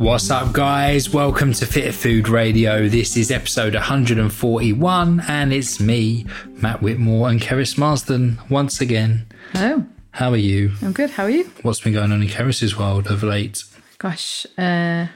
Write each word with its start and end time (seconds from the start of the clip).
What's 0.00 0.30
up, 0.30 0.54
guys? 0.54 1.10
Welcome 1.10 1.52
to 1.52 1.66
Fit 1.66 1.94
Food 1.94 2.26
Radio. 2.26 2.88
This 2.88 3.18
is 3.18 3.30
episode 3.30 3.74
141, 3.74 5.20
and 5.28 5.52
it's 5.52 5.78
me, 5.78 6.24
Matt 6.54 6.80
Whitmore, 6.80 7.28
and 7.28 7.38
Keris 7.38 7.76
Marsden 7.76 8.38
once 8.48 8.80
again. 8.80 9.26
Hello, 9.52 9.84
How 10.12 10.30
are 10.30 10.38
you? 10.38 10.72
I'm 10.80 10.92
good. 10.92 11.10
How 11.10 11.24
are 11.24 11.30
you? 11.30 11.50
What's 11.60 11.82
been 11.82 11.92
going 11.92 12.12
on 12.12 12.22
in 12.22 12.28
Keris's 12.28 12.78
world 12.78 13.08
of 13.08 13.22
late? 13.22 13.62
Gosh, 13.98 14.46
uh, 14.56 15.08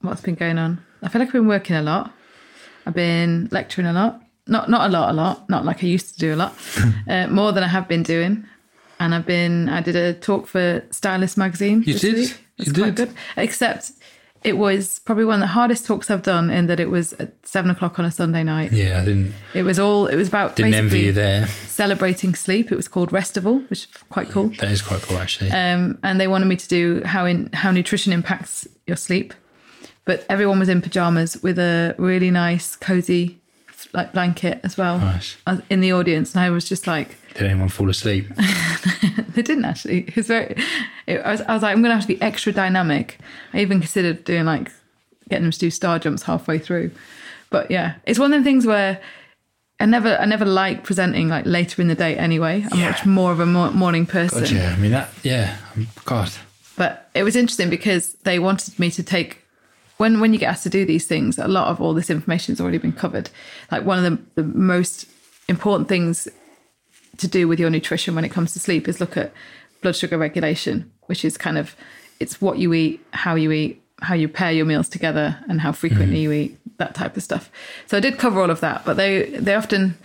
what's 0.00 0.22
been 0.22 0.36
going 0.36 0.56
on? 0.56 0.82
I 1.02 1.10
feel 1.10 1.18
like 1.18 1.28
I've 1.28 1.34
been 1.34 1.46
working 1.46 1.76
a 1.76 1.82
lot. 1.82 2.10
I've 2.86 2.94
been 2.94 3.50
lecturing 3.52 3.86
a 3.86 3.92
lot. 3.92 4.22
Not 4.46 4.70
not 4.70 4.88
a 4.88 4.90
lot, 4.90 5.10
a 5.10 5.12
lot. 5.12 5.50
Not 5.50 5.66
like 5.66 5.84
I 5.84 5.86
used 5.86 6.14
to 6.14 6.18
do 6.18 6.32
a 6.32 6.36
lot. 6.36 6.56
uh, 7.08 7.26
more 7.26 7.52
than 7.52 7.62
I 7.62 7.68
have 7.68 7.88
been 7.88 8.02
doing. 8.02 8.46
And 8.98 9.14
I've 9.14 9.26
been. 9.26 9.68
I 9.68 9.82
did 9.82 9.96
a 9.96 10.14
talk 10.14 10.46
for 10.46 10.82
Stylist 10.92 11.36
magazine. 11.36 11.82
You 11.86 11.98
did? 11.98 12.14
Week. 12.14 12.38
You 12.56 12.72
quite 12.72 12.94
did? 12.94 13.08
good. 13.08 13.16
Except 13.36 13.90
it 14.44 14.58
was 14.58 14.98
probably 15.00 15.24
one 15.24 15.36
of 15.36 15.40
the 15.40 15.46
hardest 15.48 15.86
talks 15.86 16.10
I've 16.10 16.22
done. 16.22 16.50
In 16.50 16.66
that 16.66 16.78
it 16.78 16.90
was 16.90 17.14
at 17.14 17.34
seven 17.46 17.70
o'clock 17.70 17.98
on 17.98 18.04
a 18.04 18.10
Sunday 18.10 18.44
night. 18.44 18.72
Yeah, 18.72 19.00
I 19.00 19.04
didn't 19.04 19.32
It 19.54 19.62
was 19.62 19.78
all. 19.78 20.06
It 20.06 20.16
was 20.16 20.28
about 20.28 20.54
didn't 20.56 20.74
envy 20.74 21.00
you 21.00 21.12
there. 21.12 21.46
celebrating 21.66 22.34
sleep. 22.34 22.70
It 22.70 22.76
was 22.76 22.86
called 22.86 23.10
Restival, 23.10 23.68
which 23.70 23.80
is 23.80 23.86
quite 24.10 24.28
cool. 24.28 24.48
That 24.60 24.70
is 24.70 24.82
quite 24.82 25.02
cool, 25.02 25.16
actually. 25.18 25.50
um, 25.50 25.98
and 26.02 26.20
they 26.20 26.28
wanted 26.28 26.46
me 26.46 26.56
to 26.56 26.68
do 26.68 27.02
how 27.04 27.24
in 27.24 27.50
how 27.52 27.70
nutrition 27.70 28.12
impacts 28.12 28.68
your 28.86 28.96
sleep. 28.96 29.32
But 30.04 30.26
everyone 30.28 30.58
was 30.58 30.68
in 30.68 30.82
pajamas 30.82 31.42
with 31.42 31.58
a 31.58 31.94
really 31.96 32.30
nice, 32.30 32.76
cozy 32.76 33.40
like 33.94 34.12
blanket 34.12 34.60
as 34.64 34.76
well 34.76 34.98
Nice. 34.98 35.36
in 35.70 35.80
the 35.80 35.92
audience, 35.92 36.34
and 36.34 36.42
I 36.44 36.50
was 36.50 36.68
just 36.68 36.86
like, 36.86 37.16
Did 37.34 37.44
anyone 37.44 37.68
fall 37.68 37.88
asleep? 37.90 38.26
they 39.34 39.42
didn't 39.42 39.64
actually. 39.64 40.00
It 40.08 40.16
was 40.16 40.26
very. 40.26 40.56
It, 41.06 41.20
I, 41.20 41.30
was, 41.32 41.40
I 41.42 41.54
was 41.54 41.62
like, 41.62 41.72
I'm 41.74 41.82
going 41.82 41.90
to 41.90 41.94
have 41.96 42.02
to 42.02 42.08
be 42.08 42.20
extra 42.22 42.52
dynamic. 42.52 43.18
I 43.52 43.60
even 43.60 43.80
considered 43.80 44.24
doing 44.24 44.44
like 44.44 44.70
getting 45.28 45.44
them 45.44 45.52
to 45.52 45.58
do 45.58 45.70
star 45.70 45.98
jumps 45.98 46.22
halfway 46.24 46.58
through, 46.58 46.90
but 47.50 47.70
yeah, 47.70 47.94
it's 48.06 48.18
one 48.18 48.32
of 48.32 48.40
the 48.40 48.44
things 48.44 48.66
where. 48.66 49.00
I 49.80 49.86
never, 49.86 50.16
I 50.16 50.24
never 50.24 50.44
like 50.44 50.84
presenting 50.84 51.28
like 51.28 51.46
later 51.46 51.82
in 51.82 51.88
the 51.88 51.96
day. 51.96 52.16
Anyway, 52.16 52.64
I'm 52.70 52.78
Yeah. 52.78 52.90
much 52.90 53.04
more 53.04 53.32
of 53.32 53.40
a 53.40 53.44
mo- 53.44 53.72
morning 53.72 54.06
person. 54.06 54.42
God, 54.44 54.50
yeah, 54.52 54.72
I 54.72 54.76
mean, 54.80 54.92
that, 54.92 55.10
yeah, 55.24 55.56
um, 55.74 55.88
God. 56.04 56.30
but 56.76 57.10
it 57.12 57.24
was 57.24 57.34
interesting 57.34 57.70
because 57.70 58.12
they 58.22 58.38
wanted 58.38 58.78
me 58.78 58.88
to 58.92 59.02
take 59.02 59.43
when 59.96 60.20
when 60.20 60.32
you 60.32 60.38
get 60.38 60.50
asked 60.50 60.64
to 60.64 60.70
do 60.70 60.84
these 60.84 61.06
things 61.06 61.38
a 61.38 61.48
lot 61.48 61.68
of 61.68 61.80
all 61.80 61.94
this 61.94 62.10
information 62.10 62.52
has 62.52 62.60
already 62.60 62.78
been 62.78 62.92
covered. 62.92 63.30
Like 63.70 63.84
one 63.84 64.04
of 64.04 64.04
the, 64.04 64.42
the 64.42 64.48
most 64.48 65.06
important 65.48 65.88
things 65.88 66.28
to 67.18 67.28
do 67.28 67.46
with 67.46 67.60
your 67.60 67.70
nutrition 67.70 68.14
when 68.14 68.24
it 68.24 68.30
comes 68.30 68.52
to 68.52 68.60
sleep 68.60 68.88
is 68.88 69.00
look 69.00 69.16
at 69.16 69.32
blood 69.82 69.94
sugar 69.94 70.18
regulation 70.18 70.90
which 71.06 71.24
is 71.24 71.36
kind 71.36 71.58
of 71.58 71.76
it's 72.18 72.40
what 72.40 72.58
you 72.58 72.72
eat 72.72 73.04
how 73.12 73.34
you 73.34 73.52
eat 73.52 73.82
how 74.00 74.14
you 74.14 74.28
pair 74.28 74.50
your 74.50 74.66
meals 74.66 74.88
together 74.88 75.38
and 75.48 75.60
how 75.60 75.70
frequently 75.72 76.16
mm-hmm. 76.16 76.32
you 76.32 76.32
eat 76.32 76.58
that 76.78 76.94
type 76.94 77.16
of 77.16 77.22
stuff. 77.22 77.50
So 77.86 77.96
i 77.96 78.00
did 78.00 78.18
cover 78.18 78.40
all 78.40 78.50
of 78.50 78.60
that 78.60 78.84
but 78.84 78.96
they 78.96 79.24
they 79.30 79.54
often 79.54 79.96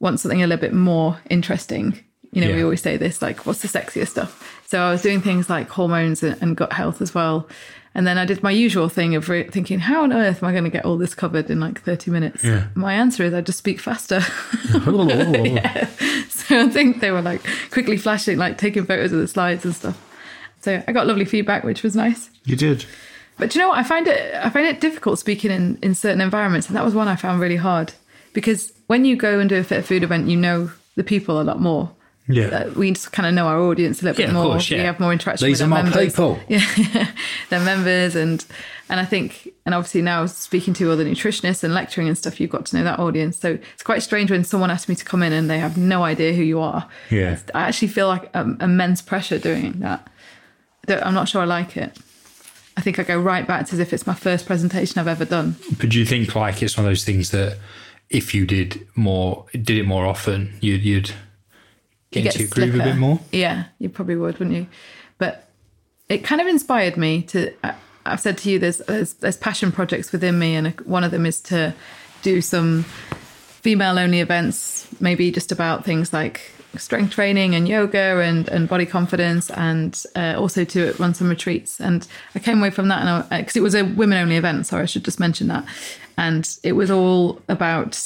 want 0.00 0.20
something 0.20 0.42
a 0.42 0.46
little 0.46 0.60
bit 0.60 0.72
more 0.74 1.18
interesting. 1.28 2.02
You 2.32 2.44
know 2.44 2.52
we 2.52 2.64
always 2.64 2.82
say 2.82 2.96
this 2.96 3.22
like 3.22 3.46
what's 3.46 3.62
the 3.62 3.68
sexiest 3.68 4.08
stuff? 4.08 4.62
So 4.66 4.80
i 4.80 4.90
was 4.90 5.02
doing 5.02 5.20
things 5.20 5.50
like 5.50 5.68
hormones 5.68 6.22
and 6.22 6.56
gut 6.56 6.72
health 6.72 7.02
as 7.02 7.14
well 7.14 7.48
and 7.94 8.06
then 8.06 8.18
i 8.18 8.24
did 8.24 8.42
my 8.42 8.50
usual 8.50 8.88
thing 8.88 9.14
of 9.14 9.28
re- 9.28 9.48
thinking 9.48 9.78
how 9.80 10.02
on 10.02 10.12
earth 10.12 10.42
am 10.42 10.48
i 10.48 10.52
going 10.52 10.64
to 10.64 10.70
get 10.70 10.84
all 10.84 10.96
this 10.98 11.14
covered 11.14 11.50
in 11.50 11.60
like 11.60 11.80
30 11.82 12.10
minutes 12.10 12.42
Yeah. 12.44 12.66
my 12.74 12.92
answer 12.94 13.22
is 13.24 13.32
i 13.34 13.40
just 13.40 13.58
speak 13.58 13.80
faster 13.80 14.20
oh. 14.74 15.08
yeah. 15.44 15.86
so 16.28 16.60
i 16.60 16.68
think 16.68 17.00
they 17.00 17.10
were 17.10 17.22
like 17.22 17.42
quickly 17.70 17.96
flashing 17.96 18.38
like 18.38 18.58
taking 18.58 18.84
photos 18.84 19.12
of 19.12 19.18
the 19.20 19.28
slides 19.28 19.64
and 19.64 19.74
stuff 19.74 20.00
so 20.60 20.82
i 20.88 20.92
got 20.92 21.06
lovely 21.06 21.24
feedback 21.24 21.64
which 21.64 21.82
was 21.82 21.94
nice 21.96 22.30
You 22.44 22.56
did. 22.56 22.84
but 23.38 23.50
do 23.50 23.58
you 23.58 23.64
know 23.64 23.68
what? 23.70 23.78
I 23.78 23.82
find 23.84 24.06
it 24.06 24.34
I 24.34 24.50
find 24.50 24.66
it 24.66 24.80
difficult 24.80 25.18
speaking 25.18 25.50
in, 25.50 25.78
in 25.82 25.94
certain 25.94 26.20
environments, 26.20 26.68
and 26.68 26.76
that 26.76 26.84
was 26.84 26.94
one 26.94 27.08
I 27.08 27.16
found 27.16 27.40
really 27.40 27.56
hard 27.56 27.92
because 28.32 28.72
when 28.86 29.04
you 29.04 29.16
go 29.16 29.38
and 29.40 29.48
do 29.48 29.56
a 29.56 29.64
fit 29.64 29.84
food 29.84 30.02
event, 30.02 30.28
you 30.28 30.36
know 30.36 30.70
the 30.96 31.04
people 31.04 31.40
a 31.40 31.42
lot 31.44 31.60
more. 31.60 31.90
Yeah. 32.26 32.68
We 32.68 32.90
just 32.92 33.12
kind 33.12 33.26
of 33.26 33.34
know 33.34 33.46
our 33.46 33.58
audience 33.60 34.00
a 34.00 34.06
little 34.06 34.20
Yeah, 34.20 34.26
bit 34.28 34.36
of 34.36 34.42
more. 34.42 34.52
course, 34.52 34.70
yeah. 34.70 34.78
We 34.78 34.84
have 34.84 34.98
more 35.00 35.12
interaction 35.12 35.46
These 35.46 35.60
with 35.60 35.70
are 35.70 35.74
our 35.74 35.82
my 35.82 35.90
members. 35.90 36.06
people. 36.12 36.38
Yeah, 36.48 37.10
their 37.50 37.60
members 37.60 38.16
and 38.16 38.44
and 38.88 38.98
I 39.00 39.04
think 39.04 39.48
and 39.66 39.74
obviously 39.74 40.00
now 40.02 40.24
speaking 40.26 40.72
to 40.74 40.90
other 40.90 41.04
nutritionists 41.04 41.62
and 41.64 41.74
lecturing 41.74 42.08
and 42.08 42.16
stuff, 42.16 42.40
you've 42.40 42.50
got 42.50 42.64
to 42.66 42.76
know 42.76 42.84
that 42.84 42.98
audience. 42.98 43.38
So 43.38 43.58
it's 43.74 43.82
quite 43.82 44.02
strange 44.02 44.30
when 44.30 44.42
someone 44.44 44.70
asks 44.70 44.88
me 44.88 44.94
to 44.94 45.04
come 45.04 45.22
in 45.22 45.32
and 45.34 45.50
they 45.50 45.58
have 45.58 45.76
no 45.76 46.02
idea 46.02 46.32
who 46.32 46.42
you 46.42 46.60
are. 46.60 46.88
Yeah. 47.10 47.38
I 47.54 47.62
actually 47.62 47.88
feel 47.88 48.08
like 48.08 48.30
um, 48.34 48.56
immense 48.60 49.02
pressure 49.02 49.38
doing 49.38 49.80
that. 49.80 50.08
I'm 50.88 51.14
not 51.14 51.28
sure 51.28 51.42
I 51.42 51.46
like 51.46 51.76
it. 51.76 51.96
I 52.76 52.80
think 52.80 52.98
I 52.98 53.04
go 53.04 53.18
right 53.18 53.46
back 53.46 53.66
to 53.66 53.72
as 53.74 53.78
if 53.78 53.92
it's 53.92 54.06
my 54.06 54.14
first 54.14 54.46
presentation 54.46 54.98
I've 54.98 55.08
ever 55.08 55.24
done. 55.24 55.56
But 55.78 55.90
do 55.90 55.98
you 55.98 56.04
think 56.04 56.34
like 56.34 56.62
it's 56.62 56.76
one 56.76 56.84
of 56.86 56.90
those 56.90 57.04
things 57.04 57.30
that 57.30 57.58
if 58.10 58.34
you 58.34 58.44
did 58.46 58.86
more, 58.96 59.46
did 59.52 59.70
it 59.78 59.86
more 59.86 60.04
often, 60.06 60.52
you'd, 60.60 60.82
you'd 60.82 61.12
get 62.14 62.26
into 62.26 62.40
your 62.40 62.48
groove 62.48 62.80
a 62.80 62.84
bit 62.84 62.96
more? 62.96 63.20
Yeah, 63.32 63.64
you 63.78 63.88
probably 63.88 64.16
would, 64.16 64.38
wouldn't 64.38 64.56
you? 64.56 64.66
But 65.18 65.48
it 66.08 66.24
kind 66.24 66.40
of 66.40 66.46
inspired 66.46 66.96
me 66.96 67.22
to. 67.22 67.52
I, 67.62 67.74
I've 68.06 68.20
said 68.20 68.36
to 68.38 68.50
you, 68.50 68.58
there's, 68.58 68.78
there's 68.78 69.14
there's 69.14 69.36
passion 69.36 69.72
projects 69.72 70.12
within 70.12 70.38
me, 70.38 70.56
and 70.56 70.78
one 70.80 71.04
of 71.04 71.10
them 71.10 71.24
is 71.24 71.40
to 71.42 71.74
do 72.22 72.40
some 72.40 72.82
female 72.82 73.98
only 73.98 74.20
events, 74.20 74.86
maybe 75.00 75.30
just 75.30 75.50
about 75.50 75.84
things 75.84 76.12
like 76.12 76.50
strength 76.78 77.12
training 77.12 77.54
and 77.54 77.68
yoga 77.68 78.20
and, 78.20 78.48
and 78.48 78.68
body 78.68 78.86
confidence, 78.86 79.50
and 79.50 80.02
uh, 80.16 80.34
also 80.36 80.64
to 80.64 80.92
run 80.98 81.14
some 81.14 81.28
retreats. 81.28 81.80
And 81.80 82.06
I 82.34 82.38
came 82.38 82.58
away 82.58 82.70
from 82.70 82.88
that, 82.88 83.02
and 83.04 83.28
because 83.40 83.56
it 83.56 83.62
was 83.62 83.74
a 83.74 83.82
women 83.84 84.18
only 84.18 84.36
event, 84.36 84.66
sorry, 84.66 84.82
I 84.82 84.86
should 84.86 85.04
just 85.04 85.20
mention 85.20 85.48
that. 85.48 85.64
And 86.16 86.48
it 86.62 86.72
was 86.72 86.92
all 86.92 87.42
about 87.48 88.00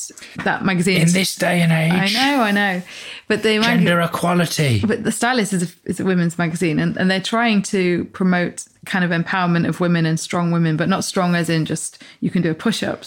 that 0.44 0.64
magazine. 0.64 1.02
In 1.02 1.12
this 1.12 1.36
day 1.36 1.60
and 1.60 1.70
age. 1.70 2.16
I 2.16 2.36
know, 2.36 2.42
I 2.42 2.50
know, 2.52 2.82
but 3.26 3.42
the 3.42 3.58
mag- 3.58 3.80
gender 3.80 4.00
equality. 4.00 4.80
but 4.80 5.04
the 5.04 5.12
stylist 5.12 5.52
is 5.52 5.62
a, 5.62 5.74
is 5.84 6.00
a 6.00 6.04
women's 6.04 6.38
magazine 6.38 6.78
and, 6.78 6.96
and 6.96 7.10
they're 7.10 7.20
trying 7.20 7.62
to 7.64 8.06
promote 8.06 8.64
kind 8.86 9.04
of 9.04 9.10
empowerment 9.10 9.68
of 9.68 9.80
women 9.80 10.06
and 10.06 10.18
strong 10.18 10.50
women 10.50 10.76
but 10.76 10.88
not 10.88 11.04
strong 11.04 11.34
as 11.34 11.50
in 11.50 11.66
just 11.66 12.02
you 12.20 12.30
can 12.30 12.40
do 12.40 12.50
a 12.50 12.54
push-up 12.54 13.04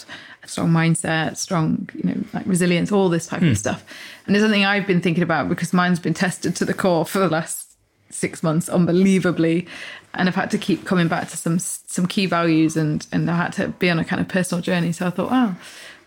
strong 0.52 0.70
mindset 0.70 1.36
strong 1.36 1.88
you 1.94 2.02
know 2.04 2.24
like 2.32 2.46
resilience 2.46 2.92
all 2.92 3.08
this 3.08 3.26
type 3.26 3.42
of 3.42 3.48
hmm. 3.48 3.54
stuff 3.54 3.84
and 4.26 4.36
it's 4.36 4.42
something 4.42 4.64
i've 4.64 4.86
been 4.86 5.00
thinking 5.00 5.22
about 5.22 5.48
because 5.48 5.72
mine's 5.72 6.00
been 6.00 6.14
tested 6.14 6.54
to 6.54 6.64
the 6.64 6.74
core 6.74 7.04
for 7.04 7.18
the 7.18 7.28
last 7.28 7.76
six 8.10 8.42
months 8.42 8.68
unbelievably 8.68 9.66
and 10.14 10.28
i've 10.28 10.34
had 10.34 10.50
to 10.50 10.58
keep 10.58 10.84
coming 10.84 11.08
back 11.08 11.28
to 11.28 11.36
some 11.36 11.58
some 11.58 12.06
key 12.06 12.26
values 12.26 12.76
and 12.76 13.06
and 13.10 13.30
i 13.30 13.36
had 13.36 13.52
to 13.52 13.68
be 13.68 13.90
on 13.90 13.98
a 13.98 14.04
kind 14.04 14.20
of 14.20 14.28
personal 14.28 14.62
journey 14.62 14.92
so 14.92 15.06
i 15.06 15.10
thought 15.10 15.30
wow 15.30 15.54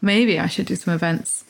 maybe 0.02 0.40
i 0.40 0.48
should 0.48 0.68
do 0.68 0.76
some 0.76 0.94
events 0.94 1.46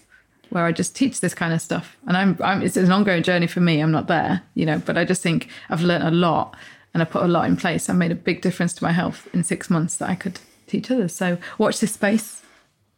where 0.50 0.66
I 0.66 0.72
just 0.72 0.96
teach 0.96 1.22
this 1.22 1.34
kind 1.34 1.54
of 1.54 1.62
stuff. 1.62 1.98
And 2.08 2.16
I'm, 2.16 2.38
I'm 2.42 2.62
it's 2.62 2.78
an 2.78 2.92
ongoing 2.92 3.24
journey 3.24 3.48
for 3.48 3.60
me. 3.60 3.82
I'm 3.82 3.92
not 3.92 4.08
there, 4.08 4.42
you 4.54 4.66
know, 4.66 4.80
but 4.80 4.98
I 4.98 5.04
just 5.04 5.22
think 5.22 5.50
I've 5.70 5.82
learned 5.82 6.04
a 6.04 6.12
lot 6.12 6.56
and 6.94 7.02
I 7.02 7.06
put 7.06 7.24
a 7.24 7.28
lot 7.28 7.46
in 7.46 7.58
place. 7.58 7.90
I 7.90 7.94
made 7.94 8.12
a 8.12 8.16
big 8.16 8.42
difference 8.42 8.74
to 8.76 8.84
my 8.84 8.94
health 8.94 9.28
in 9.34 9.44
six 9.44 9.70
months 9.70 9.98
that 9.98 10.10
I 10.10 10.16
could 10.16 10.40
teach 10.66 10.90
others. 10.90 11.14
So 11.14 11.38
watch 11.58 11.82
this 11.82 11.94
space. 11.94 12.42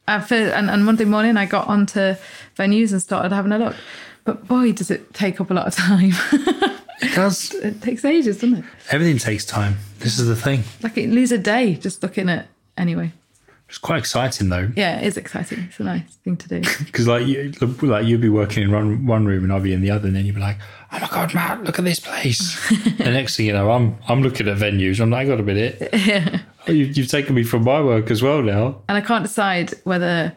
For, 0.08 0.36
and, 0.36 0.70
and 0.70 0.86
Monday 0.86 1.06
morning, 1.06 1.36
I 1.36 1.46
got 1.46 1.68
onto 1.68 2.16
venues 2.56 2.92
and 2.92 3.02
started 3.02 3.34
having 3.34 3.52
a 3.52 3.60
look. 3.60 3.76
But 4.24 4.48
boy, 4.48 4.72
does 4.72 4.90
it 4.90 5.14
take 5.14 5.40
up 5.42 5.52
a 5.52 5.54
lot 5.54 5.68
of 5.68 5.76
time. 5.76 6.12
It 7.02 7.16
does. 7.16 7.54
it 7.64 7.82
takes 7.82 8.04
ages, 8.06 8.40
doesn't 8.42 8.60
it? 8.60 8.66
Everything 8.90 9.18
takes 9.18 9.46
time. 9.46 9.78
This 10.00 10.20
is 10.20 10.28
the 10.28 10.36
thing. 10.36 10.64
Like 10.82 10.98
it 10.98 11.10
lose 11.10 11.32
a 11.32 11.38
day 11.38 11.76
just 11.76 12.02
looking 12.02 12.30
at 12.30 12.48
anyway. 12.78 13.12
It's 13.70 13.78
quite 13.78 14.00
exciting 14.00 14.48
though. 14.48 14.72
Yeah, 14.76 15.00
it 15.00 15.08
is 15.08 15.18
exciting. 15.18 15.66
It's 15.68 15.80
a 15.80 15.84
nice 15.84 16.16
thing 16.24 16.38
to 16.38 16.48
do. 16.48 16.62
Because 16.86 17.08
like 17.08 17.28
you, 17.28 17.52
like 17.82 18.06
you'd 18.06 18.22
be 18.22 18.30
working 18.30 18.64
in 18.64 18.72
one 18.72 19.06
one 19.06 19.26
room 19.26 19.44
and 19.44 19.52
I'd 19.52 19.64
be 19.64 19.74
in 19.74 19.82
the 19.82 19.92
other, 19.92 20.08
and 20.08 20.16
then 20.16 20.26
you'd 20.26 20.36
be 20.36 20.42
like, 20.42 20.58
"Oh 20.94 21.00
my 21.00 21.08
god, 21.08 21.34
Matt, 21.34 21.64
look 21.66 21.78
at 21.78 21.84
this 21.84 22.00
place." 22.00 22.70
the 22.98 23.12
next 23.12 23.36
thing 23.36 23.48
you 23.48 23.54
know, 23.54 23.70
I'm 23.72 23.98
I'm 24.08 24.22
looking 24.22 24.48
at 24.48 24.58
venues. 24.58 25.02
I'm 25.02 25.10
like, 25.10 25.28
"I 25.28 25.30
"Got 25.30 25.42
a 25.42 25.44
minute, 25.44 25.90
oh, 25.94 26.40
you, 26.68 26.86
you've 26.86 27.08
taken 27.10 27.36
me 27.36 27.44
from 27.44 27.64
my 27.64 27.82
work 27.82 28.12
as 28.12 28.22
well 28.22 28.42
now." 28.42 28.82
and 28.90 28.98
I 28.98 29.02
can't 29.02 29.24
decide 29.24 29.74
whether 29.84 30.34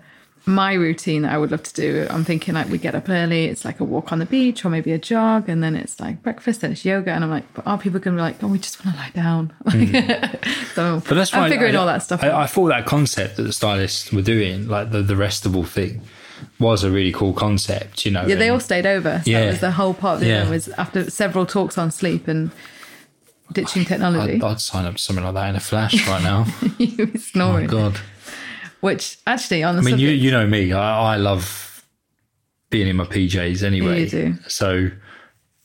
my 0.46 0.72
routine 0.72 1.22
that 1.22 1.32
I 1.32 1.38
would 1.38 1.50
love 1.50 1.62
to 1.64 1.74
do. 1.74 2.06
I'm 2.10 2.24
thinking 2.24 2.54
like 2.54 2.68
we 2.70 2.78
get 2.78 2.94
up 2.94 3.08
early, 3.10 3.44
it's 3.44 3.64
like 3.64 3.78
a 3.78 3.84
walk 3.84 4.10
on 4.10 4.18
the 4.20 4.26
beach 4.26 4.64
or 4.64 4.70
maybe 4.70 4.90
a 4.92 4.98
jog, 4.98 5.48
and 5.50 5.62
then 5.62 5.76
it's 5.76 6.00
like 6.00 6.22
breakfast, 6.22 6.62
then 6.62 6.72
it's 6.72 6.84
yoga, 6.84 7.12
and 7.12 7.22
I'm 7.22 7.30
like, 7.30 7.44
but 7.54 7.66
are 7.66 7.76
people 7.78 8.00
going 8.00 8.16
to 8.16 8.20
be 8.20 8.22
like, 8.22 8.42
oh, 8.42 8.48
we 8.48 8.58
just 8.58 8.82
want 8.84 8.96
to 8.96 9.02
lie 9.02 9.10
down? 9.14 9.52
Mm. 9.66 10.64
so 10.74 11.02
But 11.06 11.14
that's 11.14 11.32
I'm 11.34 11.50
figuring 11.50 11.76
I, 11.76 11.78
all 11.78 11.86
that 11.86 12.02
stuff. 12.02 12.24
I, 12.24 12.28
out. 12.28 12.34
I 12.42 12.46
thought 12.46 12.68
that 12.68 12.86
concept 12.86 13.36
that 13.36 13.42
the 13.44 13.52
stylists 13.52 14.12
were 14.12 14.22
doing, 14.22 14.66
like 14.66 14.90
the 14.90 15.02
the 15.02 15.14
Restival 15.14 15.66
thing, 15.66 16.00
was 16.58 16.82
a 16.84 16.90
really 16.90 17.12
cool 17.12 17.34
concept. 17.34 18.06
You 18.06 18.12
know, 18.12 18.26
yeah, 18.26 18.34
they 18.36 18.48
all 18.48 18.60
stayed 18.60 18.86
over. 18.86 19.20
So 19.24 19.30
Yeah. 19.30 19.40
that 19.40 19.46
was 19.50 19.60
the 19.60 19.70
whole 19.72 19.92
part 19.94 20.14
of 20.14 20.20
the 20.20 20.26
Yeah. 20.28 20.48
was 20.48 20.68
after 20.70 21.08
several 21.10 21.44
talks 21.46 21.76
on 21.76 21.90
sleep 21.90 22.26
and 22.28 22.50
ditching 23.52 23.84
technology. 23.84 24.34
I'd, 24.34 24.42
I'd 24.42 24.60
sign 24.60 24.84
up 24.86 24.96
to 24.96 25.02
something 25.02 25.24
like 25.24 25.34
that 25.34 25.50
in 25.50 25.56
a 25.56 25.60
flash 25.60 26.06
right 26.08 26.22
now. 26.22 26.46
you 26.78 27.06
were 27.06 27.12
oh 27.14 27.18
snoring. 27.18 27.66
God. 27.66 27.98
Which 28.80 29.18
actually 29.26 29.62
on 29.62 29.76
the 29.76 29.82
I 29.82 29.84
mean, 29.84 29.98
you 29.98 30.08
subject, 30.08 30.22
you 30.22 30.30
know 30.30 30.46
me. 30.46 30.72
I, 30.72 31.14
I 31.14 31.16
love 31.16 31.84
being 32.70 32.88
in 32.88 32.96
my 32.96 33.04
PJs 33.04 33.62
anyway. 33.62 34.04
You 34.04 34.08
do. 34.08 34.34
So 34.48 34.90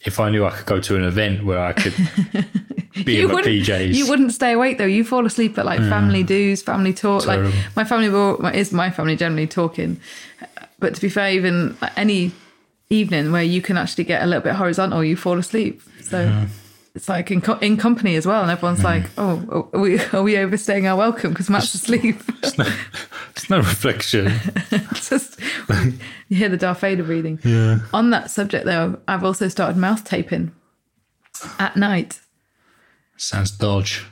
if 0.01 0.19
I 0.19 0.29
knew 0.29 0.45
I 0.45 0.51
could 0.51 0.65
go 0.65 0.79
to 0.79 0.95
an 0.95 1.03
event 1.03 1.45
where 1.45 1.59
I 1.59 1.73
could 1.73 1.93
be 3.05 3.21
in 3.21 3.31
my 3.31 3.41
PJs. 3.41 3.93
you 3.93 4.07
wouldn't 4.07 4.33
stay 4.33 4.51
awake 4.53 4.77
though. 4.77 4.85
You 4.85 5.03
fall 5.03 5.25
asleep 5.25 5.57
at 5.57 5.65
like 5.65 5.79
family 5.79 6.23
mm. 6.23 6.27
do's, 6.27 6.61
family 6.61 6.93
talk. 6.93 7.23
Terrible. 7.23 7.49
Like 7.49 7.75
my 7.75 7.83
family 7.83 8.09
will, 8.09 8.45
is 8.47 8.71
my 8.73 8.91
family 8.91 9.15
generally 9.15 9.47
talking. 9.47 9.99
But 10.79 10.95
to 10.95 11.01
be 11.01 11.09
fair, 11.09 11.31
even 11.31 11.77
like, 11.81 11.97
any 11.97 12.31
evening 12.89 13.31
where 13.31 13.43
you 13.43 13.61
can 13.61 13.77
actually 13.77 14.03
get 14.03 14.21
a 14.21 14.25
little 14.25 14.43
bit 14.43 14.53
horizontal, 14.53 15.03
you 15.03 15.15
fall 15.15 15.37
asleep. 15.37 15.81
So 16.01 16.27
mm. 16.27 16.49
It's 16.95 17.09
like 17.09 17.29
in, 17.29 17.41
co- 17.41 17.57
in 17.57 17.75
company 17.75 18.15
as 18.15 18.25
well, 18.25 18.41
and 18.41 18.49
everyone's 18.49 18.79
mm-hmm. 18.79 19.03
like, 19.03 19.11
"Oh, 19.17 19.69
are 19.73 19.79
we 19.79 19.99
are 19.99 20.23
we 20.23 20.37
overstaying 20.37 20.87
our 20.87 20.95
welcome 20.95 21.31
because 21.31 21.49
Matt's 21.49 21.73
asleep?" 21.73 22.21
It's 23.35 23.49
no 23.49 23.57
reflection. 23.57 24.27
It's 24.71 25.09
just 25.09 25.39
you 26.29 26.37
hear 26.37 26.47
the 26.47 26.55
Darth 26.55 26.79
Vader 26.79 27.03
breathing. 27.03 27.37
Yeah. 27.43 27.79
On 27.93 28.09
that 28.11 28.31
subject, 28.31 28.65
though, 28.65 28.97
I've 29.09 29.25
also 29.25 29.49
started 29.49 29.75
mouth 29.75 30.05
taping 30.05 30.53
at 31.59 31.75
night. 31.75 32.21
Sounds 33.17 33.51
dodge. 33.51 34.05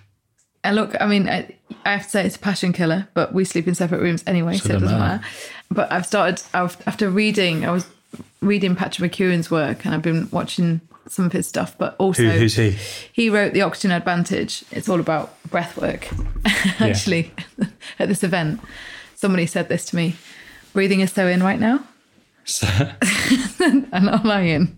And 0.63 0.75
look, 0.75 0.93
I 0.99 1.07
mean, 1.07 1.29
I, 1.29 1.57
I 1.85 1.93
have 1.93 2.03
to 2.03 2.09
say 2.09 2.25
it's 2.25 2.35
a 2.35 2.39
passion 2.39 2.73
killer, 2.73 3.07
but 3.13 3.33
we 3.33 3.45
sleep 3.45 3.67
in 3.67 3.75
separate 3.75 4.01
rooms 4.01 4.23
anyway, 4.27 4.57
so, 4.57 4.69
it 4.69 4.73
doesn't 4.73 4.87
matter. 4.87 4.99
matter. 4.99 5.25
But 5.71 5.91
I've 5.91 6.05
started 6.05 6.45
I've, 6.53 6.77
after 6.85 7.09
reading. 7.09 7.65
I 7.65 7.71
was 7.71 7.87
reading 8.41 8.75
Patrick 8.75 9.13
McKeown's 9.13 9.49
work, 9.49 9.85
and 9.85 9.95
I've 9.95 10.01
been 10.01 10.27
watching 10.31 10.81
some 11.07 11.25
of 11.25 11.31
his 11.31 11.47
stuff. 11.47 11.77
But 11.77 11.95
also, 11.97 12.23
Who, 12.23 12.29
who's 12.31 12.55
he? 12.55 12.75
he 13.11 13.29
wrote 13.29 13.53
the 13.53 13.61
Oxygen 13.61 13.91
Advantage. 13.91 14.63
It's 14.71 14.87
all 14.89 14.99
about 14.99 15.35
breath 15.49 15.77
work. 15.77 16.07
Actually, 16.79 17.31
at 17.99 18.07
this 18.07 18.23
event, 18.23 18.59
somebody 19.15 19.45
said 19.45 19.69
this 19.69 19.85
to 19.85 19.95
me: 19.95 20.15
"Breathing 20.73 20.99
is 21.01 21.11
so 21.11 21.27
in 21.27 21.43
right 21.43 21.59
now." 21.59 21.83
So, 22.45 22.67
I'm 23.59 24.05
not 24.05 24.25
lying. 24.25 24.77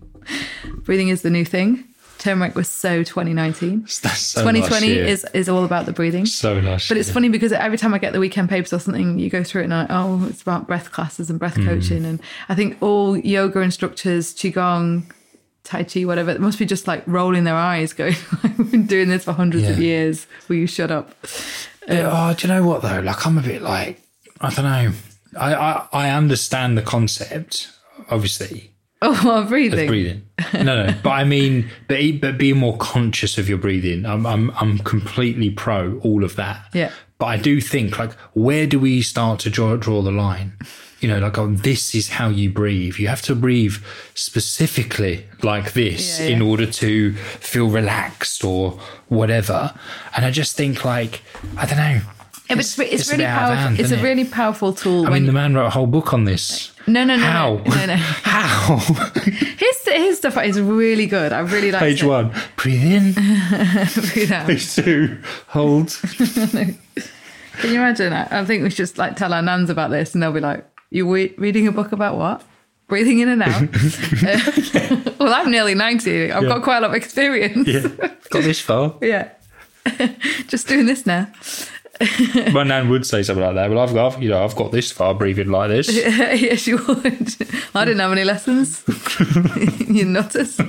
Breathing 0.84 1.08
is 1.08 1.22
the 1.22 1.30
new 1.30 1.44
thing. 1.44 1.84
Turmeric 2.18 2.54
was 2.56 2.66
so 2.68 3.02
2019. 3.04 3.82
that's 4.02 4.18
so 4.20 4.40
2020 4.40 4.62
last 4.70 4.84
year. 4.86 5.04
is 5.04 5.26
is 5.34 5.48
all 5.48 5.64
about 5.64 5.84
the 5.86 5.92
breathing. 5.92 6.26
so 6.26 6.54
last 6.54 6.88
But 6.88 6.96
it's 6.96 7.08
year. 7.08 7.14
funny 7.14 7.28
because 7.28 7.52
every 7.52 7.76
time 7.78 7.92
I 7.92 7.98
get 7.98 8.12
the 8.12 8.20
weekend 8.20 8.48
papers 8.48 8.72
or 8.72 8.78
something, 8.78 9.18
you 9.18 9.28
go 9.30 9.44
through 9.44 9.62
it 9.62 9.64
and 9.64 9.74
I, 9.74 9.86
oh, 9.90 10.26
it's 10.28 10.42
about 10.42 10.66
breath 10.66 10.90
classes 10.92 11.28
and 11.30 11.38
breath 11.38 11.56
Hmm. 11.56 11.66
coaching. 11.66 12.04
And 12.04 12.20
I 12.48 12.54
think 12.54 12.80
all 12.82 13.16
yoga 13.18 13.60
instructors, 13.60 14.32
Qigong, 14.34 15.04
Tai 15.66 15.82
Chi, 15.84 16.04
whatever, 16.04 16.30
it 16.30 16.40
must 16.40 16.58
be 16.58 16.64
just 16.66 16.86
like 16.86 17.02
rolling 17.06 17.44
their 17.44 17.56
eyes 17.56 17.92
going, 17.92 18.14
I've 18.44 18.70
been 18.70 18.86
doing 18.86 19.08
this 19.08 19.24
for 19.24 19.32
hundreds 19.32 19.68
of 19.68 19.78
years. 19.78 20.26
Will 20.48 20.56
you 20.56 20.66
shut 20.66 20.90
up? 20.90 21.12
Yeah, 21.88 22.08
um, 22.08 22.30
oh, 22.30 22.34
do 22.34 22.46
you 22.46 22.54
know 22.54 22.64
what 22.66 22.82
though? 22.82 23.00
Like, 23.00 23.26
I'm 23.26 23.36
a 23.36 23.42
bit 23.42 23.62
like, 23.62 24.00
I 24.40 24.50
don't 24.50 24.64
know. 24.64 24.92
I, 25.38 25.54
I, 25.54 25.88
I 25.92 26.10
understand 26.10 26.78
the 26.78 26.82
concept, 26.82 27.68
obviously, 28.08 28.70
Oh, 29.02 29.20
well, 29.24 29.44
breathing. 29.44 29.88
breathing. 29.88 30.22
No, 30.54 30.86
no, 30.86 30.94
but 31.02 31.10
I 31.10 31.24
mean, 31.24 31.68
but 31.88 31.98
but 32.20 32.38
being 32.38 32.56
more 32.58 32.76
conscious 32.78 33.36
of 33.36 33.48
your 33.48 33.58
breathing. 33.58 34.06
I'm 34.06 34.24
I'm 34.26 34.50
I'm 34.52 34.78
completely 34.78 35.50
pro 35.50 35.98
all 35.98 36.24
of 36.24 36.36
that. 36.36 36.66
Yeah. 36.72 36.92
But 37.18 37.26
I 37.26 37.36
do 37.36 37.60
think 37.60 37.98
like, 37.98 38.12
where 38.34 38.66
do 38.66 38.78
we 38.78 39.02
start 39.02 39.40
to 39.40 39.50
draw 39.50 39.76
draw 39.76 40.02
the 40.02 40.12
line? 40.12 40.52
You 41.00 41.08
know, 41.08 41.18
like, 41.18 41.36
oh, 41.36 41.48
this 41.48 41.94
is 41.94 42.08
how 42.08 42.28
you 42.28 42.50
breathe. 42.50 42.96
You 42.96 43.08
have 43.08 43.22
to 43.22 43.34
breathe 43.34 43.76
specifically 44.14 45.26
like 45.42 45.72
this 45.74 46.18
Yeah, 46.18 46.28
in 46.28 46.42
order 46.42 46.64
to 46.66 47.12
feel 47.14 47.68
relaxed 47.68 48.44
or 48.44 48.78
whatever. 49.08 49.74
And 50.16 50.24
I 50.24 50.30
just 50.30 50.56
think 50.56 50.84
like, 50.84 51.20
I 51.58 51.66
don't 51.66 51.76
know. 51.76 52.00
Yeah, 52.48 52.58
it's, 52.58 52.78
it's, 52.78 53.10
really 53.10 53.24
powerful. 53.24 53.56
hand, 53.56 53.80
it's 53.80 53.90
a 53.90 53.98
it? 53.98 54.02
really 54.02 54.24
powerful 54.24 54.72
tool. 54.72 55.06
I 55.06 55.10
mean, 55.10 55.26
the 55.26 55.32
man 55.32 55.54
wrote 55.54 55.66
a 55.66 55.70
whole 55.70 55.88
book 55.88 56.14
on 56.14 56.24
this. 56.24 56.70
no, 56.86 57.02
no, 57.04 57.16
no, 57.16 57.22
How? 57.24 57.54
no, 57.56 57.74
no, 57.74 57.86
no. 57.86 57.96
How? 57.96 58.76
His 59.24 59.82
his 59.86 60.18
stuff 60.18 60.36
is 60.38 60.60
really 60.60 61.06
good. 61.06 61.32
I 61.32 61.40
really 61.40 61.72
like 61.72 61.80
Page 61.80 62.02
it. 62.02 62.06
one, 62.06 62.32
breathe 62.56 62.84
in. 62.84 63.12
Breathe 64.12 64.32
out. 64.32 64.46
Page 64.46 64.74
two, 64.74 65.18
hold. 65.48 65.96
Can 66.02 67.70
you 67.70 67.76
imagine? 67.76 68.12
I, 68.12 68.40
I 68.40 68.44
think 68.44 68.62
we 68.62 68.70
should 68.70 68.76
just 68.76 68.98
like 68.98 69.16
tell 69.16 69.32
our 69.32 69.42
nans 69.42 69.70
about 69.70 69.90
this, 69.90 70.14
and 70.14 70.22
they'll 70.22 70.32
be 70.32 70.40
like, 70.40 70.64
"You 70.90 71.12
re- 71.12 71.34
reading 71.38 71.66
a 71.66 71.72
book 71.72 71.92
about 71.92 72.16
what? 72.16 72.42
Breathing 72.88 73.20
in 73.20 73.28
and 73.28 73.42
out." 73.42 73.62
Uh, 73.62 75.10
well, 75.18 75.34
I'm 75.34 75.50
nearly 75.50 75.74
ninety. 75.74 76.30
I've 76.32 76.44
got 76.44 76.62
quite 76.62 76.78
a 76.78 76.80
lot 76.80 76.90
of 76.90 76.96
experience. 76.96 77.66
Yeah, 77.68 77.88
got 78.30 78.42
this 78.42 78.60
far. 78.60 78.96
Yeah. 79.00 79.30
just 80.48 80.66
doing 80.66 80.86
this 80.86 81.06
now. 81.06 81.28
My 82.52 82.62
nan 82.64 82.88
would 82.90 83.06
say 83.06 83.22
something 83.22 83.44
like 83.44 83.54
that. 83.54 83.70
Well, 83.70 83.78
I've 83.78 83.94
got, 83.94 84.20
you 84.20 84.28
know, 84.28 84.44
I've 84.44 84.54
got 84.56 84.70
this 84.70 84.92
far 84.92 85.14
breathing 85.14 85.48
like 85.48 85.70
this. 85.70 85.88
yes, 85.94 86.66
you 86.66 86.76
would. 86.76 87.34
I 87.74 87.84
didn't 87.84 88.00
have 88.00 88.12
any 88.12 88.24
lessons. 88.24 88.84
you 89.88 90.04
nutters. 90.04 90.60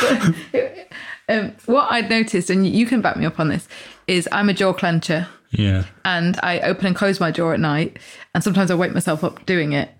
But, 0.00 0.88
um, 1.28 1.52
what 1.66 1.90
I'd 1.90 2.10
noticed, 2.10 2.50
and 2.50 2.66
you 2.66 2.86
can 2.86 3.00
back 3.00 3.16
me 3.16 3.26
up 3.26 3.38
on 3.40 3.48
this, 3.48 3.68
is 4.06 4.28
I'm 4.32 4.48
a 4.48 4.54
jaw 4.54 4.72
clencher. 4.72 5.26
Yeah, 5.58 5.84
and 6.04 6.38
I 6.42 6.60
open 6.60 6.86
and 6.86 6.96
close 6.96 7.20
my 7.20 7.30
jaw 7.30 7.52
at 7.52 7.60
night. 7.60 7.98
And 8.34 8.42
sometimes 8.42 8.70
I 8.70 8.74
wake 8.74 8.92
myself 8.92 9.22
up 9.24 9.46
doing 9.46 9.72
it. 9.72 9.90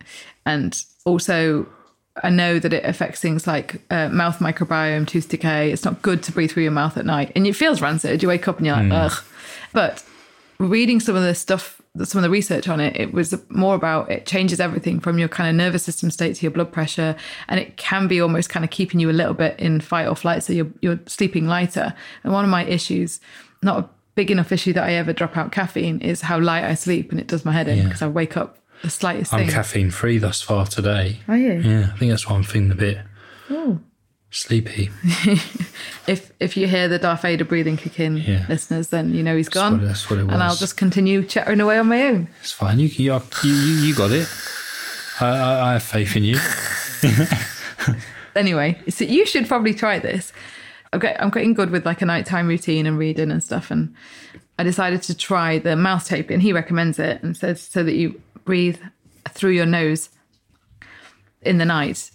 And 0.47 0.81
also, 1.05 1.67
I 2.23 2.31
know 2.31 2.59
that 2.59 2.73
it 2.73 2.85
affects 2.85 3.21
things 3.21 3.47
like 3.47 3.81
uh, 3.91 4.09
mouth 4.09 4.39
microbiome, 4.39 5.07
tooth 5.07 5.29
decay. 5.29 5.73
It's 5.73 5.85
not 5.85 6.03
good 6.03 6.23
to 6.25 6.33
breathe 6.33 6.53
through 6.53 6.65
your 6.65 6.73
mouth 6.73 6.97
at 6.97 7.07
night. 7.07 7.33
And 7.35 7.47
it 7.47 7.57
feels 7.57 7.81
rancid. 7.81 8.23
You 8.23 8.29
wake 8.29 8.47
up 8.47 8.59
and 8.59 8.67
you're 8.67 8.77
like, 8.77 8.93
ugh. 8.93 9.25
But 9.73 10.05
reading 10.59 11.01
some 11.01 11.17
of 11.17 11.23
the 11.23 11.35
stuff, 11.35 11.81
some 12.05 12.19
of 12.19 12.23
the 12.23 12.31
research 12.31 12.69
on 12.69 12.81
it, 12.81 12.97
it 12.97 13.13
was 13.13 13.35
more 13.49 13.75
about 13.75 14.11
it 14.11 14.27
changes 14.27 14.61
everything 14.61 15.01
from 15.01 15.19
your 15.19 15.29
kind 15.29 15.49
of 15.51 15.57
nervous 15.57 15.83
system 15.83 16.11
state 16.11 16.37
to 16.37 16.43
your 16.43 16.53
blood 16.53 16.73
pressure. 16.73 17.17
And 17.49 17.59
it 17.59 17.77
can 17.77 18.07
be 18.07 18.21
almost 18.21 18.51
kind 18.51 18.65
of 18.65 18.71
keeping 18.71 19.01
you 19.01 19.11
a 19.11 19.13
little 19.13 19.35
bit 19.35 19.59
in 19.59 19.81
fight 19.81 20.07
or 20.07 20.15
flight. 20.15 20.45
So 20.45 20.53
you're, 20.53 20.71
you're 20.83 21.01
sleeping 21.07 21.47
lighter. 21.47 21.95
And 22.23 22.33
one 22.33 22.45
of 22.45 22.51
my 22.51 22.65
issues, 22.65 23.21
not 23.63 23.79
a 23.79 23.89
big 24.15 24.31
enough 24.31 24.53
issue 24.53 24.73
that 24.75 24.85
I 24.85 24.93
ever 24.95 25.13
drop 25.13 25.37
out 25.37 25.53
caffeine, 25.53 26.01
is 26.01 26.23
how 26.23 26.39
light 26.39 26.65
I 26.65 26.75
sleep. 26.75 27.11
And 27.11 27.21
it 27.21 27.27
does 27.27 27.45
my 27.45 27.53
head 27.53 27.69
in 27.69 27.79
Yeah. 27.79 27.85
because 27.85 28.03
I 28.03 28.09
wake 28.09 28.37
up 28.37 28.59
the 28.83 28.91
slightest 28.91 29.33
I'm 29.33 29.41
thing. 29.41 29.51
caffeine 29.51 29.91
free 29.91 30.19
thus 30.19 30.41
far 30.43 30.67
today. 30.67 31.21
Are 31.29 31.37
you? 31.37 31.55
Yeah, 31.55 31.91
I 31.93 31.97
think 31.99 32.11
that's 32.11 32.29
why 32.29 32.37
I'm 32.37 32.43
feeling 32.43 32.71
a 32.71 32.75
bit 32.75 32.99
Oh. 33.51 33.81
sleepy. 34.31 34.91
If 36.07 36.33
if 36.39 36.55
you 36.55 36.67
hear 36.67 36.87
the 36.87 36.99
Darth 36.99 37.23
Vader 37.23 37.47
breathing 37.47 37.79
kick 37.79 37.99
in, 37.99 38.19
Yeah. 38.19 38.45
listeners, 38.47 38.89
then 38.89 39.15
you 39.15 39.23
know 39.23 39.35
he's 39.35 39.49
gone. 39.49 39.79
what- 39.79 39.87
that's 39.87 40.11
what 40.11 40.19
it 40.19 40.25
was. 40.25 40.35
And 40.35 40.43
I'll 40.43 40.55
just 40.55 40.77
continue 40.77 41.23
chattering 41.25 41.61
away 41.61 41.79
on 41.79 41.89
my 41.89 42.03
own. 42.03 42.29
It's 42.43 42.53
fine. 42.53 42.79
You 42.79 42.89
you 42.89 43.15
you, 43.43 43.51
you, 43.51 43.75
you 43.87 43.95
got 43.95 44.11
it. 44.11 44.29
I, 45.21 45.27
I, 45.29 45.69
I 45.71 45.73
have 45.75 45.83
faith 45.83 46.15
in 46.15 46.25
you. 46.25 46.39
Anyway, 48.37 48.81
so 48.89 49.05
you 49.05 49.25
should 49.27 49.47
probably 49.47 49.73
try 49.73 50.01
this. 50.01 50.33
I'm 50.95 51.01
get, 51.01 51.21
I'm 51.21 51.31
getting 51.31 51.55
good 51.55 51.71
with 51.71 51.85
like 51.85 52.03
a 52.03 52.07
nighttime 52.07 52.47
routine 52.47 52.87
and 52.87 52.97
reading 52.97 53.33
and 53.33 53.43
stuff, 53.43 53.73
and 53.73 53.95
I 54.59 54.63
decided 54.63 55.03
to 55.03 55.15
try 55.17 55.59
the 55.59 55.75
mouth 55.75 56.07
tape, 56.07 56.31
and 56.31 56.41
he 56.41 56.53
recommends 56.53 57.01
it 57.01 57.21
and 57.23 57.37
says 57.37 57.61
so 57.61 57.83
that 57.83 57.95
you 57.95 58.21
breathe 58.45 58.79
through 59.31 59.51
your 59.51 59.67
nose 59.67 60.11
in 61.43 61.59
the 61.59 61.65
night. 61.65 62.13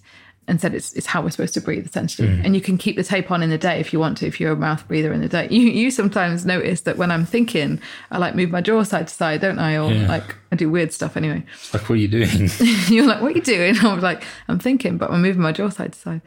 And 0.49 0.59
said 0.59 0.73
it's, 0.73 0.91
it's 0.93 1.05
how 1.05 1.21
we're 1.21 1.29
supposed 1.29 1.53
to 1.53 1.61
breathe 1.61 1.85
essentially, 1.85 2.27
mm. 2.27 2.43
and 2.43 2.55
you 2.55 2.61
can 2.61 2.77
keep 2.77 2.95
the 2.95 3.03
tape 3.03 3.29
on 3.29 3.43
in 3.43 3.51
the 3.51 3.57
day 3.57 3.79
if 3.79 3.93
you 3.93 3.99
want 3.99 4.17
to. 4.17 4.25
If 4.27 4.39
you're 4.39 4.53
a 4.53 4.55
mouth 4.55 4.85
breather 4.87 5.13
in 5.13 5.21
the 5.21 5.29
day, 5.29 5.47
you 5.51 5.61
you 5.61 5.91
sometimes 5.91 6.45
notice 6.45 6.81
that 6.81 6.97
when 6.97 7.11
I'm 7.11 7.25
thinking, 7.25 7.79
I 8.09 8.17
like 8.17 8.35
move 8.35 8.49
my 8.49 8.59
jaw 8.59 8.83
side 8.83 9.07
to 9.07 9.13
side, 9.13 9.41
don't 9.41 9.59
I? 9.59 9.77
Or 9.77 9.91
Yeah. 9.91 10.07
like 10.07 10.35
I 10.51 10.55
do 10.55 10.69
weird 10.69 10.91
stuff 10.91 11.15
anyway. 11.15 11.43
It's 11.53 11.73
like, 11.73 11.83
what 11.83 11.95
are 11.95 11.97
you 11.97 12.07
doing? 12.07 12.49
You're 12.87 13.05
like, 13.05 13.21
what 13.21 13.33
are 13.33 13.35
you 13.35 13.41
doing? 13.41 13.75
i'm 13.81 14.01
like, 14.01 14.23
I'm 14.47 14.57
thinking, 14.57 14.97
but 14.97 15.11
I'm 15.11 15.21
moving 15.21 15.41
my 15.41 15.51
jaw 15.51 15.69
side 15.69 15.93
to 15.93 15.99
side. 15.99 16.21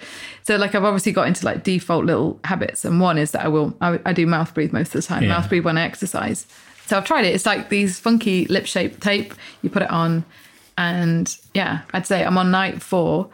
So 0.44 0.56
like 0.56 0.74
I've 0.76 0.84
obviously 0.84 1.12
got 1.12 1.26
into 1.26 1.44
like 1.44 1.64
default 1.64 2.04
little 2.04 2.38
habits, 2.44 2.84
and 2.84 3.00
one 3.00 3.18
is 3.18 3.32
that 3.32 3.44
I 3.44 3.48
will 3.48 3.76
I, 3.80 3.98
I 4.06 4.12
do 4.12 4.26
mouth 4.26 4.54
breathe 4.54 4.72
most 4.72 4.94
of 4.94 5.02
the 5.02 5.06
time. 5.06 5.24
Yeah. 5.24 5.30
Mouth 5.30 5.48
breathe 5.48 5.64
when 5.64 5.76
I 5.76 5.82
exercise. 5.82 6.46
So 6.86 6.96
I've 6.96 7.04
tried 7.04 7.24
it. 7.24 7.34
It's 7.34 7.46
like 7.46 7.68
these 7.70 7.98
funky 7.98 8.44
lip 8.46 8.66
shaped 8.66 9.00
tape. 9.00 9.34
You 9.62 9.70
put 9.70 9.82
it 9.82 9.90
on, 9.90 10.24
and 10.78 11.36
yeah, 11.54 11.82
I'd 11.92 12.06
say 12.06 12.24
I'm 12.24 12.38
on 12.38 12.50
night 12.50 12.82
four. 12.82 13.28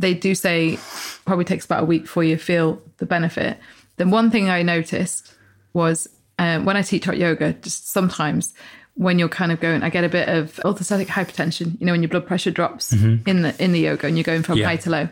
They 0.00 0.14
do 0.14 0.34
say 0.34 0.78
probably 1.24 1.44
takes 1.44 1.64
about 1.64 1.82
a 1.82 1.86
week 1.86 2.02
before 2.02 2.24
you 2.24 2.36
feel 2.38 2.80
the 2.98 3.06
benefit. 3.06 3.58
Then 3.96 4.10
one 4.10 4.30
thing 4.30 4.48
I 4.48 4.62
noticed 4.62 5.34
was 5.72 6.08
um, 6.38 6.64
when 6.64 6.76
I 6.76 6.82
teach 6.82 7.04
hot 7.04 7.18
yoga, 7.18 7.52
just 7.52 7.88
sometimes 7.90 8.54
when 8.94 9.18
you're 9.18 9.28
kind 9.28 9.52
of 9.52 9.60
going, 9.60 9.82
I 9.82 9.90
get 9.90 10.04
a 10.04 10.08
bit 10.08 10.28
of 10.28 10.56
orthostatic 10.64 11.06
hypertension. 11.06 11.78
You 11.80 11.86
know, 11.86 11.92
when 11.92 12.02
your 12.02 12.08
blood 12.08 12.26
pressure 12.26 12.50
drops 12.50 12.92
in 12.92 13.42
the 13.42 13.54
in 13.62 13.72
the 13.72 13.80
yoga 13.80 14.06
and 14.06 14.16
you're 14.16 14.24
going 14.24 14.42
from 14.42 14.58
Yeah. 14.58 14.66
high 14.68 14.76
to 14.76 14.90
low. 14.90 15.08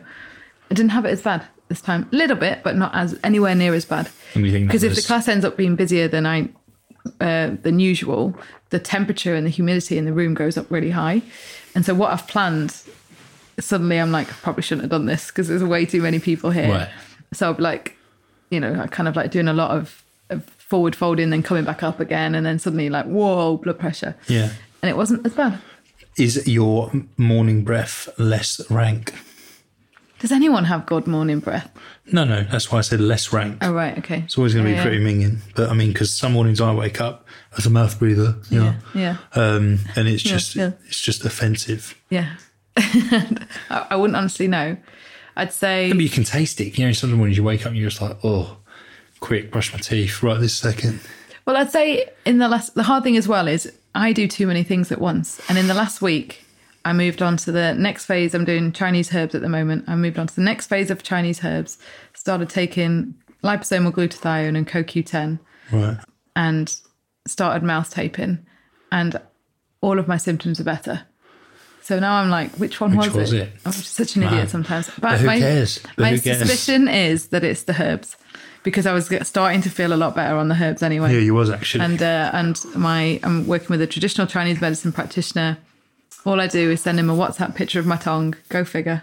I 0.71 0.73
didn't 0.73 0.89
have 0.91 1.05
it 1.05 1.09
as 1.11 1.21
bad 1.21 1.43
this 1.67 1.81
time. 1.81 2.07
A 2.11 2.15
little 2.15 2.35
bit, 2.35 2.61
but 2.63 2.75
not 2.75 2.93
as 2.95 3.17
anywhere 3.23 3.55
near 3.55 3.73
as 3.73 3.85
bad. 3.85 4.09
And 4.35 4.45
you 4.45 4.51
think 4.51 4.65
that 4.65 4.67
Because 4.73 4.83
if 4.83 4.95
the 4.95 5.01
class 5.01 5.27
ends 5.27 5.45
up 5.45 5.55
being 5.55 5.75
busier 5.75 6.07
than 6.07 6.25
I 6.25 6.49
uh, 7.21 7.51
than 7.61 7.79
usual, 7.79 8.35
the 8.71 8.79
temperature 8.79 9.33
and 9.35 9.45
the 9.45 9.49
humidity 9.51 9.97
in 9.97 10.05
the 10.05 10.13
room 10.13 10.33
goes 10.33 10.57
up 10.57 10.69
really 10.69 10.91
high. 10.91 11.21
And 11.75 11.85
so 11.85 11.93
what 11.93 12.11
I've 12.11 12.27
planned, 12.27 12.75
suddenly 13.59 13.97
I'm 13.99 14.11
like, 14.11 14.29
I 14.29 14.33
probably 14.41 14.63
shouldn't 14.63 14.83
have 14.83 14.91
done 14.91 15.05
this 15.05 15.27
because 15.27 15.47
there's 15.47 15.63
way 15.63 15.85
too 15.85 16.01
many 16.01 16.19
people 16.19 16.51
here. 16.51 16.69
Right. 16.69 16.89
So 17.33 17.51
I'm 17.51 17.57
like, 17.57 17.95
you 18.49 18.59
know, 18.59 18.79
I 18.81 18.87
kind 18.87 19.07
of 19.07 19.15
like 19.15 19.31
doing 19.31 19.47
a 19.47 19.53
lot 19.53 19.71
of, 19.71 20.03
of 20.29 20.45
forward 20.45 20.95
folding, 20.95 21.29
then 21.29 21.43
coming 21.43 21.63
back 21.65 21.83
up 21.83 21.99
again, 21.99 22.35
and 22.35 22.45
then 22.45 22.59
suddenly 22.59 22.89
like, 22.89 23.05
whoa, 23.05 23.57
blood 23.57 23.79
pressure. 23.79 24.15
Yeah. 24.27 24.51
And 24.81 24.89
it 24.89 24.97
wasn't 24.97 25.25
as 25.25 25.33
bad. 25.33 25.59
Is 26.17 26.47
your 26.47 26.91
morning 27.17 27.63
breath 27.63 28.09
less 28.17 28.59
rank? 28.69 29.13
Does 30.19 30.31
anyone 30.33 30.65
have 30.65 30.85
good 30.85 31.07
morning 31.07 31.39
breath? 31.39 31.71
No, 32.11 32.25
no, 32.25 32.43
that's 32.43 32.69
why 32.71 32.79
I 32.79 32.81
said 32.81 32.99
less 32.99 33.31
rank. 33.31 33.59
Oh, 33.61 33.71
right. 33.71 33.97
Okay. 33.99 34.19
It's 34.25 34.37
always 34.37 34.53
going 34.53 34.65
to 34.65 34.71
be 34.71 34.75
Yeah, 34.75 34.83
pretty 34.83 34.99
minging. 34.99 35.37
But 35.55 35.69
I 35.69 35.73
mean, 35.73 35.93
because 35.93 36.13
some 36.13 36.33
mornings 36.33 36.59
I 36.59 36.73
wake 36.73 36.99
up 36.99 37.25
as 37.57 37.65
a 37.65 37.69
mouth 37.69 37.97
breather, 37.97 38.35
you 38.49 38.59
know, 38.59 38.75
Yeah. 38.93 39.17
um, 39.33 39.79
and 39.95 40.07
it's 40.09 40.21
just 40.23 40.55
yeah. 40.55 40.71
it's 40.87 40.99
just 40.99 41.23
offensive. 41.23 41.95
Yeah. 42.09 42.35
I, 43.69 43.95
wouldn't 43.95 44.17
honestly 44.17 44.47
know. 44.47 44.77
I'd 45.35 45.53
say. 45.53 45.91
But 45.91 46.01
you 46.01 46.09
can 46.09 46.23
taste 46.23 46.59
it. 46.61 46.77
You 46.77 46.87
know, 46.87 46.91
some 46.91 47.11
mornings 47.13 47.37
you 47.37 47.43
wake 47.43 47.61
up 47.61 47.67
and 47.67 47.77
you're 47.77 47.89
just 47.89 48.01
like, 48.01 48.17
oh, 48.23 48.57
quick, 49.19 49.51
brush 49.51 49.73
my 49.73 49.79
teeth 49.79 50.21
right 50.23 50.39
this 50.39 50.55
second. 50.55 50.99
Well, 51.45 51.57
I'd 51.57 51.71
say 51.71 52.09
in 52.25 52.37
the 52.37 52.47
last, 52.47 52.75
the 52.75 52.83
hard 52.83 53.03
thing 53.03 53.17
as 53.17 53.27
well 53.27 53.47
is 53.47 53.71
I 53.95 54.13
do 54.13 54.27
too 54.27 54.47
many 54.47 54.63
things 54.63 54.91
at 54.91 54.99
once. 55.01 55.41
And 55.49 55.57
in 55.57 55.67
the 55.67 55.73
last 55.73 56.01
week, 56.01 56.45
I 56.85 56.93
moved 56.93 57.21
on 57.21 57.37
to 57.37 57.51
the 57.51 57.73
next 57.73 58.05
phase. 58.05 58.33
I'm 58.33 58.45
doing 58.45 58.71
Chinese 58.71 59.13
herbs 59.13 59.35
at 59.35 59.41
the 59.41 59.49
moment. 59.49 59.85
I 59.87 59.95
moved 59.95 60.19
on 60.19 60.27
to 60.27 60.35
the 60.35 60.41
next 60.41 60.67
phase 60.67 60.91
of 60.91 61.03
Chinese 61.03 61.43
herbs, 61.43 61.77
started 62.13 62.49
taking 62.49 63.15
liposomal 63.43 63.91
glutathione 63.91 64.57
and 64.57 64.67
CoQ10 64.67 65.39
Right. 65.71 65.97
and 66.35 66.75
started 67.27 67.63
mouth 67.63 67.89
taping. 67.91 68.45
And 68.91 69.19
all 69.81 69.99
of 69.99 70.07
my 70.07 70.17
symptoms 70.17 70.59
are 70.59 70.63
better. 70.65 71.05
So 71.89 71.97
now 71.97 72.21
I'm 72.21 72.29
like, 72.29 72.51
which 72.57 72.79
one 72.79 72.95
Which 72.95 73.07
was, 73.07 73.15
was 73.15 73.33
it? 73.33 73.47
it? 73.47 73.53
I'm 73.65 73.71
such 73.71 74.15
an 74.15 74.21
idiot 74.21 74.51
sometimes. 74.51 74.91
But 75.01 75.19
who 75.19 75.25
my, 75.25 75.39
cares? 75.39 75.79
But 75.97 76.03
my 76.03 76.09
who 76.11 76.19
cares? 76.21 76.37
suspicion 76.37 76.87
is 76.87 77.29
that 77.29 77.43
it's 77.43 77.63
the 77.63 77.81
herbs 77.81 78.15
because 78.61 78.85
I 78.85 78.93
was 78.93 79.11
starting 79.23 79.63
to 79.63 79.71
feel 79.71 79.91
a 79.91 79.97
lot 79.97 80.15
better 80.15 80.37
on 80.37 80.49
the 80.49 80.55
herbs 80.63 80.83
anyway 80.83 81.11
Yeah, 81.11 81.21
you 81.21 81.33
was 81.33 81.49
actually. 81.49 81.85
and 81.85 81.99
uh, 81.99 82.29
and 82.31 82.63
my 82.75 83.19
I'm 83.23 83.47
working 83.47 83.69
with 83.69 83.81
a 83.81 83.87
traditional 83.87 84.27
Chinese 84.27 84.61
medicine 84.61 84.91
practitioner. 84.91 85.57
All 86.27 86.39
I 86.39 86.45
do 86.45 86.69
is 86.69 86.79
send 86.81 86.99
him 86.99 87.09
a 87.09 87.15
WhatsApp 87.15 87.55
picture 87.55 87.79
of 87.79 87.87
my 87.87 87.97
tongue. 87.97 88.35
Go 88.49 88.63
figure, 88.63 89.01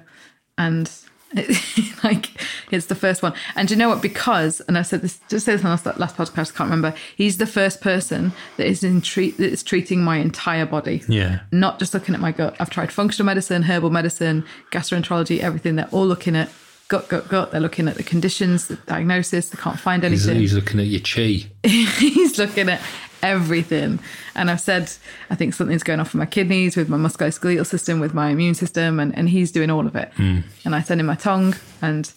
and 0.57 0.89
like 2.05 2.31
it's 2.71 2.87
the 2.87 2.95
first 2.95 3.23
one. 3.23 3.35
And 3.55 3.69
do 3.69 3.75
you 3.75 3.79
know 3.79 3.89
what? 3.89 4.01
Because 4.01 4.61
and 4.63 4.79
I 4.79 4.83
said 4.83 5.03
this 5.03 5.21
just 5.29 5.45
said 5.45 5.59
this 5.59 5.65
on 5.65 5.71
last, 5.71 5.87
last 5.99 6.17
podcast. 6.17 6.55
I 6.55 6.57
can't 6.57 6.71
remember. 6.71 6.95
He's 7.17 7.39
the 7.39 7.47
first 7.47 7.81
person 7.81 8.33
that 8.57 8.67
is 8.67 8.85
in 8.85 9.01
treat 9.01 9.37
that 9.39 9.53
is 9.53 9.63
treating 9.63 10.03
my 10.03 10.19
entire 10.19 10.67
body. 10.67 11.03
yeah. 11.09 11.41
Not 11.51 11.79
just 11.79 11.95
looking 11.95 12.15
at 12.15 12.21
my 12.21 12.33
gut. 12.33 12.57
I've 12.61 12.71
tried 12.71 12.93
functional 12.93 13.27
medicine, 13.27 13.65
herbal 13.65 13.91
medicine, 13.91 14.45
gastroenterology, 14.71 15.41
everything. 15.41 15.77
They're 15.77 15.89
all 15.91 16.07
looking 16.07 16.37
at 16.37 16.49
gut, 16.89 17.09
gut, 17.09 17.29
gut. 17.29 17.51
They're 17.51 17.61
looking 17.61 17.89
at 17.89 17.97
the 17.97 18.03
conditions, 18.03 18.69
the 18.69 18.77
diagnosis. 18.77 19.51
They 19.51 19.61
can't 19.61 19.79
find 19.79 20.05
anything 20.05 20.37
he's 20.37 20.55
looking 20.55 20.81
at 20.81 20.87
your 20.87 21.01
chi. 21.01 21.49
he's 21.63 22.39
looking 22.39 22.69
at 22.69 22.81
everything. 23.23 23.99
And 24.35 24.51
I've 24.51 24.61
said, 24.61 24.93
I 25.31 25.35
think 25.35 25.55
something's 25.55 25.83
going 25.83 26.01
off 26.01 26.13
with 26.13 26.19
my 26.19 26.27
kidneys, 26.27 26.77
with 26.77 26.89
my 26.89 26.97
musculoskeletal 26.97 27.67
system, 27.67 28.01
with 28.01 28.15
my 28.15 28.31
immune 28.31 28.55
system, 28.55 29.01
and, 29.01 29.17
and 29.17 29.29
he's 29.29 29.51
doing 29.51 29.71
all 29.71 29.87
of 29.87 29.97
it. 29.97 30.13
Hmm. 30.15 30.41
And 30.65 30.75
I 30.75 30.83
send 30.83 31.01
him 31.01 31.07
my 31.07 31.15
tongue, 31.15 31.55
and 31.83 32.11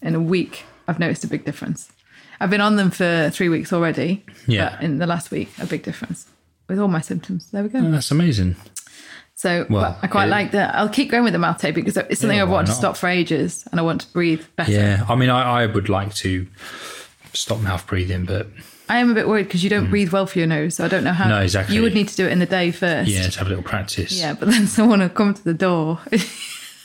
in 0.00 0.14
a 0.14 0.20
week, 0.20 0.64
I've 0.88 0.98
noticed 0.98 1.24
a 1.24 1.28
big 1.28 1.44
difference. 1.44 1.90
I've 2.40 2.50
been 2.50 2.60
on 2.60 2.76
them 2.76 2.90
for 2.90 3.30
three 3.32 3.48
weeks 3.48 3.72
already. 3.72 4.24
Yeah. 4.46 4.70
But 4.70 4.82
in 4.82 4.98
the 4.98 5.06
last 5.06 5.30
week, 5.30 5.50
a 5.60 5.66
big 5.66 5.84
difference 5.84 6.26
with 6.68 6.78
all 6.78 6.88
my 6.88 7.00
symptoms. 7.00 7.50
There 7.50 7.62
we 7.62 7.68
go. 7.68 7.78
Oh, 7.78 7.90
that's 7.90 8.10
amazing. 8.10 8.56
So 9.42 9.66
Well, 9.68 9.98
I 10.00 10.06
quite 10.06 10.26
it- 10.26 10.30
like 10.30 10.52
that. 10.52 10.76
I'll 10.76 10.88
keep 10.88 11.10
going 11.10 11.24
with 11.24 11.32
the 11.32 11.38
mouth 11.40 11.58
tape 11.58 11.74
because 11.74 11.96
it's 11.96 12.20
something 12.20 12.36
Yeah, 12.36 12.44
I've 12.44 12.48
wanted 12.48 12.68
to 12.68 12.74
stop 12.74 12.96
for 12.96 13.08
ages, 13.08 13.66
and 13.72 13.80
I 13.80 13.82
want 13.82 14.02
to 14.02 14.12
breathe 14.12 14.44
better. 14.54 14.70
Yeah. 14.70 15.04
I 15.08 15.16
mean, 15.16 15.30
I, 15.30 15.62
I 15.62 15.66
would 15.66 15.88
like 15.88 16.14
to 16.26 16.46
stop 17.32 17.60
mouth 17.60 17.84
breathing, 17.88 18.24
but 18.24 18.46
I 18.88 18.98
am 18.98 19.10
a 19.10 19.14
bit 19.14 19.26
worried 19.26 19.48
because 19.48 19.64
you 19.64 19.70
don't 19.70 19.88
mm. 19.88 19.90
breathe 19.90 20.12
well 20.12 20.26
for 20.26 20.38
your 20.38 20.46
nose, 20.46 20.76
so 20.76 20.84
I 20.84 20.88
don't 20.88 21.02
know 21.02 21.12
how. 21.12 21.28
No, 21.28 21.40
exactly. 21.40 21.74
You 21.74 21.82
would 21.82 21.92
need 21.92 22.06
to 22.06 22.14
do 22.14 22.24
it 22.24 22.30
in 22.30 22.38
the 22.38 22.46
day 22.46 22.70
first. 22.70 23.10
yeah, 23.10 23.26
to 23.26 23.38
have 23.40 23.48
a 23.48 23.50
little 23.50 23.64
practice. 23.64 24.12
Yeah, 24.12 24.34
but 24.34 24.48
then 24.48 24.66
someone 24.76 25.00
will 25.00 25.08
come 25.08 25.34
to 25.34 25.42
the 25.42 25.54
door. 25.54 25.98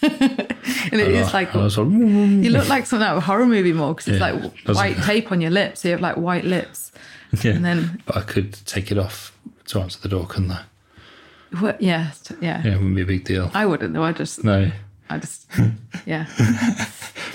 and 0.01 0.99
it 0.99 1.09
is 1.11 1.31
like, 1.35 1.53
like, 1.53 1.77
you 1.77 2.49
look 2.49 2.67
like 2.69 2.87
something 2.87 3.05
out 3.07 3.17
of 3.17 3.23
a 3.23 3.25
horror 3.27 3.45
movie 3.45 3.71
more 3.71 3.93
because 3.93 4.07
it's 4.07 4.19
Yeah, 4.19 4.31
like 4.31 4.75
white 4.75 4.97
it? 4.97 5.03
tape 5.03 5.31
on 5.31 5.41
your 5.41 5.51
lips. 5.51 5.81
So 5.81 5.89
you 5.89 5.91
have 5.91 6.01
like 6.01 6.17
white 6.17 6.43
lips. 6.43 6.91
yeah. 7.43 7.51
And 7.51 7.63
then, 7.63 8.01
but 8.07 8.17
I 8.17 8.21
could 8.21 8.53
take 8.65 8.91
it 8.91 8.97
off 8.97 9.37
to 9.67 9.79
answer 9.79 9.99
the 9.99 10.09
door, 10.09 10.25
couldn't 10.25 10.49
I? 10.49 10.63
What, 11.59 11.81
yeah, 11.81 12.11
yeah. 12.41 12.61
Yeah, 12.63 12.73
it 12.73 12.77
wouldn't 12.77 12.95
be 12.95 13.01
a 13.01 13.05
big 13.05 13.23
deal. 13.23 13.51
I 13.53 13.65
wouldn't 13.65 13.93
though. 13.93 14.03
I 14.03 14.11
just, 14.11 14.43
No. 14.43 14.71
I 15.09 15.19
just, 15.19 15.47
yeah. 16.05 16.25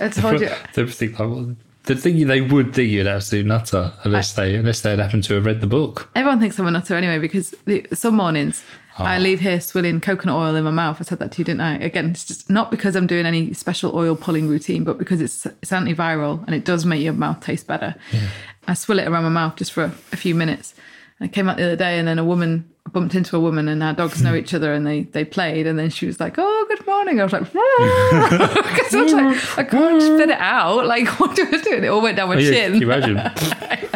I 0.00 0.08
told 0.08 0.40
you. 0.40 0.50
They 0.74 0.86
think 0.86 1.18
like, 1.18 1.56
the 1.84 1.96
thing 1.96 2.26
they 2.26 2.40
would 2.40 2.74
think 2.74 2.90
you'd 2.90 3.06
absolute 3.06 3.46
nutter 3.46 3.92
unless 4.04 4.34
they 4.34 4.54
unless 4.54 4.82
they'd 4.82 4.98
happen 4.98 5.22
to 5.22 5.34
have 5.34 5.46
read 5.46 5.60
the 5.60 5.66
book. 5.66 6.10
Everyone 6.14 6.38
thinks 6.38 6.58
I'm 6.58 6.66
a 6.66 6.70
nutter 6.70 6.94
anyway 6.94 7.18
because 7.18 7.54
the, 7.64 7.86
some 7.92 8.16
mornings 8.16 8.62
Oh. 8.98 9.04
I 9.04 9.18
leave 9.18 9.40
here 9.40 9.58
swilling 9.60 10.02
coconut 10.02 10.36
oil 10.36 10.54
in 10.54 10.64
my 10.64 10.70
mouth. 10.70 10.98
I 11.00 11.04
said 11.04 11.18
that 11.20 11.32
to 11.32 11.38
you, 11.38 11.44
didn't 11.46 11.62
I? 11.62 11.78
Again, 11.78 12.10
it's 12.10 12.26
just 12.26 12.50
not 12.50 12.70
because 12.70 12.94
I'm 12.94 13.06
doing 13.06 13.24
any 13.24 13.54
special 13.54 13.96
oil 13.96 14.14
pulling 14.14 14.48
routine, 14.48 14.84
but 14.84 14.98
because 14.98 15.22
it's 15.22 15.46
it's 15.46 15.70
antiviral 15.70 16.44
and 16.46 16.54
it 16.54 16.66
does 16.66 16.84
make 16.84 17.02
your 17.02 17.14
mouth 17.14 17.40
taste 17.40 17.66
better. 17.66 17.94
Yeah. 18.12 18.28
I 18.68 18.74
swill 18.74 18.98
it 18.98 19.08
around 19.08 19.22
my 19.22 19.30
mouth 19.30 19.56
just 19.56 19.72
for 19.72 19.84
a, 19.84 19.94
a 20.12 20.16
few 20.16 20.34
minutes. 20.34 20.74
I 21.20 21.28
came 21.28 21.48
out 21.48 21.56
the 21.56 21.64
other 21.64 21.76
day 21.76 21.98
and 21.98 22.06
then 22.06 22.18
a 22.18 22.24
woman 22.24 22.68
I 22.68 22.71
bumped 22.90 23.14
into 23.14 23.36
a 23.36 23.40
woman 23.40 23.68
and 23.68 23.82
our 23.82 23.92
dogs 23.94 24.20
know 24.22 24.34
each 24.42 24.52
other 24.54 24.72
and 24.72 24.86
they 24.86 25.02
they 25.04 25.24
played 25.24 25.66
and 25.66 25.78
then 25.78 25.88
she 25.90 26.06
was 26.06 26.18
like, 26.20 26.34
"Oh, 26.38 26.66
good 26.68 26.86
morning." 26.86 27.20
I 27.20 27.24
was 27.24 27.32
like, 27.32 27.44
because 27.44 27.54
I 28.94 29.02
was 29.02 29.12
like, 29.14 29.58
I 29.58 29.64
can't 29.64 30.02
spit 30.02 30.30
it 30.30 30.38
out. 30.38 30.86
Like, 30.86 31.08
what 31.20 31.34
do 31.36 31.46
I 31.46 31.60
do? 31.60 31.74
And 31.76 31.84
it 31.84 31.88
all 31.88 32.02
went 32.02 32.16
down 32.16 32.28
my 32.28 32.36
Oh, 32.36 32.38
yeah, 32.38 32.50
chin. 32.50 32.72
can 32.72 32.80
you 32.82 32.90
imagine? 32.92 33.20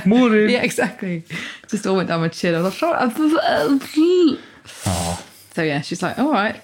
Morning. 0.07 0.49
Yeah, 0.51 0.63
exactly. 0.63 1.25
Just 1.69 1.87
all 1.87 1.97
went 1.97 2.09
down 2.09 2.21
my 2.21 2.29
chin. 2.29 2.55
I 2.55 2.61
was 2.63 2.81
like, 2.81 2.93
Oh, 4.87 5.25
so 5.55 5.63
yeah, 5.63 5.81
she's 5.81 6.03
like, 6.03 6.19
all 6.19 6.31
right, 6.33 6.61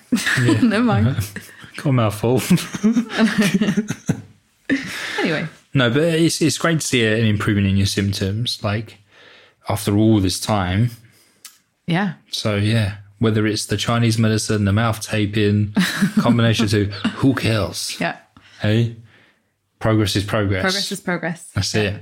never 0.62 0.81
mind. 0.85 1.17
got 1.76 1.87
a 1.87 1.93
mouthful. 1.93 2.41
Anyway, 5.19 5.47
no, 5.75 5.91
but 5.91 6.02
it's 6.02 6.41
it's 6.41 6.59
great 6.59 6.81
to 6.81 6.87
see 6.87 7.05
an 7.05 7.25
improvement 7.26 7.67
in 7.67 7.76
your 7.76 7.87
symptoms. 7.87 8.62
Like 8.62 8.99
after 9.69 9.97
all 9.97 10.21
this 10.21 10.38
time. 10.41 10.91
Yeah, 11.86 12.14
So 12.30 12.56
yeah, 12.56 12.96
whether 13.18 13.46
it's 13.46 13.66
the 13.66 13.76
Chinese 13.76 14.18
medicine, 14.18 14.64
the 14.64 14.72
mouth 14.72 15.00
taping, 15.00 15.72
combination 16.20 16.68
two, 16.68 16.86
who 17.16 17.34
cares? 17.34 17.96
yeah. 18.00 18.18
Hey, 18.60 18.96
progress 19.80 20.14
is 20.14 20.24
progress. 20.24 20.62
Progress 20.62 20.92
is 20.92 21.00
progress. 21.00 21.50
That's 21.54 21.74
it. 21.74 21.94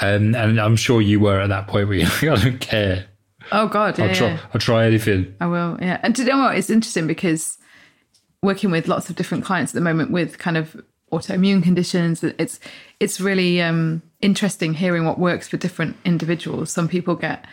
Um, 0.00 0.34
and 0.34 0.60
I'm 0.60 0.74
sure 0.76 1.00
you 1.00 1.20
were 1.20 1.38
at 1.40 1.48
that 1.50 1.68
point 1.68 1.86
where 1.88 1.98
you're 1.98 2.08
like, 2.08 2.22
I 2.40 2.44
don't 2.50 2.60
care. 2.60 3.06
Oh 3.52 3.68
God, 3.68 3.98
yeah, 3.98 4.06
I'll 4.06 4.14
try. 4.14 4.26
yeah. 4.28 4.38
I'll 4.52 4.60
try 4.60 4.86
anything. 4.86 5.34
I 5.40 5.46
will. 5.46 5.78
Yeah, 5.80 6.00
and 6.02 6.18
you 6.18 6.24
know 6.24 6.38
what? 6.38 6.56
It's 6.58 6.70
interesting 6.70 7.06
because 7.06 7.58
working 8.42 8.70
with 8.70 8.88
lots 8.88 9.08
of 9.10 9.16
different 9.16 9.44
clients 9.44 9.72
at 9.72 9.74
the 9.74 9.80
moment 9.80 10.10
with 10.10 10.38
kind 10.38 10.56
of 10.56 10.76
autoimmune 11.12 11.62
conditions, 11.62 12.24
it's 12.24 12.58
it's 12.98 13.20
really 13.20 13.62
um, 13.62 14.02
interesting 14.20 14.74
hearing 14.74 15.04
what 15.04 15.18
works 15.18 15.46
for 15.46 15.56
different 15.58 15.96
individuals. 16.04 16.70
Some 16.72 16.88
people 16.88 17.14
get 17.14 17.44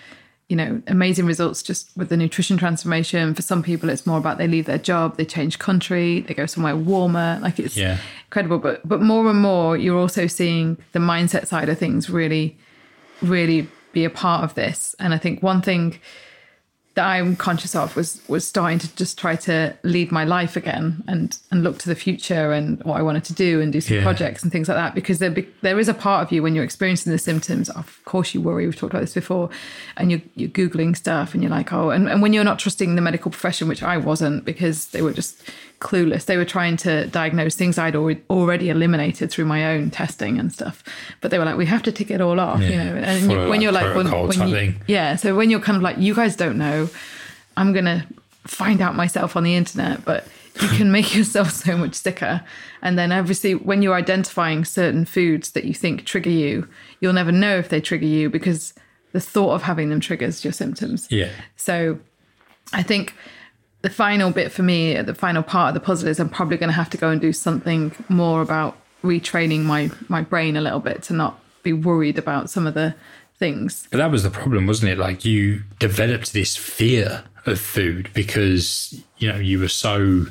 you 0.51 0.57
know 0.57 0.81
amazing 0.87 1.25
results 1.25 1.63
just 1.63 1.89
with 1.95 2.09
the 2.09 2.17
nutrition 2.17 2.57
transformation. 2.57 3.33
For 3.33 3.41
some 3.41 3.63
people, 3.63 3.89
it's 3.89 4.05
more 4.05 4.17
about 4.23 4.37
they 4.37 4.47
leave 4.55 4.65
their 4.65 4.77
job, 4.91 5.15
they 5.17 5.25
change 5.25 5.57
country, 5.59 6.09
they 6.27 6.33
go 6.33 6.45
somewhere 6.45 6.75
warmer. 6.75 7.39
Like 7.41 7.57
it's 7.57 7.77
Yeah. 7.77 7.97
incredible. 8.27 8.59
But 8.59 8.75
but 8.87 9.01
more 9.01 9.25
and 9.29 9.39
more, 9.39 9.77
you're 9.77 9.97
also 10.05 10.27
seeing 10.27 10.77
the 10.91 10.99
mindset 10.99 11.47
side 11.47 11.69
of 11.69 11.77
things 11.79 12.09
really 12.09 12.57
really 13.21 13.67
be 13.93 14.03
a 14.05 14.09
part 14.09 14.43
of 14.43 14.53
this. 14.55 14.95
And 14.99 15.13
I 15.13 15.17
think 15.17 15.41
one 15.41 15.61
thing 15.61 15.99
that 16.95 17.05
I'm 17.07 17.37
conscious 17.37 17.73
of 17.73 17.95
was 17.95 18.21
was 18.27 18.45
starting 18.45 18.77
to 18.79 18.95
just 18.97 19.17
try 19.17 19.37
to 19.37 19.73
lead 19.83 20.11
my 20.11 20.25
life 20.25 20.57
again 20.57 21.03
and 21.07 21.37
and 21.49 21.63
look 21.63 21.77
to 21.79 21.87
the 21.89 21.95
future 21.95 22.51
and 22.51 22.83
what 22.83 22.97
I 22.99 23.01
wanted 23.01 23.23
to 23.25 23.33
do 23.33 23.61
and 23.61 23.71
do 23.71 23.79
some 23.79 23.95
Yeah. 23.97 24.03
projects 24.03 24.43
and 24.43 24.51
things 24.51 24.67
like 24.67 24.75
that 24.75 24.93
because 24.93 25.19
there 25.19 25.31
be, 25.31 25.47
there 25.61 25.79
is 25.79 25.87
a 25.87 25.93
part 25.93 26.21
of 26.25 26.31
you 26.33 26.43
when 26.43 26.53
you're 26.53 26.65
experiencing 26.65 27.13
the 27.13 27.17
symptoms 27.17 27.69
of 27.69 27.99
course 28.03 28.33
you 28.33 28.41
worry 28.41 28.65
we've 28.65 28.75
talked 28.75 28.93
about 28.93 29.01
this 29.01 29.13
before 29.13 29.49
and 29.95 30.11
you're, 30.11 30.21
you're 30.35 30.49
googling 30.49 30.95
stuff 30.97 31.33
and 31.33 31.41
you're 31.41 31.49
like 31.51 31.71
oh 31.71 31.91
and, 31.91 32.09
and 32.09 32.21
when 32.21 32.33
you're 32.33 32.43
not 32.43 32.59
trusting 32.59 32.95
the 32.95 33.01
medical 33.01 33.31
profession 33.31 33.69
which 33.69 33.83
I 33.83 33.95
wasn't 33.95 34.43
because 34.43 34.87
they 34.87 35.01
were 35.01 35.13
just 35.13 35.41
clueless 35.81 36.25
they 36.25 36.37
were 36.37 36.45
trying 36.45 36.77
to 36.77 37.07
diagnose 37.07 37.55
things 37.55 37.77
I'd 37.77 37.95
already, 37.95 38.21
already 38.29 38.69
eliminated 38.69 39.31
through 39.31 39.45
my 39.45 39.73
own 39.73 39.89
testing 39.89 40.39
and 40.39 40.51
stuff 40.51 40.83
but 41.19 41.31
they 41.31 41.39
were 41.39 41.45
like 41.45 41.57
we 41.57 41.65
have 41.65 41.83
to 41.83 41.91
tick 41.91 42.11
it 42.11 42.21
all 42.21 42.39
off 42.39 42.61
you 42.61 42.77
know 42.77 42.95
and 42.95 43.27
Follow, 43.27 43.49
when 43.49 43.49
like, 43.49 43.61
you're 43.61 43.71
like 43.71 43.95
when, 43.95 44.27
when 44.27 44.47
you, 44.47 44.75
yeah. 44.87 45.15
So 45.15 45.35
when 45.35 45.49
you're 45.49 45.59
kind 45.59 45.75
of 45.75 45.81
like, 45.81 45.97
you 45.97 46.13
guys 46.13 46.35
don't 46.35 46.57
know, 46.57 46.89
I'm 47.57 47.73
going 47.73 47.85
to 47.85 48.05
find 48.45 48.81
out 48.81 48.95
myself 48.95 49.35
on 49.35 49.43
the 49.43 49.55
internet, 49.55 50.03
but 50.05 50.27
you 50.61 50.67
can 50.69 50.91
make 50.91 51.15
yourself 51.15 51.51
so 51.51 51.77
much 51.77 51.95
sicker. 51.95 52.43
And 52.81 52.97
then 52.97 53.11
obviously, 53.11 53.55
when 53.55 53.81
you're 53.81 53.95
identifying 53.95 54.65
certain 54.65 55.05
foods 55.05 55.51
that 55.51 55.65
you 55.65 55.73
think 55.73 56.05
trigger 56.05 56.29
you, 56.29 56.67
you'll 56.99 57.13
never 57.13 57.31
know 57.31 57.57
if 57.57 57.69
they 57.69 57.81
trigger 57.81 58.05
you 58.05 58.29
because 58.29 58.73
the 59.11 59.19
thought 59.19 59.53
of 59.53 59.63
having 59.63 59.89
them 59.89 59.99
triggers 59.99 60.43
your 60.43 60.53
symptoms. 60.53 61.07
Yeah. 61.11 61.29
So 61.57 61.99
I 62.73 62.83
think 62.83 63.13
the 63.81 63.89
final 63.89 64.31
bit 64.31 64.51
for 64.51 64.63
me, 64.63 64.99
the 65.01 65.15
final 65.15 65.43
part 65.43 65.69
of 65.69 65.73
the 65.73 65.85
puzzle 65.85 66.07
is 66.07 66.19
I'm 66.19 66.29
probably 66.29 66.57
going 66.57 66.69
to 66.69 66.75
have 66.75 66.89
to 66.91 66.97
go 66.97 67.09
and 67.09 67.19
do 67.19 67.33
something 67.33 67.93
more 68.09 68.41
about 68.41 68.77
retraining 69.03 69.61
my 69.63 69.89
my 70.07 70.21
brain 70.21 70.55
a 70.55 70.61
little 70.61 70.79
bit 70.79 71.01
to 71.03 71.13
not 71.13 71.39
be 71.63 71.73
worried 71.73 72.17
about 72.17 72.49
some 72.49 72.67
of 72.67 72.73
the 72.73 72.95
things. 73.37 73.87
But 73.91 73.97
that 73.97 74.11
was 74.11 74.23
the 74.23 74.29
problem, 74.29 74.67
wasn't 74.67 74.91
it? 74.91 74.97
Like 74.97 75.25
you 75.25 75.63
developed 75.79 76.33
this 76.33 76.55
fear 76.55 77.23
of 77.45 77.59
food 77.59 78.09
because 78.13 79.01
you 79.17 79.31
know 79.31 79.39
you 79.39 79.59
were 79.59 79.67
so 79.67 80.25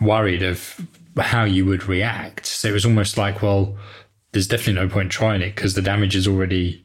worried 0.00 0.42
of 0.42 0.78
how 1.18 1.44
you 1.44 1.64
would 1.64 1.88
react. 1.88 2.46
So 2.46 2.68
it 2.68 2.72
was 2.72 2.84
almost 2.84 3.16
like, 3.16 3.40
well, 3.40 3.76
there's 4.32 4.46
definitely 4.46 4.74
no 4.74 4.88
point 4.88 5.10
trying 5.10 5.40
it 5.40 5.54
because 5.54 5.74
the 5.74 5.82
damage 5.82 6.14
is 6.14 6.28
already 6.28 6.84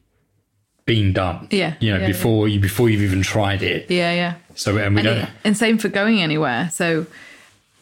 been 0.94 1.14
done. 1.14 1.48
Yeah, 1.52 1.74
You 1.80 1.92
know, 1.94 2.00
yeah, 2.02 2.08
before 2.08 2.48
you 2.48 2.60
before 2.60 2.90
you've 2.90 3.02
even 3.10 3.22
tried 3.22 3.62
it. 3.64 3.90
Yeah, 3.90 4.12
yeah. 4.14 4.34
So 4.56 4.78
and 4.78 4.96
we 4.96 5.00
And, 5.02 5.06
don't. 5.10 5.18
it- 5.20 5.30
and 5.46 5.56
same 5.58 5.78
for 5.78 5.90
going 5.90 6.22
anywhere. 6.22 6.70
So, 6.72 7.06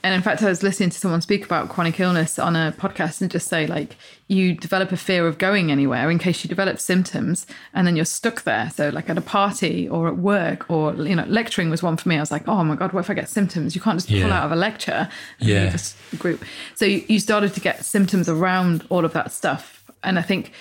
and 0.04 0.14
in 0.14 0.22
fact, 0.22 0.42
I 0.44 0.46
was 0.48 0.62
listening 0.64 0.92
to 0.92 0.98
someone 0.98 1.22
speak 1.22 1.44
about 1.44 1.68
chronic 1.70 2.00
illness 2.00 2.40
on 2.40 2.56
a 2.56 2.74
podcast 2.78 3.20
and 3.22 3.30
just 3.30 3.48
say, 3.50 3.68
like, 3.68 3.98
you 4.30 4.54
develop 4.54 4.92
a 4.94 4.98
fear 4.98 5.28
of 5.28 5.38
going 5.38 5.72
anywhere 5.72 6.10
in 6.10 6.20
case 6.20 6.42
you 6.44 6.48
develop 6.48 6.80
symptoms 6.80 7.46
and 7.74 7.86
then 7.86 7.96
you're 7.98 8.06
stuck 8.06 8.44
there. 8.44 8.70
So, 8.74 8.90
like 8.90 9.10
at 9.10 9.18
a 9.18 9.22
party 9.40 9.90
or 9.90 10.08
at 10.08 10.18
work 10.18 10.70
or, 10.70 10.94
you 10.94 11.16
know, 11.16 11.26
lecturing 11.28 11.70
was 11.70 11.82
one 11.84 11.98
for 11.98 12.08
me. 12.08 12.16
I 12.16 12.20
was 12.22 12.32
like, 12.32 12.48
oh 12.48 12.64
my 12.64 12.76
God, 12.76 12.94
what 12.94 13.02
if 13.02 13.10
I 13.10 13.14
get 13.16 13.28
symptoms? 13.28 13.76
You 13.76 13.82
can't 13.82 13.98
just 13.98 14.08
pull 14.08 14.20
Yeah. 14.20 14.38
out 14.40 14.46
of 14.46 14.52
a 14.54 14.56
lecture 14.56 15.10
and 15.40 15.50
Yeah. 15.50 15.64
leave 15.72 15.94
a 16.14 16.16
group. 16.16 16.46
So, 16.76 16.86
you 16.86 17.20
started 17.20 17.54
to 17.56 17.60
get 17.60 17.84
symptoms 17.84 18.30
around 18.30 18.86
all 18.90 19.04
of 19.04 19.12
that 19.14 19.32
stuff. 19.34 19.64
And 20.04 20.18
I 20.18 20.22
think 20.22 20.54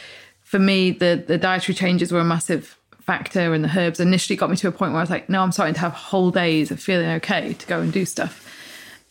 for 0.49 0.59
me, 0.59 0.91
the, 0.93 1.23
the 1.27 1.37
dietary 1.37 1.75
changes 1.75 2.11
were 2.11 2.21
a 2.21 2.25
massive 2.25 2.79
factor 3.03 3.53
and 3.53 3.63
the 3.63 3.69
herbs 3.79 4.01
initially 4.01 4.35
got 4.35 4.49
me 4.49 4.57
to 4.57 4.67
a 4.69 4.73
point 4.73 4.93
where 4.93 5.01
I 5.01 5.03
was 5.03 5.11
like, 5.11 5.29
no, 5.29 5.43
I'm 5.43 5.53
starting 5.53 5.75
to 5.75 5.81
have 5.81 5.93
whole 5.93 6.31
days 6.31 6.71
of 6.71 6.81
feeling 6.81 7.07
okay 7.17 7.53
to 7.53 7.67
go 7.67 7.81
and 7.83 7.93
do 7.93 8.07
stuff. 8.07 8.47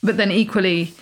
But 0.01 0.17
then 0.17 0.31
equally, 0.31 0.93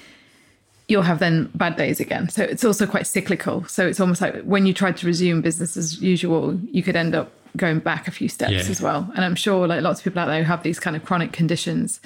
you'll 0.89 1.03
have 1.03 1.19
then 1.19 1.49
bad 1.55 1.77
days 1.77 2.01
again. 2.01 2.27
So 2.27 2.43
it's 2.43 2.65
also 2.65 2.85
quite 2.85 3.07
cyclical. 3.07 3.63
So 3.67 3.87
it's 3.87 4.01
almost 4.01 4.19
like 4.19 4.41
when 4.43 4.65
you 4.65 4.73
tried 4.73 4.97
to 4.97 5.07
resume 5.07 5.41
business 5.41 5.77
as 5.77 6.01
usual, 6.01 6.59
you 6.69 6.83
could 6.83 6.97
end 6.97 7.15
up 7.15 7.31
going 7.55 7.79
back 7.79 8.05
a 8.09 8.11
few 8.11 8.27
steps 8.27 8.51
Yeah. 8.51 8.59
as 8.69 8.81
well. 8.81 9.09
And 9.15 9.23
I'm 9.23 9.35
sure 9.35 9.67
like 9.67 9.81
lots 9.83 10.01
of 10.01 10.03
people 10.03 10.19
out 10.19 10.25
there 10.25 10.39
who 10.43 10.47
have 10.49 10.63
these 10.63 10.81
kind 10.81 10.97
of 10.97 11.05
chronic 11.05 11.31
conditions. 11.31 12.01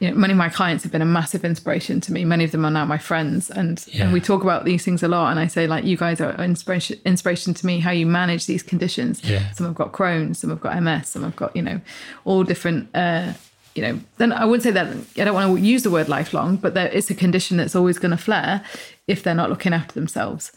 You 0.00 0.10
know, 0.10 0.16
many 0.16 0.32
of 0.32 0.38
my 0.38 0.48
clients 0.48 0.84
have 0.84 0.92
been 0.92 1.02
a 1.02 1.06
massive 1.20 1.44
inspiration 1.44 2.00
to 2.02 2.12
me. 2.12 2.24
Many 2.24 2.44
of 2.44 2.52
them 2.52 2.64
are 2.64 2.70
now 2.70 2.84
my 2.84 2.98
friends, 2.98 3.50
and 3.50 3.84
Yeah. 3.88 4.04
and 4.04 4.12
we 4.12 4.20
talk 4.20 4.42
about 4.44 4.64
these 4.64 4.84
things 4.84 5.02
a 5.02 5.08
lot. 5.08 5.30
And 5.30 5.40
I 5.40 5.48
say 5.48 5.66
like, 5.66 5.84
you 5.84 5.96
guys 5.96 6.20
are 6.20 6.32
inspiration 6.42 6.98
inspiration 7.04 7.52
to 7.54 7.66
me. 7.66 7.80
How 7.80 7.90
you 7.90 8.06
manage 8.06 8.46
these 8.46 8.62
conditions. 8.62 9.22
Yeah. 9.24 9.50
Some 9.52 9.66
have 9.66 9.74
got 9.74 9.92
Crohn's, 9.92 10.38
some 10.38 10.50
have 10.50 10.60
got 10.60 10.76
MS, 10.80 11.08
some 11.08 11.22
have 11.24 11.34
got 11.36 11.54
you 11.56 11.62
know, 11.62 11.80
all 12.24 12.44
different. 12.44 12.94
uh 12.94 13.32
you 13.74 13.82
know, 13.82 14.00
then 14.16 14.32
I 14.32 14.44
would 14.44 14.60
say 14.62 14.72
that 14.72 14.88
I 15.16 15.24
don't 15.24 15.34
want 15.34 15.56
to 15.56 15.64
use 15.64 15.84
the 15.84 15.90
word 15.90 16.08
lifelong, 16.08 16.56
but 16.56 16.74
there 16.74 16.88
is 16.88 17.10
a 17.10 17.14
condition 17.14 17.58
that's 17.58 17.76
always 17.76 17.96
going 17.98 18.10
to 18.10 18.16
flare 18.16 18.62
if 19.06 19.22
they're 19.22 19.36
not 19.36 19.50
looking 19.50 19.72
after 19.72 19.94
themselves. 19.94 20.50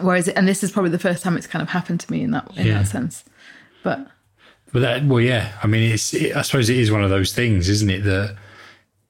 Whereas, 0.00 0.26
and 0.28 0.48
this 0.48 0.64
is 0.64 0.72
probably 0.72 0.90
the 0.90 0.98
first 0.98 1.22
time 1.22 1.36
it's 1.36 1.46
kind 1.46 1.62
of 1.62 1.68
happened 1.68 2.00
to 2.00 2.10
me 2.10 2.22
in 2.22 2.32
that 2.32 2.50
in 2.56 2.66
Yeah. 2.66 2.78
that 2.78 2.88
sense. 2.88 3.22
But 3.84 4.08
But 4.72 4.80
that, 4.80 5.04
well, 5.04 5.20
yeah. 5.20 5.52
I 5.62 5.66
mean, 5.66 5.92
it's. 5.92 6.12
It, 6.12 6.36
I 6.36 6.42
suppose 6.42 6.68
it 6.68 6.76
is 6.76 6.90
one 6.90 7.02
of 7.02 7.10
those 7.10 7.32
things, 7.32 7.68
isn't 7.68 7.90
it, 7.90 8.04
that 8.04 8.36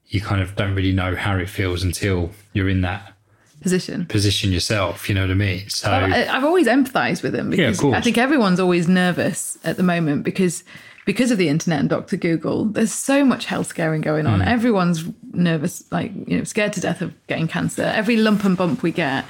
you 0.07 0.21
kind 0.21 0.41
of 0.41 0.55
don't 0.55 0.75
really 0.75 0.93
know 0.93 1.15
how 1.15 1.35
it 1.37 1.49
feels 1.49 1.83
until 1.83 2.31
you're 2.53 2.69
in 2.69 2.81
that 2.81 3.13
position. 3.61 4.05
position 4.05 4.51
yourself. 4.51 5.09
You 5.09 5.15
know 5.15 5.21
what 5.21 5.31
I 5.31 5.35
mean? 5.35 5.69
So 5.69 5.91
I, 5.91 6.27
I've 6.33 6.45
always 6.45 6.67
empathised 6.67 7.23
with 7.23 7.33
them 7.33 7.49
because 7.49 7.79
course. 7.79 7.95
I 7.95 8.01
think 8.01 8.17
everyone's 8.17 8.59
always 8.59 8.87
nervous 8.87 9.57
at 9.63 9.77
the 9.77 9.83
moment 9.83 10.23
because 10.23 10.63
because 11.07 11.31
of 11.31 11.37
the 11.37 11.47
internet 11.47 11.79
and 11.79 11.89
Dr. 11.89 12.17
Google. 12.17 12.65
There's 12.65 12.93
so 12.93 13.23
much 13.23 13.45
health 13.45 13.67
scaring 13.67 14.01
going 14.01 14.27
on. 14.27 14.41
Everyone's 14.41 15.05
nervous, 15.31 15.89
like 15.89 16.11
you 16.27 16.37
know, 16.37 16.43
scared 16.43 16.73
to 16.73 16.81
death 16.81 17.01
of 17.01 17.13
getting 17.27 17.47
cancer. 17.47 17.83
Every 17.83 18.17
lump 18.17 18.43
and 18.43 18.57
bump 18.57 18.83
we 18.83 18.91
get. 18.91 19.23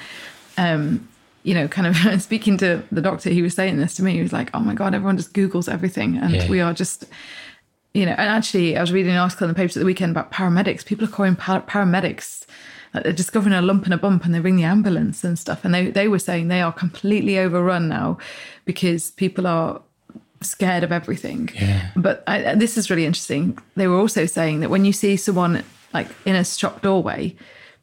Um, 0.58 1.08
you 1.48 1.54
know, 1.54 1.68
kind 1.68 1.88
of 1.88 2.22
speaking 2.30 2.58
to 2.58 2.84
the 2.92 3.02
doctor, 3.02 3.30
he 3.30 3.42
was 3.42 3.54
saying 3.56 3.78
this 3.78 3.96
to 3.96 4.04
me. 4.04 4.12
He 4.14 4.22
was 4.22 4.34
like, 4.34 4.50
"Oh 4.54 4.60
my 4.60 4.74
god, 4.74 4.94
everyone 4.94 5.18
just 5.18 5.34
Googles 5.34 5.72
everything, 5.72 6.18
and 6.18 6.34
Yeah. 6.34 6.50
we 6.50 6.60
are 6.62 6.74
just 6.74 7.06
you 7.94 8.06
know, 8.06 8.12
and 8.12 8.30
actually, 8.30 8.78
I 8.78 8.82
was 8.82 8.92
reading 8.92 9.12
an 9.14 9.18
article 9.18 9.46
in 9.46 9.50
the 9.54 9.56
papers 9.56 9.76
at 9.78 9.80
the 9.80 9.86
weekend 9.86 10.12
about 10.12 10.32
paramedics. 10.32 10.86
People 10.86 11.06
are 11.06 11.12
calling 11.18 11.36
par- 11.36 11.62
paramedics. 11.62 12.46
Like 12.94 13.04
they're 13.06 13.14
discovering 13.24 13.54
a 13.56 13.62
lump 13.62 13.86
and 13.86 13.94
a 13.94 13.98
bump, 13.98 14.26
and 14.26 14.34
they 14.36 14.40
ring 14.42 14.58
the 14.58 14.66
ambulance 14.66 15.24
and 15.24 15.40
stuff. 15.40 15.64
And 15.66 15.74
they 15.74 15.90
they 15.90 16.08
were 16.08 16.20
saying 16.20 16.48
they 16.50 16.62
are 16.62 16.74
completely 16.74 17.40
overrun 17.40 17.88
now 17.88 18.18
because 18.66 19.12
people 19.12 19.48
are 19.48 19.82
scared 20.42 20.84
of 20.84 20.92
everything. 20.92 21.50
Yeah. 21.56 21.90
But 21.96 22.24
I, 22.28 22.56
this 22.56 22.78
is 22.78 22.90
really 22.90 23.06
interesting. 23.06 23.58
They 23.76 23.88
were 23.88 23.98
also 23.98 24.26
saying 24.28 24.60
that 24.60 24.70
when 24.70 24.86
you 24.86 24.94
see 24.94 25.16
someone 25.18 25.64
like 25.94 26.08
in 26.26 26.36
a 26.36 26.44
shop 26.46 26.82
doorway, 26.82 27.36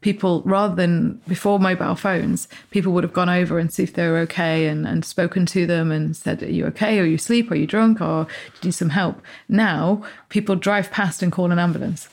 people 0.04 0.42
rather 0.44 0.74
than 0.74 1.18
before 1.26 1.58
mobile 1.58 1.94
phones, 1.94 2.46
people 2.70 2.92
would 2.92 3.02
have 3.02 3.14
gone 3.14 3.30
over 3.30 3.58
and 3.58 3.72
see 3.72 3.82
if 3.82 3.94
they 3.94 4.06
were 4.06 4.18
okay 4.18 4.66
and, 4.66 4.86
and 4.86 5.02
spoken 5.02 5.46
to 5.46 5.66
them 5.66 5.90
and 5.90 6.14
said, 6.14 6.42
Are 6.42 6.50
you 6.50 6.66
okay? 6.66 7.00
Are 7.00 7.06
you 7.06 7.14
asleep? 7.16 7.50
Are 7.50 7.56
you 7.56 7.66
drunk? 7.66 8.02
Or 8.02 8.24
do 8.24 8.30
you 8.60 8.68
need 8.68 8.72
some 8.72 8.90
help? 8.90 9.22
Now 9.48 10.04
people 10.28 10.56
drive 10.56 10.90
past 10.92 11.22
and 11.22 11.32
call 11.32 11.50
an 11.50 11.58
ambulance. 11.58 12.10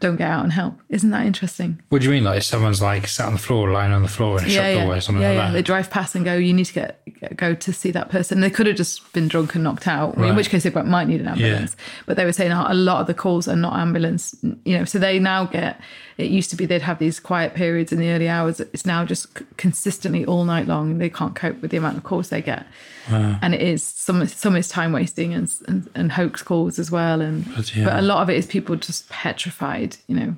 Don't 0.00 0.16
get 0.16 0.30
out 0.30 0.44
and 0.44 0.52
help. 0.52 0.80
Isn't 0.88 1.10
that 1.10 1.26
interesting? 1.26 1.82
what 1.90 2.00
do 2.00 2.06
you 2.06 2.12
mean? 2.12 2.24
Like 2.24 2.42
someone's 2.42 2.80
like 2.80 3.06
sat 3.08 3.26
on 3.26 3.34
the 3.34 3.38
floor, 3.38 3.70
lying 3.70 3.92
on 3.92 4.02
the 4.02 4.08
floor 4.08 4.38
in 4.38 4.44
a 4.44 4.48
shop 4.48 4.62
yeah, 4.62 4.74
doorway, 4.74 4.98
or 4.98 5.00
something 5.00 5.20
yeah, 5.20 5.28
like 5.28 5.36
yeah. 5.36 5.46
that? 5.48 5.52
They 5.52 5.62
drive 5.62 5.90
past 5.90 6.14
and 6.14 6.24
go, 6.24 6.34
"You 6.34 6.54
need 6.54 6.66
to 6.66 6.72
get 6.72 7.36
go 7.36 7.54
to 7.54 7.72
see 7.72 7.90
that 7.90 8.08
person." 8.08 8.40
They 8.40 8.48
could 8.48 8.68
have 8.68 8.76
just 8.76 9.12
been 9.12 9.26
drunk 9.26 9.56
and 9.56 9.64
knocked 9.64 9.88
out, 9.88 10.16
in 10.16 10.36
which 10.36 10.50
case 10.50 10.62
they 10.62 10.70
might 10.70 11.08
need 11.08 11.20
an 11.20 11.26
ambulance. 11.26 11.76
But 12.06 12.16
they 12.16 12.24
were 12.24 12.32
saying 12.32 12.52
a 12.52 12.74
lot 12.74 13.00
of 13.00 13.08
the 13.08 13.14
calls 13.14 13.48
are 13.48 13.56
not 13.56 13.76
ambulance. 13.76 14.36
You 14.64 14.78
know, 14.78 14.84
so 14.84 15.00
they 15.00 15.18
now 15.18 15.46
get. 15.46 15.80
It 16.18 16.30
used 16.30 16.50
to 16.50 16.56
be 16.56 16.66
they'd 16.66 16.82
have 16.82 16.98
these 16.98 17.20
quiet 17.20 17.54
periods 17.54 17.92
in 17.92 18.00
the 18.00 18.10
early 18.10 18.28
hours. 18.28 18.58
It's 18.60 18.84
now 18.84 19.04
just 19.04 19.38
c- 19.38 19.44
consistently 19.56 20.26
all 20.26 20.44
night 20.44 20.66
long. 20.66 20.98
They 20.98 21.08
can't 21.08 21.36
cope 21.36 21.62
with 21.62 21.70
the 21.70 21.76
amount 21.76 21.96
of 21.96 22.02
calls 22.02 22.28
they 22.28 22.42
get, 22.42 22.66
and 23.08 23.54
it 23.54 23.62
is 23.62 23.82
some 23.82 24.26
some 24.26 24.56
is 24.56 24.68
time 24.68 24.92
wasting 24.92 25.32
and, 25.32 25.48
and 25.68 25.88
and 25.94 26.12
hoax 26.12 26.42
calls 26.42 26.78
as 26.78 26.90
well. 26.90 27.20
And 27.20 27.44
Bloody 27.46 27.84
but 27.84 27.98
a 27.98 28.02
lot 28.02 28.20
of 28.22 28.28
it 28.28 28.36
is 28.36 28.46
people 28.46 28.76
just 28.76 29.08
petrified. 29.08 29.96
You 30.08 30.16
know. 30.16 30.36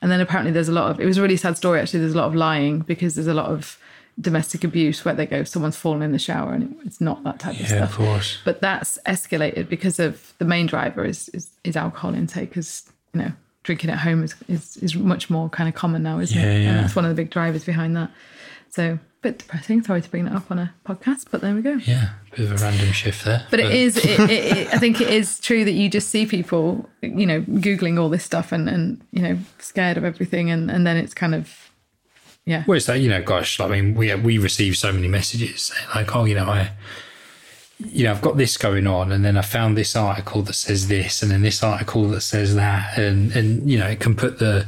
And 0.00 0.10
then 0.10 0.20
apparently 0.20 0.50
there's 0.50 0.68
a 0.68 0.72
lot 0.72 0.90
of 0.90 0.98
it 0.98 1.06
was 1.06 1.18
a 1.18 1.22
really 1.22 1.36
sad 1.36 1.56
story 1.56 1.78
actually. 1.78 2.00
There's 2.00 2.14
a 2.14 2.18
lot 2.18 2.26
of 2.26 2.34
lying 2.34 2.80
because 2.80 3.14
there's 3.14 3.28
a 3.28 3.34
lot 3.34 3.50
of 3.50 3.78
domestic 4.20 4.64
abuse 4.64 5.04
where 5.04 5.14
they 5.14 5.26
go, 5.26 5.44
someone's 5.44 5.76
fallen 5.76 6.02
in 6.02 6.12
the 6.12 6.18
shower 6.18 6.52
and 6.52 6.76
it's 6.84 7.00
not 7.00 7.22
that 7.24 7.38
type 7.38 7.54
of 7.54 7.60
yeah, 7.60 7.84
of 7.84 7.90
stuff. 7.90 7.96
course. 7.96 8.38
But 8.44 8.60
that's 8.60 8.98
escalated 9.06 9.68
because 9.68 9.98
of 10.00 10.34
the 10.38 10.44
main 10.44 10.66
driver 10.66 11.04
is 11.04 11.28
is, 11.30 11.50
is 11.64 11.76
alcohol 11.76 12.14
intake 12.14 12.50
because 12.50 12.90
you 13.14 13.20
know 13.20 13.32
drinking 13.62 13.90
at 13.90 13.98
home 13.98 14.22
is, 14.24 14.34
is 14.48 14.76
is 14.78 14.94
much 14.96 15.30
more 15.30 15.48
kind 15.48 15.68
of 15.68 15.74
common 15.74 16.02
now, 16.02 16.18
isn't 16.18 16.36
Yeah, 16.38 16.46
it? 16.50 16.62
yeah. 16.62 16.68
And 16.70 16.78
that's 16.80 16.96
one 16.96 17.04
of 17.04 17.10
the 17.10 17.14
big 17.22 17.30
drivers 17.30 17.64
behind 17.64 17.96
that. 17.96 18.10
So 18.70 18.94
a 18.94 18.98
bit 19.22 19.38
depressing. 19.38 19.82
Sorry 19.82 20.00
to 20.00 20.10
bring 20.10 20.24
that 20.24 20.34
up 20.34 20.50
on 20.50 20.58
a 20.58 20.74
podcast, 20.86 21.26
but 21.30 21.40
there 21.42 21.54
we 21.54 21.60
go. 21.62 21.74
Yeah, 21.84 22.10
bit 22.30 22.50
of 22.50 22.52
a 22.52 22.64
random 22.64 22.90
shift 22.92 23.24
there. 23.24 23.46
But 23.50 23.60
it 23.60 23.70
is, 23.70 23.96
it, 23.98 24.18
it, 24.18 24.30
it, 24.30 24.68
I 24.74 24.78
think 24.78 25.00
it 25.00 25.08
is 25.10 25.38
true 25.40 25.64
that 25.64 25.72
you 25.72 25.88
just 25.90 26.08
see 26.08 26.24
people, 26.26 26.88
you 27.02 27.26
know, 27.26 27.42
Googling 27.42 28.00
all 28.00 28.08
this 28.08 28.24
stuff 28.24 28.50
and, 28.50 28.68
and 28.68 29.00
you 29.12 29.22
know, 29.22 29.38
scared 29.58 29.96
of 29.98 30.04
everything. 30.04 30.50
And, 30.50 30.70
and 30.70 30.86
then 30.86 30.96
it's 30.96 31.12
kind 31.14 31.34
of, 31.34 31.70
yeah. 32.46 32.64
Well, 32.66 32.76
it's 32.76 32.86
that 32.86 32.98
you 33.00 33.08
know, 33.10 33.22
gosh, 33.22 33.60
I 33.60 33.68
mean, 33.68 33.94
we 33.94 34.12
we 34.16 34.38
receive 34.38 34.76
so 34.76 34.92
many 34.92 35.06
messages 35.06 35.70
like, 35.94 36.16
oh, 36.16 36.24
you 36.24 36.34
know, 36.34 36.46
I, 36.46 36.72
you 37.86 38.04
know, 38.04 38.10
I've 38.10 38.20
got 38.22 38.36
this 38.36 38.56
going 38.56 38.86
on, 38.86 39.12
and 39.12 39.24
then 39.24 39.36
I 39.36 39.42
found 39.42 39.76
this 39.76 39.96
article 39.96 40.42
that 40.42 40.54
says 40.54 40.88
this, 40.88 41.22
and 41.22 41.30
then 41.30 41.42
this 41.42 41.62
article 41.62 42.08
that 42.08 42.20
says 42.22 42.54
that, 42.54 42.98
and 42.98 43.32
and 43.32 43.70
you 43.70 43.78
know, 43.78 43.86
it 43.86 44.00
can 44.00 44.14
put 44.14 44.38
the 44.38 44.66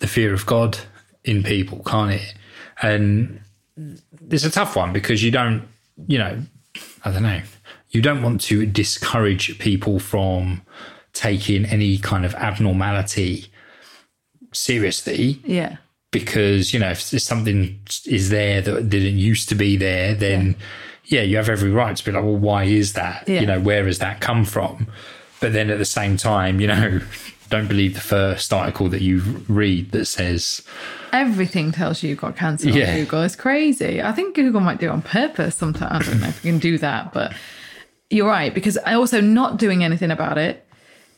the 0.00 0.06
fear 0.06 0.32
of 0.34 0.46
God 0.46 0.78
in 1.24 1.42
people, 1.42 1.82
can't 1.84 2.12
it? 2.12 2.34
And 2.82 3.40
it's 4.30 4.44
a 4.44 4.50
tough 4.50 4.74
one 4.76 4.92
because 4.92 5.22
you 5.22 5.30
don't, 5.30 5.66
you 6.06 6.18
know, 6.18 6.38
I 7.04 7.10
don't 7.12 7.22
know, 7.22 7.40
you 7.90 8.02
don't 8.02 8.22
want 8.22 8.40
to 8.42 8.66
discourage 8.66 9.58
people 9.58 9.98
from 10.00 10.62
taking 11.12 11.64
any 11.66 11.98
kind 11.98 12.24
of 12.24 12.34
abnormality 12.34 13.46
seriously 14.52 15.40
Yeah. 15.44 15.76
because 16.10 16.72
you 16.74 16.80
know 16.80 16.90
if 16.90 17.00
something 17.00 17.78
is 18.06 18.30
there 18.30 18.60
that 18.60 18.88
didn't 18.88 19.18
used 19.18 19.48
to 19.50 19.54
be 19.54 19.76
there 19.76 20.14
then 20.14 20.46
yeah, 20.58 20.66
you 21.20 21.36
have 21.36 21.48
every 21.50 21.70
right 21.70 21.94
to 21.96 22.04
be 22.04 22.10
like 22.10 22.24
well 22.24 22.36
why 22.36 22.64
is 22.64 22.94
that 22.94 23.28
Yeah. 23.28 23.40
you 23.40 23.46
know 23.46 23.60
where 23.60 23.84
has 23.84 23.98
that 23.98 24.20
come 24.20 24.44
from 24.46 24.86
but 25.40 25.52
then 25.52 25.68
at 25.70 25.78
the 25.78 25.84
same 25.84 26.16
time 26.16 26.58
you 26.60 26.66
know 26.66 27.00
don't 27.50 27.68
believe 27.68 27.92
the 27.92 28.00
first 28.00 28.50
article 28.52 28.88
that 28.88 29.02
you 29.02 29.18
read 29.48 29.90
that 29.92 30.06
says 30.06 30.62
Everything 31.12 31.70
tells 31.72 32.02
you 32.02 32.08
you've 32.08 32.20
got 32.22 32.34
cancer 32.36 32.70
on 32.70 32.74
Yeah. 32.74 32.96
Google. 32.96 33.22
It's 33.22 33.36
crazy. 33.36 34.00
I 34.00 34.12
think 34.12 34.34
Google 34.34 34.62
might 34.62 34.80
do 34.80 34.86
it 34.86 34.88
on 34.88 35.02
purpose 35.02 35.54
sometimes. 35.54 36.08
I 36.08 36.12
don't 36.12 36.22
know 36.22 36.28
if 36.28 36.42
we 36.42 36.48
can 36.50 36.58
do 36.58 36.78
that, 36.78 37.12
but 37.12 37.34
you're 38.08 38.26
right. 38.26 38.54
Because 38.54 38.78
I 38.78 38.94
also 38.94 39.20
not 39.20 39.58
doing 39.58 39.84
anything 39.84 40.10
about 40.10 40.38
it 40.38 40.66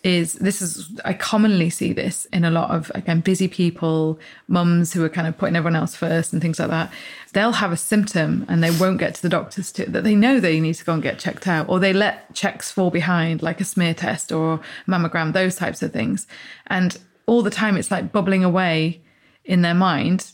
is 0.05 0.35
this 0.35 0.61
is 0.61 1.01
I 1.07 1.15
commonly 1.15 1.71
see 1.71 1.95
this 1.95 2.27
in 2.27 2.45
a 2.45 2.51
lot 2.51 2.71
of 2.71 2.93
again 2.95 3.21
busy 3.21 3.49
people, 3.49 4.21
mums 4.47 4.93
who 4.93 5.03
are 5.03 5.09
kind 5.09 5.27
of 5.27 5.37
putting 5.39 5.57
everyone 5.57 5.77
else 5.77 5.97
first 5.97 6.35
and 6.35 6.43
things 6.43 6.59
like 6.59 6.69
that. 6.69 6.93
They'll 7.33 7.53
have 7.53 7.73
a 7.73 7.77
symptom 7.77 8.45
and 8.47 8.63
they 8.63 8.71
won't 8.71 8.99
get 8.99 9.15
to 9.17 9.23
the 9.23 9.31
doctors 9.31 9.73
to 9.73 9.87
that 9.87 10.05
they 10.05 10.15
know 10.15 10.39
they 10.39 10.61
need 10.61 10.75
to 10.75 10.85
go 10.85 10.93
and 10.93 11.03
get 11.03 11.19
checked 11.19 11.49
out, 11.49 11.71
or 11.71 11.81
they 11.81 11.95
let 11.95 12.35
checks 12.35 12.71
fall 12.71 12.91
behind, 12.91 13.43
like 13.43 13.63
a 13.63 13.65
smear 13.65 13.95
test 13.95 14.31
or 14.31 14.61
mammogram, 14.87 15.33
those 15.33 15.57
types 15.57 15.83
of 15.83 15.93
things. 15.93 16.27
And 16.67 16.99
all 17.27 17.41
the 17.41 17.51
time 17.51 17.79
it's 17.79 17.91
like 17.91 18.13
bubbling 18.13 18.45
away 18.45 19.01
in 19.47 19.63
their 19.63 19.75
mind. 19.75 20.33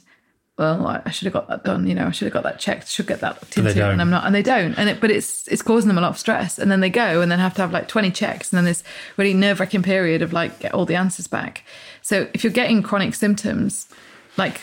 Well, 0.60 0.86
I 1.06 1.10
should 1.10 1.24
have 1.24 1.32
got 1.32 1.48
that 1.48 1.64
done. 1.64 1.86
You 1.86 1.94
know, 1.94 2.08
I 2.08 2.10
should 2.10 2.26
have 2.26 2.34
got 2.34 2.42
that 2.42 2.58
checked. 2.60 2.86
Should 2.88 3.06
get 3.06 3.20
that 3.20 3.40
looked 3.40 3.56
into, 3.56 3.70
and 3.88 3.98
I'm 3.98 4.10
not. 4.10 4.26
And 4.26 4.34
they 4.34 4.42
don't. 4.42 4.74
And 4.74 4.90
it, 4.90 5.00
but 5.00 5.10
it's 5.10 5.48
it's 5.48 5.62
causing 5.62 5.88
them 5.88 5.96
a 5.96 6.02
lot 6.02 6.10
of 6.10 6.18
stress. 6.18 6.58
And 6.58 6.70
then 6.70 6.80
they 6.80 6.90
go 6.90 7.22
and 7.22 7.32
then 7.32 7.38
have 7.38 7.54
to 7.54 7.62
have 7.62 7.72
like 7.72 7.88
20 7.88 8.10
checks, 8.10 8.52
and 8.52 8.58
then 8.58 8.66
this 8.66 8.84
really 9.16 9.32
nerve 9.32 9.58
wracking 9.58 9.82
period 9.82 10.20
of 10.20 10.34
like 10.34 10.58
get 10.58 10.74
all 10.74 10.84
the 10.84 10.96
answers 10.96 11.26
back. 11.26 11.64
So 12.02 12.28
if 12.34 12.44
you're 12.44 12.52
getting 12.52 12.82
chronic 12.82 13.14
symptoms, 13.14 13.88
like 14.36 14.60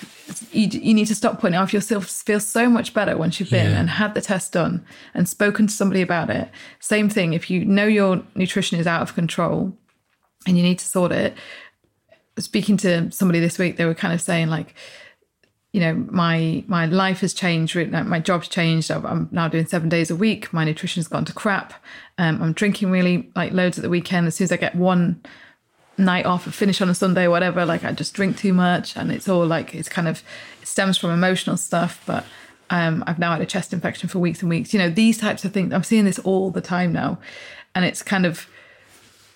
you, 0.51 0.67
you 0.67 0.93
need 0.93 1.07
to 1.07 1.15
stop 1.15 1.39
putting 1.41 1.57
off. 1.57 1.73
You'll 1.73 1.81
still 1.81 2.01
feel 2.01 2.39
so 2.39 2.69
much 2.69 2.93
better 2.93 3.17
once 3.17 3.39
you've 3.39 3.49
been 3.49 3.71
Yeah. 3.71 3.79
and 3.79 3.89
had 3.89 4.13
the 4.13 4.21
test 4.21 4.53
done 4.53 4.85
and 5.15 5.27
spoken 5.27 5.65
to 5.65 5.73
somebody 5.73 6.03
about 6.03 6.29
it. 6.29 6.47
Same 6.79 7.09
thing. 7.09 7.33
If 7.33 7.49
you 7.49 7.65
know 7.65 7.87
your 7.87 8.21
nutrition 8.35 8.79
is 8.79 8.85
out 8.85 9.01
of 9.01 9.15
control 9.15 9.75
and 10.45 10.57
you 10.57 10.61
need 10.63 10.77
to 10.77 10.85
sort 10.85 11.11
it, 11.11 11.33
speaking 12.37 12.77
to 12.77 13.09
somebody 13.11 13.39
this 13.39 13.57
week, 13.57 13.77
they 13.77 13.85
were 13.85 13.95
kind 13.95 14.13
of 14.13 14.21
saying 14.21 14.47
like, 14.49 14.75
you 15.77 15.83
know, 15.83 15.93
my 16.09 16.63
my 16.65 16.87
life 16.87 17.19
has 17.19 17.35
changed. 17.35 17.75
My 17.75 18.19
job's 18.19 18.47
changed. 18.47 18.89
I'm 18.89 19.29
now 19.31 19.47
doing 19.47 19.67
seven 19.67 19.89
days 19.89 20.09
a 20.09 20.15
week. 20.15 20.51
My 20.51 20.63
nutrition's 20.63 21.07
gone 21.07 21.23
to 21.25 21.33
crap. 21.33 21.71
Um, 22.17 22.41
I'm 22.41 22.53
drinking 22.53 22.89
really 22.89 23.29
like 23.35 23.51
loads 23.51 23.77
at 23.77 23.83
the 23.83 23.89
weekend. 23.89 24.25
As 24.25 24.33
soon 24.33 24.45
as 24.45 24.51
I 24.51 24.57
get 24.57 24.73
one 24.73 25.21
night 25.95 26.25
off, 26.25 26.47
and 26.47 26.55
finish 26.55 26.81
on 26.81 26.89
a 26.89 26.95
Sunday, 26.95 27.25
or 27.25 27.29
whatever, 27.29 27.63
like 27.63 27.83
I 27.83 27.91
just 27.91 28.15
drink 28.15 28.39
too 28.39 28.53
much, 28.53 28.97
and 28.97 29.11
it's 29.11 29.29
all 29.29 29.45
like 29.45 29.75
it's 29.75 29.87
kind 29.87 30.07
of 30.07 30.23
it 30.63 30.67
stems 30.67 30.97
from 30.97 31.11
emotional 31.11 31.57
stuff. 31.57 32.01
But 32.07 32.25
um, 32.71 33.03
I've 33.05 33.19
now 33.19 33.33
had 33.33 33.41
a 33.41 33.45
chest 33.45 33.71
infection 33.71 34.09
for 34.09 34.17
weeks 34.17 34.41
and 34.41 34.49
weeks. 34.49 34.73
You 34.73 34.79
know, 34.79 34.89
these 34.89 35.19
types 35.19 35.45
of 35.45 35.53
things. 35.53 35.73
I'm 35.73 35.83
seeing 35.83 36.05
this 36.05 36.17
all 36.17 36.49
the 36.49 36.59
time 36.59 36.91
now, 36.91 37.19
and 37.75 37.85
it's 37.85 38.01
kind 38.01 38.25
of 38.25 38.49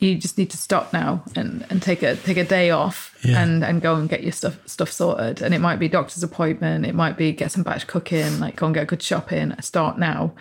you 0.01 0.15
just 0.15 0.37
need 0.37 0.49
to 0.49 0.57
stop 0.57 0.91
now 0.91 1.23
and, 1.35 1.65
and 1.69 1.81
take 1.81 2.01
a 2.03 2.15
take 2.17 2.35
a 2.37 2.43
day 2.43 2.71
off 2.71 3.15
Yeah. 3.23 3.41
and 3.41 3.63
and 3.63 3.81
go 3.81 3.95
and 3.95 4.09
get 4.09 4.23
your 4.23 4.31
stuff 4.33 4.57
stuff 4.67 4.91
sorted. 4.91 5.41
And 5.41 5.53
it 5.53 5.59
might 5.59 5.77
be 5.79 5.87
doctor's 5.87 6.23
appointment, 6.23 6.85
it 6.85 6.95
might 6.95 7.15
be 7.17 7.31
get 7.31 7.51
some 7.51 7.63
batch 7.63 7.87
cooking, 7.87 8.39
like 8.39 8.55
go 8.57 8.65
and 8.65 8.75
get 8.75 8.83
a 8.83 8.87
good 8.87 9.01
shopping. 9.03 9.53
Start 9.61 9.97
now. 9.99 10.33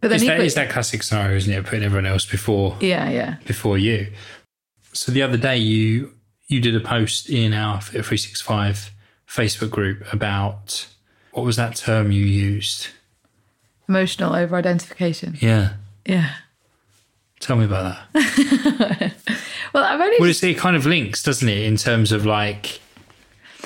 But 0.00 0.08
then 0.08 0.16
It's 0.16 0.24
that, 0.26 0.32
equally- 0.34 0.46
it's 0.46 0.54
that 0.56 0.70
classic 0.70 1.02
scenario, 1.02 1.36
isn't 1.36 1.52
it? 1.52 1.64
Putting 1.64 1.84
everyone 1.84 2.06
else 2.06 2.26
before 2.26 2.76
yeah, 2.80 3.08
yeah. 3.08 3.36
before 3.46 3.78
you. 3.78 4.12
So 4.92 5.12
the 5.12 5.22
other 5.22 5.36
day, 5.38 5.56
you 5.56 6.14
you 6.48 6.60
did 6.60 6.74
a 6.74 6.80
post 6.80 7.28
in 7.30 7.52
our 7.54 7.80
Fit 7.80 8.04
365 8.04 8.90
Facebook 9.28 9.70
group 9.70 10.12
about 10.12 10.86
what 11.32 11.44
was 11.44 11.56
that 11.56 11.76
term 11.76 12.10
you 12.10 12.24
used? 12.24 12.88
Emotional 13.88 14.34
over 14.34 14.56
identification. 14.56 15.36
Yeah, 15.40 15.74
Yeah. 16.04 16.30
Tell 17.40 17.56
me 17.56 17.64
about 17.64 17.96
that. 18.12 19.12
Well, 19.74 19.84
I've 19.84 20.00
only 20.00 20.16
Well, 20.18 20.30
it 20.30 20.56
kind 20.56 20.76
of 20.76 20.86
links, 20.86 21.22
doesn't 21.22 21.48
it, 21.48 21.58
in 21.58 21.76
terms 21.76 22.10
of 22.10 22.24
like 22.24 22.80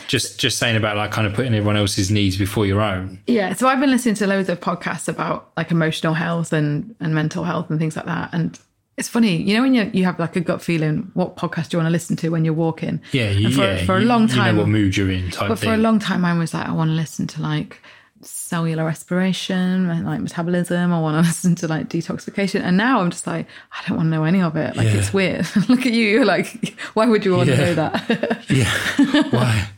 just 0.08 0.40
just 0.40 0.58
saying 0.58 0.76
about 0.76 0.96
like 0.96 1.12
kind 1.12 1.26
of 1.28 1.32
putting 1.34 1.54
everyone 1.54 1.76
else's 1.76 2.10
needs 2.10 2.36
before 2.36 2.66
your 2.66 2.80
own. 2.80 3.20
Yeah, 3.28 3.52
so 3.54 3.68
I've 3.68 3.78
been 3.80 3.90
listening 3.90 4.16
to 4.16 4.26
loads 4.26 4.48
of 4.48 4.60
podcasts 4.60 5.06
about 5.08 5.52
like 5.56 5.70
emotional 5.70 6.14
health 6.14 6.52
and 6.52 6.94
and 7.00 7.14
mental 7.14 7.44
health 7.44 7.70
and 7.70 7.78
things 7.78 7.96
like 7.96 8.06
that. 8.06 8.30
And 8.32 8.58
it's 8.96 9.08
funny, 9.08 9.36
you 9.36 9.54
know, 9.56 9.62
when 9.62 9.74
you 9.74 9.90
you 9.94 10.04
have 10.04 10.18
like 10.18 10.34
a 10.34 10.40
gut 10.40 10.60
feeling, 10.60 11.10
what 11.14 11.36
podcast 11.36 11.68
do 11.68 11.76
you 11.76 11.78
want 11.78 11.86
to 11.86 11.92
listen 11.92 12.16
to 12.16 12.30
when 12.30 12.44
you're 12.44 12.52
walking? 12.52 13.00
Yeah, 13.12 13.30
you, 13.30 13.46
And 13.46 13.54
for, 13.54 13.62
yeah. 13.62 13.84
for 13.86 13.96
a 13.96 14.00
you- 14.00 14.06
long 14.06 14.22
you 14.22 14.34
time, 14.34 14.56
know 14.56 14.62
what 14.62 14.68
mood 14.68 14.96
you're 14.96 15.10
in, 15.10 15.30
type 15.30 15.48
but 15.48 15.58
for 15.60 15.72
a 15.72 15.76
long 15.76 15.98
time, 16.00 16.24
i 16.24 16.36
was 16.36 16.52
like, 16.52 16.66
I 16.68 16.72
want 16.72 16.88
to 16.90 16.94
listen 16.94 17.26
to 17.28 17.40
like 17.42 17.80
cellular 18.22 18.84
respiration 18.84 19.90
and 19.90 20.06
like 20.06 20.20
metabolism. 20.20 20.92
I 20.92 21.00
want 21.00 21.22
to 21.24 21.28
listen 21.28 21.54
to 21.56 21.68
like 21.68 21.88
detoxification. 21.88 22.60
And 22.62 22.76
now 22.76 23.00
I'm 23.00 23.10
just 23.10 23.26
like, 23.26 23.46
I 23.72 23.86
don't 23.88 23.96
want 23.96 24.06
to 24.06 24.10
know 24.10 24.24
any 24.24 24.40
of 24.42 24.56
it. 24.56 24.76
Like 24.76 24.86
Yeah. 24.86 24.94
it's 24.98 25.12
weird. 25.12 25.46
Look 25.68 25.80
at 25.86 25.92
you. 25.92 26.06
You're 26.08 26.24
like, 26.24 26.78
why 26.94 27.06
would 27.06 27.24
you 27.24 27.36
want 27.36 27.48
Yeah. 27.48 27.56
to 27.56 27.62
know 27.66 27.74
that? 27.74 28.44
yeah, 28.48 29.22
why? 29.30 29.68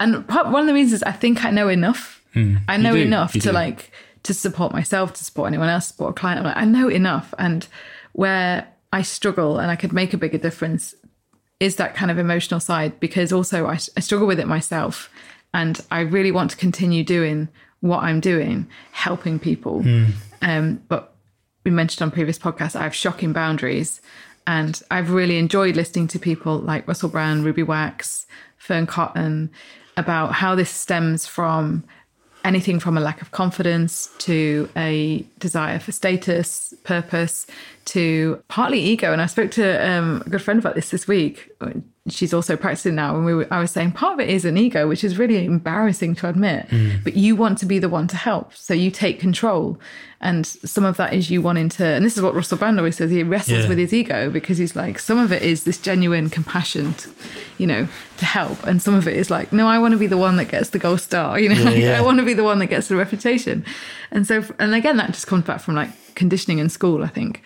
And 0.00 0.26
part, 0.28 0.48
one 0.50 0.62
of 0.62 0.66
the 0.68 0.74
reasons 0.74 0.94
is 0.94 1.02
I 1.02 1.12
think 1.12 1.44
I 1.44 1.50
know 1.50 1.68
enough. 1.68 2.22
Hmm. 2.34 2.56
I 2.68 2.76
know 2.76 2.94
enough 2.94 3.34
you 3.34 3.40
to 3.42 3.48
do. 3.48 3.52
like 3.54 3.90
to 4.24 4.34
support 4.34 4.72
myself, 4.72 5.12
to 5.14 5.24
support 5.24 5.48
anyone 5.48 5.68
else, 5.68 5.88
support 5.88 6.10
a 6.10 6.14
client. 6.20 6.38
I'm 6.40 6.44
like, 6.46 6.56
I 6.56 6.64
know 6.64 6.88
enough. 6.88 7.34
And 7.38 7.66
where 8.12 8.68
I 8.92 9.02
struggle 9.02 9.58
and 9.58 9.70
I 9.70 9.76
could 9.76 9.92
make 9.92 10.14
a 10.14 10.16
bigger 10.16 10.38
difference 10.38 10.94
is 11.60 11.76
that 11.76 11.94
kind 11.96 12.10
of 12.10 12.18
emotional 12.18 12.60
side 12.60 13.00
because 13.00 13.32
also 13.32 13.66
I, 13.66 13.78
I 13.96 14.00
struggle 14.00 14.26
with 14.28 14.38
it 14.38 14.46
myself. 14.46 15.10
And 15.54 15.80
I 15.90 16.00
really 16.00 16.30
want 16.30 16.50
to 16.52 16.56
continue 16.56 17.04
doing 17.04 17.48
what 17.80 18.02
I'm 18.02 18.20
doing, 18.20 18.66
helping 18.92 19.38
people. 19.38 19.82
Um, 20.42 20.82
but 20.88 21.14
we 21.64 21.70
mentioned 21.70 22.02
on 22.02 22.10
previous 22.10 22.38
podcasts, 22.38 22.76
I 22.76 22.82
have 22.82 22.94
shocking 22.94 23.32
boundaries. 23.32 24.00
And 24.46 24.80
I've 24.90 25.10
really 25.10 25.38
enjoyed 25.38 25.76
listening 25.76 26.08
to 26.08 26.18
people 26.18 26.58
like 26.58 26.88
Russell 26.88 27.10
Brand, 27.10 27.44
Ruby 27.44 27.62
Wax, 27.62 28.26
Fearne 28.56 28.86
Cotton 28.86 29.50
about 29.96 30.32
how 30.32 30.54
this 30.54 30.70
stems 30.70 31.26
from 31.26 31.84
anything 32.44 32.80
from 32.80 32.96
a 32.96 33.00
lack 33.00 33.20
of 33.20 33.30
confidence 33.30 34.10
to 34.18 34.68
a 34.76 35.24
desire 35.38 35.78
for 35.78 35.92
status, 35.92 36.72
purpose, 36.84 37.46
to 37.88 38.42
partly 38.48 38.80
ego. 38.80 39.12
And 39.12 39.20
I 39.22 39.26
spoke 39.26 39.50
to 39.52 39.88
um, 39.88 40.22
a 40.26 40.30
good 40.30 40.42
friend 40.42 40.58
about 40.58 40.74
this 40.74 40.90
this 40.90 41.06
week. 41.08 41.50
She's 42.10 42.32
also 42.32 42.56
practicing 42.56 42.94
now, 42.94 43.14
and 43.16 43.26
we 43.26 43.34
were, 43.34 43.46
I 43.50 43.60
was 43.60 43.70
saying 43.70 43.92
part 43.92 44.14
of 44.14 44.20
it 44.20 44.30
is 44.30 44.46
an 44.46 44.56
ego, 44.56 44.88
which 44.88 45.04
is 45.04 45.18
really 45.18 45.44
embarrassing 45.44 46.14
to 46.16 46.28
admit. 46.30 46.66
But 47.04 47.16
you 47.18 47.36
want 47.36 47.58
to 47.58 47.66
be 47.66 47.78
the 47.78 47.90
one 47.90 48.08
to 48.08 48.16
help, 48.16 48.54
so 48.54 48.72
you 48.72 48.90
take 48.90 49.20
control, 49.20 49.78
and 50.22 50.46
some 50.46 50.86
of 50.86 50.96
that 50.96 51.12
is 51.12 51.30
you 51.30 51.42
wanting 51.42 51.68
to. 51.70 51.84
And 51.84 52.06
this 52.06 52.16
is 52.16 52.22
what 52.22 52.34
Russell 52.34 52.56
Brand 52.56 52.78
always 52.78 52.96
says: 52.96 53.10
he 53.10 53.22
wrestles 53.22 53.64
Yeah. 53.64 53.68
with 53.68 53.76
his 53.76 53.92
ego 53.92 54.30
because 54.30 54.56
he's 54.56 54.74
like, 54.74 54.98
some 54.98 55.18
of 55.18 55.32
it 55.32 55.42
is 55.42 55.64
this 55.64 55.76
genuine 55.78 56.30
compassion, 56.30 56.94
to, 56.94 57.10
you 57.58 57.66
know, 57.66 57.86
to 58.16 58.24
help, 58.24 58.62
and 58.66 58.80
some 58.80 58.94
of 58.94 59.06
it 59.06 59.14
is 59.14 59.28
like, 59.30 59.52
no, 59.52 59.66
I 59.68 59.78
want 59.78 59.92
to 59.92 59.98
be 59.98 60.06
the 60.06 60.16
one 60.16 60.36
that 60.38 60.46
gets 60.48 60.70
the 60.70 60.78
gold 60.78 61.02
star, 61.02 61.38
you 61.38 61.50
know, 61.50 61.62
like, 61.62 61.76
yeah. 61.76 61.98
I 61.98 62.00
want 62.00 62.18
to 62.20 62.24
be 62.24 62.32
the 62.32 62.44
one 62.44 62.58
that 62.60 62.68
gets 62.68 62.88
the 62.88 62.96
reputation, 62.96 63.66
and 64.10 64.26
so, 64.26 64.42
and 64.58 64.74
again, 64.74 64.96
that 64.96 65.08
just 65.12 65.26
comes 65.26 65.44
back 65.44 65.60
from 65.60 65.74
like 65.74 65.90
conditioning 66.14 66.58
in 66.58 66.70
school, 66.70 67.04
I 67.04 67.08
think, 67.08 67.42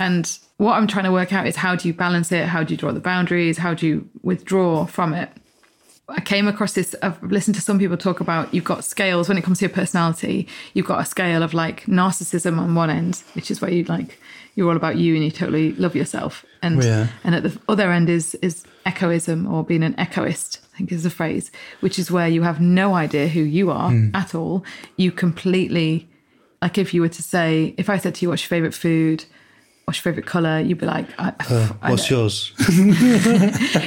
and 0.00 0.38
what 0.56 0.72
I'm 0.72 0.86
trying 0.86 1.04
to 1.04 1.12
work 1.12 1.32
out 1.32 1.46
is 1.46 1.56
how 1.56 1.76
do 1.76 1.86
you 1.86 1.94
balance 1.94 2.32
it? 2.32 2.46
How 2.46 2.64
do 2.64 2.72
you 2.74 2.78
draw 2.78 2.90
the 2.90 3.00
boundaries? 3.00 3.58
How 3.58 3.74
do 3.74 3.86
you 3.86 4.08
withdraw 4.22 4.86
from 4.86 5.12
it? 5.12 5.30
I 6.08 6.20
came 6.20 6.48
across 6.48 6.72
this. 6.72 6.96
I've 7.02 7.22
listened 7.22 7.54
to 7.54 7.60
some 7.60 7.78
people 7.78 7.96
talk 7.96 8.18
about 8.18 8.52
you've 8.52 8.64
got 8.64 8.82
scales 8.82 9.28
when 9.28 9.38
it 9.38 9.44
comes 9.44 9.58
to 9.58 9.66
your 9.66 9.74
personality. 9.74 10.48
You've 10.74 10.86
got 10.86 11.00
a 11.00 11.04
scale 11.04 11.42
of 11.42 11.54
like 11.54 11.84
narcissism 11.84 12.58
on 12.58 12.74
one 12.74 12.90
end, 12.90 13.22
which 13.34 13.50
is 13.50 13.60
where 13.60 13.70
you 13.70 13.84
like 13.84 14.18
you're 14.56 14.68
all 14.68 14.76
about 14.76 14.96
you 14.96 15.14
and 15.14 15.22
you 15.22 15.30
totally 15.30 15.72
love 15.72 15.94
yourself, 15.94 16.44
and 16.62 16.82
Yeah. 16.82 17.08
and 17.22 17.34
at 17.34 17.42
the 17.44 17.56
other 17.68 17.92
end 17.92 18.08
is 18.08 18.34
is 18.36 18.64
echoism 18.84 19.46
or 19.46 19.62
being 19.62 19.84
an 19.84 19.94
echoist. 19.98 20.60
I 20.74 20.78
think 20.78 20.92
is 20.92 21.02
the 21.02 21.10
phrase, 21.10 21.52
which 21.80 21.98
is 21.98 22.10
where 22.10 22.26
you 22.26 22.42
have 22.42 22.60
no 22.60 22.94
idea 22.94 23.28
who 23.28 23.42
you 23.42 23.70
are 23.70 23.90
hmm. 23.90 24.14
at 24.14 24.34
all. 24.34 24.64
You 24.96 25.12
completely 25.12 26.08
like 26.60 26.78
if 26.78 26.92
you 26.92 27.02
were 27.02 27.08
to 27.08 27.22
say, 27.22 27.74
if 27.76 27.88
I 27.88 27.98
said 27.98 28.16
to 28.16 28.24
you, 28.24 28.30
"What's 28.30 28.42
your 28.42 28.48
favorite 28.48 28.74
food?" 28.74 29.26
What's 29.90 30.04
your 30.04 30.12
favorite 30.12 30.26
color? 30.26 30.60
You'd 30.60 30.78
be 30.78 30.86
like, 30.86 31.08
I, 31.18 31.32
I 31.40 31.44
uh, 31.52 31.90
What's 31.90 32.08
yours? 32.08 32.52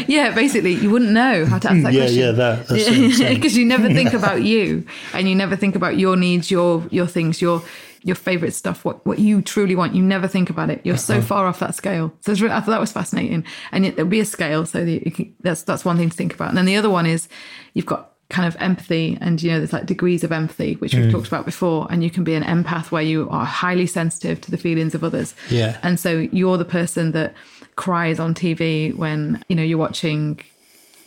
yeah, 0.10 0.36
basically, 0.36 0.74
you 0.74 0.89
wouldn't 0.89 1.12
know 1.12 1.46
how 1.46 1.60
to 1.60 1.70
answer 1.70 1.84
that 1.84 1.94
mm, 1.94 1.96
yeah, 1.96 2.02
question. 2.02 2.20
yeah, 2.20 2.32
that. 2.32 2.68
That's 2.68 2.72
what 2.89 2.98
I'm 2.98 3.12
saying. 3.13 3.36
because 3.36 3.56
you 3.56 3.63
never 3.63 3.88
think 3.88 4.13
about 4.22 4.44
you, 4.44 4.86
and 5.13 5.30
you 5.30 5.34
never 5.34 5.56
think 5.56 5.78
about 5.78 5.98
your 5.98 6.18
needs, 6.18 6.52
your 6.52 6.86
your 6.92 7.08
things, 7.08 7.42
your 7.42 7.63
your 8.02 8.18
favorite 8.18 8.52
stuff, 8.52 8.84
what 8.84 9.06
what 9.06 9.20
you 9.20 9.42
truly 9.42 9.78
want. 9.78 9.96
You 9.96 10.04
never 10.04 10.28
think 10.28 10.50
about 10.50 10.70
it. 10.70 10.82
You're 10.84 10.98
so 10.98 11.20
uh-huh. 11.20 11.26
far 11.26 11.48
off 11.48 11.60
that 11.60 11.74
scale. 11.74 12.12
So 12.20 12.34
it's 12.34 12.42
really, 12.42 12.54
I 12.54 12.60
thought 12.60 12.72
that 12.72 12.82
was 12.82 12.92
fascinating, 12.92 13.46
and 13.72 13.86
yet 13.86 13.96
there'll 13.96 14.12
be 14.12 14.20
a 14.20 14.26
scale. 14.26 14.66
So 14.66 14.84
that 14.84 15.06
you 15.06 15.10
can, 15.10 15.34
that's 15.39 15.63
that's 15.63 15.86
one 15.86 15.96
thing 15.96 16.10
to 16.10 16.18
think 16.18 16.34
about. 16.34 16.50
And 16.50 16.58
then 16.58 16.66
the 16.66 16.76
other 16.76 16.89
one 16.89 17.06
is 17.06 17.30
you've 17.76 17.86
got 17.86 18.12
kind 18.36 18.48
of 18.48 18.56
empathy 18.60 19.17
and 19.22 19.41
you 19.43 19.52
know 19.52 19.60
there's 19.60 19.74
like 19.78 19.86
degrees 19.86 20.24
of 20.24 20.32
empathy 20.32 20.74
which 20.82 20.93
we've 20.96 21.12
talked 21.12 21.28
about 21.28 21.46
before 21.46 21.88
and 21.91 22.04
you 22.04 22.10
can 22.10 22.24
be 22.24 22.34
an 22.34 22.43
empath 22.56 22.89
where 22.91 23.04
you 23.12 23.30
are 23.30 23.46
highly 23.46 23.86
sensitive 23.86 24.41
to 24.41 24.50
the 24.50 24.58
feelings 24.58 24.96
of 24.96 25.04
others. 25.04 25.36
Yeah. 25.52 25.78
and 25.84 26.00
so 26.00 26.10
you're 26.32 26.58
the 26.58 26.65
person 26.80 27.12
that 27.12 27.34
cries 27.76 28.19
on 28.19 28.34
TV 28.34 28.93
when 28.96 29.43
you 29.50 29.56
know 29.56 29.63
you're 29.63 29.78
watching 29.88 30.39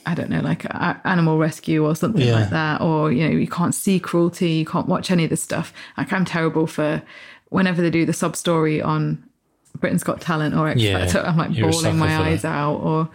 I 0.07 0.15
don't 0.15 0.31
know 0.31 0.41
like 0.41 0.65
Animal 1.05 1.37
Rescue 1.37 1.85
or 1.85 1.97
something 1.97 2.25
Yeah. 2.27 2.35
like 2.41 2.51
that 2.51 2.81
or 2.81 3.11
you 3.11 3.23
know 3.29 3.35
you 3.37 3.49
can't 3.49 3.75
see 3.75 3.99
cruelty 3.99 4.51
you 4.63 4.65
can't 4.65 4.87
watch 4.87 5.11
any 5.11 5.25
of 5.25 5.31
this 5.31 5.43
stuff. 5.43 5.73
Like 5.99 6.13
I'm 6.13 6.25
terrible 6.25 6.67
for 6.69 7.03
whenever 7.49 7.83
they 7.83 7.91
do 7.91 8.07
the 8.07 8.13
sub 8.13 8.37
story 8.37 8.81
on 8.81 9.23
Britain's 9.81 10.05
Got 10.05 10.21
Talent 10.21 10.55
or 10.55 10.69
X 10.69 10.81
Yeah, 10.81 11.11
I'm 11.25 11.37
like 11.37 11.53
bawling 11.59 11.99
my 11.99 12.17
eyes 12.29 12.45
out 12.45 12.77
or 12.77 13.09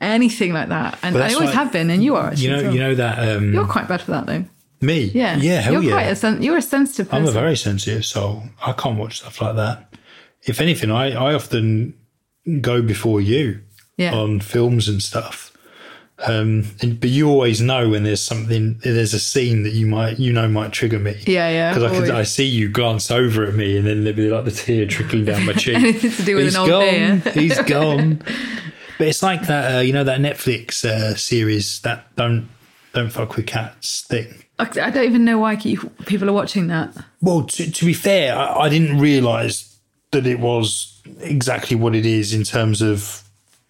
anything 0.00 0.52
like 0.52 0.68
that 0.68 0.98
and 1.02 1.16
I 1.16 1.32
always 1.32 1.46
like- 1.46 1.54
have 1.54 1.72
been 1.72 1.90
and 1.90 2.02
you 2.04 2.16
are 2.16 2.32
You 2.34 2.50
know, 2.50 2.62
well. 2.62 2.74
you 2.74 2.80
know 2.80 2.94
that. 2.96 3.36
Um, 3.36 3.52
you're 3.54 3.66
quite 3.66 3.88
bad 3.88 4.02
for 4.02 4.10
that 4.12 4.26
though 4.26 4.44
Me? 4.80 5.04
yeah 5.14 5.36
Yeah, 5.36 5.60
hell 5.60 5.72
you're 5.74 5.82
yeah. 5.84 5.90
quite 5.92 6.02
a 6.08 6.16
sen- 6.16 6.42
you're 6.42 6.56
a 6.58 6.62
sensitive 6.62 7.08
person 7.10 7.22
I'm 7.24 7.28
a 7.28 7.32
very 7.32 7.56
sensitive 7.56 8.04
soul. 8.04 8.44
I 8.64 8.72
can't 8.72 8.98
watch 8.98 9.20
stuff 9.20 9.40
like 9.40 9.56
that. 9.56 9.94
If 10.44 10.60
anything, 10.60 10.90
I, 10.90 11.12
I 11.12 11.34
often 11.34 11.94
go 12.60 12.82
before 12.82 13.20
you 13.20 13.60
Yeah. 13.96 14.14
on 14.14 14.40
films 14.40 14.88
and 14.88 15.02
stuff. 15.02 15.52
Um, 16.26 16.64
and, 16.80 16.98
but 16.98 17.10
you 17.10 17.28
always 17.28 17.60
know 17.60 17.90
when 17.90 18.02
there's 18.04 18.22
something, 18.22 18.78
there's 18.82 19.12
a 19.12 19.18
scene 19.18 19.64
that 19.64 19.74
you 19.74 19.86
might, 19.86 20.18
you 20.18 20.32
know, 20.32 20.48
might 20.48 20.72
trigger 20.72 20.98
me. 20.98 21.14
Yeah, 21.26 21.50
yeah, 21.50 21.74
Because 21.74 21.92
I 21.92 21.94
always. 21.94 22.10
I 22.10 22.22
see 22.22 22.46
you 22.46 22.70
glance 22.70 23.10
over 23.10 23.44
at 23.44 23.54
me, 23.54 23.76
and 23.76 23.86
then 23.86 24.02
there'll 24.02 24.16
be 24.16 24.30
like 24.30 24.46
the 24.46 24.50
tear 24.50 24.86
trickling 24.86 25.26
down 25.26 25.44
my 25.44 25.52
cheek. 25.64 25.74
Anything 25.74 26.12
to 26.12 26.22
do 26.22 26.36
with 26.36 26.44
He's 26.44 26.54
an 26.54 26.60
old 26.62 26.70
gone. 26.70 26.80
beer. 27.20 27.32
He's 27.34 27.58
gone. 27.66 28.22
But 28.98 29.08
it's 29.08 29.22
like 29.22 29.46
that, 29.46 29.76
uh, 29.76 29.80
you 29.80 29.92
know, 29.92 30.04
that 30.04 30.20
Netflix 30.20 30.84
uh, 30.84 31.14
series 31.14 31.80
that 31.80 32.14
don't 32.16 32.48
don't 32.92 33.10
fuck 33.10 33.36
with 33.36 33.46
cats 33.46 34.02
thing. 34.02 34.42
I 34.58 34.64
don't 34.64 35.04
even 35.04 35.24
know 35.24 35.38
why 35.38 35.56
people 35.56 36.30
are 36.30 36.32
watching 36.32 36.68
that 36.68 36.96
Well, 37.20 37.42
to, 37.44 37.70
to 37.70 37.84
be 37.84 37.92
fair, 37.92 38.34
I, 38.34 38.60
I 38.60 38.68
didn't 38.70 38.98
realise 38.98 39.78
that 40.12 40.26
it 40.26 40.40
was 40.40 41.02
exactly 41.20 41.76
what 41.76 41.94
it 41.94 42.06
is 42.06 42.32
in 42.32 42.42
terms 42.42 42.80
of 42.80 43.22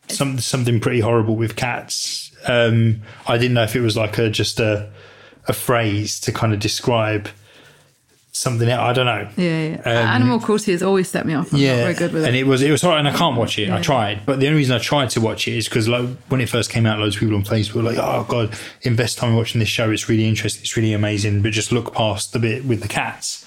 some 0.08 0.38
something 0.38 0.78
pretty 0.80 1.00
horrible 1.00 1.34
with 1.34 1.56
cats. 1.56 2.30
Um, 2.46 3.02
I 3.26 3.38
didn't 3.38 3.54
know 3.54 3.64
if 3.64 3.74
it 3.74 3.80
was 3.80 3.96
like 3.96 4.18
a 4.18 4.30
just 4.30 4.60
a 4.60 4.90
a 5.48 5.52
phrase 5.52 6.20
to 6.20 6.32
kind 6.32 6.52
of 6.52 6.60
describe 6.60 7.28
something. 8.36 8.68
else. 8.68 8.80
I 8.80 8.92
don't 8.92 9.06
know. 9.06 9.28
Yeah, 9.36 9.68
yeah. 9.84 10.14
Animal 10.14 10.40
cruelty 10.40 10.72
has 10.72 10.82
always 10.82 11.08
set 11.08 11.26
me 11.26 11.34
off. 11.34 11.52
I'm 11.52 11.60
not 11.60 11.66
very 11.76 11.94
good 11.94 12.12
with 12.12 12.22
Um, 12.22 12.28
and 12.28 12.36
it. 12.36 12.40
it 12.40 12.46
was 12.46 12.62
it 12.62 12.70
was 12.70 12.82
hard, 12.82 12.98
and 12.98 13.08
I 13.08 13.12
can't 13.16 13.36
watch 13.36 13.58
it. 13.58 13.70
I 13.70 13.80
tried, 13.80 14.24
but 14.26 14.40
the 14.40 14.46
only 14.46 14.58
reason 14.58 14.74
I 14.74 14.78
tried 14.78 15.10
to 15.10 15.20
watch 15.20 15.48
it 15.48 15.56
is 15.56 15.68
because 15.68 15.88
like, 15.88 16.08
when 16.28 16.40
it 16.40 16.48
first 16.48 16.70
came 16.70 16.86
out, 16.86 16.98
loads 16.98 17.16
of 17.16 17.20
people 17.20 17.36
on 17.36 17.44
Facebook 17.44 17.74
were 17.74 17.82
like, 17.82 17.98
"Oh 17.98 18.24
God, 18.28 18.54
invest 18.82 19.18
time 19.18 19.34
watching 19.36 19.58
this 19.58 19.68
show. 19.68 19.90
It's 19.90 20.08
really 20.08 20.28
interesting. 20.28 20.62
It's 20.62 20.76
really 20.76 20.92
amazing." 20.92 21.42
But 21.42 21.52
just 21.52 21.72
look 21.72 21.94
past 21.94 22.32
the 22.32 22.38
bit 22.38 22.64
with 22.64 22.82
the 22.82 22.88
cats. 22.88 23.44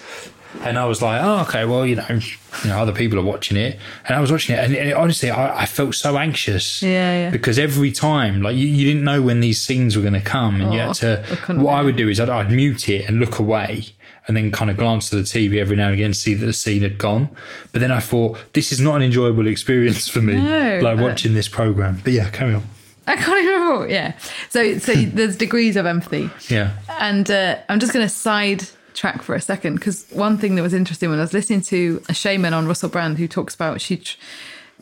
And 0.62 0.76
I 0.76 0.84
was 0.86 1.00
like, 1.00 1.20
"Oh, 1.22 1.42
okay. 1.42 1.64
Well, 1.64 1.86
you 1.86 1.94
know, 1.94 2.06
you 2.10 2.68
know, 2.70 2.76
other 2.80 2.90
people 2.92 3.20
are 3.20 3.22
watching 3.24 3.56
it." 3.56 3.78
And 4.08 4.16
I 4.16 4.20
was 4.20 4.32
watching 4.32 4.56
it, 4.56 4.64
and 4.64 4.74
it, 4.74 4.94
honestly, 4.96 5.30
I, 5.30 5.62
I 5.62 5.66
felt 5.66 5.94
so 5.94 6.18
anxious. 6.18 6.82
Yeah, 6.82 7.12
yeah. 7.26 7.30
Because 7.30 7.56
every 7.56 7.92
time, 7.92 8.42
like, 8.42 8.56
you, 8.56 8.66
you 8.66 8.84
didn't 8.84 9.04
know 9.04 9.22
when 9.22 9.38
these 9.38 9.60
scenes 9.60 9.94
were 9.94 10.02
going 10.02 10.14
to 10.14 10.20
come, 10.20 10.60
and 10.60 10.74
you 10.74 10.80
Oh, 10.80 10.86
had 10.88 10.94
to. 10.96 11.38
What 11.54 11.74
I 11.74 11.82
would 11.82 11.94
do 11.94 12.08
is 12.08 12.18
I'd, 12.18 12.28
I'd 12.28 12.50
mute 12.50 12.88
it 12.88 13.08
and 13.08 13.20
look 13.20 13.38
away 13.38 13.90
and 14.26 14.36
then 14.36 14.50
kind 14.50 14.70
of 14.70 14.76
glance 14.76 15.10
to 15.10 15.16
the 15.16 15.22
TV 15.22 15.58
every 15.58 15.76
now 15.76 15.86
and 15.86 15.94
again 15.94 16.12
to 16.12 16.18
see 16.18 16.34
that 16.34 16.46
the 16.46 16.52
scene 16.52 16.82
had 16.82 16.98
gone. 16.98 17.28
But 17.72 17.80
then 17.80 17.90
I 17.90 18.00
thought, 18.00 18.38
this 18.52 18.72
is 18.72 18.80
not 18.80 18.96
an 18.96 19.02
enjoyable 19.02 19.46
experience 19.46 20.08
for 20.08 20.20
me, 20.20 20.36
No, 20.36 20.80
like 20.82 20.98
watching 20.98 21.34
this 21.34 21.48
program. 21.48 22.00
But 22.04 22.12
yeah, 22.12 22.30
carry 22.30 22.54
on. 22.54 22.62
I 23.06 23.16
can't 23.16 23.42
even 23.42 23.60
remember. 23.60 23.88
Yeah. 23.88 24.16
So, 24.50 24.78
so 24.78 24.94
there's 24.94 25.36
degrees 25.36 25.76
of 25.76 25.86
empathy. 25.86 26.30
Yeah. 26.48 26.76
And 27.00 27.30
uh, 27.30 27.58
I'm 27.68 27.80
just 27.80 27.92
going 27.92 28.04
to 28.04 28.12
side 28.12 28.64
track 28.94 29.22
for 29.22 29.34
a 29.34 29.40
second 29.40 29.76
because 29.76 30.06
one 30.10 30.36
thing 30.36 30.56
that 30.56 30.62
was 30.62 30.74
interesting 30.74 31.10
when 31.10 31.18
I 31.18 31.22
was 31.22 31.32
listening 31.32 31.62
to 31.62 32.02
a 32.08 32.14
shaman 32.14 32.52
on 32.52 32.66
Russell 32.66 32.88
Brand 32.88 33.18
who 33.18 33.26
talks 33.26 33.54
about 33.54 33.80
she'd 33.80 34.04
tr- 34.04 34.18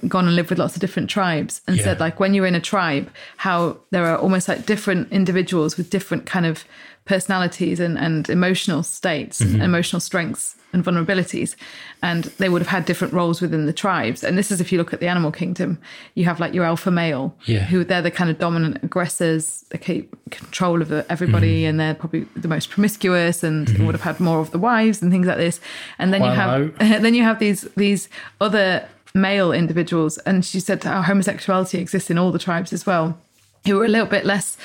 gone 0.07 0.27
and 0.27 0.37
lived 0.37 0.51
with 0.51 0.59
lots 0.59 0.75
of 0.77 0.81
different 0.81 1.11
tribes 1.11 1.61
and 1.67 1.77
Yeah. 1.77 1.85
said 1.85 2.01
like 2.01 2.21
when 2.21 2.35
you're 2.35 2.47
in 2.47 2.55
a 2.55 2.61
tribe 2.61 3.11
how 3.39 3.79
there 3.91 4.07
are 4.07 4.17
almost 4.19 4.49
like 4.49 4.67
different 4.67 5.11
individuals 5.13 5.77
with 5.77 5.91
different 5.91 6.27
kind 6.27 6.47
of 6.47 6.65
personalities 7.13 7.81
and, 7.81 7.99
and 7.99 8.29
emotional 8.29 8.83
states 8.83 9.41
Mm-hmm. 9.41 9.63
emotional 9.63 10.01
strengths 10.01 10.55
and 10.75 10.85
vulnerabilities 10.85 11.57
and 12.03 12.25
they 12.37 12.51
would 12.51 12.61
have 12.61 12.69
had 12.69 12.85
different 12.85 13.15
roles 13.15 13.41
within 13.41 13.65
the 13.65 13.73
tribes 13.73 14.23
and 14.23 14.37
this 14.37 14.51
is 14.51 14.61
if 14.61 14.71
you 14.71 14.77
look 14.77 14.93
at 14.93 15.01
the 15.01 15.09
animal 15.09 15.33
kingdom 15.33 15.79
you 16.15 16.27
have 16.27 16.39
like 16.41 16.53
your 16.53 16.65
alpha 16.65 16.91
male 16.91 17.35
Yeah. 17.47 17.61
who 17.61 17.85
they're 17.85 18.03
the 18.03 18.11
kind 18.11 18.29
of 18.29 18.39
dominant 18.39 18.85
aggressors 18.85 19.65
they 19.71 19.79
keep 19.79 20.15
control 20.31 20.83
of 20.83 20.93
everybody 21.09 21.63
Mm-hmm. 21.63 21.69
and 21.71 21.81
they're 21.81 21.95
probably 21.95 22.27
the 22.37 22.49
most 22.49 22.69
promiscuous 22.69 23.43
and 23.43 23.67
would 23.79 23.95
have 23.95 24.03
had 24.03 24.21
more 24.21 24.41
of 24.41 24.51
the 24.51 24.59
wives 24.59 25.01
and 25.01 25.11
things 25.11 25.27
like 25.27 25.39
this 25.39 25.59
and 25.99 26.13
then 26.13 26.23
you 26.23 26.31
have 26.31 26.79
then 27.05 27.15
you 27.15 27.23
have 27.23 27.39
these 27.39 27.63
these 27.77 28.11
other 28.43 28.87
male 29.15 29.53
individuals 29.53 30.19
and 30.19 30.45
she 30.45 30.61
said 30.61 30.83
how 30.83 31.03
homosexuality 31.03 31.79
exists 31.79 32.11
in 32.11 32.19
all 32.19 32.33
the 32.33 32.39
tribes 32.39 32.73
as 32.73 32.87
well 32.87 33.19
who 33.67 33.81
are 33.81 33.85
a 33.85 33.89
little 33.89 34.07
bit 34.07 34.25
less 34.25 34.57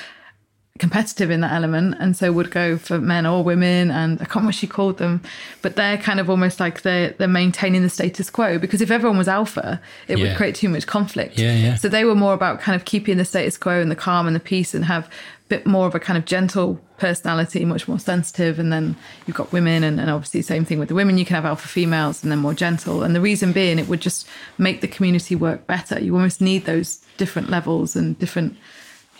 competitive 0.80 1.30
in 1.30 1.40
that 1.40 1.52
element 1.52 1.94
and 2.00 2.16
so 2.16 2.32
would 2.32 2.50
go 2.50 2.76
for 2.76 2.98
men 2.98 3.26
or 3.26 3.44
women 3.44 3.92
and 3.92 4.14
I 4.14 4.24
can't 4.24 4.34
remember 4.34 4.48
what 4.48 4.54
she 4.56 4.66
called 4.66 4.98
them 4.98 5.22
but 5.62 5.76
they're 5.76 5.96
kind 5.96 6.18
of 6.18 6.28
almost 6.28 6.58
like 6.58 6.82
they're, 6.82 7.10
they're 7.10 7.28
maintaining 7.28 7.82
the 7.82 7.88
status 7.88 8.28
quo 8.28 8.58
because 8.58 8.80
if 8.80 8.90
everyone 8.90 9.16
was 9.16 9.28
alpha 9.28 9.80
it 10.08 10.18
would 10.18 10.36
create 10.36 10.56
too 10.56 10.68
much 10.68 10.88
conflict. 10.88 11.38
Yeah, 11.38 11.54
yeah. 11.54 11.74
so 11.76 11.88
they 11.88 12.04
were 12.04 12.16
more 12.16 12.34
about 12.34 12.60
kind 12.60 12.74
of 12.74 12.86
keeping 12.86 13.18
the 13.18 13.24
status 13.24 13.56
quo 13.56 13.80
and 13.80 13.88
the 13.88 13.94
calm 13.94 14.26
and 14.26 14.34
the 14.34 14.40
peace 14.40 14.74
and 14.74 14.84
have 14.84 15.06
a 15.06 15.10
bit 15.48 15.64
more 15.64 15.86
of 15.86 15.94
a 15.94 16.00
kind 16.00 16.18
of 16.18 16.24
gentle 16.24 16.80
personality 16.96 17.64
much 17.64 17.86
more 17.86 18.00
sensitive 18.00 18.58
and 18.58 18.72
then 18.72 18.96
you've 19.28 19.36
got 19.36 19.52
women 19.52 19.84
and, 19.84 20.00
and 20.00 20.10
obviously 20.10 20.42
same 20.42 20.64
thing 20.64 20.80
with 20.80 20.88
the 20.88 20.94
women 20.96 21.18
you 21.18 21.24
can 21.24 21.36
have 21.36 21.44
alpha 21.44 21.68
females 21.68 22.24
and 22.24 22.32
then 22.32 22.40
more 22.40 22.54
gentle 22.54 23.04
and 23.04 23.14
the 23.14 23.20
reason 23.20 23.52
being 23.52 23.78
it 23.78 23.86
would 23.86 24.00
just 24.00 24.26
make 24.58 24.80
the 24.80 24.88
community 24.88 25.36
work 25.36 25.68
better. 25.68 26.00
You 26.00 26.16
almost 26.16 26.40
need 26.40 26.64
those 26.64 26.96
different 27.16 27.48
levels 27.48 27.94
and 27.94 28.18
different 28.18 28.56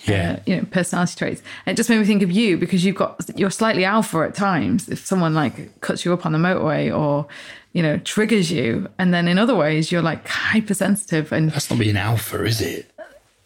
Yeah. 0.07 0.37
uh, 0.39 0.43
you 0.47 0.57
know 0.57 0.65
personality 0.71 1.15
traits. 1.17 1.43
And 1.67 1.75
it 1.75 1.77
just 1.77 1.89
made 1.91 1.99
me 1.99 2.05
think 2.05 2.23
of 2.23 2.31
you 2.31 2.57
because 2.59 2.85
you've 2.85 2.97
got 2.97 3.21
you're 3.37 3.51
slightly 3.51 3.85
alpha 3.85 4.19
at 4.19 4.35
times. 4.35 4.89
If 4.89 5.05
someone 5.07 5.35
like 5.35 5.81
cuts 5.81 6.05
you 6.05 6.13
up 6.13 6.25
on 6.27 6.33
the 6.33 6.39
motorway 6.39 6.95
or 6.97 7.27
you 7.73 7.83
know 7.83 7.99
triggers 7.99 8.51
you 8.53 8.89
and 8.99 9.13
then 9.13 9.27
in 9.29 9.39
other 9.39 9.55
ways 9.55 9.91
you're 9.91 10.03
like 10.03 10.27
hypersensitive 10.29 11.33
and 11.33 11.51
That's 11.51 11.71
not 11.71 11.79
being 11.79 11.97
alpha, 11.97 12.45
is 12.45 12.61
it? 12.61 12.91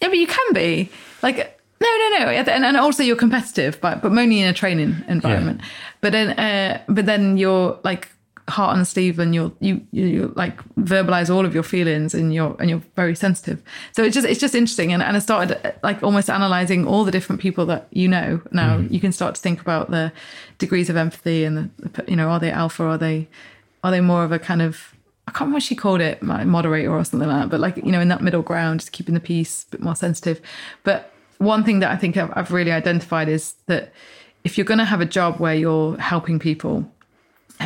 yeah 0.01 0.09
but 0.09 0.19
you 0.19 0.27
can 0.27 0.53
be. 0.53 0.91
Like 1.23 1.37
no 1.81 1.87
no 1.89 2.19
no. 2.19 2.31
And, 2.31 2.65
and 2.65 2.77
also 2.77 3.03
you're 3.03 3.17
competitive 3.17 3.81
but 3.81 4.03
but 4.03 4.11
only 4.13 4.41
in 4.41 4.49
a 4.49 4.53
training 4.53 4.97
environment. 5.09 5.61
But 6.01 6.13
then 6.13 6.31
uh 6.39 6.83
but 6.89 7.07
then 7.07 7.37
you're 7.39 7.79
like 7.85 8.09
heart 8.49 8.73
on 8.73 8.79
the 8.79 8.85
sleeve 8.85 9.19
and 9.19 9.35
you're 9.35 9.53
you 9.61 9.81
you 9.93 10.33
like 10.37 10.63
verbalize 10.75 11.33
all 11.33 11.45
of 11.45 11.55
your 11.55 11.63
feelings 11.63 12.15
and 12.15 12.33
you're 12.33 12.57
and 12.59 12.71
you're 12.71 12.83
very 12.97 13.15
sensitive 13.15 13.63
so 13.93 14.03
it's 14.03 14.15
just 14.15 14.27
it's 14.27 14.41
just 14.41 14.55
interesting 14.55 14.93
and, 14.93 15.03
and 15.03 15.17
i 15.17 15.21
started 15.21 15.75
like 15.83 16.03
almost 16.03 16.31
analyzing 16.31 16.87
all 16.87 17.05
the 17.05 17.11
different 17.11 17.41
people 17.41 17.67
that 17.67 17.87
you 17.91 18.09
know 18.09 18.41
now 18.53 18.79
mm-hmm. 18.79 18.93
you 18.93 19.01
can 19.01 19.13
start 19.13 19.35
to 19.35 19.41
think 19.41 19.61
about 19.61 19.91
the 19.91 20.13
degrees 20.59 20.89
of 20.89 20.97
empathy 20.97 21.45
and 21.45 21.71
the, 21.79 22.05
you 22.09 22.17
know 22.17 22.29
are 22.29 22.41
they 22.41 22.51
alpha 22.51 22.85
are 22.85 22.99
they 22.99 23.29
are 23.85 23.91
they 23.91 24.01
more 24.01 24.25
of 24.25 24.33
a 24.33 24.39
kind 24.39 24.63
of 24.63 24.95
I 25.27 25.31
can't 25.31 25.41
remember 25.41 25.57
what 25.57 25.63
she 25.63 25.75
called 25.75 26.01
it, 26.01 26.23
my 26.23 26.45
moderator 26.45 26.91
or 26.91 27.05
something 27.05 27.29
like 27.29 27.43
that. 27.43 27.51
But 27.51 27.61
like 27.61 27.77
you 27.77 27.93
know, 27.93 28.01
in 28.01 28.09
that 28.09 28.23
middle 28.23 28.41
ground, 28.41 28.81
just 28.81 28.93
keeping 28.93 29.13
the 29.13 29.21
peace, 29.21 29.67
a 29.69 29.73
bit 29.73 29.83
more 29.83 29.95
sensitive. 29.95 30.41
But 30.85 31.13
one 31.37 31.65
thing 31.65 31.81
that 31.81 31.91
I 31.91 31.97
think 31.97 32.17
I've, 32.17 32.33
I've 32.35 32.51
really 32.51 32.73
identified 32.73 33.29
is 33.29 33.53
that 33.67 33.93
if 34.45 34.57
you're 34.57 34.65
going 34.65 34.79
to 34.79 34.87
have 34.87 35.03
a 35.03 35.05
job 35.05 35.39
where 35.39 35.55
you're 35.55 35.99
helping 35.99 36.39
people, 36.39 36.91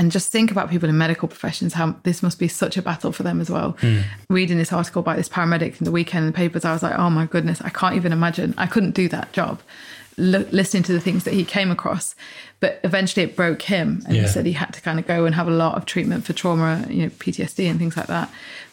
and 0.02 0.10
just 0.12 0.30
think 0.32 0.50
about 0.50 0.68
people 0.68 0.88
in 0.88 0.98
medical 0.98 1.28
professions, 1.28 1.74
how 1.74 1.94
this 2.02 2.22
must 2.22 2.38
be 2.38 2.48
such 2.48 2.76
a 2.76 2.82
battle 2.82 3.12
for 3.12 3.22
them 3.22 3.40
as 3.40 3.48
well. 3.48 3.76
Hmm. 3.80 4.00
Reading 4.28 4.58
this 4.58 4.72
article 4.72 5.00
about 5.00 5.16
this 5.16 5.28
paramedic 5.28 5.78
in 5.80 5.84
the 5.84 5.92
weekend 5.92 6.26
in 6.26 6.32
the 6.32 6.36
papers, 6.36 6.64
I 6.64 6.72
was 6.72 6.82
like, 6.82 6.98
oh 6.98 7.08
my 7.08 7.26
goodness, 7.26 7.62
I 7.62 7.70
can't 7.70 7.94
even 7.94 8.12
imagine. 8.12 8.52
I 8.58 8.66
couldn't 8.66 8.96
do 8.96 9.08
that 9.08 9.32
job. 9.32 9.60
L- 10.18 10.44
listening 10.50 10.82
to 10.82 10.92
the 10.92 11.00
things 11.00 11.24
that 11.24 11.32
he 11.34 11.44
came 11.44 11.70
across, 11.70 12.14
but 12.60 12.80
eventually 12.84 13.24
it 13.24 13.34
broke 13.36 13.62
him, 13.62 14.02
and 14.06 14.14
Yeah. 14.16 14.22
he 14.22 14.28
said 14.28 14.44
he 14.44 14.52
had 14.52 14.72
to 14.74 14.80
kind 14.82 14.98
of 14.98 15.06
go 15.06 15.24
and 15.24 15.34
have 15.34 15.48
a 15.48 15.52
lot 15.52 15.76
of 15.76 15.86
treatment 15.86 16.24
for 16.26 16.32
trauma, 16.34 16.84
you 16.90 17.04
know, 17.04 17.08
PTSD 17.10 17.70
and 17.70 17.78
things 17.78 17.96
like 17.96 18.08
that. 18.08 18.28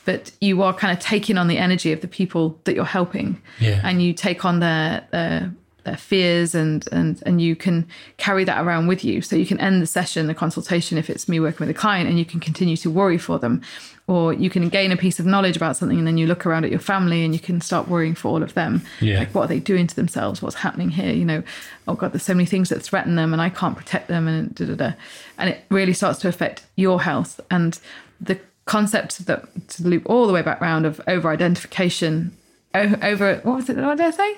But 0.06 0.32
you 0.42 0.64
are 0.64 0.74
kind 0.74 0.92
of 0.98 1.02
taking 1.04 1.38
on 1.38 1.48
the 1.48 1.58
energy 1.58 1.92
of 1.94 2.02
the 2.02 2.08
people 2.08 2.60
that 2.66 2.76
you're 2.76 2.84
helping, 3.00 3.42
Yeah. 3.60 3.80
and 3.84 4.02
you 4.02 4.12
take 4.14 4.44
on 4.44 4.60
their 4.60 5.08
their 5.12 5.30
their 5.40 5.52
fears 5.98 6.54
and 6.56 6.88
and 6.92 7.22
and 7.26 7.42
you 7.42 7.56
can 7.56 7.88
carry 8.18 8.44
that 8.44 8.64
around 8.64 8.88
with 8.88 9.04
you. 9.04 9.22
So 9.22 9.36
you 9.36 9.46
can 9.46 9.60
end 9.60 9.82
the 9.82 9.88
session, 9.88 10.28
the 10.28 10.34
consultation, 10.34 10.98
if 10.98 11.10
it's 11.10 11.28
me 11.28 11.40
working 11.40 11.66
with 11.66 11.76
a 11.76 11.80
client, 11.80 12.10
and 12.10 12.18
you 12.18 12.26
can 12.26 12.40
continue 12.40 12.78
to 12.78 12.90
worry 12.90 13.18
for 13.18 13.40
them, 13.40 13.62
or 14.08 14.34
you 14.34 14.50
can 14.50 14.70
gain 14.70 14.92
a 14.92 14.98
piece 14.98 15.20
of 15.20 15.26
knowledge 15.26 15.56
about 15.56 15.78
something, 15.78 15.98
and 15.98 16.08
then 16.08 16.18
you 16.18 16.28
look 16.28 16.46
around 16.46 16.66
at 16.66 16.72
your 16.72 16.80
family 16.80 17.24
and 17.24 17.34
you 17.34 17.40
can 17.40 17.62
start 17.62 17.88
worrying 17.88 18.16
for 18.16 18.28
all 18.30 18.44
of 18.44 18.54
them. 18.54 18.82
Yeah. 19.02 19.20
Like 19.20 19.36
what 19.36 19.44
are 19.44 19.48
they 19.48 19.60
doing 19.60 19.88
to 19.88 19.96
themselves? 19.96 20.42
What's 20.42 20.56
happening 20.56 20.90
here? 20.90 21.14
You 21.14 21.26
know, 21.26 21.44
oh 21.88 21.96
god, 21.96 22.14
there's 22.14 22.24
so 22.24 22.34
many 22.34 22.46
things 22.46 22.70
that 22.70 22.82
threaten 22.82 23.16
them, 23.16 23.34
and 23.34 23.42
I 23.42 23.50
can't 23.50 23.78
protect 23.78 24.08
them, 24.08 24.28
and 24.28 24.54
da 24.56 24.66
da 24.66 24.76
da. 24.76 24.92
And 25.38 25.50
it 25.50 25.64
really 25.70 25.94
starts 25.94 26.20
to 26.20 26.28
affect 26.28 26.66
your 26.76 27.02
health 27.02 27.40
and 27.50 27.80
the 28.20 28.40
concept 28.70 29.26
that 29.26 29.68
to 29.68 29.84
loop 29.84 30.04
all 30.06 30.28
the 30.28 30.34
way 30.34 30.44
back 30.44 30.62
round 30.62 30.86
of 30.86 31.02
over 31.08 31.30
identification 31.30 32.32
over 32.76 33.42
what 33.44 33.56
was 33.56 33.70
it 33.70 33.78
what 33.78 33.98
did 33.98 34.06
i 34.06 34.12
say 34.12 34.38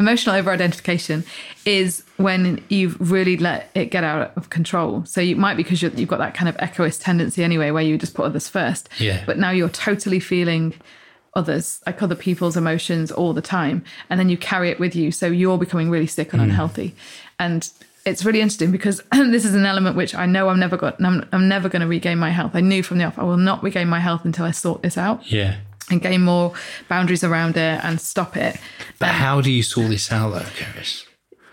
emotional 0.00 0.34
over 0.34 0.50
identification 0.50 1.24
is 1.64 2.02
when 2.16 2.64
you've 2.68 3.10
really 3.10 3.36
let 3.36 3.70
it 3.74 3.86
get 3.86 4.02
out 4.02 4.32
of 4.36 4.50
control. 4.50 5.04
So 5.04 5.20
you 5.20 5.36
might 5.36 5.56
be 5.56 5.62
because 5.62 5.82
you've 5.82 6.08
got 6.08 6.18
that 6.18 6.34
kind 6.34 6.48
of 6.48 6.56
echoist 6.58 7.02
tendency 7.02 7.44
anyway 7.44 7.70
where 7.70 7.82
you 7.82 7.98
just 7.98 8.14
put 8.14 8.24
others 8.24 8.48
first. 8.48 8.88
Yeah. 8.98 9.22
but 9.26 9.38
now 9.38 9.50
you're 9.50 9.68
totally 9.68 10.18
feeling 10.20 10.74
others. 11.34 11.80
Like 11.86 12.02
other 12.02 12.16
people's 12.16 12.56
emotions 12.56 13.12
all 13.12 13.32
the 13.32 13.42
time 13.42 13.84
and 14.08 14.18
then 14.18 14.28
you 14.28 14.36
carry 14.36 14.70
it 14.70 14.80
with 14.80 14.96
you. 14.96 15.12
So 15.12 15.26
you're 15.26 15.58
becoming 15.58 15.90
really 15.90 16.06
sick 16.06 16.32
and 16.32 16.40
mm. 16.40 16.44
unhealthy. 16.44 16.94
And 17.38 17.70
it's 18.06 18.24
really 18.24 18.40
interesting 18.40 18.72
because 18.72 19.02
this 19.12 19.44
is 19.44 19.54
an 19.54 19.66
element 19.66 19.96
which 19.96 20.14
I 20.14 20.26
know 20.26 20.48
I'm 20.48 20.58
never 20.58 20.76
got 20.76 21.02
I'm, 21.02 21.28
I'm 21.32 21.48
never 21.48 21.68
going 21.68 21.82
to 21.82 21.88
regain 21.88 22.18
my 22.18 22.30
health. 22.30 22.52
I 22.54 22.60
knew 22.60 22.82
from 22.82 22.98
the 22.98 23.04
off 23.04 23.18
I 23.18 23.24
will 23.24 23.36
not 23.36 23.62
regain 23.62 23.88
my 23.88 24.00
health 24.00 24.24
until 24.24 24.46
I 24.46 24.50
sort 24.50 24.82
this 24.82 24.96
out. 24.96 25.30
Yeah. 25.30 25.58
And 25.90 26.00
gain 26.00 26.22
more 26.22 26.52
boundaries 26.88 27.24
around 27.24 27.56
it 27.56 27.80
and 27.84 28.00
stop 28.00 28.36
it. 28.36 28.56
But 28.98 29.10
um, 29.10 29.14
how 29.16 29.40
do 29.40 29.50
you 29.50 29.62
sort 29.62 29.88
this 29.88 30.10
out, 30.12 30.30
though, 30.32 30.40
Keris? 30.40 31.04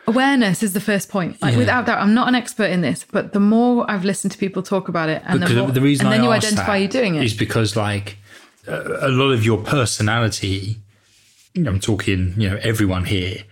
Awareness 0.06 0.64
is 0.64 0.72
the 0.74 0.80
first 0.80 1.10
point. 1.10 1.42
Like 1.42 1.54
Yeah. 1.54 1.58
without 1.58 1.86
doubt, 1.86 2.00
I'm 2.02 2.14
not 2.14 2.28
an 2.30 2.36
expert 2.36 2.70
in 2.72 2.82
this, 2.82 3.06
but 3.12 3.34
the 3.34 3.40
more 3.42 3.90
I've 3.92 4.06
listened 4.06 4.32
to 4.32 4.38
people 4.38 4.64
talk 4.64 4.88
about 4.88 5.10
it, 5.10 5.22
and 5.26 5.42
the, 5.44 5.50
more, 5.54 5.72
the 5.72 5.82
reason 5.82 6.06
and 6.06 6.14
then 6.14 6.22
I 6.22 6.24
you 6.26 6.32
asked 6.32 6.48
identify 6.48 6.78
you 6.78 6.88
doing 6.88 7.16
it. 7.16 7.24
is 7.26 7.34
because, 7.34 7.76
like, 7.76 8.18
a 8.68 9.10
lot 9.10 9.32
of 9.32 9.46
your 9.46 9.58
personality, 9.58 10.78
I'm 11.56 11.80
talking, 11.80 12.34
you 12.38 12.50
know, 12.50 12.58
everyone 12.62 13.06
here 13.06 13.44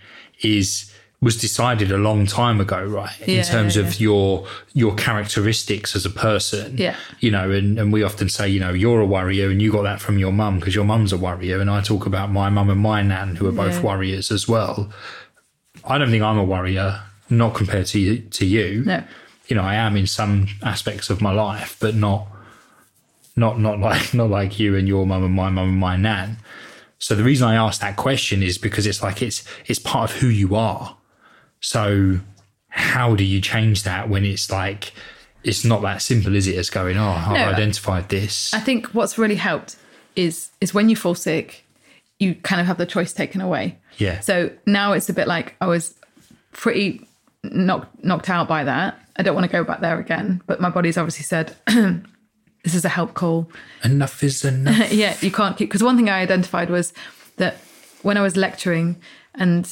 is 0.42 0.90
was 1.26 1.36
decided 1.48 1.90
a 1.90 1.96
long 2.08 2.24
time 2.24 2.60
ago, 2.60 2.80
right? 3.00 3.20
In 3.22 3.36
Yeah, 3.38 3.42
terms 3.42 3.74
yeah, 3.74 3.82
of 3.82 4.00
your 4.06 4.46
your 4.82 4.94
characteristics 4.94 5.96
as 5.96 6.04
a 6.06 6.10
person. 6.28 6.66
Yeah. 6.78 6.94
You 7.24 7.30
know, 7.34 7.50
and, 7.50 7.78
and 7.80 7.92
we 7.92 8.04
often 8.04 8.28
say, 8.28 8.48
you 8.48 8.60
know, 8.64 8.72
you're 8.82 9.00
a 9.00 9.10
worrier 9.16 9.50
and 9.50 9.60
you 9.60 9.72
got 9.72 9.82
that 9.90 10.00
from 10.00 10.16
your 10.18 10.32
mum 10.32 10.58
because 10.58 10.74
your 10.78 10.84
mum's 10.84 11.12
a 11.12 11.16
worrier. 11.28 11.58
And 11.60 11.68
I 11.68 11.80
talk 11.82 12.06
about 12.06 12.30
my 12.30 12.48
mum 12.48 12.70
and 12.70 12.80
my 12.80 13.02
nan 13.02 13.34
who 13.36 13.46
are 13.48 13.52
both 13.64 13.74
Yeah. 13.76 13.82
worriers 13.90 14.30
as 14.30 14.46
well. 14.46 14.88
I 15.84 15.98
don't 15.98 16.10
think 16.10 16.22
I'm 16.22 16.38
a 16.38 16.44
worrier, 16.44 17.00
not 17.28 17.54
compared 17.54 17.86
to 17.92 17.98
you, 17.98 18.18
to 18.38 18.44
you 18.46 18.84
no, 18.84 19.02
you 19.48 19.56
know, 19.56 19.62
I 19.62 19.74
am 19.86 19.96
in 19.96 20.06
some 20.06 20.46
aspects 20.62 21.10
of 21.10 21.20
my 21.20 21.32
life, 21.32 21.76
but 21.80 21.94
not 21.96 22.26
not 23.34 23.58
not 23.58 23.78
like 23.80 24.14
not 24.14 24.30
like 24.30 24.60
you 24.60 24.76
and 24.78 24.86
your 24.88 25.04
mum 25.06 25.24
and 25.24 25.34
my 25.34 25.50
mum 25.50 25.68
and 25.70 25.78
my 25.78 25.96
nan. 25.96 26.36
So 26.98 27.14
the 27.14 27.24
reason 27.24 27.46
I 27.48 27.56
asked 27.56 27.80
that 27.80 27.96
question 27.96 28.42
is 28.42 28.58
because 28.58 28.86
it's 28.86 29.02
like 29.02 29.22
it's 29.22 29.44
it's 29.66 29.78
part 29.80 30.10
of 30.10 30.16
who 30.20 30.28
you 30.28 30.54
are. 30.54 30.95
So 31.66 32.20
how 32.68 33.16
do 33.16 33.24
you 33.24 33.40
change 33.40 33.82
that 33.82 34.08
when 34.08 34.24
it's 34.24 34.52
like 34.52 34.92
it's 35.42 35.64
not 35.64 35.82
that 35.82 36.00
simple, 36.00 36.36
is 36.36 36.46
it? 36.46 36.54
As 36.56 36.70
going, 36.70 36.96
oh, 36.96 37.08
I've 37.08 37.32
No, 37.32 37.48
identified 37.48 38.08
this. 38.08 38.54
I 38.54 38.60
think 38.60 38.86
what's 38.94 39.18
really 39.18 39.34
helped 39.34 39.74
is 40.14 40.50
is 40.60 40.72
when 40.72 40.88
you 40.88 40.94
fall 40.94 41.16
sick, 41.16 41.64
you 42.20 42.36
kind 42.36 42.60
of 42.60 42.68
have 42.68 42.78
the 42.78 42.86
choice 42.86 43.12
taken 43.12 43.40
away. 43.40 43.78
Yeah. 43.98 44.20
So 44.20 44.50
now 44.64 44.92
it's 44.92 45.08
a 45.08 45.12
bit 45.12 45.26
like 45.26 45.56
I 45.60 45.66
was 45.66 45.94
pretty 46.52 47.08
knocked 47.42 48.04
knocked 48.04 48.30
out 48.30 48.46
by 48.46 48.62
that. 48.62 48.96
I 49.16 49.24
don't 49.24 49.34
want 49.34 49.46
to 49.46 49.52
go 49.52 49.64
back 49.64 49.80
there 49.80 49.98
again, 49.98 50.42
but 50.46 50.60
my 50.60 50.70
body's 50.70 50.96
obviously 50.96 51.24
said 51.24 51.56
this 51.66 52.74
is 52.76 52.84
a 52.84 52.88
help 52.88 53.14
call. 53.14 53.50
enough 53.82 54.22
is 54.22 54.44
enough. 54.52 54.92
yeah, 54.92 55.16
you 55.20 55.32
can't 55.32 55.56
keep 55.56 55.68
because 55.68 55.82
one 55.82 55.96
thing 55.96 56.08
I 56.08 56.20
identified 56.20 56.70
was 56.70 56.92
that 57.38 57.56
when 58.02 58.16
I 58.16 58.22
was 58.22 58.36
lecturing 58.36 59.00
and 59.34 59.68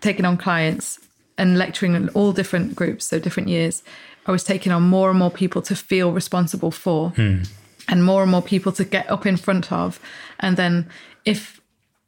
taking 0.00 0.24
on 0.24 0.36
clients 0.36 0.98
and 1.36 1.56
lecturing 1.56 1.94
in 1.94 2.08
all 2.10 2.32
different 2.32 2.74
groups, 2.74 3.06
so 3.06 3.18
different 3.18 3.48
years, 3.48 3.82
I 4.26 4.32
was 4.32 4.44
taking 4.44 4.72
on 4.72 4.82
more 4.82 5.08
and 5.10 5.18
more 5.18 5.30
people 5.30 5.62
to 5.62 5.74
feel 5.74 6.12
responsible 6.12 6.70
for 6.70 7.10
hmm. 7.10 7.42
and 7.88 8.04
more 8.04 8.22
and 8.22 8.30
more 8.30 8.42
people 8.42 8.72
to 8.72 8.84
get 8.84 9.10
up 9.10 9.24
in 9.24 9.36
front 9.36 9.72
of. 9.72 10.00
And 10.40 10.56
then 10.56 10.88
if 11.24 11.60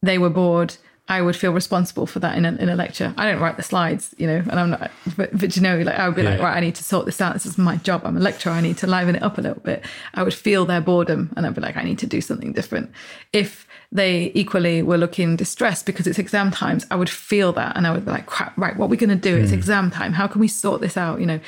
they 0.03 0.19
were 0.19 0.31
bored, 0.31 0.77
I 1.09 1.23
would 1.23 1.35
feel 1.35 1.53
responsible 1.53 2.07
for 2.07 2.21
that 2.21 2.39
in 2.39 2.45
a, 2.45 2.53
in 2.53 2.69
a 2.69 2.77
lecture. 2.77 3.13
I 3.17 3.29
don't 3.29 3.41
write 3.41 3.57
the 3.57 3.65
slides, 3.65 4.15
you 4.17 4.29
know, 4.29 4.45
and 4.49 4.53
I'm 4.53 4.71
not, 4.71 4.91
but, 5.17 5.37
but 5.37 5.57
you 5.57 5.63
know, 5.63 5.79
like 5.81 5.99
I 5.99 6.07
would 6.07 6.15
be 6.15 6.23
like, 6.23 6.41
right, 6.41 6.57
I 6.57 6.61
need 6.61 6.77
to 6.77 6.85
sort 6.85 7.05
this 7.05 7.21
out. 7.21 7.33
This 7.33 7.47
is 7.47 7.59
my 7.59 7.77
job. 7.79 8.03
I'm 8.05 8.17
a 8.17 8.21
lecturer. 8.21 8.53
I 8.53 8.61
need 8.61 8.79
to 8.79 8.87
liven 8.87 9.17
it 9.17 9.23
up 9.23 9.37
a 9.37 9.41
little 9.41 9.61
bit. 9.61 9.85
I 10.15 10.23
would 10.23 10.35
feel 10.35 10.67
their 10.67 10.81
boredom 10.81 11.33
and 11.37 11.45
I'd 11.45 11.55
be 11.55 11.61
like, 11.61 11.77
I 11.77 11.83
need 11.83 11.99
to 11.99 12.07
do 12.07 12.21
something 12.21 12.53
different. 12.53 12.93
If 13.33 13.67
they 13.93 14.31
equally 14.35 14.83
were 14.83 14.97
looking 14.97 15.37
distressed 15.37 15.85
because 15.85 16.07
it's 16.07 16.19
exam 16.19 16.51
times, 16.51 16.87
I 16.91 16.97
would 16.97 17.11
feel 17.11 17.53
that 17.55 17.77
and 17.77 17.87
I 17.87 17.93
would 17.93 18.05
be 18.05 18.11
like, 18.11 18.27
crap, 18.27 18.57
right, 18.57 18.77
what 18.77 18.87
are 18.87 18.89
we 18.89 18.97
going 18.97 19.11
to 19.11 19.17
do? 19.17 19.37
It's 19.37 19.51
hmm. 19.51 19.59
exam 19.59 19.91
time. 19.91 20.13
How 20.13 20.27
can 20.29 20.41
we 20.41 20.49
sort 20.49 20.81
this 20.81 20.97
out? 20.97 21.19
You 21.19 21.27
know, 21.27 21.41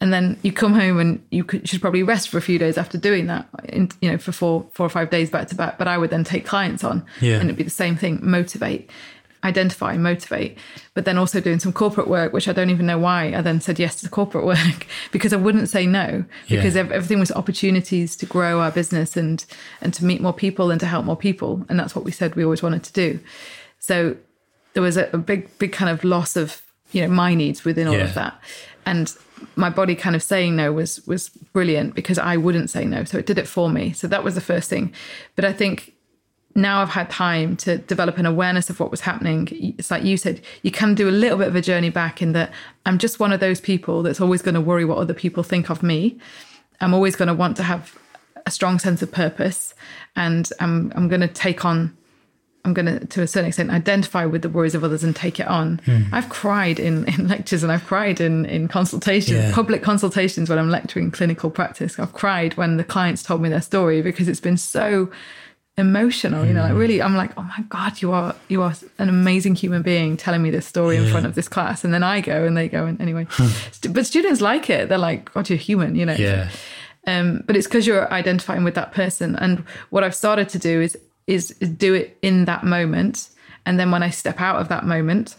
and 0.00 0.12
then 0.12 0.38
you 0.42 0.52
come 0.52 0.74
home 0.74 0.98
and 0.98 1.24
you 1.30 1.42
could, 1.42 1.66
should 1.66 1.80
probably 1.80 2.02
rest 2.02 2.28
for 2.28 2.36
a 2.36 2.42
few 2.42 2.58
days 2.58 2.76
after 2.76 2.98
doing 2.98 3.28
that, 3.28 3.48
in, 3.64 3.90
you 4.02 4.10
know, 4.10 4.18
for 4.18 4.30
four, 4.30 4.66
four 4.72 4.84
or 4.84 4.90
five 4.90 5.08
days 5.08 5.30
back 5.30 5.48
to 5.48 5.54
back. 5.54 5.78
But 5.78 5.88
I 5.88 5.96
would 5.96 6.10
then 6.10 6.22
take 6.22 6.44
clients 6.44 6.84
on, 6.84 7.04
Yeah. 7.20 7.36
and 7.36 7.44
it'd 7.44 7.56
be 7.56 7.62
the 7.62 7.70
same 7.70 7.96
thing: 7.96 8.18
motivate, 8.22 8.90
identify, 9.44 9.92
and 9.92 10.02
motivate. 10.02 10.56
But 10.94 11.04
then 11.04 11.18
also 11.18 11.40
doing 11.40 11.60
some 11.60 11.72
corporate 11.72 12.08
work, 12.08 12.32
which 12.32 12.48
I 12.48 12.52
don't 12.52 12.70
even 12.70 12.86
know 12.86 12.98
why 12.98 13.32
I 13.34 13.42
then 13.42 13.60
said 13.60 13.78
yes 13.78 13.96
to 13.96 14.04
the 14.04 14.10
corporate 14.10 14.44
work 14.52 14.86
because 15.12 15.32
I 15.32 15.36
wouldn't 15.36 15.68
say 15.68 15.86
no 15.86 16.24
because 16.48 16.74
Yeah. 16.74 16.80
ev- 16.82 16.92
everything 16.92 17.20
was 17.20 17.30
opportunities 17.32 18.16
to 18.16 18.26
grow 18.26 18.60
our 18.60 18.70
business 18.70 19.16
and 19.16 19.44
and 19.80 19.92
to 19.94 20.04
meet 20.04 20.20
more 20.20 20.32
people 20.32 20.70
and 20.70 20.80
to 20.80 20.86
help 20.86 21.04
more 21.04 21.16
people, 21.16 21.64
and 21.68 21.78
that's 21.78 21.94
what 21.94 22.04
we 22.04 22.12
said 22.12 22.34
we 22.34 22.44
always 22.44 22.62
wanted 22.62 22.82
to 22.84 22.92
do. 22.92 23.20
So 23.78 24.16
there 24.74 24.82
was 24.82 24.96
a, 24.96 25.08
a 25.12 25.18
big, 25.18 25.56
big 25.58 25.72
kind 25.72 25.90
of 25.90 26.04
loss 26.04 26.36
of 26.36 26.62
you 26.92 27.02
know 27.02 27.08
my 27.08 27.34
needs 27.34 27.64
within 27.64 27.86
all 27.88 27.94
Yeah. 27.94 28.04
of 28.04 28.14
that, 28.14 28.40
and 28.84 29.12
my 29.54 29.68
body 29.70 29.94
kind 29.94 30.16
of 30.16 30.22
saying 30.22 30.56
no 30.56 30.72
was 30.72 31.06
was 31.06 31.28
brilliant 31.52 31.94
because 31.94 32.18
I 32.18 32.36
wouldn't 32.36 32.70
say 32.70 32.84
no, 32.84 33.04
so 33.04 33.18
it 33.18 33.26
did 33.26 33.38
it 33.38 33.46
for 33.48 33.68
me. 33.70 33.92
So 33.92 34.06
that 34.08 34.24
was 34.24 34.34
the 34.34 34.40
first 34.40 34.70
thing. 34.70 34.92
But 35.34 35.44
I 35.44 35.52
think 35.52 35.92
now 36.56 36.80
I've 36.82 36.88
had 36.88 37.08
time 37.10 37.56
to 37.58 37.78
develop 37.78 38.18
an 38.18 38.26
awareness 38.26 38.70
of 38.70 38.80
what 38.80 38.90
was 38.90 39.02
happening. 39.02 39.48
It's 39.78 39.90
like 39.90 40.02
you 40.02 40.16
said, 40.16 40.40
you 40.62 40.70
can 40.70 40.94
do 40.94 41.08
a 41.08 41.12
little 41.12 41.38
bit 41.38 41.48
of 41.48 41.54
a 41.54 41.60
journey 41.60 41.90
back 41.90 42.20
in 42.22 42.32
that 42.32 42.50
I'm 42.86 42.98
just 42.98 43.20
one 43.20 43.32
of 43.32 43.40
those 43.40 43.60
people 43.60 44.02
that's 44.02 44.20
always 44.20 44.42
going 44.42 44.54
to 44.56 44.60
worry 44.60 44.84
what 44.84 44.98
other 44.98 45.14
people 45.14 45.42
think 45.42 45.70
of 45.70 45.82
me. 45.82 46.18
I'm 46.80 46.94
always 46.94 47.14
going 47.14 47.28
to 47.28 47.34
want 47.34 47.56
to 47.58 47.62
have 47.62 47.96
a 48.46 48.50
strong 48.50 48.78
sense 48.78 49.02
of 49.02 49.12
purpose, 49.12 49.74
and 50.16 50.48
I'm 50.60 50.92
I'm 50.96 51.08
going 51.08 51.20
to 51.20 51.28
take 51.28 51.64
on. 51.64 51.96
I'm 52.64 52.74
going 52.74 52.86
to, 52.86 53.06
to 53.06 53.22
a 53.22 53.28
certain 53.28 53.46
extent, 53.46 53.70
identify 53.70 54.24
with 54.26 54.42
the 54.42 54.48
worries 54.48 54.74
of 54.74 54.82
others 54.82 55.04
and 55.04 55.14
take 55.14 55.38
it 55.38 55.46
on. 55.46 55.78
Hmm. 55.84 56.02
I've 56.12 56.28
cried 56.28 56.80
in, 56.80 57.04
in 57.04 57.28
lectures 57.34 57.62
and 57.62 57.70
I've 57.70 57.86
cried 57.86 58.20
in, 58.20 58.44
in 58.46 58.66
consultations, 58.66 59.38
Yeah. 59.38 59.54
public 59.54 59.84
consultations 59.84 60.50
when 60.50 60.58
I'm 60.58 60.68
lecturing 60.68 61.12
clinical 61.12 61.48
practice. 61.48 61.96
I've 61.96 62.12
cried 62.12 62.56
when 62.56 62.76
the 62.76 62.82
clients 62.82 63.22
told 63.22 63.40
me 63.40 63.48
their 63.48 63.62
story 63.62 64.02
because 64.02 64.26
it's 64.26 64.40
been 64.40 64.56
so 64.56 65.08
emotional 65.78 66.46
you 66.46 66.54
know 66.54 66.62
like 66.62 66.72
really 66.72 67.02
i'm 67.02 67.14
like 67.14 67.32
oh 67.36 67.42
my 67.42 67.62
god 67.68 68.00
you 68.00 68.10
are 68.10 68.34
you 68.48 68.62
are 68.62 68.74
an 68.98 69.10
amazing 69.10 69.54
human 69.54 69.82
being 69.82 70.16
telling 70.16 70.40
me 70.40 70.50
this 70.50 70.64
story 70.64 70.96
in 70.96 71.06
front 71.10 71.26
of 71.26 71.34
this 71.34 71.48
class. 71.48 71.84
And 71.84 71.92
then 71.92 72.02
i 72.02 72.22
go 72.22 72.44
and 72.44 72.56
they 72.56 72.66
go 72.66 72.86
and 72.86 72.98
anyway. 72.98 73.26
But 73.90 74.06
students 74.06 74.40
like 74.40 74.70
it. 74.70 74.88
They're 74.88 74.96
like 74.96 75.30
god 75.34 75.50
you're 75.50 75.58
human 75.58 75.94
you 75.94 76.06
know. 76.06 76.14
Yeah. 76.14 76.48
um, 77.06 77.44
but 77.46 77.56
it's 77.56 77.66
because 77.66 77.86
you're 77.86 78.10
identifying 78.10 78.64
with 78.64 78.74
that 78.74 78.92
person. 78.92 79.36
And 79.36 79.64
what 79.90 80.02
i've 80.02 80.14
started 80.14 80.48
to 80.50 80.58
do 80.58 80.80
is, 80.80 80.96
is 81.26 81.54
is 81.60 81.68
do 81.68 81.92
it 81.92 82.16
in 82.22 82.46
that 82.46 82.64
moment. 82.64 83.28
And 83.66 83.78
then 83.78 83.90
when 83.90 84.02
i 84.02 84.08
step 84.08 84.40
out 84.40 84.58
of 84.62 84.68
that 84.68 84.86
moment 84.86 85.36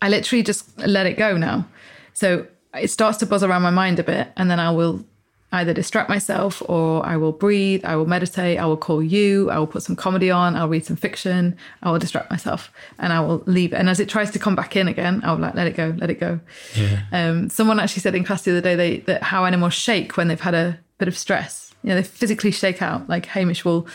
i 0.00 0.08
literally 0.08 0.42
just 0.42 0.78
let 0.78 1.04
it 1.04 1.18
go 1.18 1.36
now. 1.36 1.66
So 2.14 2.46
it 2.72 2.88
starts 2.88 3.18
to 3.18 3.26
buzz 3.26 3.42
around 3.42 3.60
my 3.60 3.70
mind 3.70 3.98
a 3.98 4.04
bit. 4.04 4.28
And 4.38 4.50
then 4.50 4.58
i 4.58 4.70
will 4.70 5.04
either 5.52 5.72
distract 5.72 6.10
myself 6.10 6.62
or 6.68 7.04
i 7.06 7.16
will 7.16 7.32
breathe 7.32 7.82
i 7.84 7.96
will 7.96 8.04
meditate 8.06 8.58
i 8.58 8.66
will 8.66 8.76
call 8.76 9.02
you 9.02 9.50
i 9.50 9.58
will 9.58 9.66
put 9.66 9.82
some 9.82 9.96
comedy 9.96 10.30
on 10.30 10.54
i'll 10.56 10.68
read 10.68 10.84
some 10.84 10.96
fiction 10.96 11.56
i 11.82 11.90
will 11.90 11.98
distract 11.98 12.30
myself 12.30 12.70
and 12.98 13.12
i 13.14 13.20
will 13.20 13.42
leave 13.46 13.72
it 13.72 13.76
and 13.76 13.88
as 13.88 13.98
it 13.98 14.08
tries 14.10 14.30
to 14.30 14.38
come 14.38 14.54
back 14.54 14.76
in 14.76 14.86
again 14.88 15.20
i'll 15.24 15.36
like 15.38 15.54
let 15.54 15.66
it 15.66 15.74
go 15.74 15.94
let 15.98 16.10
it 16.10 16.20
go 16.20 16.38
Yeah. 16.76 17.00
um, 17.12 17.48
someone 17.48 17.80
actually 17.80 18.02
said 18.02 18.14
in 18.14 18.24
class 18.24 18.42
the 18.42 18.50
other 18.50 18.60
day 18.60 18.74
they, 18.76 18.98
that 19.00 19.22
how 19.22 19.46
animals 19.46 19.72
shake 19.74 20.16
when 20.18 20.28
they've 20.28 20.40
had 20.40 20.54
a 20.54 20.78
bit 20.98 21.08
of 21.08 21.16
stress. 21.16 21.72
You 21.84 21.90
know, 21.90 21.94
they 21.94 22.02
physically 22.02 22.50
shake 22.50 22.82
out. 22.82 23.08
Like 23.08 23.26
Hamish 23.26 23.64
will 23.64 23.86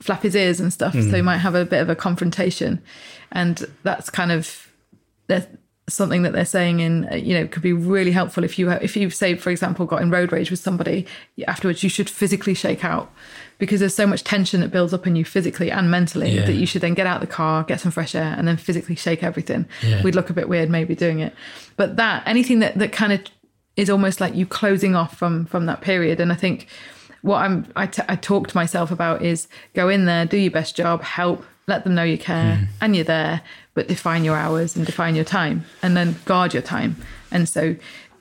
flap 0.00 0.22
his 0.24 0.34
ears 0.34 0.58
and 0.58 0.72
stuff, 0.72 0.92
so 0.92 1.00
he 1.14 1.22
might 1.22 1.38
have 1.38 1.54
a 1.54 1.64
bit 1.64 1.80
of 1.80 1.88
a 1.88 1.94
confrontation, 1.94 2.82
and 3.30 3.64
that's 3.84 4.10
kind 4.10 4.32
of 4.32 4.68
something 5.88 6.22
that 6.22 6.32
they're 6.32 6.44
saying 6.44 6.78
in 6.80 7.08
uh, 7.10 7.14
you 7.16 7.34
know 7.34 7.46
could 7.48 7.62
be 7.62 7.72
really 7.72 8.12
helpful 8.12 8.44
if 8.44 8.56
you 8.58 8.70
if 8.70 8.96
you 8.96 9.10
say 9.10 9.34
for 9.34 9.50
example 9.50 9.84
got 9.84 10.00
in 10.00 10.10
road 10.10 10.30
rage 10.30 10.48
with 10.50 10.60
somebody 10.60 11.04
afterwards 11.48 11.82
you 11.82 11.88
should 11.88 12.08
physically 12.08 12.54
shake 12.54 12.84
out 12.84 13.10
because 13.58 13.80
there's 13.80 13.94
so 13.94 14.06
much 14.06 14.22
tension 14.22 14.60
that 14.60 14.70
builds 14.70 14.94
up 14.94 15.06
in 15.08 15.16
you 15.16 15.24
physically 15.24 15.70
and 15.72 15.90
mentally 15.90 16.30
Yeah. 16.36 16.46
that 16.46 16.54
you 16.54 16.66
should 16.66 16.82
then 16.82 16.94
get 16.94 17.06
out 17.08 17.16
of 17.22 17.28
the 17.28 17.34
car 17.34 17.64
get 17.64 17.80
some 17.80 17.90
fresh 17.90 18.14
air 18.14 18.34
and 18.38 18.46
then 18.46 18.56
physically 18.56 18.94
shake 18.94 19.22
everything. 19.24 19.66
Yeah. 19.82 20.02
we'd 20.04 20.14
look 20.14 20.30
a 20.30 20.32
bit 20.32 20.48
weird 20.48 20.70
maybe 20.70 20.94
doing 20.94 21.18
it. 21.18 21.34
But 21.76 21.96
that 21.96 22.22
anything 22.26 22.60
that 22.60 22.78
that 22.78 22.92
kind 22.92 23.12
of 23.12 23.20
is 23.76 23.90
almost 23.90 24.20
like 24.20 24.34
you 24.36 24.46
closing 24.46 24.94
off 24.94 25.16
from 25.18 25.46
from 25.46 25.66
that 25.66 25.80
period. 25.80 26.20
And 26.20 26.30
i 26.32 26.36
think 26.36 26.68
what 27.22 27.38
i'm 27.38 27.66
I, 27.74 27.86
t- 27.86 28.02
I 28.08 28.14
talk 28.16 28.46
to 28.48 28.56
myself 28.56 28.90
about 28.92 29.22
is 29.22 29.48
go 29.74 29.88
in 29.88 30.04
there 30.06 30.26
do 30.26 30.36
your 30.36 30.50
best 30.52 30.76
job 30.76 31.02
help 31.02 31.44
let 31.68 31.84
them 31.84 31.94
know 31.94 32.02
you 32.02 32.18
care 32.18 32.68
and 32.80 32.96
you're 32.96 33.04
there 33.04 33.40
but 33.74 33.88
define 33.88 34.24
your 34.24 34.36
hours 34.36 34.76
and 34.76 34.84
define 34.86 35.14
your 35.14 35.24
time 35.24 35.64
and 35.82 35.96
then 35.96 36.16
guard 36.24 36.52
your 36.52 36.62
time. 36.62 36.96
And 37.30 37.48
so 37.48 37.74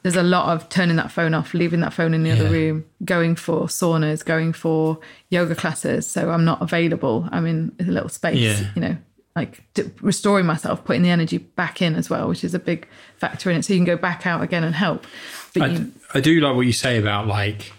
there's 0.04 0.16
a 0.16 0.24
lot 0.24 0.50
of 0.56 0.68
turning 0.70 0.96
that 0.96 1.12
phone 1.12 1.34
off 1.34 1.54
leaving 1.54 1.82
that 1.82 1.94
phone 1.94 2.14
in 2.14 2.24
the 2.24 2.32
other 2.32 2.50
room 2.50 2.86
going 3.06 3.36
for 3.36 3.68
saunas 3.68 4.26
going 4.26 4.52
for 4.52 4.98
yoga 5.30 5.54
classes 5.54 6.08
so 6.08 6.32
i'm 6.32 6.44
not 6.44 6.60
available. 6.60 7.30
I'm 7.32 7.46
in 7.46 7.76
a 7.80 7.84
little 7.84 8.10
space 8.10 8.40
Yeah. 8.40 8.66
you 8.76 8.82
know 8.82 8.98
like 9.36 9.62
restoring 10.02 10.48
myself 10.48 10.84
putting 10.84 11.04
the 11.04 11.10
energy 11.12 11.38
back 11.38 11.84
in 11.84 11.94
as 11.96 12.10
well 12.10 12.28
which 12.28 12.44
is 12.44 12.56
a 12.56 12.60
big 12.60 12.88
factor 13.18 13.52
in 13.52 13.58
it. 13.58 13.64
So 13.64 13.74
you 13.74 13.78
can 13.80 13.86
go 13.86 13.96
back 13.96 14.26
out 14.26 14.42
again 14.42 14.64
and 14.64 14.74
help 14.74 15.06
but 15.54 15.64
I, 15.64 15.68
you, 15.68 15.92
I 16.16 16.20
do 16.20 16.40
like 16.40 16.56
what 16.56 16.66
you 16.66 16.74
say 16.74 16.98
about 16.98 17.28
like 17.28 17.72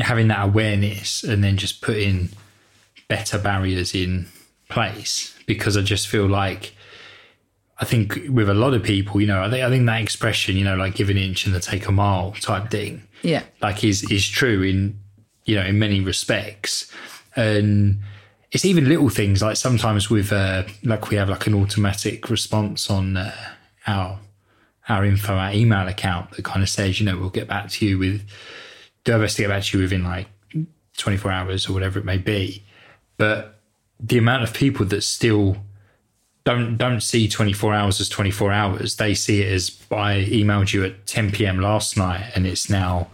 having 0.00 0.26
that 0.28 0.44
awareness 0.44 1.22
and 1.22 1.42
then 1.44 1.56
just 1.56 1.80
putting 1.82 2.30
better 3.08 3.38
barriers 3.38 3.94
in 3.94 4.26
place 4.68 5.36
because 5.46 5.76
I 5.76 5.82
just 5.82 6.08
feel 6.08 6.26
like 6.26 6.74
I 7.80 7.84
think 7.84 8.18
with 8.28 8.48
a 8.48 8.54
lot 8.54 8.74
of 8.74 8.82
people, 8.82 9.20
you 9.20 9.26
know, 9.26 9.42
I 9.42 9.50
think 9.50 9.64
I 9.64 9.70
think 9.70 9.86
that 9.86 10.02
expression, 10.02 10.56
you 10.56 10.64
know, 10.64 10.76
like 10.76 10.94
give 10.94 11.10
an 11.10 11.16
inch 11.16 11.46
and 11.46 11.54
they 11.54 11.60
take 11.60 11.86
a 11.86 11.92
mile 11.92 12.32
type 12.32 12.70
thing, 12.70 13.02
yeah. 13.22 13.44
Like 13.62 13.84
is 13.84 14.10
is 14.10 14.26
true 14.26 14.62
in 14.62 14.98
you 15.44 15.56
know 15.56 15.64
in 15.64 15.78
many 15.78 16.00
respects, 16.00 16.92
and 17.36 18.00
it's 18.52 18.64
even 18.64 18.88
little 18.88 19.08
things 19.08 19.42
like 19.42 19.56
sometimes 19.56 20.10
with 20.10 20.32
uh, 20.32 20.64
like 20.84 21.10
we 21.10 21.16
have 21.16 21.28
like 21.28 21.46
an 21.46 21.54
automatic 21.54 22.30
response 22.30 22.90
on 22.90 23.16
uh, 23.16 23.34
our 23.86 24.18
our 24.88 25.04
info 25.04 25.34
our 25.34 25.52
email 25.52 25.86
account 25.86 26.30
that 26.32 26.44
kind 26.44 26.62
of 26.62 26.68
says 26.68 26.98
you 26.98 27.06
know 27.06 27.18
we'll 27.18 27.28
get 27.30 27.46
back 27.46 27.68
to 27.68 27.86
you 27.86 27.98
with 27.98 28.22
do 29.04 29.12
our 29.12 29.18
best 29.18 29.36
to 29.36 29.42
get 29.42 29.48
back 29.48 29.62
to 29.62 29.76
you 29.76 29.82
within 29.82 30.04
like 30.04 30.28
24 30.96 31.30
hours 31.30 31.68
or 31.68 31.72
whatever 31.72 31.98
it 31.98 32.04
may 32.04 32.18
be. 32.18 32.62
But 33.16 33.57
the 34.00 34.18
amount 34.18 34.42
of 34.44 34.54
people 34.54 34.86
that 34.86 35.02
still 35.02 35.56
don't 36.44 36.76
don't 36.76 37.00
see 37.02 37.28
24 37.28 37.74
hours 37.74 38.00
as 38.00 38.08
24 38.08 38.52
hours 38.52 38.96
they 38.96 39.12
see 39.12 39.42
it 39.42 39.52
as 39.52 39.76
i 39.90 40.26
emailed 40.30 40.72
you 40.72 40.84
at 40.84 41.06
10 41.06 41.32
p.m 41.32 41.60
last 41.60 41.96
night 41.96 42.30
and 42.34 42.46
it's 42.46 42.70
now 42.70 43.08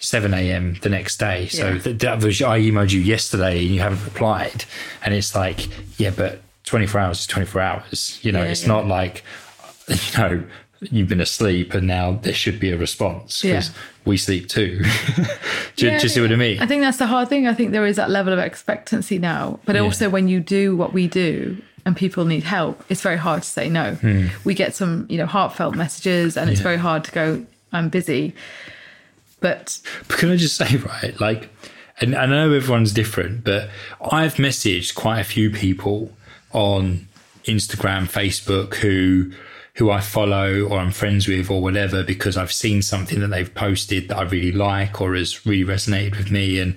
7 0.00 0.34
a.m 0.34 0.74
the 0.82 0.88
next 0.88 1.16
day 1.18 1.46
so 1.48 1.68
Yeah. 1.70 1.78
that, 1.78 1.98
that 2.00 2.22
was 2.22 2.42
i 2.42 2.60
emailed 2.60 2.90
you 2.92 3.00
yesterday 3.00 3.60
and 3.64 3.68
you 3.74 3.80
haven't 3.80 4.04
replied 4.04 4.64
and 5.02 5.14
it's 5.14 5.34
like 5.34 5.68
yeah 5.98 6.10
but 6.10 6.40
24 6.64 7.00
hours 7.00 7.20
is 7.20 7.26
24 7.26 7.60
hours 7.62 8.18
you 8.22 8.32
know 8.32 8.42
Yeah, 8.42 8.50
it's 8.50 8.62
yeah. 8.62 8.68
not 8.68 8.86
like 8.86 9.22
you 9.88 10.18
know 10.18 10.44
you've 10.80 11.08
been 11.08 11.20
asleep 11.20 11.72
and 11.74 11.86
now 11.86 12.12
there 12.22 12.34
should 12.34 12.60
be 12.60 12.70
a 12.70 12.76
response 12.76 13.40
because 13.42 13.68
Yeah. 13.68 13.74
we 14.04 14.16
sleep 14.16 14.48
too. 14.48 14.82
do, 15.76 15.86
you- 15.86 15.96
do 15.98 16.02
you 16.02 16.08
see 16.08 16.20
what 16.20 16.32
I 16.32 16.36
mean? 16.36 16.60
I 16.60 16.66
think 16.66 16.82
that's 16.82 16.98
the 16.98 17.06
hard 17.06 17.28
thing. 17.28 17.46
I 17.46 17.54
think 17.54 17.72
there 17.72 17.86
is 17.86 17.96
that 17.96 18.10
level 18.10 18.32
of 18.32 18.38
expectancy 18.38 19.18
now. 19.18 19.58
But 19.64 19.76
Yeah. 19.76 19.82
also, 19.82 20.08
when 20.10 20.28
you 20.28 20.40
do 20.40 20.76
what 20.76 20.92
we 20.92 21.08
do 21.08 21.56
and 21.84 21.96
people 21.96 22.24
need 22.24 22.42
help, 22.44 22.84
it's 22.88 23.00
very 23.00 23.16
hard 23.16 23.42
to 23.42 23.48
say 23.48 23.68
no. 23.68 23.96
We 24.44 24.54
get 24.54 24.74
some, 24.74 25.06
you 25.08 25.16
know, 25.18 25.26
heartfelt 25.26 25.74
messages, 25.76 26.36
and 26.36 26.50
it's 26.50 26.60
Hmm. 26.60 26.64
Yeah. 26.66 26.70
very 26.72 26.78
hard 26.82 27.04
to 27.04 27.10
go, 27.12 27.46
I'm 27.72 27.88
busy. 27.88 28.34
But 29.40 29.78
But 30.08 30.18
can 30.18 30.30
I 30.30 30.36
just 30.36 30.56
say, 30.62 30.76
right, 30.76 31.18
like, 31.20 31.48
and 32.00 32.14
I 32.14 32.26
know 32.26 32.52
everyone's 32.52 32.92
different, 32.92 33.44
but 33.44 33.70
I've 34.10 34.34
messaged 34.34 34.94
quite 34.94 35.20
a 35.20 35.24
few 35.24 35.50
people 35.50 36.12
on 36.52 37.06
Instagram, 37.44 38.10
Facebook 38.10 38.74
who 38.76 39.30
who 39.76 39.90
I 39.90 40.00
follow 40.00 40.62
or 40.62 40.78
I'm 40.78 40.90
friends 40.90 41.28
with 41.28 41.50
or 41.50 41.60
whatever 41.60 42.02
because 42.02 42.36
I've 42.36 42.52
seen 42.52 42.80
something 42.80 43.20
that 43.20 43.28
they've 43.28 43.54
posted 43.54 44.08
that 44.08 44.16
I 44.16 44.22
really 44.22 44.52
like 44.52 45.00
or 45.00 45.14
has 45.14 45.44
really 45.44 45.64
resonated 45.64 46.16
with 46.16 46.30
me 46.30 46.58
and 46.58 46.76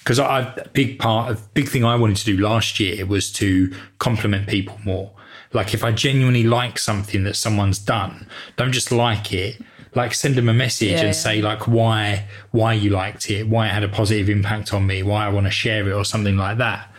because 0.00 0.18
I 0.18 0.40
a 0.40 0.68
big 0.70 0.98
part 0.98 1.30
of 1.30 1.54
big 1.54 1.68
thing 1.68 1.84
I 1.84 1.94
wanted 1.94 2.16
to 2.16 2.24
do 2.24 2.36
last 2.38 2.80
year 2.80 3.06
was 3.06 3.30
to 3.34 3.72
compliment 3.98 4.48
people 4.48 4.78
more. 4.84 5.12
Like 5.52 5.74
if 5.74 5.84
I 5.84 5.92
genuinely 5.92 6.42
like 6.44 6.78
something 6.78 7.22
that 7.24 7.36
someone's 7.36 7.78
done, 7.78 8.26
don't 8.56 8.72
just 8.72 8.90
like 8.90 9.32
it. 9.32 9.60
Like 9.94 10.14
send 10.14 10.36
them 10.36 10.48
a 10.48 10.54
message 10.54 10.92
Yeah, 10.92 10.98
and 10.98 11.06
yeah. 11.08 11.12
say 11.12 11.42
like 11.42 11.66
why 11.68 12.26
why 12.50 12.74
you 12.74 12.90
liked 12.90 13.30
it, 13.30 13.48
why 13.48 13.66
it 13.66 13.70
had 13.70 13.84
a 13.84 13.88
positive 13.88 14.28
impact 14.28 14.72
on 14.72 14.86
me, 14.86 15.02
why 15.02 15.26
I 15.26 15.28
want 15.28 15.46
to 15.46 15.50
share 15.52 15.88
it 15.88 15.92
or 15.92 16.04
something 16.04 16.36
like 16.36 16.58
that. 16.58 16.92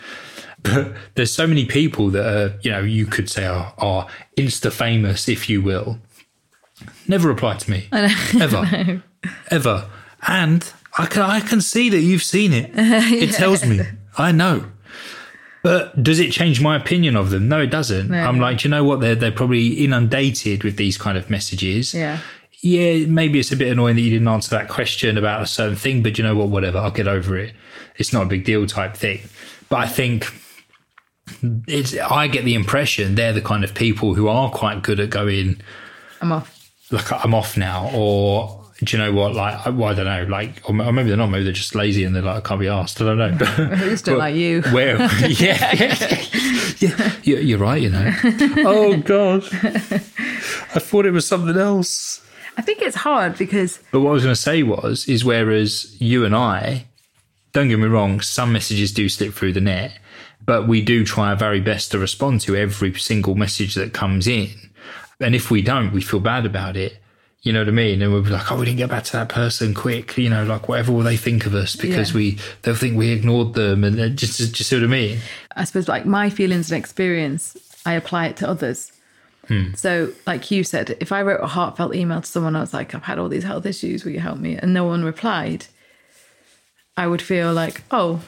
But 0.64 0.93
there's 1.16 1.34
so 1.34 1.47
many 1.47 1.66
people 1.66 2.09
that 2.12 2.26
are, 2.26 2.59
you 2.62 2.72
know, 2.72 2.82
you 2.82 3.05
could 3.05 3.30
say 3.30 3.45
are, 3.45 3.74
are 3.78 4.07
insta 4.38 4.72
famous, 4.72 5.28
if 5.28 5.49
you 5.49 5.62
will. 5.62 5.99
Never 7.07 7.28
reply 7.28 7.55
to 7.57 7.72
me. 7.72 7.88
Ever. 8.39 9.01
Ever. 9.49 9.89
And 10.28 10.72
I 10.97 11.05
can 11.05 11.22
I 11.24 11.39
can 11.39 11.62
see 11.62 11.89
that 11.89 11.99
you've 11.99 12.24
seen 12.24 12.53
it. 12.53 12.72
It 12.76 13.32
tells 13.34 13.66
me. 13.66 13.82
I 14.18 14.32
know. 14.32 14.66
But 15.64 16.01
does 16.01 16.20
it 16.20 16.32
change 16.32 16.59
my 16.59 16.76
opinion 16.76 17.16
of 17.16 17.30
them? 17.30 17.47
No, 17.47 17.62
it 17.62 17.68
doesn't. 17.68 18.12
I'm 18.14 18.39
like, 18.39 18.59
"Do 18.59 18.68
you 18.68 18.72
know 18.72 18.84
what? 18.84 18.99
They're 18.99 19.16
they're 19.16 19.32
probably 19.32 19.68
inundated 19.68 20.64
with 20.64 20.78
these 20.78 20.97
kind 20.97 21.18
of 21.18 21.30
messages. 21.30 21.93
yeah, 21.93 22.20
Yeah, 22.62 23.05
maybe 23.05 23.39
it's 23.39 23.51
a 23.51 23.55
bit 23.55 23.72
annoying 23.72 23.95
that 23.95 24.01
you 24.01 24.09
didn't 24.09 24.28
answer 24.28 24.49
that 24.57 24.70
question 24.70 25.18
about 25.18 25.41
a 25.41 25.45
certain 25.45 25.76
thing, 25.76 26.01
but 26.01 26.18
you 26.18 26.24
know 26.24 26.36
what? 26.36 26.49
Whatever, 26.49 26.80
I'll 26.80 26.91
get 26.91 27.07
over 27.07 27.38
it. 27.38 27.53
It's 27.97 28.12
not 28.12 28.24
a 28.24 28.26
big 28.26 28.43
deal 28.43 28.66
type 28.66 28.95
thing. 28.95 29.22
But 29.70 29.80
I 29.80 29.88
think 29.88 30.34
it's 31.67 31.97
I 31.97 32.27
get 32.27 32.45
the 32.45 32.55
impression 32.55 33.15
they're 33.15 33.34
the 33.34 33.41
kind 33.41 33.63
of 33.63 33.73
people 33.73 34.13
who 34.13 34.27
are 34.27 34.49
quite 34.51 34.82
good 34.84 34.99
at 34.99 35.09
going 35.09 35.61
I'm 36.21 36.32
off. 36.32 36.71
like 36.91 37.11
I'm 37.11 37.34
off 37.34 37.57
now, 37.57 37.89
or 37.93 38.63
do 38.84 38.97
you 38.97 39.03
know 39.03 39.11
what? 39.11 39.36
Like, 39.36 39.67
I, 39.67 39.69
well, 39.69 39.89
I 39.89 39.93
don't 39.93 40.05
know. 40.05 40.23
Like, 40.23 40.67
or 40.67 40.73
maybe 40.73 41.09
they're 41.09 41.17
not. 41.17 41.27
Maybe 41.27 41.43
they're 41.43 41.53
just 41.53 41.75
lazy 41.75 42.03
and 42.03 42.15
they're 42.15 42.23
like, 42.23 42.38
I 42.43 42.47
can't 42.47 42.59
be 42.59 42.67
asked. 42.67 42.99
I 42.99 43.05
don't 43.05 43.17
know. 43.19 43.38
But 43.39 43.59
I 43.59 43.75
just 43.89 44.05
don't 44.05 44.17
like 44.17 44.36
you. 44.36 44.61
where? 44.71 44.97
Yeah, 45.27 45.71
yeah, 45.75 46.23
yeah. 46.79 47.11
You're, 47.23 47.39
you're 47.41 47.59
right. 47.59 47.82
You 47.82 47.89
know. 47.91 48.11
oh 48.65 48.97
God, 48.97 49.43
I 49.53 50.79
thought 50.79 51.05
it 51.05 51.11
was 51.11 51.27
something 51.27 51.57
else. 51.57 52.21
I 52.57 52.61
think 52.63 52.82
it's 52.82 52.97
hard 52.97 53.38
because 53.38 53.79
But 53.91 54.01
what 54.01 54.09
I 54.09 54.13
was 54.13 54.23
going 54.23 54.36
to 54.36 54.41
say 54.41 54.63
was, 54.63 55.07
is 55.07 55.23
whereas 55.23 55.95
you 56.01 56.25
and 56.25 56.36
I, 56.36 56.86
don't 57.53 57.67
get 57.69 57.79
me 57.79 57.88
wrong, 57.88 58.19
some 58.21 58.51
messages 58.51 58.91
do 58.91 59.07
slip 59.09 59.34
through 59.34 59.53
the 59.53 59.61
net, 59.61 59.97
but 60.45 60.67
we 60.67 60.81
do 60.81 61.03
try 61.05 61.29
our 61.29 61.35
very 61.35 61.61
best 61.61 61.91
to 61.91 61.99
respond 61.99 62.41
to 62.41 62.55
every 62.55 62.93
single 62.95 63.35
message 63.35 63.75
that 63.75 63.93
comes 63.93 64.27
in. 64.27 64.49
And 65.19 65.35
if 65.35 65.51
we 65.51 65.61
don't, 65.61 65.91
we 65.93 66.01
feel 66.01 66.19
bad 66.19 66.45
about 66.45 66.75
it. 66.75 66.97
You 67.43 67.53
know 67.53 67.59
what 67.59 67.67
I 67.69 67.71
mean? 67.71 68.01
And 68.01 68.11
we'll 68.13 68.21
be 68.21 68.29
like, 68.29 68.51
oh, 68.51 68.59
we 68.59 68.65
didn't 68.65 68.77
get 68.77 68.89
back 68.89 69.03
to 69.05 69.11
that 69.13 69.29
person 69.29 69.73
quick. 69.73 70.15
You 70.17 70.29
know, 70.29 70.43
like 70.43 70.67
whatever 70.69 70.91
will 70.91 71.01
they 71.03 71.17
think 71.17 71.45
of 71.47 71.55
us 71.55 71.75
because 71.75 72.11
Yeah. 72.11 72.15
we 72.17 72.37
they'll 72.61 72.75
think 72.75 72.95
we 72.97 73.09
ignored 73.11 73.53
them. 73.55 73.83
And 73.83 73.99
uh, 73.99 74.09
just, 74.09 74.37
just, 74.37 74.53
just 74.53 74.69
see 74.69 74.75
what 74.75 74.83
I 74.83 74.87
mean? 74.87 75.19
I 75.55 75.63
suppose 75.63 75.87
like 75.87 76.05
my 76.05 76.29
feelings 76.29 76.71
and 76.71 76.77
experience, 76.79 77.57
I 77.85 77.93
apply 77.93 78.27
it 78.27 78.37
to 78.37 78.49
others. 78.49 78.91
So, 79.75 80.13
like 80.25 80.49
you 80.49 80.63
said, 80.63 80.95
if 81.01 81.11
I 81.11 81.21
wrote 81.23 81.41
a 81.41 81.47
heartfelt 81.47 81.93
email 81.93 82.21
to 82.21 82.25
someone, 82.27 82.55
I 82.55 82.61
was 82.61 82.73
like, 82.73 82.95
I've 82.95 83.03
had 83.03 83.19
all 83.19 83.27
these 83.27 83.43
health 83.43 83.65
issues, 83.65 84.05
will 84.05 84.13
you 84.13 84.21
help 84.21 84.37
me? 84.39 84.55
And 84.55 84.73
no 84.73 84.85
one 84.85 85.03
replied, 85.03 85.65
I 86.95 87.05
would 87.07 87.21
feel 87.21 87.51
like, 87.51 87.81
oh, 87.91 88.21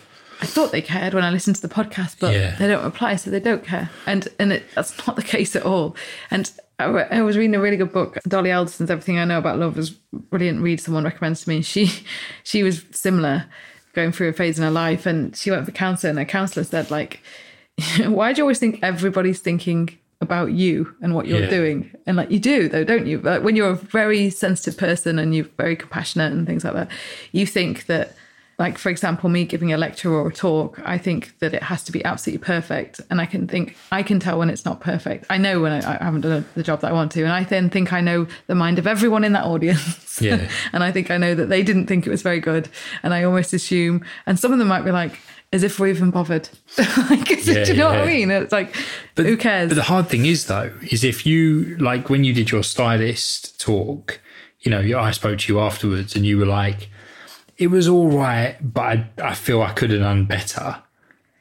I 0.44 0.46
thought 0.46 0.72
they 0.72 0.82
cared 0.82 1.14
when 1.14 1.24
I 1.24 1.30
listened 1.32 1.56
to 1.58 1.62
the 1.68 1.74
podcast, 1.74 2.18
but 2.20 2.34
Yeah. 2.34 2.56
they 2.58 2.68
don't 2.68 2.84
reply, 2.84 3.16
so 3.16 3.30
they 3.32 3.40
don't 3.40 3.64
care. 3.64 3.90
And 4.06 4.28
and 4.40 4.52
it, 4.54 4.64
that's 4.76 4.96
not 5.08 5.16
the 5.16 5.24
case 5.24 5.56
at 5.56 5.64
all. 5.64 5.96
And 6.32 6.52
I, 6.80 6.86
I 6.86 7.22
was 7.22 7.38
reading 7.38 7.56
a 7.56 7.60
really 7.62 7.78
good 7.78 7.94
book, 7.94 8.18
Dolly 8.28 8.52
Alderton's 8.52 8.90
Everything 8.92 9.20
I 9.20 9.26
Know 9.26 9.38
About 9.38 9.58
Love 9.60 9.78
was 9.78 9.92
brilliant 9.92 10.62
read. 10.62 10.82
Someone 10.82 11.04
recommends 11.06 11.44
to 11.44 11.50
me. 11.50 11.62
She 11.62 11.90
she 12.44 12.62
was 12.64 12.84
similar, 12.92 13.46
going 13.94 14.12
through 14.12 14.30
a 14.30 14.34
phase 14.34 14.58
in 14.58 14.64
her 14.66 14.72
life, 14.72 15.06
and 15.06 15.36
she 15.36 15.50
went 15.52 15.66
for 15.66 15.72
counselor, 15.72 16.10
and 16.10 16.20
her 16.20 16.26
counsellor 16.26 16.64
said 16.64 16.92
like, 16.92 17.22
why 18.06 18.34
do 18.34 18.40
you 18.40 18.44
always 18.44 18.60
think 18.60 18.80
everybody's 18.84 19.40
thinking 19.40 19.98
about 20.22 20.52
you 20.54 20.94
and 21.02 21.14
what 21.16 21.26
you're 21.28 21.42
Yeah. 21.44 21.50
doing? 21.50 21.92
And 22.06 22.18
like 22.18 22.32
you 22.32 22.40
do 22.40 22.68
though, 22.70 22.84
don't 22.84 23.08
you? 23.08 23.20
Like 23.20 23.44
when 23.44 23.56
you're 23.56 23.70
a 23.72 23.76
very 23.76 24.30
sensitive 24.30 24.78
person 24.78 25.20
and 25.20 25.34
you're 25.36 25.46
very 25.58 25.76
compassionate 25.76 26.32
and 26.34 26.46
things 26.48 26.64
like 26.64 26.74
that, 26.74 26.90
you 27.32 27.46
think 27.46 27.86
that 27.88 28.16
like 28.64 28.78
for 28.78 28.90
example 28.90 29.30
me 29.30 29.44
giving 29.44 29.74
a 29.74 29.78
lecture 29.78 30.12
or 30.14 30.30
a 30.30 30.34
talk 30.34 30.80
i 30.86 30.98
think 30.98 31.38
that 31.40 31.54
it 31.54 31.62
has 31.62 31.84
to 31.84 31.92
be 31.92 32.04
absolutely 32.06 32.44
perfect. 32.44 33.02
And 33.10 33.20
i 33.20 33.26
can 33.26 33.46
think 33.46 33.76
i 33.92 34.02
can 34.02 34.20
tell 34.20 34.40
when 34.40 34.50
it's 34.50 34.64
not 34.64 34.80
perfect. 34.80 35.26
I 35.30 35.38
know 35.38 35.60
when 35.60 35.74
i, 35.74 35.80
I 36.00 36.04
haven't 36.04 36.22
done 36.22 36.46
the 36.56 36.64
job 36.64 36.80
that 36.82 36.90
i 36.92 36.94
want 36.94 37.12
to. 37.12 37.24
And 37.24 37.34
i 37.34 37.44
then 37.44 37.70
think 37.70 37.92
i 37.92 38.00
know 38.00 38.26
the 38.48 38.56
mind 38.56 38.80
of 38.80 38.88
everyone 38.88 39.26
in 39.26 39.34
that 39.34 39.44
audience. 39.44 40.22
Yeah. 40.22 40.50
and 40.74 40.82
i 40.82 40.92
think 40.94 41.12
i 41.12 41.18
know 41.18 41.36
that 41.36 41.50
they 41.50 41.62
didn't 41.62 41.88
think 41.88 42.08
it 42.08 42.10
was 42.10 42.22
very 42.22 42.40
good. 42.40 42.70
And 43.04 43.14
i 43.14 43.24
almost 43.24 43.54
assume 43.54 44.06
and 44.26 44.40
some 44.40 44.54
of 44.54 44.60
them 44.60 44.70
might 44.70 44.86
be 44.86 44.92
like 44.92 45.20
as 45.52 45.62
if 45.62 45.80
we're 45.80 45.88
even 45.88 46.10
bothered. 46.10 46.50
Like, 47.10 47.28
do 47.28 47.52
you 47.52 47.74
know 47.76 47.90
what 47.90 48.00
i 48.00 48.06
mean? 48.06 48.32
It's 48.32 48.52
like 48.52 48.76
but, 49.16 49.26
who 49.26 49.38
cares? 49.38 49.70
But 49.70 49.76
the 49.76 49.84
hard 49.84 50.08
thing 50.08 50.26
is, 50.26 50.48
though, 50.48 50.72
is 50.90 51.04
if 51.04 51.26
you 51.26 51.78
like 51.78 52.10
when 52.10 52.24
you 52.24 52.34
did 52.34 52.50
your 52.50 52.64
stylist 52.64 53.60
talk, 53.60 54.20
you 54.62 54.72
know, 54.72 54.82
I 55.00 55.12
spoke 55.12 55.40
to 55.40 55.54
you 55.54 55.60
afterwards, 55.60 56.16
and 56.16 56.26
you 56.26 56.40
were 56.40 56.48
like, 56.48 56.90
"It 57.58 57.68
was 57.68 57.88
all 57.88 58.10
right, 58.10 58.56
but 58.62 58.82
I, 58.82 59.06
I 59.22 59.34
feel 59.36 59.62
I 59.62 59.72
could 59.74 59.92
have 59.92 60.02
done 60.02 60.26
better." 60.26 60.78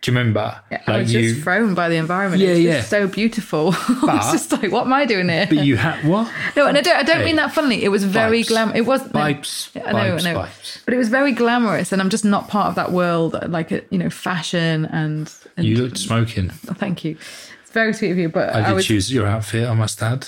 Do 0.01 0.11
you 0.11 0.19
remember? 0.19 0.61
yeah 0.69 0.83
I 0.89 0.99
was 0.99 1.13
just 1.13 1.43
thrown 1.43 1.75
by 1.77 1.89
the 1.89 1.95
environment. 1.95 2.43
Yeah, 2.43 2.49
it's 2.49 2.61
yeah. 2.61 2.81
so 2.83 3.07
beautiful. 3.07 3.69
it's 3.89 4.33
just 4.33 4.51
like, 4.51 4.73
what 4.73 4.85
am 4.87 4.93
I 4.93 5.05
doing 5.05 5.29
here? 5.29 5.47
But 5.49 5.59
you 5.59 5.77
had 5.77 6.05
what? 6.05 6.29
No, 6.57 6.67
and 6.67 6.77
I 6.77 6.81
don't. 6.81 6.97
I 6.97 7.03
don't 7.05 7.19
Hey. 7.19 7.25
mean 7.27 7.37
that 7.37 7.53
funnily. 7.53 7.85
It 7.85 7.89
was 7.89 8.03
very 8.03 8.43
glam. 8.43 8.73
It 8.75 8.85
was 8.85 9.01
no, 9.13 9.21
Vibes. 9.21 9.71
I 9.87 9.93
know, 9.93 10.17
Vibes, 10.17 10.27
I 10.27 10.33
know. 10.33 10.47
But 10.85 10.95
it 10.95 10.97
was 10.97 11.09
very 11.09 11.31
glamorous, 11.31 11.93
and 11.93 12.03
I'm 12.03 12.11
just 12.11 12.25
not 12.25 12.49
part 12.49 12.67
of 12.67 12.75
that 12.75 12.91
world. 12.91 13.39
Like 13.49 13.71
uh, 13.71 13.83
you 13.91 13.99
know, 13.99 14.11
fashion 14.11 14.87
and. 14.87 15.33
and 15.57 15.65
You 15.67 15.77
looked 15.77 15.99
smoking. 15.99 16.51
thank 16.51 17.05
you. 17.05 17.17
It's 17.63 17.71
very 17.71 17.95
sweet 17.95 18.11
of 18.11 18.19
you, 18.19 18.29
but 18.29 18.53
I 18.57 18.65
I, 18.65 18.69
did 18.71 18.75
was. 18.75 18.87
choose 18.87 19.13
your 19.15 19.29
outfit. 19.29 19.69
I 19.69 19.75
must 19.75 20.03
add. 20.03 20.27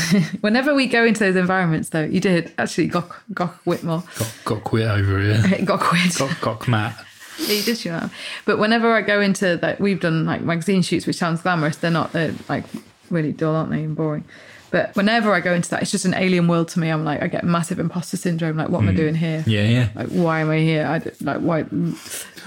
Whenever 0.40 0.74
we 0.74 0.86
go 0.86 1.04
into 1.04 1.20
those 1.20 1.36
environments, 1.36 1.90
though, 1.90 2.04
you 2.04 2.20
did 2.20 2.52
actually. 2.58 2.86
Gock, 2.86 3.22
Gock 3.34 3.54
Whitmore 3.64 4.02
Got 4.16 4.38
got 4.44 4.64
quit 4.64 4.86
over 4.86 5.20
here. 5.20 5.64
got 5.64 5.80
quid. 5.80 6.14
got 6.16 6.40
got 6.40 6.68
Matt. 6.68 7.04
Yeah, 7.38 7.54
you 7.54 7.62
did 7.62 7.78
show 7.78 7.92
up. 7.92 8.10
But 8.44 8.58
whenever 8.58 8.92
I 8.92 9.02
go 9.02 9.20
into 9.20 9.58
like 9.62 9.80
we've 9.80 10.00
done 10.00 10.24
like 10.24 10.42
magazine 10.42 10.82
shoots, 10.82 11.06
which 11.06 11.16
sounds 11.16 11.42
glamorous, 11.42 11.76
they're 11.76 11.90
not. 11.90 12.12
They're 12.12 12.34
like 12.48 12.64
really 13.10 13.32
dull, 13.32 13.54
aren't 13.54 13.70
they, 13.70 13.82
and 13.82 13.94
boring. 13.94 14.24
But 14.70 14.96
whenever 14.96 15.34
I 15.34 15.40
go 15.40 15.52
into 15.52 15.68
that, 15.70 15.82
it's 15.82 15.90
just 15.90 16.06
an 16.06 16.14
alien 16.14 16.48
world 16.48 16.68
to 16.68 16.80
me. 16.80 16.88
I'm 16.88 17.04
like, 17.04 17.22
I 17.22 17.28
get 17.28 17.44
massive 17.44 17.78
imposter 17.78 18.16
syndrome. 18.16 18.56
Like, 18.56 18.70
what 18.70 18.80
am 18.80 18.88
I 18.88 18.92
mm. 18.92 18.96
doing 18.96 19.14
here? 19.14 19.44
Yeah, 19.46 19.64
yeah. 19.64 19.88
Like, 19.94 20.08
why 20.08 20.40
am 20.40 20.48
I 20.48 20.58
here? 20.60 20.86
I 20.86 21.02
like 21.22 21.40
why? 21.40 21.60
And 21.60 21.96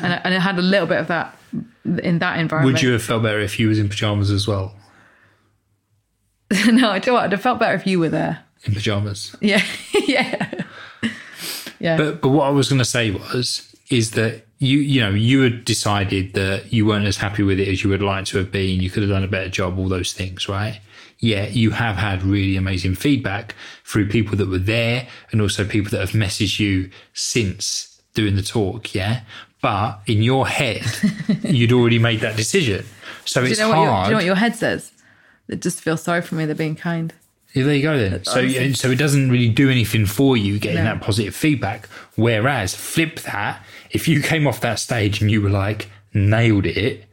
I, 0.01 0.21
and 0.23 0.33
I 0.33 0.39
had 0.39 0.57
a 0.57 0.63
little 0.63 0.87
bit 0.87 0.97
of 0.97 1.07
that 1.07 1.37
in 1.85 2.17
that 2.19 2.39
environment. 2.39 2.73
Would 2.73 2.81
you 2.81 2.91
have 2.93 3.03
felt 3.03 3.21
better 3.21 3.39
if 3.39 3.59
you 3.59 3.67
was 3.67 3.77
in 3.77 3.89
pajamas 3.89 4.31
as 4.31 4.47
well? 4.47 4.73
no, 6.67 6.89
I 6.89 6.99
do. 6.99 7.15
I'd 7.15 7.31
have 7.31 7.41
felt 7.41 7.59
better 7.59 7.75
if 7.75 7.87
you 7.87 7.99
were 7.99 8.09
there. 8.09 8.43
In 8.63 8.73
pajamas. 8.73 9.35
Yeah, 9.41 9.63
yeah, 10.07 10.63
yeah. 11.79 11.97
But 11.97 12.21
but 12.21 12.29
what 12.29 12.47
I 12.47 12.49
was 12.49 12.69
going 12.69 12.79
to 12.79 12.85
say 12.85 13.11
was 13.11 13.75
is 13.89 14.11
that 14.11 14.45
you 14.59 14.79
you 14.79 15.01
know 15.01 15.09
you 15.09 15.41
had 15.41 15.65
decided 15.65 16.33
that 16.33 16.71
you 16.73 16.85
weren't 16.85 17.05
as 17.05 17.17
happy 17.17 17.43
with 17.43 17.59
it 17.59 17.67
as 17.67 17.83
you 17.83 17.89
would 17.89 18.01
like 18.01 18.25
to 18.25 18.37
have 18.37 18.51
been. 18.51 18.81
You 18.81 18.89
could 18.89 19.03
have 19.03 19.11
done 19.11 19.23
a 19.23 19.27
better 19.27 19.49
job. 19.49 19.77
All 19.77 19.89
those 19.89 20.13
things, 20.13 20.47
right? 20.47 20.79
Yeah, 21.19 21.47
you 21.47 21.71
have 21.71 21.95
had 21.95 22.23
really 22.23 22.57
amazing 22.57 22.95
feedback 22.95 23.55
through 23.83 24.09
people 24.09 24.35
that 24.37 24.49
were 24.49 24.57
there 24.59 25.07
and 25.31 25.41
also 25.41 25.65
people 25.65 25.89
that 25.91 26.01
have 26.01 26.11
messaged 26.11 26.59
you 26.59 26.91
since 27.13 28.01
doing 28.13 28.35
the 28.35 28.43
talk. 28.43 28.93
Yeah, 28.93 29.21
but 29.61 30.01
in 30.05 30.21
your 30.21 30.47
head, 30.47 30.85
you'd 31.43 31.71
already 31.71 31.99
made 31.99 32.19
that 32.19 32.35
decision. 32.35 32.85
So 33.25 33.41
do 33.41 33.47
you 33.47 33.51
it's 33.51 33.59
know 33.59 33.69
what? 33.69 33.77
Your, 33.77 33.85
do 33.85 34.05
you 34.05 34.11
know 34.11 34.17
what 34.17 34.25
your 34.25 34.35
head 34.35 34.55
says? 34.55 34.91
It 35.47 35.61
just 35.61 35.81
feels 35.81 36.01
sorry 36.03 36.21
for 36.21 36.35
me. 36.35 36.45
They're 36.45 36.55
being 36.55 36.75
kind. 36.75 37.13
Yeah, 37.53 37.63
there 37.63 37.75
you 37.75 37.81
go 37.83 37.97
then. 37.97 38.23
So, 38.25 38.39
honestly- 38.39 38.73
so 38.73 38.91
it 38.91 38.97
doesn't 38.97 39.29
really 39.31 39.49
do 39.49 39.69
anything 39.69 40.05
for 40.05 40.35
you 40.35 40.59
getting 40.59 40.83
No. 40.83 40.91
that 40.95 41.01
positive 41.01 41.35
feedback. 41.35 41.87
Whereas, 42.15 42.75
flip 42.75 43.21
that, 43.21 43.63
if 43.91 44.07
you 44.07 44.21
came 44.21 44.45
off 44.47 44.59
that 44.61 44.79
stage 44.79 45.21
and 45.21 45.31
you 45.31 45.41
were 45.41 45.49
like, 45.49 45.89
nailed 46.13 46.65
it, 46.65 47.05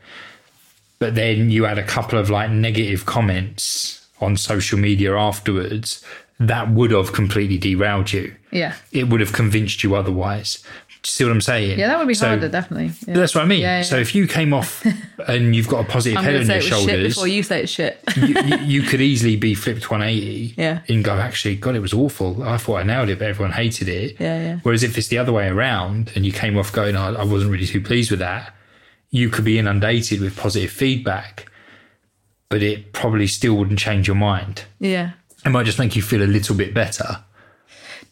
but 0.99 1.15
then 1.15 1.51
you 1.51 1.65
had 1.65 1.79
a 1.79 1.83
couple 1.85 2.19
of 2.19 2.31
like 2.31 2.51
negative 2.51 3.07
comments 3.07 4.07
on 4.21 4.37
social 4.37 4.79
media 4.79 5.17
afterwards, 5.17 6.03
that 6.41 6.71
would 6.71 6.91
have 6.91 7.13
completely 7.13 7.59
derailed 7.59 8.13
you. 8.13 8.35
Yeah. 8.51 8.75
It 8.91 9.09
would 9.09 9.21
have 9.21 9.33
convinced 9.33 9.83
you 9.85 9.95
otherwise. 9.95 10.59
You 11.05 11.11
see 11.11 11.25
what 11.25 11.33
I'm 11.33 11.41
saying? 11.41 11.81
Yeah, 11.81 11.89
that 11.89 11.99
would 11.99 12.07
be 12.07 12.15
So- 12.15 12.29
harder, 12.29 12.49
definitely. 12.49 12.93
Yeah. 13.09 13.15
That's 13.15 13.35
what 13.35 13.43
I 13.43 13.47
mean. 13.47 13.61
Yeah, 13.63 13.79
yeah. 13.79 13.83
So 13.83 13.97
if 13.99 14.15
you 14.15 14.29
came 14.29 14.53
off 14.55 14.85
and 15.29 15.55
you've 15.57 15.67
got 15.67 15.85
a 15.85 15.89
positive 15.89 16.23
head 16.23 16.37
on 16.37 16.47
your 16.47 16.53
it 16.53 16.57
was 16.57 16.65
shit 16.65 16.73
shoulders, 16.73 17.15
before 17.15 17.27
you 17.27 17.43
say 17.43 17.63
it's 17.65 17.73
shit. 17.73 18.01
you, 18.17 18.29
you, 18.41 18.57
you 18.59 18.83
could 18.83 19.01
easily 19.01 19.35
be 19.37 19.55
flipped 19.57 19.91
180 19.91 20.55
Yeah. 20.57 20.83
and 20.89 21.03
go, 21.03 21.15
actually, 21.19 21.57
God, 21.57 21.75
it 21.75 21.81
was 21.81 21.93
awful. 21.93 22.45
I 22.45 22.57
thought 22.57 22.77
I 22.77 22.83
nailed 22.85 23.09
it, 23.09 23.19
but 23.19 23.27
everyone 23.27 23.51
hated 23.53 23.89
it. 23.89 24.21
Yeah, 24.21 24.41
yeah. 24.41 24.59
Whereas 24.63 24.85
if 24.85 24.97
it's 24.97 25.09
the 25.09 25.19
other 25.19 25.33
way 25.33 25.49
around 25.49 26.13
and 26.15 26.25
you 26.25 26.31
came 26.31 26.57
off 26.57 26.73
going, 26.73 26.95
I, 26.95 27.09
I 27.09 27.25
wasn't 27.25 27.51
really 27.51 27.67
too 27.67 27.81
pleased 27.81 28.11
with 28.13 28.21
that, 28.21 28.55
you 29.11 29.29
could 29.29 29.45
be 29.45 29.59
inundated 29.59 30.21
with 30.21 30.37
positive 30.37 30.71
feedback, 30.71 31.51
but 32.49 32.63
it 32.63 32.93
probably 32.93 33.27
still 33.27 33.55
wouldn't 33.57 33.79
change 33.81 34.07
your 34.07 34.17
mind. 34.17 34.65
yeah. 34.79 35.13
It 35.45 35.49
might 35.51 35.67
just 35.67 35.81
make 35.81 35.97
you 35.97 36.03
feel 36.03 36.23
a 36.23 36.31
little 36.31 36.55
bit 36.55 36.73
better. 36.73 37.25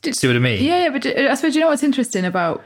Did- 0.02 0.16
See 0.16 0.26
what 0.26 0.34
I 0.34 0.40
mean? 0.40 0.64
Yeah, 0.64 0.82
yeah, 0.84 0.88
but 0.90 1.06
I 1.06 1.34
suppose 1.34 1.54
you 1.54 1.60
know 1.60 1.68
what's 1.68 1.84
interesting 1.84 2.24
about 2.24 2.64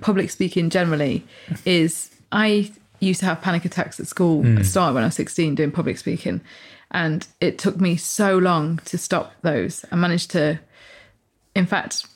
public 0.00 0.30
speaking 0.30 0.70
generally 0.70 1.24
is 1.64 2.10
I 2.30 2.72
used 3.00 3.20
to 3.20 3.26
have 3.26 3.40
panic 3.40 3.64
attacks 3.64 3.98
at 3.98 4.06
school. 4.06 4.42
I 4.58 4.62
started 4.62 4.94
when 4.94 5.02
I 5.02 5.08
was 5.08 5.14
16 5.14 5.54
doing 5.54 5.72
public 5.72 5.98
speaking, 5.98 6.40
and 6.90 7.26
it 7.40 7.58
took 7.58 7.80
me 7.80 7.96
so 7.96 8.38
long 8.38 8.78
to 8.86 8.98
stop 8.98 9.32
those. 9.42 9.84
I 9.90 9.96
managed 9.96 10.30
to, 10.32 10.60
in 11.54 11.66
fact, 11.66 12.06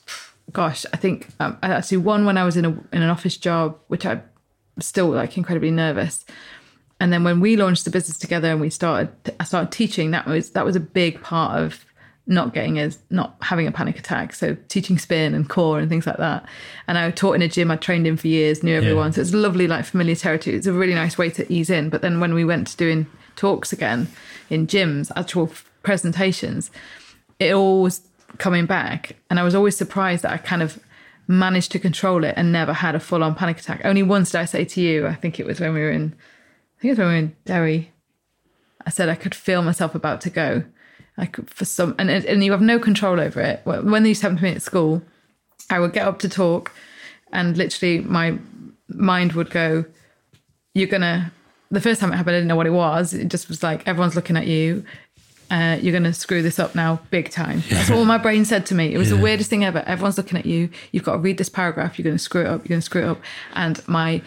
gosh, 0.51 0.85
I 0.93 0.97
think 0.97 1.27
um, 1.39 1.57
I 1.61 1.69
actually 1.69 1.97
one 1.97 2.25
when 2.25 2.37
I 2.37 2.43
was 2.43 2.57
in 2.57 2.65
a 2.65 2.69
in 2.69 3.01
an 3.01 3.09
office 3.09 3.37
job, 3.37 3.77
which 3.87 4.05
I 4.05 4.21
was 4.75 4.85
still 4.85 5.09
like 5.09 5.37
incredibly 5.37 5.71
nervous. 5.71 6.25
And 6.99 7.13
then 7.13 7.23
when 7.23 7.39
we 7.39 7.55
launched 7.57 7.85
the 7.85 7.91
business 7.91 8.17
together 8.17 8.49
and 8.49 8.59
we 8.59 8.71
started, 8.71 9.09
I 9.39 9.43
started 9.43 9.71
teaching. 9.71 10.11
That 10.11 10.25
was 10.25 10.51
that 10.51 10.65
was 10.65 10.75
a 10.75 10.79
big 10.79 11.21
part 11.21 11.59
of 11.61 11.85
not 12.27 12.53
getting 12.53 12.77
as 12.77 12.99
not 13.09 13.37
having 13.41 13.67
a 13.67 13.71
panic 13.71 13.97
attack. 13.97 14.35
So 14.35 14.55
teaching 14.67 14.97
spin 14.97 15.33
and 15.33 15.49
core 15.49 15.79
and 15.79 15.89
things 15.89 16.05
like 16.05 16.17
that. 16.17 16.45
And 16.87 16.97
I 16.97 17.09
taught 17.09 17.33
in 17.33 17.41
a 17.41 17.47
gym 17.47 17.71
I 17.71 17.77
trained 17.77 18.05
in 18.05 18.17
for 18.17 18.27
years, 18.27 18.63
knew 18.63 18.75
everyone. 18.75 19.13
So 19.13 19.21
it's 19.21 19.33
lovely, 19.33 19.67
like 19.67 19.85
familiar 19.85 20.15
territory. 20.15 20.55
It's 20.55 20.67
a 20.67 20.73
really 20.73 20.93
nice 20.93 21.17
way 21.17 21.29
to 21.31 21.51
ease 21.51 21.69
in. 21.69 21.89
But 21.89 22.01
then 22.01 22.19
when 22.19 22.33
we 22.33 22.43
went 22.43 22.67
to 22.67 22.77
doing 22.77 23.07
talks 23.37 23.71
again 23.71 24.07
in 24.49 24.67
gyms, 24.67 25.09
actual 25.15 25.51
presentations, 25.83 26.69
it 27.39 27.53
all 27.53 27.81
was 27.81 28.01
coming 28.39 28.65
back. 28.65 29.15
And 29.29 29.39
I 29.39 29.43
was 29.43 29.55
always 29.55 29.77
surprised 29.77 30.23
that 30.23 30.33
I 30.33 30.37
kind 30.37 30.61
of 30.61 30.79
managed 31.27 31.71
to 31.73 31.79
control 31.79 32.23
it 32.23 32.33
and 32.37 32.51
never 32.51 32.73
had 32.73 32.95
a 32.95 32.99
full 32.99 33.23
on 33.23 33.35
panic 33.35 33.59
attack. 33.59 33.81
Only 33.85 34.03
once 34.03 34.31
did 34.31 34.41
I 34.41 34.45
say 34.45 34.65
to 34.65 34.81
you, 34.81 35.07
I 35.07 35.15
think 35.15 35.39
it 35.39 35.45
was 35.45 35.59
when 35.59 35.73
we 35.73 35.79
were 35.79 35.91
in, 35.91 36.13
I 36.77 36.81
think 36.81 36.89
it 36.89 36.91
was 36.91 36.99
when 36.99 37.07
we 37.07 37.13
were 37.13 37.19
in 37.19 37.35
Derry. 37.45 37.91
I 38.85 38.89
said 38.89 39.07
I 39.09 39.15
could 39.15 39.35
feel 39.35 39.61
myself 39.61 39.95
about 39.95 40.21
to 40.21 40.29
go. 40.29 40.63
Could 41.25 41.49
for 41.49 41.65
some, 41.65 41.95
and 41.97 42.09
and 42.09 42.43
you 42.43 42.51
have 42.51 42.61
no 42.61 42.79
control 42.79 43.19
over 43.19 43.41
it. 43.41 43.61
When 43.65 44.03
they 44.03 44.09
used 44.09 44.21
to 44.21 44.27
happen 44.27 44.37
to 44.37 44.43
me 44.43 44.51
at 44.51 44.61
school, 44.61 45.01
I 45.69 45.79
would 45.79 45.93
get 45.93 46.07
up 46.07 46.19
to 46.19 46.29
talk, 46.29 46.71
and 47.33 47.57
literally 47.57 47.99
my 47.99 48.37
mind 48.87 49.33
would 49.33 49.49
go, 49.49 49.85
"You're 50.73 50.87
gonna." 50.87 51.31
The 51.69 51.81
first 51.81 51.99
time 51.99 52.13
it 52.13 52.15
happened, 52.15 52.35
I 52.35 52.39
didn't 52.39 52.47
know 52.47 52.55
what 52.55 52.67
it 52.67 52.71
was. 52.71 53.13
It 53.13 53.27
just 53.27 53.49
was 53.49 53.61
like 53.61 53.85
everyone's 53.87 54.15
looking 54.15 54.37
at 54.37 54.47
you. 54.47 54.85
Uh, 55.49 55.77
you're 55.81 55.93
going 55.93 56.03
to 56.03 56.13
screw 56.13 56.41
this 56.41 56.59
up 56.59 56.75
now, 56.75 56.99
big 57.09 57.29
time. 57.29 57.63
That's 57.69 57.89
all 57.89 58.03
my 58.03 58.17
brain 58.17 58.43
said 58.43 58.65
to 58.67 58.75
me. 58.75 58.93
It 58.93 58.97
was 58.97 59.09
the 59.09 59.17
weirdest 59.17 59.49
thing 59.49 59.63
ever. 59.63 59.79
Everyone's 59.79 60.17
looking 60.17 60.37
at 60.37 60.45
you. 60.45 60.69
You've 60.91 61.03
got 61.03 61.13
to 61.13 61.17
read 61.19 61.37
this 61.37 61.47
paragraph. 61.47 61.97
You're 61.97 62.03
going 62.03 62.17
to 62.17 62.23
screw 62.23 62.41
it 62.41 62.47
up. 62.47 62.61
You're 62.61 62.69
going 62.69 62.81
to 62.81 62.85
screw 62.85 63.03
it 63.03 63.07
up. 63.07 63.21
And 63.53 63.85
my 63.87 64.21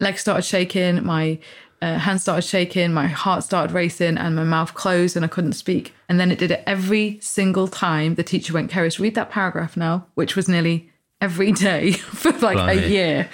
legs 0.00 0.22
started 0.22 0.42
shaking. 0.42 1.04
My 1.04 1.38
uh, 1.82 1.98
hands 1.98 2.22
started 2.22 2.42
shaking. 2.42 2.92
My 2.92 3.06
heart 3.06 3.44
started 3.44 3.72
racing, 3.74 4.16
and 4.18 4.36
my 4.36 4.44
mouth 4.44 4.74
closed, 4.74 5.16
and 5.16 5.24
I 5.24 5.28
couldn't 5.28 5.52
speak. 5.52 5.94
And 6.08 6.18
then 6.18 6.30
it 6.30 6.38
did 6.38 6.50
it 6.50 6.62
every 6.66 7.18
single 7.20 7.68
time. 7.68 8.14
The 8.14 8.22
teacher 8.22 8.52
went, 8.52 8.70
"Keris, 8.70 8.98
read 8.98 9.14
that 9.14 9.30
paragraph 9.30 9.76
now," 9.76 10.06
which 10.14 10.36
was 10.36 10.48
nearly 10.48 10.90
every 11.20 11.52
day 11.52 11.92
for 11.92 12.32
like 12.32 12.58
a 12.58 12.88
year. 12.88 13.28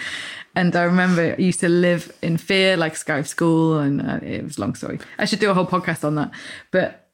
And 0.54 0.76
I 0.76 0.82
remember 0.82 1.34
I 1.38 1.40
used 1.40 1.60
to 1.60 1.68
live 1.68 2.12
in 2.20 2.36
fear, 2.36 2.76
like 2.76 2.96
sky 2.96 3.18
of 3.18 3.28
school, 3.28 3.78
and 3.78 4.02
uh, 4.02 4.20
it 4.22 4.44
was 4.44 4.58
a 4.58 4.60
long 4.60 4.74
story. 4.74 4.98
I 5.18 5.24
should 5.24 5.38
do 5.38 5.50
a 5.50 5.54
whole 5.54 5.66
podcast 5.66 6.04
on 6.04 6.14
that. 6.16 6.30
But 6.70 7.08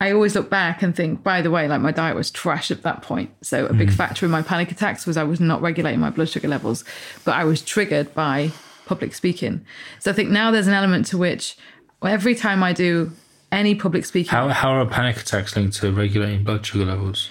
I 0.00 0.12
always 0.12 0.34
look 0.34 0.50
back 0.50 0.82
and 0.82 0.94
think, 0.94 1.22
by 1.22 1.40
the 1.40 1.50
way, 1.50 1.66
like 1.68 1.80
my 1.80 1.90
diet 1.90 2.16
was 2.16 2.30
trash 2.30 2.70
at 2.70 2.82
that 2.82 3.02
point. 3.02 3.30
So 3.40 3.66
a 3.66 3.72
big 3.72 3.90
factor 3.90 4.26
in 4.26 4.30
my 4.30 4.42
panic 4.42 4.70
attacks 4.70 5.06
was 5.06 5.16
I 5.16 5.24
was 5.24 5.40
not 5.40 5.62
regulating 5.62 6.00
my 6.00 6.10
blood 6.10 6.28
sugar 6.28 6.48
levels, 6.48 6.84
but 7.24 7.34
I 7.34 7.44
was 7.44 7.62
triggered 7.62 8.14
by 8.14 8.52
public 8.86 9.14
speaking. 9.14 9.64
So 9.98 10.10
I 10.10 10.14
think 10.14 10.30
now 10.30 10.50
there's 10.50 10.66
an 10.66 10.72
element 10.72 11.04
to 11.08 11.18
which 11.18 11.56
every 12.02 12.34
time 12.34 12.62
I 12.62 12.72
do 12.72 13.12
any 13.52 13.74
public 13.74 14.06
speaking, 14.06 14.30
How, 14.30 14.48
how 14.48 14.70
are 14.70 14.86
panic 14.86 15.18
attacks 15.20 15.54
linked 15.54 15.76
to 15.78 15.92
regulating 15.92 16.42
blood 16.44 16.64
sugar 16.64 16.86
levels? 16.86 17.28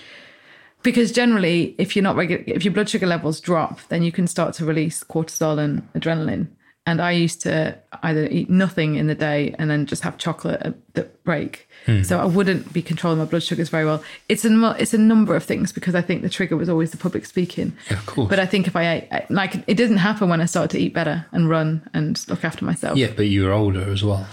because 0.84 1.12
generally 1.12 1.74
if 1.80 1.96
you're 1.96 2.04
not 2.04 2.16
regu- 2.16 2.44
if 2.48 2.64
your 2.64 2.72
blood 2.72 2.88
sugar 2.88 3.08
levels 3.08 3.42
drop 3.42 3.80
then 3.90 4.04
you 4.04 4.12
can 4.12 4.28
start 4.28 4.54
to 4.54 4.64
release 4.64 5.04
cortisol 5.04 5.58
and 5.58 5.82
adrenaline 5.94 6.46
and 6.86 7.02
i 7.02 7.12
used 7.12 7.42
to 7.42 7.78
either 8.04 8.28
eat 8.28 8.50
nothing 8.50 8.96
in 8.96 9.08
the 9.08 9.16
day 9.16 9.56
and 9.58 9.70
then 9.70 9.86
just 9.86 10.04
have 10.04 10.18
chocolate 10.18 10.62
at 10.62 10.76
the 10.94 11.04
break. 11.24 11.68
Hmm. 11.86 12.04
So 12.04 12.20
i 12.20 12.26
wouldn't 12.26 12.72
be 12.74 12.82
controlling 12.82 13.20
my 13.20 13.26
blood 13.26 13.44
sugars 13.44 13.70
very 13.70 13.86
well. 13.86 14.04
It's 14.30 14.46
a 14.46 14.76
it's 14.80 14.94
a 14.94 14.98
number 14.98 15.36
of 15.36 15.44
things 15.44 15.72
because 15.72 15.96
i 15.96 16.02
think 16.02 16.22
the 16.22 16.30
trigger 16.30 16.56
was 16.56 16.70
always 16.70 16.92
the 16.92 16.98
public 16.98 17.26
speaking. 17.26 17.74
Yeah, 17.90 17.98
of 17.98 18.06
course. 18.06 18.30
but 18.30 18.40
i 18.40 18.46
think 18.46 18.68
if 18.68 18.76
i 18.76 18.84
ate 18.96 19.30
like 19.30 19.56
it 19.68 19.76
didn't 19.76 19.98
happen 19.98 20.30
when 20.30 20.42
i 20.42 20.46
started 20.46 20.72
to 20.72 20.80
eat 20.80 20.94
better 20.94 21.26
and 21.32 21.50
run 21.50 21.88
and 21.94 22.24
look 22.30 22.44
after 22.44 22.64
myself. 22.66 22.98
Yeah, 22.98 23.12
but 23.16 23.26
you 23.28 23.44
were 23.46 23.52
older 23.52 23.90
as 23.92 24.04
well. 24.04 24.28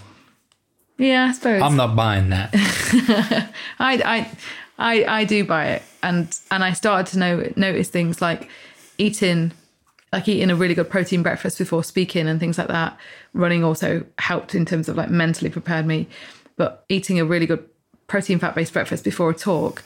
yeah 0.98 1.26
i 1.30 1.32
suppose. 1.32 1.62
I'm 1.62 1.76
not 1.76 1.96
buying 1.96 2.28
that. 2.30 2.50
I, 3.78 3.92
I, 4.04 4.30
I, 4.78 5.20
I 5.20 5.24
do 5.24 5.44
buy 5.44 5.64
it, 5.74 5.82
and 6.02 6.38
and 6.50 6.62
I 6.64 6.72
started 6.72 7.10
to 7.12 7.18
know 7.18 7.52
notice 7.56 7.88
things 7.88 8.20
like 8.20 8.48
eating, 8.98 9.52
like 10.12 10.28
eating 10.28 10.50
a 10.50 10.56
really 10.56 10.74
good 10.74 10.90
protein 10.90 11.22
breakfast 11.22 11.58
before 11.58 11.82
speaking 11.82 12.28
and 12.28 12.38
things 12.38 12.58
like 12.58 12.68
that. 12.68 12.96
Running 13.32 13.64
also 13.64 14.04
helped 14.18 14.54
in 14.54 14.66
terms 14.66 14.88
of 14.88 14.96
like 14.96 15.10
mentally 15.10 15.50
prepared 15.50 15.86
me, 15.86 16.06
but 16.56 16.84
eating 16.88 17.18
a 17.18 17.24
really 17.24 17.46
good 17.46 17.66
protein 18.06 18.38
fat 18.38 18.54
based 18.54 18.74
breakfast 18.74 19.04
before 19.04 19.30
a 19.30 19.34
talk, 19.34 19.82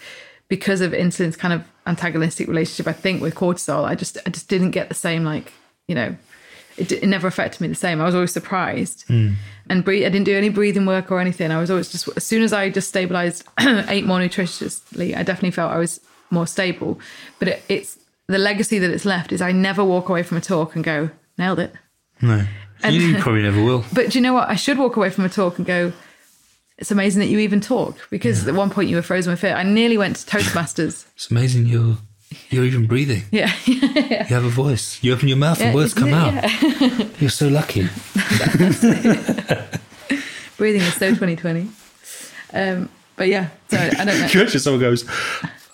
because 0.49 0.81
of 0.81 0.93
insulin's 0.93 1.37
kind 1.37 1.55
of 1.55 1.62
antagonistic 1.87 2.49
relationship, 2.49 2.89
I 2.89 2.93
think 2.93 3.22
with 3.22 3.35
cortisol, 3.35 3.85
I 3.85 3.95
just 3.95 4.18
I 4.27 4.31
just 4.31 4.49
didn't 4.49 4.72
get 4.72 4.89
the 4.89 4.95
same 4.95 5.24
like 5.24 5.53
you 5.87 5.95
know. 5.95 6.16
It, 6.77 6.93
it 6.93 7.07
never 7.07 7.27
affected 7.27 7.62
me 7.62 7.68
the 7.68 7.74
same. 7.74 8.03
I 8.03 8.05
was 8.05 8.14
always 8.14 8.33
surprised, 8.33 9.05
hmm. 9.09 9.31
and 9.70 9.83
breathe, 9.83 10.05
I 10.05 10.11
didn't 10.11 10.27
do 10.27 10.37
any 10.37 10.51
breathing 10.51 10.85
work 10.85 11.11
or 11.11 11.20
anything. 11.20 11.51
I 11.51 11.59
was 11.59 11.70
always 11.70 11.91
just 11.91 12.07
as 12.14 12.22
soon 12.22 12.43
as 12.43 12.53
I 12.53 12.68
just 12.68 12.91
stabilized, 12.91 13.49
ate 13.89 14.05
more 14.05 14.18
nutritiously, 14.18 15.16
I 15.16 15.22
definitely 15.22 15.53
felt 15.53 15.72
I 15.72 15.79
was 15.79 16.01
more 16.29 16.47
stable. 16.47 17.01
But 17.39 17.49
it, 17.49 17.62
it's 17.70 17.99
the 18.29 18.39
legacy 18.39 18.79
that 18.79 18.91
it's 18.91 19.05
left 19.05 19.33
is 19.33 19.41
I 19.41 19.53
never 19.53 19.85
walk 19.85 20.09
away 20.09 20.22
from 20.22 20.37
a 20.37 20.41
talk 20.41 20.74
and 20.74 20.85
go 20.85 21.11
nailed 21.39 21.59
it. 21.61 21.72
No. 22.20 22.45
You, 22.85 22.91
you 22.91 23.16
probably 23.20 23.43
never 23.43 23.62
will. 23.62 23.85
But 23.93 24.11
do 24.11 24.18
you 24.18 24.22
know 24.22 24.33
what? 24.35 24.49
I 24.49 24.55
should 24.57 24.79
walk 24.79 24.97
away 24.97 25.11
from 25.11 25.24
a 25.24 25.29
talk 25.29 25.59
and 25.59 25.66
go. 25.66 25.93
It's 26.79 26.91
amazing 26.91 27.20
that 27.20 27.29
you 27.29 27.39
even 27.39 27.61
talk 27.62 27.97
because 28.11 28.47
at 28.47 28.55
one 28.55 28.68
point 28.68 28.91
you 28.91 28.97
were 28.97 29.03
frozen 29.03 29.33
with 29.33 29.41
fear. 29.41 29.55
I 29.55 29.62
nearly 29.62 29.97
went 29.97 30.16
to 30.16 30.27
Toastmasters. 30.27 31.07
It's 31.14 31.31
amazing 31.31 31.66
you're 31.66 31.97
you're 32.51 32.64
even 32.64 32.87
breathing. 32.87 33.22
yeah, 33.31 33.53
You 33.64 33.79
have 34.35 34.45
a 34.45 34.51
voice. 34.51 35.03
You 35.03 35.14
open 35.14 35.29
your 35.29 35.39
mouth 35.39 35.61
and 35.61 35.74
words 35.74 35.95
come 35.95 36.12
out. 36.12 36.35
You're 37.20 37.31
so 37.31 37.49
lucky. 37.49 37.89
breathing 40.59 40.83
is 40.83 40.95
so 40.95 41.11
2020. 41.11 41.68
Um, 42.53 42.89
but 43.16 43.29
yeah, 43.29 43.49
so 43.70 43.79
I 43.79 43.89
don't 43.91 44.07
know. 44.07 44.12
Imagine 44.12 44.61
someone 44.61 44.81
goes, 44.81 45.05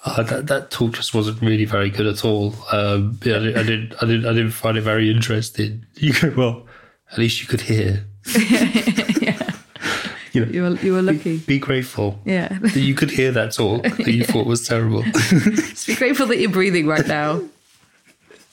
oh, 0.06 0.22
that, 0.22 0.46
that 0.48 0.70
talk 0.70 0.92
just 0.92 1.14
wasn't 1.14 1.40
really 1.42 1.64
very 1.64 1.90
good 1.90 2.06
at 2.06 2.24
all. 2.24 2.54
Um, 2.72 3.18
yeah, 3.24 3.36
I, 3.36 3.38
didn't, 3.40 3.56
I 3.56 3.62
didn't, 3.62 3.94
I 4.02 4.06
didn't, 4.06 4.26
I 4.26 4.32
didn't 4.32 4.50
find 4.52 4.76
it 4.78 4.82
very 4.82 5.10
interesting. 5.10 5.86
You 5.96 6.12
go, 6.12 6.32
well, 6.36 6.66
at 7.10 7.18
least 7.18 7.40
you 7.40 7.46
could 7.46 7.60
hear. 7.62 8.06
You 10.34 10.46
know, 10.46 10.50
You 10.50 10.62
were 10.62 10.76
you 10.76 10.92
were 10.94 11.02
lucky. 11.02 11.36
be 11.36 11.58
grateful 11.58 12.18
Yeah. 12.24 12.48
that 12.58 12.74
you 12.80 12.94
could 12.94 13.10
hear 13.10 13.32
that 13.32 13.52
talk 13.52 13.82
that 13.98 14.06
you 14.14 14.24
thought 14.24 14.46
was 14.46 14.66
terrible. 14.66 15.02
Just 15.12 15.86
be 15.86 15.94
grateful 15.94 16.26
that 16.28 16.38
you're 16.38 16.50
breathing 16.50 16.86
right 16.86 17.06
now. 17.06 17.42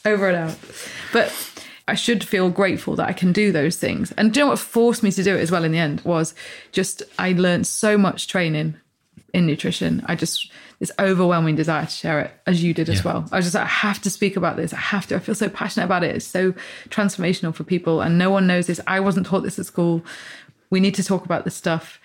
Over 0.03 0.27
and 0.27 0.35
out. 0.51 0.57
But 1.13 1.31
I 1.87 1.95
should 1.95 2.21
feel 2.21 2.49
grateful 2.49 2.97
that 2.97 3.07
I 3.07 3.13
can 3.13 3.31
do 3.31 3.53
those 3.53 3.77
things. 3.77 4.11
And 4.17 4.33
do 4.33 4.41
you 4.41 4.45
know 4.45 4.49
what 4.49 4.59
forced 4.59 5.03
me 5.03 5.11
to 5.13 5.23
do 5.23 5.37
it 5.37 5.39
as 5.39 5.51
well 5.51 5.63
in 5.63 5.71
the 5.71 5.77
end 5.77 6.01
was 6.01 6.35
just 6.73 7.01
I 7.17 7.31
learned 7.31 7.65
so 7.65 7.97
much 7.97 8.27
training 8.27 8.75
in 9.33 9.45
nutrition. 9.45 10.03
I 10.05 10.15
just 10.15 10.51
this 10.79 10.91
overwhelming 10.97 11.55
desire 11.55 11.85
to 11.85 11.91
share 11.91 12.21
it 12.21 12.31
as 12.47 12.63
you 12.63 12.73
did 12.73 12.89
as 12.89 13.03
well. 13.03 13.27
I 13.31 13.35
was 13.35 13.45
just 13.45 13.55
like, 13.55 13.65
I 13.65 13.67
have 13.67 14.01
to 14.03 14.09
speak 14.09 14.37
about 14.37 14.55
this. 14.55 14.73
I 14.73 14.77
have 14.77 15.07
to. 15.07 15.15
I 15.15 15.19
feel 15.19 15.35
so 15.35 15.49
passionate 15.49 15.85
about 15.85 16.03
it. 16.03 16.15
It's 16.15 16.25
so 16.25 16.53
transformational 16.87 17.53
for 17.53 17.65
people 17.65 18.01
and 18.01 18.17
no 18.17 18.29
one 18.29 18.47
knows 18.47 18.67
this. 18.67 18.79
I 18.87 19.01
wasn't 19.01 19.25
taught 19.25 19.43
this 19.43 19.59
at 19.59 19.65
school. 19.65 20.03
We 20.69 20.79
need 20.79 20.95
to 20.95 21.03
talk 21.03 21.25
about 21.25 21.43
this 21.43 21.55
stuff. 21.55 21.99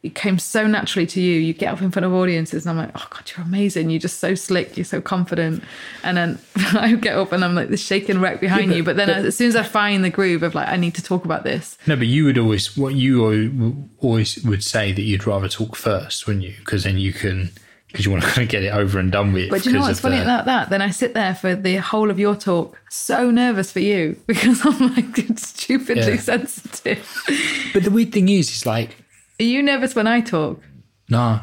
It 0.00 0.14
came 0.14 0.38
so 0.38 0.68
naturally 0.68 1.06
to 1.08 1.20
you. 1.20 1.40
You 1.40 1.52
get 1.52 1.72
up 1.72 1.82
in 1.82 1.90
front 1.90 2.06
of 2.06 2.12
audiences, 2.14 2.64
and 2.64 2.70
I'm 2.70 2.86
like, 2.86 2.94
oh 2.94 3.06
God, 3.10 3.30
you're 3.36 3.44
amazing. 3.44 3.90
You're 3.90 3.98
just 3.98 4.20
so 4.20 4.36
slick. 4.36 4.76
You're 4.76 4.84
so 4.84 5.00
confident. 5.00 5.64
And 6.04 6.16
then 6.16 6.38
I 6.74 6.94
get 6.94 7.16
up 7.16 7.32
and 7.32 7.44
I'm 7.44 7.56
like 7.56 7.68
this 7.68 7.84
shaking 7.84 8.20
wreck 8.20 8.40
behind 8.40 8.72
you. 8.72 8.84
But 8.84 8.94
then 8.94 9.10
as 9.10 9.36
soon 9.36 9.48
as 9.48 9.56
I 9.56 9.64
find 9.64 10.04
the 10.04 10.10
groove 10.10 10.44
of 10.44 10.54
like, 10.54 10.68
I 10.68 10.76
need 10.76 10.94
to 10.94 11.02
talk 11.02 11.24
about 11.24 11.42
this. 11.42 11.76
no, 11.88 11.96
but 11.96 12.06
you 12.06 12.24
would 12.26 12.38
always, 12.38 12.76
what 12.76 12.94
you 12.94 13.88
always 13.98 14.42
would 14.44 14.62
say 14.62 14.92
that 14.92 15.02
you'd 15.02 15.26
rather 15.26 15.48
talk 15.48 15.74
first, 15.74 16.26
wouldn't 16.28 16.44
you? 16.44 16.54
Because 16.60 16.84
then 16.84 16.98
you 16.98 17.12
can 17.12 17.50
because 17.88 18.04
you 18.04 18.12
want 18.12 18.22
to 18.22 18.28
kind 18.32 18.42
of 18.44 18.48
get 18.50 18.62
it 18.62 18.72
over 18.72 18.98
and 19.00 19.10
done 19.10 19.32
with. 19.32 19.50
But 19.50 19.66
you 19.66 19.72
know 19.72 19.80
what's 19.80 19.98
funny 19.98 20.18
the- 20.18 20.22
about 20.22 20.44
that? 20.44 20.70
Then 20.70 20.80
I 20.82 20.90
sit 20.90 21.14
there 21.14 21.34
for 21.34 21.56
the 21.56 21.76
whole 21.76 22.10
of 22.10 22.18
your 22.20 22.36
talk, 22.36 22.78
so 22.90 23.30
nervous 23.32 23.72
for 23.72 23.80
you 23.80 24.16
because 24.28 24.64
I'm 24.64 24.94
like 24.94 25.16
stupidly 25.38 26.12
Yeah. 26.12 26.18
sensitive. 26.20 27.24
But 27.72 27.82
the 27.84 27.90
weird 27.90 28.12
thing 28.12 28.28
is, 28.28 28.48
it's 28.48 28.66
like, 28.66 28.96
Are 29.40 29.44
you 29.44 29.62
nervous 29.62 29.94
when 29.94 30.06
I 30.06 30.20
talk? 30.20 30.60
nah, 31.08 31.40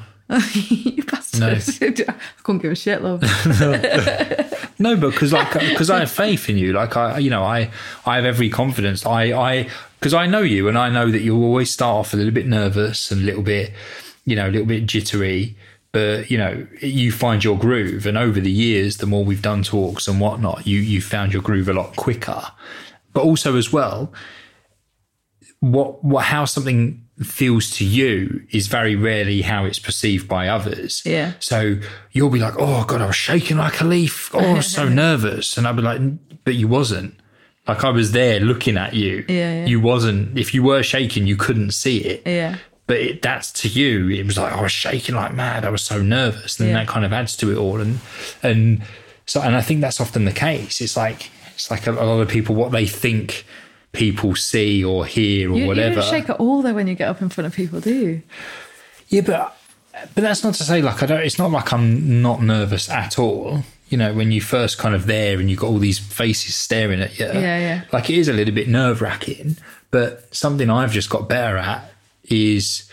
you 0.54 1.04
bastard. 1.04 2.06
I 2.08 2.14
couldn't 2.44 2.62
give 2.62 2.72
a 2.72 2.76
shit, 2.76 3.02
love. 3.02 3.24
No, 4.78 4.98
but 4.98 5.12
because 5.12 5.32
like 5.32 5.54
because 5.54 5.90
I 5.90 6.00
have 6.00 6.12
faith 6.12 6.50
in 6.50 6.58
you. 6.58 6.74
Like 6.74 6.98
I, 6.98 7.20
you 7.20 7.30
know, 7.30 7.44
I 7.44 7.72
I 8.06 8.18
have 8.18 8.26
every 8.26 8.50
confidence. 8.50 9.06
I 9.06 9.32
I 9.32 9.70
because 10.00 10.14
I 10.14 10.26
know 10.26 10.42
you, 10.42 10.68
and 10.68 10.78
I 10.78 10.90
know 10.90 11.10
that 11.12 11.22
you'll 11.22 11.44
always 11.44 11.72
start 11.72 11.96
off 11.96 12.14
a 12.14 12.18
little 12.18 12.34
bit 12.34 12.46
nervous 12.46 13.10
and 13.10 13.22
a 13.22 13.24
little 13.24 13.42
bit, 13.42 13.72
you 14.26 14.36
know, 14.36 14.48
a 14.48 14.52
little 14.52 14.68
bit 14.68 14.86
jittery. 14.86 15.56
But 15.94 16.30
you 16.30 16.38
know, 16.38 16.68
you 16.82 17.14
find 17.14 17.42
your 17.42 17.58
groove, 17.58 18.06
and 18.06 18.18
over 18.18 18.42
the 18.42 18.52
years, 18.52 18.98
the 18.98 19.06
more 19.06 19.24
we've 19.24 19.42
done 19.42 19.64
talks 19.64 20.10
and 20.10 20.20
whatnot, 20.20 20.68
you 20.68 20.80
you 20.80 21.02
found 21.02 21.32
your 21.32 21.42
groove 21.42 21.70
a 21.70 21.74
lot 21.74 21.96
quicker. 21.96 22.44
But 23.14 23.24
also 23.24 23.56
as 23.56 23.72
well, 23.72 24.12
what 25.62 26.04
what 26.04 26.26
how 26.26 26.44
something 26.44 27.05
feels 27.24 27.70
to 27.72 27.86
you 27.86 28.44
is 28.52 28.68
very 28.68 28.96
rarely 28.96 29.42
how 29.42 29.64
it's 29.66 29.80
perceived 29.80 30.28
by 30.28 30.48
others. 30.50 31.02
Yeah. 31.06 31.34
So 31.40 31.78
you'll 32.12 32.30
be 32.30 32.40
like, 32.40 32.56
"Oh 32.58 32.84
God, 32.86 33.02
I 33.02 33.06
was 33.08 33.16
shaking 33.16 33.58
like 33.58 33.80
a 33.82 33.86
leaf. 33.86 34.30
Oh, 34.34 34.40
I 34.40 34.54
was 34.54 34.68
so 34.68 34.90
nervous," 35.06 35.58
and 35.58 35.68
I'd 35.68 35.76
be 35.76 35.82
like, 35.82 36.02
"But 36.44 36.56
you 36.56 36.68
wasn't." 36.68 37.16
Like 37.68 37.84
I 37.84 37.90
was 37.90 38.12
there 38.12 38.40
looking 38.40 38.78
at 38.78 38.94
you. 38.94 39.26
Yeah, 39.28 39.62
yeah. 39.62 39.66
You 39.66 39.80
wasn't. 39.80 40.38
If 40.38 40.54
you 40.54 40.62
were 40.62 40.84
shaking, 40.84 41.26
you 41.26 41.36
couldn't 41.36 41.72
see 41.72 41.98
it. 42.00 42.22
Yeah. 42.26 42.58
But 42.88 42.98
it, 42.98 43.22
that's 43.24 43.52
to 43.54 43.68
you. 43.68 44.10
It 44.10 44.26
was 44.28 44.38
like 44.38 44.54
I 44.54 44.62
was 44.62 44.72
shaking 44.72 45.16
like 45.16 45.34
mad. 45.34 45.66
I 45.66 45.70
was 45.70 45.82
so 45.82 46.02
nervous, 46.04 46.60
and 46.60 46.70
Yeah. 46.70 46.76
that 46.76 46.88
kind 46.88 47.04
of 47.06 47.14
adds 47.14 47.36
to 47.38 47.52
it 47.52 47.58
all. 47.58 47.80
And 47.82 48.00
and 48.44 48.84
so 49.26 49.42
and 49.42 49.56
I 49.56 49.62
think 49.62 49.82
that's 49.82 50.00
often 50.00 50.26
the 50.26 50.32
case. 50.34 50.82
It's 50.82 50.96
like 50.98 51.32
it's 51.56 51.72
like 51.72 51.88
a, 51.88 51.94
a 51.94 52.04
lot 52.06 52.20
of 52.20 52.28
people 52.28 52.54
what 52.56 52.72
they 52.72 52.86
think 52.86 53.46
people 53.96 54.36
see 54.36 54.84
or 54.84 55.06
hear 55.06 55.52
or 55.52 55.56
You, 55.56 55.62
you 55.64 55.68
whatever. 55.68 56.02
don't 56.02 56.10
shake 56.10 56.30
at 56.30 56.38
all 56.38 56.62
though 56.62 56.74
when 56.74 56.88
you 56.88 56.96
get 56.96 57.08
up 57.10 57.22
in 57.22 57.30
front 57.30 57.48
of 57.48 57.54
people, 57.56 57.80
do 57.80 57.94
you? 57.94 58.22
Yeah, 59.10 59.22
but 59.22 59.58
but 60.14 60.22
that's 60.22 60.44
not 60.44 60.54
to 60.56 60.64
say 60.64 60.82
like 60.82 61.02
I 61.02 61.06
don't. 61.06 61.22
It's 61.22 61.40
not 61.40 61.52
like 61.52 61.72
I'm 61.74 62.22
not 62.22 62.42
nervous 62.44 62.90
at 62.90 63.18
all. 63.18 63.64
You 63.90 63.98
know, 64.00 64.14
when 64.14 64.32
you 64.32 64.42
first 64.42 64.78
kind 64.80 64.96
of 64.96 65.06
there 65.06 65.40
and 65.40 65.50
you've 65.50 65.60
got 65.60 65.68
all 65.68 65.78
these 65.78 66.00
faces 66.00 66.56
staring 66.56 67.02
at 67.02 67.18
you. 67.20 67.26
Yeah, 67.28 67.60
yeah. 67.60 67.82
Like 67.94 68.10
it 68.10 68.18
is 68.18 68.28
a 68.28 68.34
little 68.34 68.54
bit 68.54 68.68
nerve 68.68 69.02
wracking. 69.02 69.58
But 69.92 70.34
something 70.36 70.70
I've 70.70 70.92
just 70.92 71.10
got 71.10 71.30
better 71.30 71.58
at 71.58 71.92
is 72.24 72.90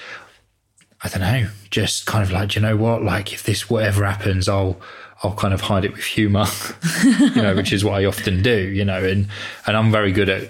I 1.03 1.09
don't 1.09 1.21
know, 1.23 1.49
just 1.71 2.07
kind 2.07 2.23
of 2.23 2.31
like, 2.31 2.51
do 2.51 2.61
you 2.61 2.67
know 2.67 2.77
what? 2.77 3.03
Like 3.03 3.33
if 3.33 3.43
this 3.43 3.69
whatever 3.69 4.05
happens, 4.05 4.49
I'll 4.49 4.79
I'll 5.25 5.35
kind 5.35 5.55
of 5.55 5.63
hide 5.63 5.85
it 5.85 5.93
with 5.93 6.05
humour. 6.05 6.47
you 7.05 7.43
know, 7.43 7.55
which 7.57 7.73
is 7.73 7.85
what 7.85 7.95
I 7.95 8.05
often 8.05 8.43
do. 8.43 8.57
You 8.69 8.85
know, 8.85 9.03
and 9.03 9.29
and 9.67 9.77
I'm 9.77 9.91
very 9.91 10.13
good 10.13 10.29
at 10.29 10.49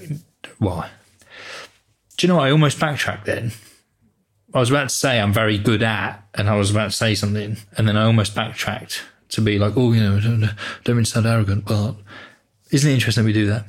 why. 0.59 0.91
Do 2.17 2.27
you 2.27 2.29
know 2.33 2.37
what? 2.39 2.47
I 2.49 2.51
almost 2.51 2.79
backtracked 2.79 3.27
then. 3.27 3.53
I 4.55 4.61
was 4.61 4.71
about 4.71 4.91
to 4.91 4.95
say 4.95 5.19
I'm 5.19 5.33
very 5.33 5.57
good 5.59 5.83
at, 5.83 6.23
and 6.35 6.49
I 6.49 6.57
was 6.57 6.71
about 6.71 6.91
to 6.91 6.97
say 6.97 7.15
something, 7.15 7.57
and 7.77 7.89
then 7.89 7.97
I 7.97 8.05
almost 8.05 8.35
backtracked 8.35 9.03
to 9.31 9.41
be 9.41 9.59
like, 9.59 9.73
oh, 9.77 9.93
you 9.93 10.01
know, 10.03 10.21
don't, 10.21 10.51
don't 10.85 10.97
mean 10.97 11.05
to 11.05 11.11
sound 11.11 11.27
arrogant, 11.27 11.65
but 11.65 11.95
isn't 12.71 12.91
it 12.91 12.95
interesting 12.95 13.25
that 13.25 13.27
we 13.27 13.33
do 13.33 13.47
that? 13.47 13.65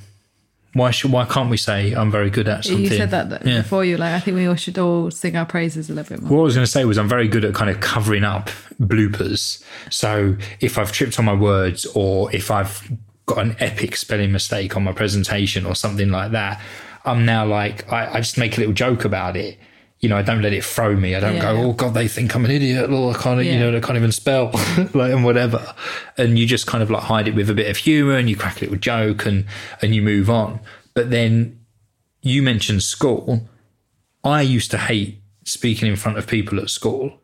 Why 0.74 0.90
should, 0.92 1.12
why 1.12 1.26
can't 1.26 1.50
we 1.52 1.58
say 1.58 1.94
I'm 1.94 2.10
very 2.12 2.30
good 2.32 2.48
at 2.48 2.66
something? 2.66 2.84
You 2.84 2.90
said 2.90 3.12
that, 3.12 3.30
that 3.30 3.46
Yeah. 3.46 3.62
before 3.62 3.86
you. 3.86 3.96
Like, 3.96 4.14
I 4.14 4.20
think 4.20 4.36
we 4.36 4.48
all 4.48 4.56
should 4.56 4.78
all 4.80 5.12
sing 5.12 5.36
our 5.38 5.46
praises 5.46 5.90
a 5.90 5.94
little 5.94 6.18
bit 6.18 6.24
more. 6.24 6.32
What 6.38 6.42
I 6.42 6.46
was 6.46 6.56
going 6.56 6.66
to 6.66 6.72
say 6.72 6.84
was 6.84 6.98
I'm 6.98 7.08
very 7.08 7.28
good 7.28 7.46
at 7.46 7.54
kind 7.54 7.70
of 7.70 7.80
covering 7.80 8.24
up 8.24 8.50
bloopers. 8.82 9.64
So 9.92 10.36
if 10.62 10.80
I've 10.80 10.92
tripped 10.92 11.20
on 11.20 11.26
my 11.26 11.34
words 11.36 11.86
or 11.94 12.34
if 12.36 12.50
I've 12.50 12.92
got 13.26 13.40
an 13.40 13.56
epic 13.60 13.96
spelling 13.96 14.32
mistake 14.32 14.76
on 14.76 14.84
my 14.84 14.92
presentation 14.92 15.66
or 15.66 15.76
something 15.76 16.10
like 16.10 16.32
that, 16.32 16.62
I'm 17.06 17.26
now 17.26 17.46
like, 17.46 17.92
I, 17.92 18.16
I 18.16 18.18
just 18.18 18.38
make 18.38 18.58
a 18.58 18.60
little 18.60 18.74
joke 18.74 19.06
about 19.06 19.36
it. 19.38 19.58
You 20.00 20.10
know, 20.10 20.18
I 20.18 20.22
don't 20.22 20.42
let 20.42 20.52
it 20.52 20.66
throw 20.66 20.96
me. 20.98 21.16
I 21.16 21.22
don't 21.22 21.36
Yeah. 21.36 21.54
go, 21.54 21.62
oh 21.64 21.74
God, 21.74 21.94
they 21.94 22.10
think 22.10 22.36
I'm 22.36 22.44
an 22.44 22.52
idiot. 22.52 22.90
Or 22.90 23.16
I 23.16 23.18
can't, 23.18 23.44
you 23.46 23.58
know, 23.58 23.76
I 23.76 23.80
can't 23.80 23.98
even 23.98 24.12
spell 24.12 24.52
like, 24.94 25.14
and 25.14 25.24
whatever. 25.24 25.74
And 26.18 26.38
you 26.38 26.46
just 26.46 26.68
kind 26.68 26.84
of 26.84 26.92
like 26.92 27.04
hide 27.04 27.28
it 27.30 27.36
with 27.36 27.50
a 27.50 27.54
bit 27.54 27.70
of 27.70 27.78
humor 27.78 28.18
and 28.18 28.30
you 28.30 28.36
crack 28.36 28.58
a 28.58 28.66
little 28.66 28.78
joke 28.78 29.26
and, 29.26 29.46
and 29.82 29.96
you 29.96 30.02
move 30.02 30.30
on. 30.30 30.60
But 30.94 31.10
then 31.10 31.60
you 32.22 32.42
mentioned 32.42 32.84
school. 32.84 33.48
I 34.26 34.42
used 34.42 34.72
to 34.72 34.78
hate 34.78 35.22
speaking 35.46 35.88
in 35.90 35.96
front 35.96 36.18
of 36.18 36.28
people 36.28 36.60
at 36.60 36.70
school. 36.70 37.20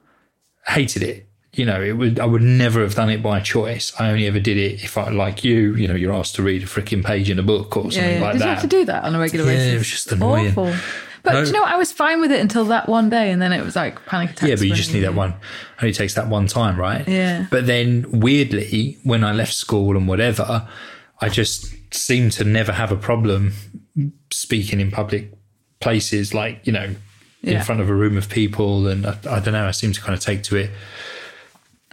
Hated 0.68 1.04
it. 1.04 1.28
You 1.60 1.66
know, 1.66 1.82
it 1.82 1.91
would 1.99 2.20
I 2.20 2.26
would 2.26 2.41
never 2.41 2.80
have 2.86 2.95
done 2.95 3.10
it 3.10 3.22
by 3.22 3.41
choice. 3.41 3.91
I 3.99 4.10
only 4.12 4.28
ever 4.28 4.39
did 4.39 4.55
it 4.57 4.82
if 4.82 4.97
I 4.97 5.10
like 5.10 5.43
you, 5.43 5.76
you 5.76 5.88
know, 5.89 5.95
you're 5.95 6.14
asked 6.14 6.36
to 6.36 6.41
read 6.43 6.64
a 6.64 6.66
freaking 6.66 7.03
page 7.03 7.30
in 7.30 7.38
a 7.38 7.43
book 7.43 7.76
or 7.76 7.91
something 7.91 8.01
Yeah, 8.01 8.20
yeah. 8.20 8.24
like 8.24 8.34
Did 8.34 8.41
that. 8.41 8.45
you 8.45 8.51
have 8.51 8.62
to 8.62 8.68
do 8.80 8.86
that 8.86 9.03
on 9.03 9.14
a 9.14 9.20
regular 9.20 9.45
Yeah, 9.45 9.57
basis? 9.57 9.74
it 9.74 9.78
was 9.84 9.89
just 9.89 10.12
annoying. 10.14 10.47
Awful. 10.55 10.74
But 11.22 11.34
No. 11.34 11.41
do 11.41 11.47
you 11.47 11.53
know 11.53 11.64
what? 11.64 11.74
I 11.74 11.76
was 11.76 11.91
fine 11.91 12.22
with 12.22 12.32
it 12.32 12.39
until 12.39 12.64
that 12.74 12.88
one 12.88 13.10
day, 13.10 13.30
and 13.32 13.41
then 13.41 13.51
it 13.51 13.62
was 13.62 13.76
like 13.76 13.95
panic 14.05 14.30
attacks. 14.32 14.47
yeah, 14.49 14.55
but 14.55 14.68
you 14.70 14.74
just 14.74 14.93
need 14.93 15.01
that 15.01 15.16
one. 15.16 15.34
Only 15.82 15.93
takes 15.93 16.14
that 16.14 16.28
one 16.30 16.47
time, 16.47 16.78
right? 16.80 17.05
Yeah. 17.05 17.45
But 17.51 17.68
then 17.68 18.05
weirdly, 18.10 18.97
when 19.03 19.26
I 19.26 19.34
left 19.34 19.53
school 19.53 19.97
and 19.97 20.07
whatever, 20.07 20.66
I 21.20 21.28
just 21.28 21.60
seemed 21.93 22.32
to 22.39 22.45
never 22.45 22.72
have 22.72 22.91
a 22.93 22.95
problem 23.10 23.51
speaking 24.32 24.80
in 24.80 24.91
public 24.91 25.34
places, 25.82 26.34
like 26.34 26.66
you 26.66 26.72
know, 26.72 26.95
in 27.43 27.62
front 27.64 27.82
of 27.82 27.89
a 27.89 27.93
room 27.93 28.16
of 28.18 28.30
people, 28.30 28.88
and 28.88 29.05
I, 29.05 29.18
I 29.30 29.39
don't 29.41 29.51
know. 29.57 29.68
I 29.68 29.72
seem 29.72 29.91
to 29.91 29.99
kind 30.01 30.14
of 30.14 30.22
take 30.22 30.43
to 30.43 30.55
it 30.55 30.70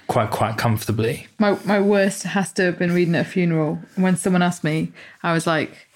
quite 0.06 0.30
quite 0.30 0.56
comfortably. 0.56 1.26
My 1.38 1.58
my 1.64 1.80
worst 1.80 2.22
has 2.24 2.52
to 2.54 2.62
have 2.64 2.78
been 2.78 2.92
reading 2.92 3.14
at 3.14 3.26
a 3.26 3.28
funeral. 3.28 3.78
When 3.96 4.16
someone 4.16 4.42
asked 4.42 4.64
me, 4.64 4.92
I 5.22 5.32
was 5.32 5.46
like, 5.46 5.88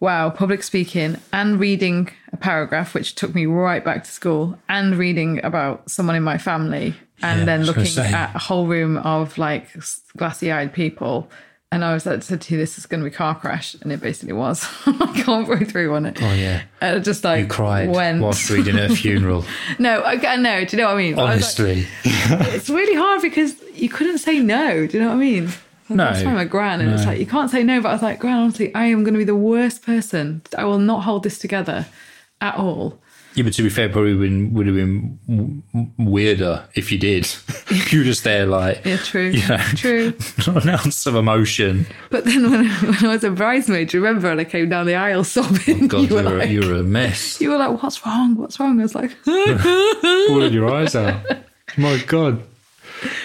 "Wow, 0.00 0.30
public 0.30 0.62
speaking 0.62 1.18
and 1.32 1.58
reading 1.58 2.10
a 2.32 2.36
paragraph, 2.36 2.94
which 2.94 3.14
took 3.14 3.34
me 3.34 3.46
right 3.46 3.84
back 3.84 4.04
to 4.04 4.10
school, 4.10 4.58
and 4.68 4.96
reading 4.96 5.44
about 5.44 5.90
someone 5.90 6.16
in 6.16 6.22
my 6.22 6.38
family, 6.38 6.94
and 7.22 7.40
Yeah, 7.40 7.44
then 7.46 7.64
looking 7.64 7.98
at 7.98 8.34
a 8.34 8.38
whole 8.38 8.66
room 8.66 8.96
of 8.98 9.38
like 9.38 9.68
glassy-eyed 10.16 10.72
people." 10.72 11.30
And 11.74 11.84
I 11.84 11.92
was 11.92 12.06
like, 12.06 12.22
said 12.22 12.40
to 12.42 12.54
you, 12.54 12.60
this 12.60 12.78
is 12.78 12.86
going 12.86 13.02
to 13.02 13.10
be 13.10 13.14
car 13.14 13.34
crash. 13.34 13.74
And 13.82 13.90
it 13.92 14.00
basically 14.00 14.32
was. 14.32 14.64
I 14.86 15.22
can't 15.24 15.46
go 15.46 15.58
through 15.64 15.94
on 15.94 16.06
it. 16.06 16.22
Oh 16.22 16.32
yeah, 16.34 16.62
And 16.80 16.96
it 16.96 17.00
just 17.04 17.24
like 17.24 17.40
you 17.42 17.46
cried 17.48 17.88
went. 17.90 18.22
whilst 18.22 18.48
reading 18.50 18.78
at 18.78 18.90
a 18.90 18.94
funeral. 18.94 19.44
No, 19.78 20.00
I, 20.00 20.12
I 20.26 20.36
know. 20.36 20.64
Do 20.64 20.76
you 20.76 20.82
know 20.82 20.88
what 20.88 20.94
I 20.94 20.98
mean? 20.98 21.18
I 21.18 21.22
like- 21.22 21.32
Honestly, 21.34 21.86
it's 22.04 22.70
really 22.70 22.94
hard 22.94 23.22
because 23.22 23.54
you 23.74 23.88
couldn't 23.88 24.18
say 24.18 24.38
no. 24.38 24.86
Do 24.86 24.96
you 24.96 25.02
know 25.02 25.10
what 25.10 25.16
I 25.16 25.20
mean? 25.20 25.48
No. 25.90 25.96
That's 26.12 26.24
why 26.24 26.32
my 26.32 26.44
gran, 26.44 26.80
and 26.80 26.90
it's 26.92 27.04
like 27.04 27.18
you 27.18 27.26
can't 27.26 27.50
say 27.50 27.62
no. 27.62 27.80
But 27.82 27.88
I 27.90 27.92
was 27.92 28.02
like, 28.02 28.18
gran, 28.18 28.38
honestly, 28.38 28.74
I 28.74 28.86
am 28.86 29.04
going 29.04 29.12
to 29.14 29.18
be 29.18 29.24
the 29.24 29.34
worst 29.34 29.82
person. 29.84 30.40
I 30.56 30.64
will 30.64 30.78
not 30.78 31.02
hold 31.02 31.24
this 31.24 31.38
together 31.38 31.86
at 32.40 32.54
all. 32.56 32.98
Yeah, 33.34 33.42
but 33.42 33.52
to 33.54 33.62
be 33.62 33.68
fair, 33.68 33.88
probably 33.88 34.14
been, 34.14 34.54
would 34.54 34.66
have 34.66 34.76
been 34.76 35.62
weirder 35.98 36.64
if 36.74 36.92
you 36.92 36.98
did. 36.98 37.28
you 37.90 37.98
were 37.98 38.04
just 38.04 38.22
there, 38.22 38.46
like 38.46 38.84
Yeah, 38.84 38.96
true, 38.98 39.30
you 39.30 39.48
know, 39.48 39.56
true. 39.74 40.14
not 40.46 40.62
an 40.62 40.70
ounce 40.70 41.04
of 41.06 41.16
emotion. 41.16 41.86
But 42.10 42.24
then 42.24 42.48
when, 42.50 42.68
when 42.68 43.04
I 43.04 43.08
was 43.08 43.24
a 43.24 43.30
bridesmaid, 43.30 43.88
do 43.88 43.98
you 43.98 44.04
remember? 44.04 44.30
And 44.30 44.40
I 44.40 44.44
came 44.44 44.68
down 44.68 44.86
the 44.86 44.94
aisle 44.94 45.24
sobbing. 45.24 45.84
Oh, 45.84 45.88
God, 45.88 46.10
you, 46.10 46.14
were 46.14 46.22
like, 46.22 46.50
you 46.50 46.60
were 46.60 46.74
a 46.74 46.82
mess. 46.84 47.40
you 47.40 47.50
were 47.50 47.56
like, 47.56 47.82
what's 47.82 48.06
wrong? 48.06 48.36
What's 48.36 48.60
wrong? 48.60 48.78
I 48.78 48.82
was 48.84 48.94
like, 48.94 49.10
Pulling 49.24 50.52
your 50.52 50.72
eyes 50.72 50.94
out. 50.94 51.20
My 51.76 51.98
God. 52.06 52.40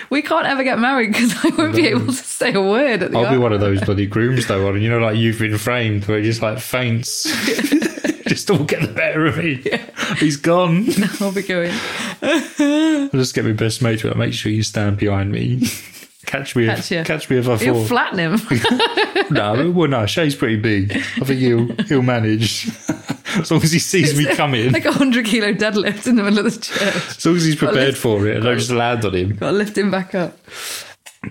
we 0.09 0.23
can't 0.23 0.47
ever 0.47 0.63
get 0.63 0.79
married 0.79 1.13
because 1.13 1.33
I 1.45 1.49
won't 1.55 1.75
be 1.75 1.87
able 1.87 2.07
to 2.07 2.13
say 2.13 2.51
a 2.53 2.61
word 2.61 3.03
at 3.03 3.11
the 3.11 3.17
I'll 3.19 3.31
be 3.31 3.37
one 3.37 3.53
of 3.53 3.59
those 3.59 3.79
bloody 3.81 4.07
grooms 4.07 4.47
though, 4.47 4.67
on 4.67 4.81
you 4.81 4.89
know, 4.89 4.97
like 4.97 5.17
you've 5.17 5.37
been 5.37 5.57
framed 5.59 6.05
where 6.05 6.17
he 6.17 6.25
just 6.25 6.41
like 6.41 6.57
faints. 6.59 7.27
just 8.47 8.51
all 8.51 8.63
get 8.65 8.81
the 8.81 8.87
better 8.93 9.25
of 9.25 9.37
me. 9.37 9.63
He's 10.17 10.37
gone. 10.37 10.87
I'll 11.19 11.31
be 11.31 11.41
going. 11.43 11.71
I'll 12.21 13.09
just 13.09 13.35
get 13.35 13.45
my 13.45 13.51
best 13.53 13.81
mate 13.81 13.99
to 13.99 14.13
make 14.15 14.33
sure 14.33 14.51
you 14.51 14.63
stand 14.63 14.97
behind 14.97 15.31
me. 15.31 15.67
Catch 16.25 16.55
me, 16.55 16.67
Catch 16.67 16.91
if, 16.91 17.07
catch 17.07 17.29
me 17.29 17.37
if 17.37 17.47
I 17.47 17.55
You'll 17.55 17.75
fall. 17.75 17.85
flatten 17.85 18.19
him. 18.19 18.39
no, 19.31 19.71
well, 19.71 19.87
no, 19.89 20.05
Shay's 20.05 20.35
pretty 20.35 20.57
big. 20.57 20.91
I 20.95 21.25
think 21.25 21.39
he'll 21.39 21.65
he'll 21.87 22.01
manage 22.03 22.67
as 23.39 23.49
long 23.49 23.63
as 23.63 23.71
he 23.71 23.79
sees 23.79 24.15
me 24.15 24.25
coming. 24.35 24.71
like 24.71 24.85
a 24.85 24.91
hundred 24.91 25.25
kilo 25.25 25.53
deadlift 25.53 26.05
in 26.05 26.17
the 26.17 26.23
middle 26.23 26.45
of 26.45 26.53
the 26.53 26.59
church. 26.59 26.81
As 27.17 27.25
long 27.25 27.35
as 27.35 27.45
he's 27.45 27.55
prepared 27.55 27.97
for 27.97 28.27
it, 28.27 28.37
and 28.37 28.47
I 28.47 28.53
just 28.55 28.69
land 28.69 29.03
on 29.05 29.15
him. 29.15 29.35
Got 29.37 29.51
to 29.51 29.57
lift 29.57 29.75
him 29.77 29.89
back 29.89 30.13
up. 30.13 30.37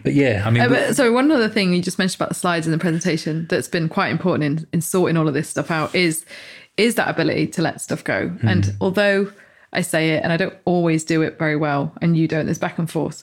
But 0.03 0.15
yeah, 0.15 0.43
I 0.45 0.51
mean, 0.51 0.63
Uh, 0.65 0.69
but 0.69 0.97
sorry, 0.97 1.11
one 1.11 1.31
other 1.31 1.49
thing 1.49 1.73
you 1.73 1.81
just 1.81 1.99
mentioned 1.99 2.19
about 2.21 2.29
the 2.31 2.35
slides 2.35 2.67
in 2.67 2.73
the 2.73 2.79
presentation 2.79 3.47
that's 3.49 3.69
been 3.69 3.89
quite 3.89 4.11
important 4.11 4.45
in, 4.45 4.67
in 4.73 4.81
sorting 4.81 5.17
all 5.17 5.29
of 5.29 5.35
this 5.35 5.49
stuff 5.49 5.71
out 5.71 5.95
is 5.95 6.27
is 6.79 6.95
that 6.95 7.09
ability 7.09 7.49
to 7.49 7.63
let 7.63 7.81
stuff 7.81 8.03
go. 8.05 8.29
Hmm. 8.29 8.49
And 8.49 8.75
although 8.81 9.31
I 9.73 9.83
say 9.83 10.11
it 10.11 10.23
and 10.25 10.33
I 10.33 10.37
don't 10.39 10.55
always 10.65 11.05
do 11.05 11.21
it 11.23 11.39
very 11.39 11.57
well, 11.57 11.93
and 12.01 12.17
you 12.17 12.27
don't, 12.29 12.47
there's 12.47 12.59
back 12.59 12.79
and 12.79 12.91
forth. 12.91 13.23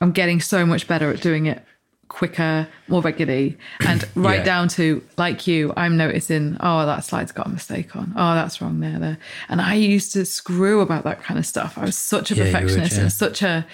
I'm 0.00 0.12
getting 0.12 0.40
so 0.40 0.64
much 0.64 0.88
better 0.88 1.10
at 1.10 1.20
doing 1.20 1.44
it 1.46 1.62
quicker, 2.08 2.66
more 2.88 3.02
regularly, 3.02 3.58
and 3.86 4.02
right 4.14 4.38
Yeah. 4.38 4.44
down 4.44 4.68
to 4.68 5.02
like 5.18 5.46
you, 5.46 5.72
I'm 5.76 5.96
noticing, 5.96 6.56
oh, 6.60 6.86
that 6.86 7.04
slide's 7.04 7.32
got 7.32 7.46
a 7.46 7.50
mistake 7.50 7.94
on. 7.94 8.12
Oh, 8.16 8.34
that's 8.34 8.60
wrong 8.62 8.80
there, 8.80 8.98
there. 8.98 9.18
And 9.48 9.60
I 9.60 9.74
used 9.74 10.12
to 10.14 10.24
screw 10.24 10.80
about 10.80 11.04
that 11.04 11.22
kind 11.22 11.38
of 11.38 11.44
stuff. 11.46 11.76
I 11.76 11.82
was 11.84 11.96
such 11.98 12.30
a 12.30 12.34
Yeah, 12.34 12.44
you 12.44 12.46
would, 12.46 12.52
perfectionist 12.54 12.96
yeah. 12.96 13.02
and 13.02 13.12
such 13.12 13.42
a 13.42 13.66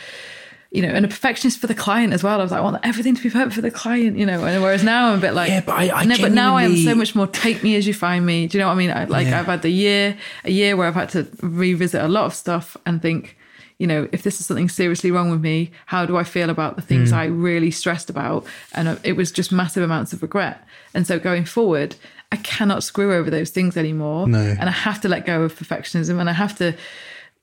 you 0.77 0.83
know, 0.83 0.89
and 0.89 1.05
a 1.05 1.09
perfectionist 1.09 1.59
for 1.59 1.67
the 1.67 1.75
client 1.75 2.13
as 2.13 2.23
well. 2.23 2.39
I 2.39 2.43
was 2.43 2.53
like, 2.53 2.61
I 2.61 2.65
want 2.65 2.77
everything 2.85 3.15
to 3.17 3.23
be 3.23 3.31
perfect 3.31 3.55
for 3.55 3.63
the 3.63 3.71
client, 3.71 4.19
you 4.19 4.27
know. 4.27 4.45
And 4.45 4.63
whereas 4.63 4.85
now 4.85 5.09
I'm 5.09 5.19
a 5.19 5.21
bit 5.21 5.33
like, 5.33 5.49
Yeah, 5.49 5.63
but 5.65 5.73
I- 5.73 5.91
I 6.01 6.05
no, 6.05 6.17
but 6.21 6.33
now 6.33 6.57
I 6.57 6.65
am 6.65 6.77
so 6.77 6.95
much 6.95 7.15
more 7.15 7.27
take 7.27 7.63
me 7.63 7.77
as 7.77 7.87
you 7.87 7.95
find 7.95 8.27
me. 8.27 8.47
Do 8.47 8.59
you 8.59 8.63
know 8.63 8.69
what 8.69 8.75
I 8.75 8.77
mean? 8.77 8.91
I, 8.91 9.05
like 9.05 9.27
Yeah. 9.27 9.41
I've 9.41 9.47
had 9.47 9.63
the 9.63 9.71
year, 9.71 10.17
a 10.45 10.51
year 10.51 10.77
where 10.77 10.87
I've 10.87 10.95
had 10.95 11.09
to 11.11 11.27
revisit 11.41 12.01
a 12.03 12.09
lot 12.09 12.27
of 12.27 12.35
stuff 12.35 12.77
and 12.87 13.01
think, 13.01 13.37
you 13.79 13.87
know, 13.87 14.07
if 14.13 14.23
this 14.23 14.39
is 14.41 14.47
something 14.47 14.69
seriously 14.69 15.11
wrong 15.11 15.31
with 15.31 15.41
me, 15.41 15.71
how 15.87 16.05
do 16.07 16.17
I 16.19 16.25
feel 16.25 16.51
about 16.51 16.77
the 16.77 16.83
things 16.83 17.09
Hmm. 17.11 17.17
I 17.17 17.25
really 17.27 17.71
stressed 17.71 18.09
about? 18.11 18.45
And 18.75 18.89
uh, 18.89 18.97
it 19.03 19.15
was 19.17 19.33
just 19.33 19.51
massive 19.53 19.83
amounts 19.83 20.13
of 20.13 20.23
regret. 20.23 20.63
And 20.95 21.07
so 21.07 21.19
going 21.19 21.45
forward, 21.47 21.97
I 22.33 22.37
cannot 22.37 22.83
screw 22.83 23.15
over 23.15 23.31
those 23.31 23.51
things 23.51 23.77
anymore. 23.77 24.29
No. 24.29 24.39
And 24.61 24.69
I 24.69 24.73
have 24.73 25.01
to 25.03 25.09
let 25.09 25.25
go 25.27 25.43
of 25.43 25.55
perfectionism 25.59 26.19
and 26.21 26.29
I 26.29 26.33
have 26.35 26.57
to 26.59 26.75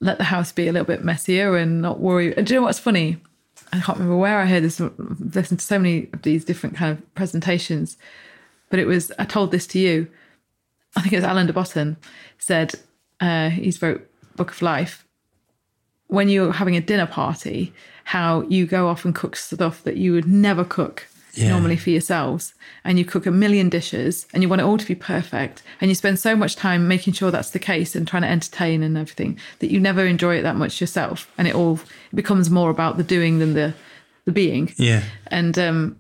let 0.04 0.18
the 0.18 0.26
house 0.26 0.51
be 0.51 0.68
a 0.68 0.72
little 0.72 0.86
bit 0.86 1.04
messier 1.04 1.56
and 1.56 1.82
not 1.82 1.99
worry. 1.99 2.36
And 2.36 2.45
do 2.45 2.54
you 2.54 2.60
know 2.60 2.66
what's 2.66 2.80
funny? 2.80 3.18
I 3.72 3.80
can't 3.80 3.97
remember 3.97 4.18
where 4.18 4.39
I 4.39 4.45
heard 4.45 4.64
this. 4.64 4.80
I've 4.80 4.93
listened 4.99 5.60
to 5.60 5.66
so 5.66 5.80
many 5.80 6.10
of 6.14 6.22
these 6.22 6.45
different 6.45 6.76
kind 6.76 6.97
of 6.97 7.16
presentations, 7.16 7.97
but 8.70 8.80
it 8.80 8.86
was 8.86 9.12
I 9.18 9.26
told 9.26 9.51
this 9.51 9.66
to 9.68 9.80
you. 9.80 10.08
I 10.95 11.01
think 11.01 11.14
it 11.14 11.18
was 11.18 11.26
Alan 11.26 11.47
de 11.47 11.54
Botton 11.54 11.97
said 12.38 12.76
uh, 13.20 13.49
he's 13.49 13.82
wrote 13.82 14.08
Book 14.36 14.51
of 14.51 14.62
Life. 14.62 15.08
When 16.08 16.30
you're 16.30 16.51
having 16.51 16.76
a 16.76 16.82
dinner 16.82 17.08
party, 17.08 17.74
how 18.04 18.41
you 18.43 18.68
go 18.68 18.88
off 18.88 19.06
and 19.06 19.16
cook 19.16 19.36
stuff 19.36 19.84
that 19.84 19.97
you 19.97 20.12
would 20.12 20.28
never 20.28 20.64
cook 20.64 21.08
Yeah. 21.36 21.49
normally 21.49 21.77
for 21.77 21.89
yourselves, 21.89 22.53
and 22.84 22.99
you 22.99 23.05
cook 23.05 23.25
a 23.25 23.31
million 23.31 23.69
dishes, 23.69 24.27
and 24.34 24.43
you 24.43 24.49
want 24.49 24.61
it 24.61 24.65
all 24.65 24.77
to 24.77 24.86
be 24.86 24.95
perfect, 24.95 25.63
and 25.81 25.89
you 25.89 25.95
spend 25.95 26.19
so 26.19 26.36
much 26.36 26.55
time 26.55 26.88
making 26.88 27.13
sure 27.13 27.31
that's 27.31 27.49
the 27.51 27.59
case 27.59 27.95
and 27.95 28.07
trying 28.07 28.21
to 28.21 28.29
entertain 28.29 28.84
and 28.84 28.97
everything 28.97 29.39
that 29.59 29.71
you 29.71 29.79
never 29.79 30.05
enjoy 30.05 30.38
it 30.38 30.43
that 30.43 30.55
much 30.55 30.79
yourself, 30.79 31.31
and 31.38 31.47
it 31.47 31.55
all 31.55 31.79
becomes 32.13 32.49
more 32.49 32.69
about 32.69 32.97
the 32.97 33.03
doing 33.03 33.39
than 33.39 33.53
the 33.53 33.73
the 34.25 34.31
being. 34.31 34.71
Yeah. 34.77 35.03
And 35.27 35.57
um, 35.59 35.97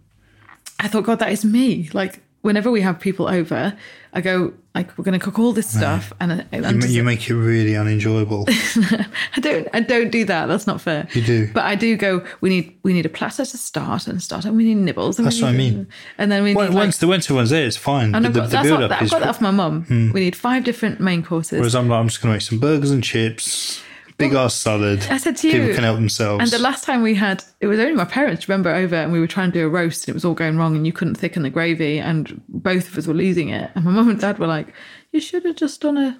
I 0.79 0.87
thought, 0.87 1.03
God, 1.03 1.19
that 1.19 1.31
is 1.31 1.43
me. 1.43 1.89
Like 1.93 2.19
whenever 2.41 2.71
we 2.71 2.81
have 2.81 2.99
people 2.99 3.27
over, 3.27 3.75
I 4.15 4.21
go 4.21 4.53
like, 4.75 4.95
we're 4.97 5.03
going 5.03 5.17
to 5.19 5.23
cook 5.23 5.39
all 5.39 5.53
this 5.53 5.69
stuff, 5.69 6.13
and, 6.19 6.31
I, 6.51 6.57
You, 6.57 6.79
just- 6.81 6.89
you 6.93 7.03
make 7.03 7.27
it 7.29 7.33
really 7.35 7.75
unenjoyable. 7.75 8.45
I 8.49 9.39
don't, 9.39 9.67
I 9.73 9.79
don't 9.81 10.11
do 10.11 10.23
that. 10.25 10.47
That's 10.47 10.67
not 10.67 10.81
fair. 10.81 11.07
You 11.13 11.21
do. 11.23 11.49
but 11.53 11.63
I 11.65 11.75
do 11.75 11.95
go. 11.97 12.23
We 12.41 12.49
need, 12.49 12.77
we 12.83 12.93
need 12.93 13.05
a 13.05 13.09
platter 13.09 13.45
to 13.45 13.57
start 13.57 14.07
and 14.07 14.21
start, 14.21 14.45
and 14.45 14.55
we 14.55 14.63
need 14.65 14.75
nibbles. 14.77 15.17
That's 15.17 15.41
what 15.41 15.49
I 15.49 15.53
mean. 15.53 15.87
And 16.17 16.31
then 16.31 16.43
we 16.43 16.53
Well, 16.55 16.67
need 16.69 16.75
like, 16.75 16.83
once 16.85 16.97
the 16.97 17.07
winter 17.07 17.33
one's 17.33 17.49
there, 17.49 17.65
it's 17.65 17.77
fine. 17.77 18.13
and 18.15 18.25
the, 18.25 18.29
got, 18.29 18.43
the 18.43 18.47
that's 18.49 18.67
build 18.67 18.81
what, 18.81 18.91
up 18.91 18.97
I've 18.97 19.03
is. 19.05 19.11
got 19.11 19.19
that 19.21 19.29
off 19.29 19.41
my 19.41 19.51
mum. 19.51 19.83
Hmm. 19.85 20.11
We 20.11 20.19
need 20.21 20.35
five 20.35 20.63
different 20.63 20.99
main 20.99 21.23
courses. 21.23 21.59
Whereas 21.59 21.75
I'm 21.75 21.87
like, 21.89 21.99
I'm 21.99 22.07
just 22.07 22.21
going 22.21 22.31
to 22.31 22.35
make 22.35 22.41
some 22.41 22.59
burgers 22.59 22.91
and 22.91 23.03
chips, 23.03 23.81
big 24.17 24.33
ass 24.33 24.53
salad. 24.53 25.05
I 25.09 25.17
said 25.17 25.37
to 25.37 25.47
you, 25.47 25.53
people 25.53 25.75
can 25.75 25.83
help 25.83 25.97
themselves. 25.97 26.41
And 26.41 26.51
the 26.51 26.63
last 26.63 26.83
time 26.83 27.01
we 27.01 27.15
had, 27.15 27.43
it 27.59 27.67
was 27.67 27.79
only 27.79 27.93
my 27.93 28.05
parents, 28.05 28.47
remember, 28.47 28.73
over, 28.73 28.95
and 28.95 29.11
we 29.11 29.19
were 29.19 29.27
trying 29.27 29.51
to 29.51 29.59
do 29.59 29.65
a 29.65 29.69
roast, 29.69 30.03
and 30.07 30.09
it 30.13 30.15
was 30.15 30.25
all 30.25 30.33
going 30.33 30.57
wrong, 30.57 30.75
and 30.75 30.85
you 30.85 30.93
couldn't 30.93 31.15
thicken 31.15 31.43
the 31.43 31.49
gravy, 31.49 31.99
and 31.99 32.41
both 32.49 32.87
of 32.87 32.97
us 32.97 33.07
were 33.07 33.13
losing 33.13 33.49
it. 33.49 33.71
And 33.75 33.85
my 33.85 33.91
mum 33.91 34.09
and 34.09 34.19
dad 34.19 34.39
were 34.39 34.47
like, 34.47 34.67
"You 35.11 35.19
should 35.19 35.45
have 35.45 35.55
just 35.55 35.81
done 35.81 35.97
a 35.97 36.19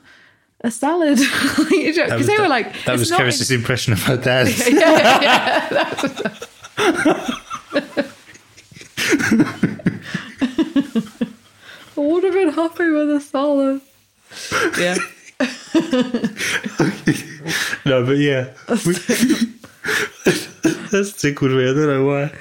a 0.62 0.72
salad," 0.72 1.18
because 1.70 2.28
they 2.28 2.38
were 2.38 2.48
like, 2.48 2.74
that 2.86 2.98
was 2.98 3.12
Keris's 3.12 3.52
impression 3.52 3.94
of 3.94 4.02
her 4.04 4.18
dad. 4.30 4.48
yeah, 4.48 5.22
yeah, 5.22 5.68
yeah. 5.72 7.14
I 11.96 12.00
would 12.00 12.24
have 12.24 12.34
been 12.34 12.54
happy 12.54 12.90
with 12.90 13.12
a 13.12 13.20
salad. 13.22 13.82
Yeah. 14.80 14.98
no, 17.86 18.06
but 18.06 18.18
yeah, 18.18 18.50
that's 20.92 21.14
tickled 21.22 21.52
me. 21.52 21.64
I 21.64 21.74
don't 21.74 21.88
know 21.88 22.06
why. 22.06 22.32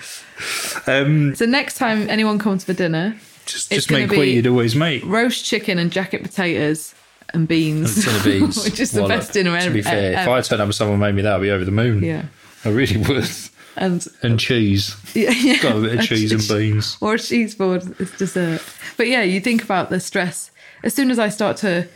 Um, 0.86 1.34
So 1.34 1.44
next 1.46 1.76
time 1.76 2.08
anyone 2.08 2.38
comes 2.38 2.64
for 2.64 2.72
dinner, 2.72 3.16
just 3.46 3.70
just 3.70 3.90
make 3.90 4.10
what 4.10 4.28
you'd 4.28 4.46
always 4.46 4.74
make. 4.74 5.04
roast 5.04 5.44
chicken 5.44 5.78
and 5.78 5.90
jacket 5.92 6.22
potatoes 6.22 6.94
and 7.34 7.48
beans, 7.48 7.96
Instead 7.96 8.16
of 8.16 8.24
beans. 8.24 8.64
which 8.64 8.80
is 8.80 8.90
the 8.92 9.00
Well, 9.02 9.08
best 9.08 9.32
dinner 9.32 9.50
To 9.58 9.64
ever. 9.64 9.74
be 9.74 9.82
fair, 9.82 10.12
if. 10.12 10.28
I 10.28 10.40
turned 10.42 10.60
up 10.60 10.66
and 10.66 10.74
someone 10.74 10.98
made 10.98 11.14
me 11.14 11.22
that, 11.22 11.34
I'd 11.36 11.40
be 11.40 11.50
over 11.50 11.64
the 11.64 11.70
moon. 11.70 12.02
yeah, 12.02 12.24
I 12.64 12.68
really 12.70 12.96
would. 13.08 13.28
and 13.76 14.06
And 14.22 14.38
cheese. 14.38 14.94
yeah, 15.14 15.30
yeah. 15.30 15.62
Got 15.62 15.76
a 15.76 15.80
bit 15.80 15.98
of 15.98 16.04
cheese 16.06 16.32
and 16.32 16.46
beans. 16.48 16.98
or 17.00 17.14
a 17.14 17.18
cheese 17.18 17.54
board 17.54 17.82
as 18.00 18.10
dessert. 18.12 18.62
But 18.96 19.08
yeah, 19.08 19.22
you 19.22 19.40
think 19.40 19.62
about 19.64 19.88
the 19.90 19.98
stress. 20.00 20.50
As 20.84 20.92
soon 20.94 21.10
as 21.10 21.18
I 21.18 21.28
start 21.30 21.56
to 21.58 21.86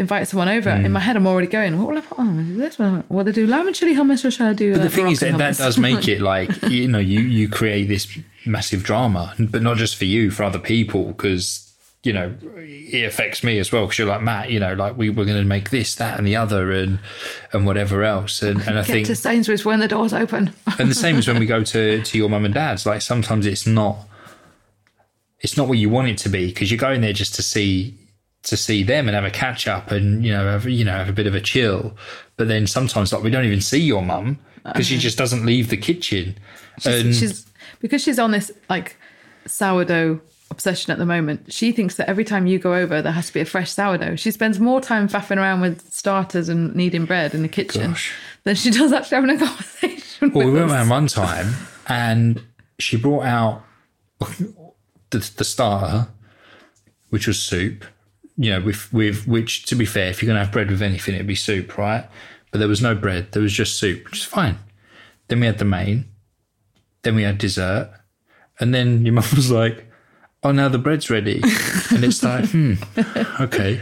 invite 0.00 0.26
someone 0.28 0.48
over, 0.48 0.70
Mm. 0.70 0.84
in 0.86 0.92
my 0.92 1.00
head 1.00 1.16
I'm 1.16 1.26
already 1.26 1.46
going, 1.46 1.78
what 1.78 1.88
will 1.90 1.98
I 1.98 2.00
put 2.00 2.18
on? 2.18 2.58
This 2.58 2.78
one? 2.78 3.04
What 3.08 3.24
Will 3.26 3.28
I 3.28 3.32
do 3.32 3.46
lemon 3.46 3.68
and 3.68 3.76
chili 3.76 3.94
hummus 3.94 4.24
or 4.24 4.30
should 4.30 4.46
I 4.46 4.52
do? 4.54 4.72
But 4.72 4.82
the 4.82 4.90
thing 4.90 5.08
is 5.08 5.20
that 5.20 5.38
that 5.38 5.56
does 5.58 5.78
make 5.78 6.08
it. 6.14 6.20
like 6.20 6.50
you 6.68 6.88
know 6.88 6.98
you 6.98 7.20
you 7.20 7.48
create 7.48 7.84
this 7.88 8.08
massive 8.46 8.82
drama, 8.82 9.34
but 9.38 9.62
not 9.62 9.76
just 9.76 9.94
for 9.96 10.06
you, 10.06 10.30
for 10.30 10.42
other 10.42 10.58
people, 10.58 11.04
because 11.12 11.66
you 12.02 12.12
know 12.14 12.34
it 12.56 13.04
affects 13.04 13.44
me 13.44 13.58
as 13.58 13.70
well. 13.70 13.84
Because 13.84 13.98
you're 13.98 14.08
like 14.08 14.22
Matt, 14.22 14.50
you 14.50 14.58
know, 14.58 14.72
like 14.74 14.96
we 14.96 15.10
were 15.10 15.24
going 15.26 15.36
to 15.36 15.44
make 15.44 15.68
this, 15.70 15.94
that, 15.96 16.18
and 16.18 16.26
the 16.26 16.34
other, 16.36 16.72
and 16.72 16.98
and 17.52 17.66
whatever 17.66 18.02
else, 18.02 18.42
and 18.42 18.60
and 18.62 18.78
I 18.78 18.82
think 18.82 19.06
to 19.06 19.14
Sainsbury's 19.14 19.64
when 19.64 19.80
the 19.80 19.88
doors 19.88 20.12
open. 20.12 20.52
and 20.78 20.90
the 20.90 20.94
same 20.94 21.16
as 21.16 21.28
when 21.28 21.38
we 21.38 21.46
go 21.46 21.62
to 21.62 22.02
to 22.02 22.18
your 22.18 22.28
mum 22.30 22.44
and 22.46 22.54
dad's 22.54 22.86
like 22.86 23.02
sometimes 23.02 23.44
it's 23.46 23.66
not 23.66 23.98
it's 25.40 25.56
not 25.56 25.68
what 25.68 25.78
you 25.78 25.88
want 25.88 26.08
it 26.08 26.18
to 26.18 26.28
be 26.28 26.46
because 26.48 26.70
you're 26.70 26.78
going 26.78 27.00
there 27.00 27.12
just 27.12 27.34
to 27.34 27.42
see 27.42 27.94
to 28.42 28.56
see 28.56 28.82
them 28.82 29.06
and 29.06 29.14
have 29.14 29.24
a 29.24 29.30
catch 29.30 29.68
up 29.68 29.90
and 29.90 30.24
you 30.24 30.32
know 30.32 30.44
have 30.46 30.66
you 30.66 30.84
know 30.84 30.92
have 30.92 31.08
a 31.08 31.12
bit 31.12 31.26
of 31.26 31.34
a 31.34 31.40
chill 31.40 31.94
but 32.36 32.48
then 32.48 32.66
sometimes 32.66 33.12
like 33.12 33.22
we 33.22 33.30
don't 33.30 33.44
even 33.44 33.60
see 33.60 33.80
your 33.80 34.02
mum 34.02 34.38
because 34.64 34.86
she 34.86 34.96
just 34.98 35.18
doesn't 35.18 35.44
leave 35.44 35.68
the 35.68 35.76
kitchen 35.76 36.36
and 36.84 37.14
she's 37.14 37.46
because 37.80 38.02
she's 38.02 38.18
on 38.18 38.30
this 38.30 38.50
like 38.68 38.96
sourdough 39.46 40.20
obsession 40.50 40.90
at 40.90 40.98
the 40.98 41.06
moment. 41.06 41.52
She 41.52 41.72
thinks 41.72 41.96
that 41.96 42.08
every 42.08 42.24
time 42.24 42.46
you 42.46 42.58
go 42.58 42.74
over, 42.74 43.00
there 43.00 43.12
has 43.12 43.28
to 43.28 43.32
be 43.32 43.40
a 43.40 43.44
fresh 43.44 43.70
sourdough. 43.70 44.16
She 44.16 44.30
spends 44.30 44.58
more 44.58 44.80
time 44.80 45.08
faffing 45.08 45.36
around 45.36 45.60
with 45.60 45.92
starters 45.92 46.48
and 46.48 46.74
kneading 46.74 47.04
bread 47.04 47.34
in 47.34 47.42
the 47.42 47.48
kitchen 47.48 47.90
Gosh. 47.92 48.12
than 48.44 48.56
she 48.56 48.70
does 48.70 48.92
actually 48.92 49.14
having 49.16 49.30
a 49.30 49.38
conversation. 49.46 50.32
well 50.32 50.46
we 50.46 50.52
went 50.52 50.66
us. 50.66 50.72
around 50.72 50.88
one 50.88 51.06
time 51.06 51.54
and 51.88 52.42
she 52.78 52.96
brought 52.96 53.24
out 53.24 53.64
the, 55.10 55.30
the 55.36 55.44
starter 55.44 56.08
which 57.10 57.26
was 57.26 57.40
soup 57.40 57.84
you 58.42 58.50
know, 58.50 58.60
with 58.60 58.90
with 58.92 59.26
which 59.28 59.66
to 59.66 59.74
be 59.74 59.84
fair, 59.84 60.08
if 60.08 60.22
you're 60.22 60.28
gonna 60.30 60.42
have 60.44 60.52
bread 60.52 60.70
with 60.70 60.80
anything, 60.82 61.14
it'd 61.14 61.26
be 61.26 61.34
soup, 61.34 61.76
right? 61.76 62.04
But 62.50 62.58
there 62.58 62.68
was 62.68 62.80
no 62.82 62.94
bread, 62.94 63.32
there 63.32 63.42
was 63.42 63.52
just 63.52 63.76
soup, 63.78 64.04
which 64.06 64.18
is 64.20 64.24
fine. 64.24 64.56
Then 65.28 65.40
we 65.40 65.46
had 65.46 65.58
the 65.58 65.64
main, 65.66 66.06
then 67.02 67.14
we 67.16 67.22
had 67.22 67.36
dessert, 67.38 67.90
and 68.58 68.72
then 68.74 69.04
your 69.04 69.14
mum 69.18 69.24
was 69.36 69.50
like, 69.50 69.86
"Oh, 70.42 70.52
now 70.52 70.68
the 70.68 70.78
bread's 70.78 71.10
ready," 71.10 71.42
and 71.90 72.02
it's 72.02 72.22
like, 72.22 72.48
hmm, 72.50 72.74
okay, 73.40 73.80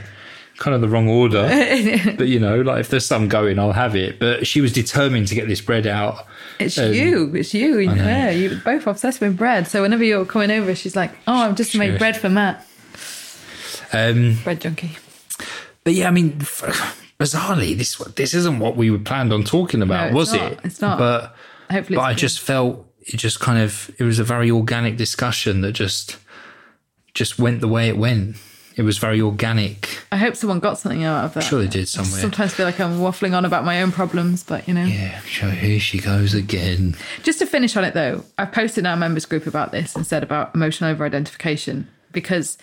kind 0.56 0.74
of 0.74 0.80
the 0.80 0.88
wrong 0.88 1.08
order, 1.08 1.42
but 2.18 2.26
you 2.28 2.40
know, 2.40 2.60
like 2.60 2.80
if 2.80 2.88
there's 2.90 3.06
some 3.06 3.28
going, 3.28 3.58
I'll 3.60 3.72
have 3.72 3.94
it. 3.94 4.18
But 4.18 4.46
she 4.46 4.60
was 4.60 4.72
determined 4.72 5.28
to 5.28 5.34
get 5.36 5.46
this 5.46 5.60
bread 5.60 5.86
out. 5.86 6.26
It's 6.58 6.76
you. 6.76 7.32
It's 7.36 7.54
you 7.54 7.78
and 7.78 7.98
her. 8.00 8.32
You're 8.32 8.56
both 8.56 8.86
obsessed 8.88 9.20
with 9.20 9.36
bread. 9.36 9.68
So 9.68 9.82
whenever 9.82 10.02
you're 10.02 10.26
coming 10.26 10.50
over, 10.50 10.74
she's 10.74 10.96
like, 10.96 11.12
"Oh, 11.28 11.44
I'm 11.44 11.54
just 11.54 11.76
made 11.76 11.90
Sure. 11.90 11.98
bread 11.98 12.16
for 12.16 12.28
Matt, 12.28 12.66
Um, 13.92 14.38
bread 14.44 14.60
junkie." 14.60 14.96
But 15.84 15.94
yeah, 15.94 16.08
I 16.08 16.10
mean, 16.10 16.32
bizarrely, 17.18 17.76
this 17.76 17.96
this 18.16 18.34
isn't 18.34 18.58
what 18.58 18.76
we 18.76 18.90
were 18.90 18.98
planned 18.98 19.32
on 19.32 19.44
talking 19.44 19.82
about, 19.82 20.08
it's 20.08 20.14
was 20.14 20.32
not. 20.32 20.52
it? 20.52 20.60
It's 20.64 20.80
not. 20.80 20.98
But 20.98 21.34
Hopefully, 21.70 21.96
but 21.96 22.02
I 22.02 22.12
good. 22.12 22.18
just 22.18 22.40
felt 22.40 22.86
it 23.00 23.16
just 23.16 23.40
kind 23.40 23.60
of 23.62 23.90
it 23.98 24.04
was 24.04 24.18
a 24.18 24.24
very 24.24 24.50
organic 24.50 24.96
discussion 24.96 25.60
that 25.62 25.72
just 25.72 26.16
just 27.14 27.38
went 27.38 27.60
the 27.60 27.68
way 27.68 27.88
it 27.88 27.96
went. 27.96 28.36
It 28.76 28.82
was 28.82 28.98
very 28.98 29.20
organic. 29.20 29.98
I 30.12 30.16
hope 30.18 30.36
someone 30.36 30.60
got 30.60 30.78
something 30.78 31.02
out 31.02 31.24
of 31.24 31.34
that. 31.34 31.40
Sure 31.42 31.60
they 31.60 31.66
did 31.66 31.80
I 31.80 31.84
somewhere. 31.84 32.20
sometimes 32.20 32.54
feel 32.54 32.64
like 32.64 32.78
I'm 32.78 33.00
waffling 33.00 33.36
on 33.36 33.44
about 33.44 33.64
my 33.64 33.82
own 33.82 33.90
problems, 33.90 34.44
but 34.44 34.68
you 34.68 34.74
know. 34.74 34.84
Yeah, 34.84 35.20
so 35.22 35.50
here 35.50 35.80
she 35.80 35.98
goes 35.98 36.32
again. 36.32 36.94
Just 37.24 37.40
to 37.40 37.46
finish 37.46 37.76
on 37.76 37.82
it 37.84 37.94
though, 37.94 38.24
I've 38.38 38.52
posted 38.52 38.82
in 38.82 38.86
our 38.86 38.96
members 38.96 39.26
group 39.26 39.48
about 39.48 39.72
this 39.72 39.96
and 39.96 40.06
said 40.06 40.22
about 40.22 40.54
emotional 40.54 40.90
over 40.90 41.04
identification 41.04 41.88
because 42.12 42.56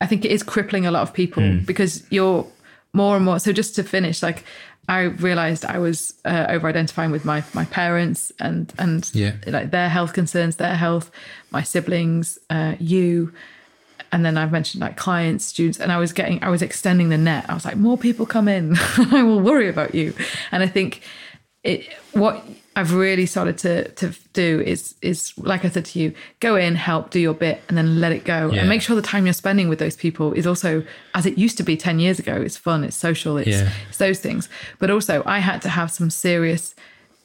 I 0.00 0.06
think 0.06 0.24
it 0.24 0.30
is 0.30 0.42
crippling 0.42 0.86
a 0.86 0.90
lot 0.90 1.02
of 1.02 1.12
people 1.14 1.42
Hmm. 1.42 1.58
because 1.64 2.04
you're 2.10 2.46
more 2.92 3.16
and 3.16 3.24
more. 3.24 3.38
So 3.38 3.52
just 3.52 3.74
to 3.76 3.82
finish, 3.82 4.22
like 4.22 4.44
I 4.88 5.02
realized 5.02 5.64
I 5.64 5.78
was 5.78 6.14
uh, 6.24 6.46
over 6.48 6.68
identifying 6.68 7.10
with 7.10 7.24
my 7.24 7.42
my 7.54 7.64
parents 7.66 8.32
and 8.38 8.72
and 8.78 9.10
Yeah. 9.14 9.32
like 9.46 9.70
their 9.70 9.88
health 9.88 10.12
concerns, 10.12 10.56
their 10.56 10.76
health, 10.76 11.10
my 11.50 11.62
siblings, 11.62 12.38
uh, 12.50 12.74
you. 12.78 13.32
And 14.12 14.24
then 14.24 14.36
I've 14.36 14.52
mentioned 14.52 14.80
like 14.80 14.96
clients, 14.96 15.44
students, 15.44 15.80
and 15.80 15.90
I 15.90 15.98
was 15.98 16.12
getting, 16.12 16.40
I 16.44 16.48
was 16.48 16.62
extending 16.62 17.08
the 17.08 17.18
net. 17.18 17.46
I 17.48 17.54
was 17.54 17.64
like, 17.64 17.76
more 17.76 17.98
people 17.98 18.26
come 18.26 18.46
in, 18.46 18.76
I 19.12 19.22
will 19.24 19.40
worry 19.40 19.68
about 19.68 19.94
you. 19.94 20.12
And 20.52 20.62
I 20.62 20.68
think 20.68 21.00
it, 21.64 21.88
what 22.12 22.44
I've 22.76 22.92
really 22.92 23.26
started 23.26 23.56
to 23.58 23.88
to 23.92 24.12
do 24.32 24.60
is 24.66 24.94
is 25.00 25.32
like 25.38 25.64
I 25.64 25.68
said 25.70 25.84
to 25.86 25.98
you, 26.00 26.12
go 26.40 26.56
in, 26.56 26.74
help, 26.74 27.10
do 27.10 27.20
your 27.20 27.34
bit, 27.34 27.62
and 27.68 27.78
then 27.78 28.00
let 28.00 28.10
it 28.12 28.24
go, 28.24 28.50
Yeah. 28.50 28.60
and 28.60 28.68
make 28.68 28.82
sure 28.82 28.96
the 28.96 29.02
time 29.02 29.26
you're 29.26 29.32
spending 29.32 29.68
with 29.68 29.78
those 29.78 29.96
people 29.96 30.32
is 30.32 30.46
also 30.46 30.82
as 31.14 31.24
it 31.26 31.38
used 31.38 31.56
to 31.58 31.62
be 31.62 31.76
ten 31.76 31.98
years 32.00 32.18
ago. 32.18 32.34
It's 32.34 32.56
fun, 32.56 32.82
it's 32.84 32.96
social, 32.96 33.36
it's, 33.36 33.48
Yeah. 33.48 33.70
it's 33.88 33.98
those 33.98 34.18
things. 34.18 34.48
But 34.80 34.90
also, 34.90 35.22
I 35.24 35.38
had 35.38 35.62
to 35.62 35.68
have 35.68 35.90
some 35.90 36.10
serious 36.10 36.74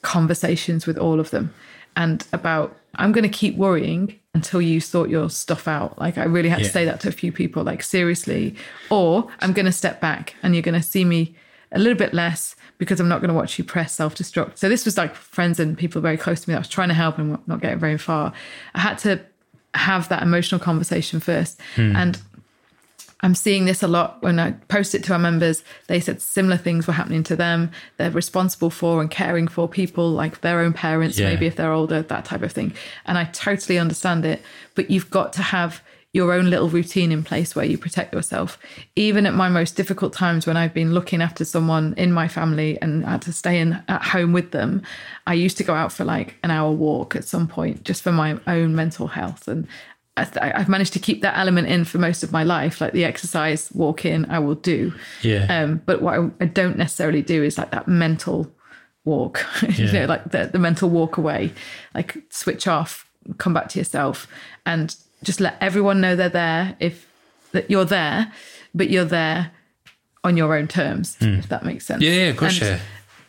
conversations 0.01 0.85
with 0.87 0.97
all 0.97 1.19
of 1.19 1.29
them 1.31 1.53
and 1.95 2.25
about 2.33 2.75
I'm 2.95 3.11
going 3.11 3.23
to 3.23 3.29
keep 3.29 3.55
worrying 3.55 4.15
until 4.33 4.61
you 4.61 4.79
sort 4.79 5.09
your 5.09 5.29
stuff 5.29 5.67
out. 5.67 5.99
Like 5.99 6.17
I 6.17 6.23
really 6.23 6.49
had 6.49 6.59
Yeah. 6.59 6.65
to 6.67 6.71
say 6.71 6.85
that 6.85 6.99
to 7.01 7.07
a 7.09 7.11
few 7.11 7.31
people, 7.31 7.63
like 7.63 7.83
seriously, 7.83 8.55
or 8.89 9.27
I'm 9.41 9.53
going 9.53 9.65
to 9.67 9.71
step 9.71 9.99
back 10.01 10.35
and 10.41 10.55
you're 10.55 10.61
going 10.63 10.79
to 10.81 10.87
see 10.87 11.05
me 11.05 11.35
a 11.71 11.79
little 11.79 11.97
bit 11.97 12.13
less 12.13 12.55
because 12.79 12.99
I'm 12.99 13.07
not 13.07 13.19
going 13.21 13.27
to 13.29 13.35
watch 13.35 13.59
you 13.59 13.63
press 13.63 13.93
self 13.93 14.15
destruct. 14.15 14.57
So 14.57 14.67
this 14.67 14.85
was 14.85 14.97
like 14.97 15.13
friends 15.13 15.59
and 15.59 15.77
people 15.77 16.01
very 16.01 16.17
close 16.17 16.41
to 16.41 16.49
me 16.49 16.53
that 16.53 16.57
I 16.57 16.61
was 16.61 16.67
trying 16.69 16.87
to 16.87 16.95
help 16.95 17.19
and 17.19 17.37
not 17.47 17.61
getting 17.61 17.77
very 17.77 17.97
far. 17.99 18.33
I 18.73 18.79
had 18.79 18.97
to 18.99 19.21
have 19.75 20.09
that 20.09 20.23
emotional 20.23 20.59
conversation 20.59 21.19
first. 21.19 21.59
Hmm. 21.75 21.95
And 21.95 22.19
I'm 23.21 23.35
seeing 23.35 23.65
this 23.65 23.83
a 23.83 23.87
lot 23.87 24.21
when 24.23 24.39
I 24.39 24.51
post 24.69 24.95
it 24.95 25.03
to 25.03 25.13
our 25.13 25.19
members. 25.19 25.61
They 25.87 25.99
said 25.99 26.21
similar 26.21 26.55
things 26.55 26.87
were 26.87 26.93
happening 26.93 27.21
to 27.23 27.35
them. 27.35 27.69
They're 27.97 28.11
responsible 28.11 28.69
for 28.69 29.01
and 29.01 29.11
caring 29.11 29.49
for 29.49 29.67
people 29.67 30.09
like 30.11 30.39
their 30.39 30.61
own 30.61 30.71
parents, 30.71 31.19
Yeah. 31.19 31.27
maybe 31.29 31.45
if 31.45 31.57
they're 31.57 31.73
older, 31.73 32.01
that 32.01 32.23
type 32.23 32.41
of 32.43 32.53
thing. 32.53 32.73
And 33.05 33.17
I 33.17 33.25
totally 33.25 33.77
understand 33.77 34.23
it. 34.25 34.41
But 34.73 34.89
you've 34.89 35.09
got 35.09 35.33
to 35.33 35.41
have 35.41 35.81
your 36.11 36.33
own 36.33 36.49
little 36.49 36.69
routine 36.69 37.11
in 37.11 37.23
place 37.23 37.55
where 37.55 37.65
you 37.65 37.77
protect 37.77 38.13
yourself. 38.13 38.57
Even 38.95 39.27
at 39.27 39.33
my 39.33 39.47
most 39.47 39.75
difficult 39.75 40.11
times 40.11 40.47
when 40.47 40.57
I've 40.57 40.73
been 40.73 40.93
looking 40.93 41.21
after 41.21 41.45
someone 41.45 41.93
in 41.97 42.11
my 42.11 42.27
family 42.27 42.81
and 42.81 43.05
had 43.05 43.21
to 43.23 43.33
stay 43.33 43.59
in 43.59 43.83
at 43.87 44.01
home 44.01 44.33
with 44.33 44.51
them, 44.51 44.81
I 45.27 45.35
used 45.35 45.57
to 45.57 45.63
go 45.63 45.75
out 45.75 45.91
for 45.91 46.05
like 46.05 46.35
an 46.43 46.49
hour 46.49 46.71
walk 46.71 47.15
at 47.15 47.25
some 47.25 47.47
point 47.47 47.83
just 47.83 48.01
for 48.01 48.11
my 48.11 48.39
own 48.47 48.75
mental 48.75 49.07
health. 49.07 49.47
And 49.47 49.67
I, 50.17 50.51
I've 50.55 50.69
managed 50.69 50.93
to 50.93 50.99
keep 50.99 51.21
that 51.21 51.37
element 51.37 51.67
in 51.67 51.85
for 51.85 51.99
most 51.99 52.23
of 52.23 52.31
my 52.31 52.43
life, 52.43 52.81
like 52.81 52.93
the 52.93 53.05
exercise, 53.05 53.71
walk 53.73 54.03
in, 54.03 54.25
I 54.31 54.39
will 54.39 54.55
do. 54.55 54.91
Yeah. 55.21 55.45
Um, 55.49 55.81
but 55.85 56.01
what 56.01 56.19
I, 56.19 56.31
I 56.41 56.45
don't 56.45 56.77
necessarily 56.77 57.21
do 57.21 57.43
is 57.43 57.57
like 57.57 57.69
that 57.69 57.87
mental 57.87 58.51
walk, 59.05 59.45
you 59.69 59.91
know, 59.91 60.05
like 60.05 60.31
the, 60.31 60.49
the 60.51 60.59
mental 60.59 60.89
walk 60.89 61.17
away, 61.17 61.53
like 61.93 62.17
switch 62.29 62.67
off, 62.67 63.07
come 63.37 63.53
back 63.53 63.69
to 63.69 63.79
yourself, 63.79 64.27
and 64.65 64.95
just 65.23 65.39
let 65.39 65.57
everyone 65.61 66.01
know 66.01 66.15
they're 66.15 66.29
there. 66.29 66.75
If 66.79 67.07
that 67.51 67.69
you're 67.69 67.85
there, 67.85 68.31
but 68.73 68.89
you're 68.89 69.05
there 69.05 69.51
on 70.23 70.37
your 70.37 70.55
own 70.55 70.67
terms, 70.67 71.17
if 71.21 71.47
that 71.49 71.63
makes 71.65 71.85
sense. 71.85 72.01
Yeah, 72.03 72.11
yeah, 72.11 72.23
of 72.27 72.37
course, 72.37 72.61
and, 72.61 72.71
yeah. 72.71 72.79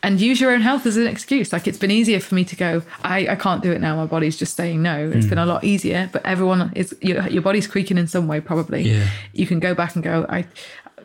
and 0.03 0.21
use 0.21 0.39
your 0.41 0.51
own 0.51 0.61
health 0.61 0.85
as 0.85 0.97
an 0.97 1.07
excuse. 1.07 1.51
Like 1.53 1.67
it's 1.67 1.77
been 1.77 1.89
easier 1.91 2.19
for 2.19 2.35
me 2.35 2.43
to 2.45 2.55
go, 2.55 2.83
I, 3.03 3.27
I 3.29 3.35
can't 3.35 3.63
do 3.63 3.71
it 3.71 3.79
now. 3.81 3.95
My 3.95 4.05
body's 4.05 4.37
just 4.37 4.55
saying 4.57 4.81
no. 4.81 5.09
It's 5.09 5.25
been 5.25 5.37
Hmm. 5.37 5.43
a 5.43 5.53
lot 5.53 5.63
easier, 5.63 6.09
but 6.11 6.25
everyone 6.25 6.71
is, 6.75 6.95
your, 7.01 7.27
your 7.29 7.41
body's 7.41 7.65
creaking 7.65 7.97
in 7.97 8.07
some 8.07 8.27
way, 8.27 8.41
probably. 8.41 8.81
Yeah. 8.83 9.07
You 9.33 9.47
can 9.47 9.59
go 9.59 9.73
back 9.73 9.95
and 9.95 10.03
go, 10.03 10.25
I, 10.27 10.45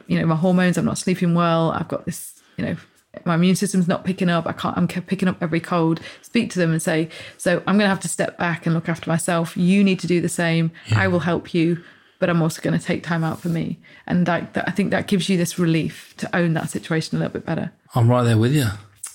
you 0.09 0.18
know, 0.18 0.26
my 0.26 0.37
hormones, 0.37 0.76
I'm 0.76 0.84
not 0.84 0.99
sleeping 0.99 1.34
well. 1.34 1.70
I've 1.70 1.89
got 1.89 2.05
this, 2.05 2.41
you 2.57 2.64
know, 2.66 2.76
my 3.25 3.35
immune 3.35 3.57
system's 3.57 3.89
not 3.89 4.05
picking 4.05 4.29
up. 4.29 4.47
I 4.47 4.53
can't, 4.53 4.77
I'm 4.77 4.89
picking 4.89 5.29
up 5.29 5.37
every 5.41 5.61
cold. 5.61 6.01
Speak 6.23 6.51
to 6.53 6.59
them 6.59 6.73
and 6.73 6.83
say, 6.83 7.09
so 7.39 7.59
I'm 7.67 7.77
going 7.77 7.87
to 7.87 7.89
have 7.89 8.01
to 8.01 8.09
step 8.09 8.37
back 8.37 8.67
and 8.67 8.75
look 8.75 8.89
after 8.89 9.09
myself. 9.09 9.57
You 9.57 9.83
need 9.83 9.99
to 10.01 10.07
do 10.07 10.21
the 10.21 10.29
same. 10.29 10.71
I 10.95 11.09
will 11.09 11.21
help 11.21 11.55
you, 11.55 11.83
but 12.19 12.29
I'm 12.29 12.43
also 12.43 12.61
going 12.61 12.79
to 12.79 12.85
take 12.85 13.03
time 13.03 13.25
out 13.25 13.41
for 13.41 13.49
me. 13.49 13.79
And 14.07 14.27
that, 14.27 14.53
that, 14.55 14.69
I 14.69 14.73
think 14.73 14.91
that 14.91 15.07
gives 15.07 15.29
you 15.29 15.37
this 15.39 15.59
relief 15.59 16.14
to 16.19 16.37
own 16.37 16.53
that 16.55 16.69
situation 16.69 17.17
a 17.17 17.21
little 17.21 17.33
bit 17.33 17.47
better. 17.47 17.73
I'm 17.95 18.09
right 18.09 18.25
there 18.25 18.39
with 18.39 18.55
you. 18.55 18.67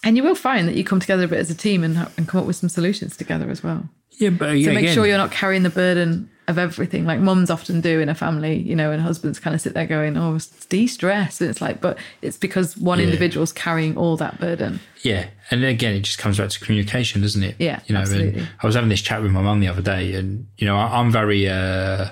And 0.03 0.17
you 0.17 0.23
will 0.23 0.35
find 0.35 0.67
that 0.67 0.75
you 0.75 0.83
come 0.83 0.99
together 0.99 1.25
a 1.25 1.27
bit 1.27 1.39
as 1.39 1.51
a 1.51 1.55
team 1.55 1.83
and, 1.83 1.95
and 2.17 2.27
come 2.27 2.41
up 2.41 2.47
with 2.47 2.55
some 2.55 2.69
solutions 2.69 3.15
together 3.15 3.51
as 3.51 3.63
well. 3.63 3.87
Yeah, 4.13 4.31
but 4.31 4.53
To 4.53 4.73
make 4.73 4.87
sure 4.89 5.05
you're 5.05 5.17
not 5.17 5.31
carrying 5.31 5.61
the 5.61 5.69
burden 5.69 6.30
of 6.47 6.57
everything 6.57 7.05
like 7.05 7.19
mums 7.19 7.49
often 7.49 7.81
do 7.81 7.99
in 8.01 8.09
a 8.09 8.15
family, 8.15 8.57
you 8.57 8.75
know, 8.75 8.91
and 8.91 9.01
husbands 9.01 9.39
kind 9.39 9.53
of 9.55 9.61
sit 9.61 9.73
there 9.73 9.85
going, 9.85 10.17
oh, 10.17 10.35
it's 10.35 10.47
de-stress. 10.65 11.39
And 11.39 11.49
it's 11.49 11.61
like, 11.61 11.79
but 11.79 11.97
it's 12.21 12.35
because 12.37 12.75
one 12.77 12.97
Yeah. 12.99 13.05
individual's 13.05 13.53
carrying 13.53 13.95
all 13.95 14.17
that 14.17 14.39
burden. 14.39 14.79
Yeah, 15.03 15.27
and 15.51 15.63
again, 15.63 15.93
it 15.95 16.01
just 16.01 16.17
comes 16.17 16.39
back 16.39 16.49
to 16.49 16.59
communication, 16.59 17.21
doesn't 17.21 17.43
it? 17.43 17.55
Yeah, 17.59 17.79
you 17.85 17.93
know. 17.93 18.01
absolutely. 18.01 18.39
And 18.41 18.49
I 18.61 18.65
was 18.65 18.75
having 18.75 18.89
this 18.89 19.01
chat 19.01 19.21
with 19.21 19.31
my 19.31 19.41
mum 19.41 19.59
the 19.59 19.67
other 19.67 19.81
day, 19.83 20.15
and 20.15 20.47
you 20.57 20.65
know, 20.67 20.75
I, 20.75 20.99
I'm 20.99 21.11
very 21.11 21.47
uh, 21.47 22.07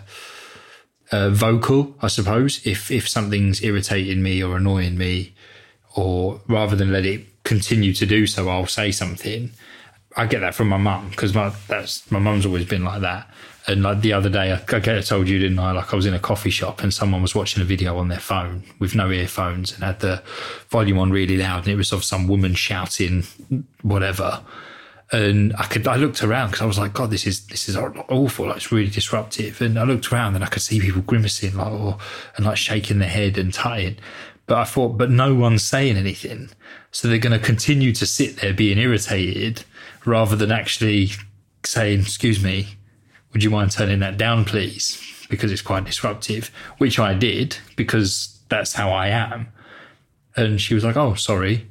uh, 1.12 1.30
vocal, 1.32 1.96
I 2.02 2.08
suppose. 2.08 2.66
If 2.66 2.92
if 2.92 3.08
something's 3.10 3.64
irritating 3.64 4.22
me 4.22 4.44
or 4.44 4.58
annoying 4.58 4.98
me, 4.98 5.34
or 5.96 6.42
rather 6.48 6.76
than 6.76 6.92
let 6.92 7.06
it 7.06 7.44
continue 7.44 7.94
to 7.94 8.06
do 8.06 8.28
so, 8.28 8.48
I'll 8.50 8.68
say 8.68 8.92
something. 8.92 9.52
I 10.16 10.26
get 10.26 10.40
that 10.42 10.56
from 10.56 10.70
my 10.70 10.78
mum 10.78 11.10
because 11.10 11.34
my 11.34 11.52
that's 11.68 12.10
my 12.12 12.20
mum's 12.20 12.46
always 12.46 12.66
been 12.66 12.84
like 12.84 13.02
that. 13.02 13.30
And 13.70 13.84
like 13.84 14.02
the 14.02 14.14
other 14.14 14.30
day, 14.30 14.52
I, 14.52 14.56
I 14.56 15.02
told 15.02 15.30
you, 15.30 15.38
didn't 15.38 15.60
I? 15.60 15.74
Like 15.74 15.94
I 15.94 15.96
was 15.96 16.08
in 16.08 16.16
a 16.16 16.20
coffee 16.20 16.50
shop 16.50 16.82
and 16.82 16.92
someone 16.92 17.22
was 17.22 17.36
watching 17.36 17.62
a 17.62 17.66
video 17.66 17.98
on 18.00 18.08
their 18.08 18.20
phone 18.20 18.64
with 18.80 18.96
no 18.96 19.12
earphones 19.12 19.72
and 19.72 19.84
had 19.84 20.00
the 20.00 20.24
volume 20.70 20.98
on 20.98 21.12
really 21.12 21.38
loud, 21.38 21.60
and 21.60 21.68
it 21.68 21.76
was 21.76 21.92
of 21.92 22.04
some 22.04 22.28
woman 22.28 22.56
shouting 22.56 23.26
whatever. 23.84 24.42
And 25.12 25.54
I 25.56 25.66
could, 25.66 25.88
I 25.88 25.98
looked 25.98 26.24
around 26.24 26.48
because 26.48 26.64
I 26.64 26.66
was 26.66 26.80
like, 26.80 26.94
God, 26.94 27.12
this 27.12 27.28
is 27.28 27.46
this 27.46 27.70
is 27.70 27.78
awful. 27.78 28.48
Like 28.48 28.58
it's 28.58 28.72
really 28.72 28.90
disruptive. 28.90 29.62
And 29.62 29.78
I 29.78 29.84
looked 29.84 30.12
around 30.12 30.34
and 30.34 30.44
I 30.44 30.48
could 30.48 30.64
see 30.64 30.80
people 30.80 31.04
grimacing, 31.04 31.56
like 31.56 31.72
or 31.72 32.00
and 32.38 32.48
like 32.48 32.58
shaking 32.58 32.98
their 32.98 33.08
head 33.10 33.38
and 33.38 33.54
tutting. 33.54 33.98
But 34.48 34.58
I 34.58 34.64
thought, 34.64 34.98
but 34.98 35.12
no 35.12 35.36
one's 35.36 35.64
saying 35.64 35.96
anything, 35.96 36.50
so 36.90 37.08
they're 37.08 37.20
going 37.20 37.40
to 37.40 37.46
continue 37.46 37.94
to 37.94 38.08
sit 38.08 38.38
there 38.38 38.52
being 38.52 38.80
irritated 38.80 39.64
rather 40.06 40.36
than 40.36 40.52
actually 40.52 41.12
saying, 41.64 42.00
"Excuse 42.00 42.44
me, 42.44 42.79
would 43.34 43.44
you 43.44 43.50
mind 43.50 43.72
turning 43.72 44.00
that 44.00 44.18
down, 44.18 44.46
please?" 44.46 45.02
Because 45.30 45.52
it's 45.52 45.62
quite 45.62 45.84
disruptive, 45.86 46.50
which 46.80 46.98
I 47.00 47.14
did 47.14 47.58
because 47.76 48.40
that's 48.50 48.74
how 48.74 48.90
I 48.92 49.08
am. 49.10 49.48
And 50.36 50.60
she 50.60 50.74
was 50.74 50.84
like, 50.84 50.98
"Oh, 50.98 51.14
sorry," 51.16 51.68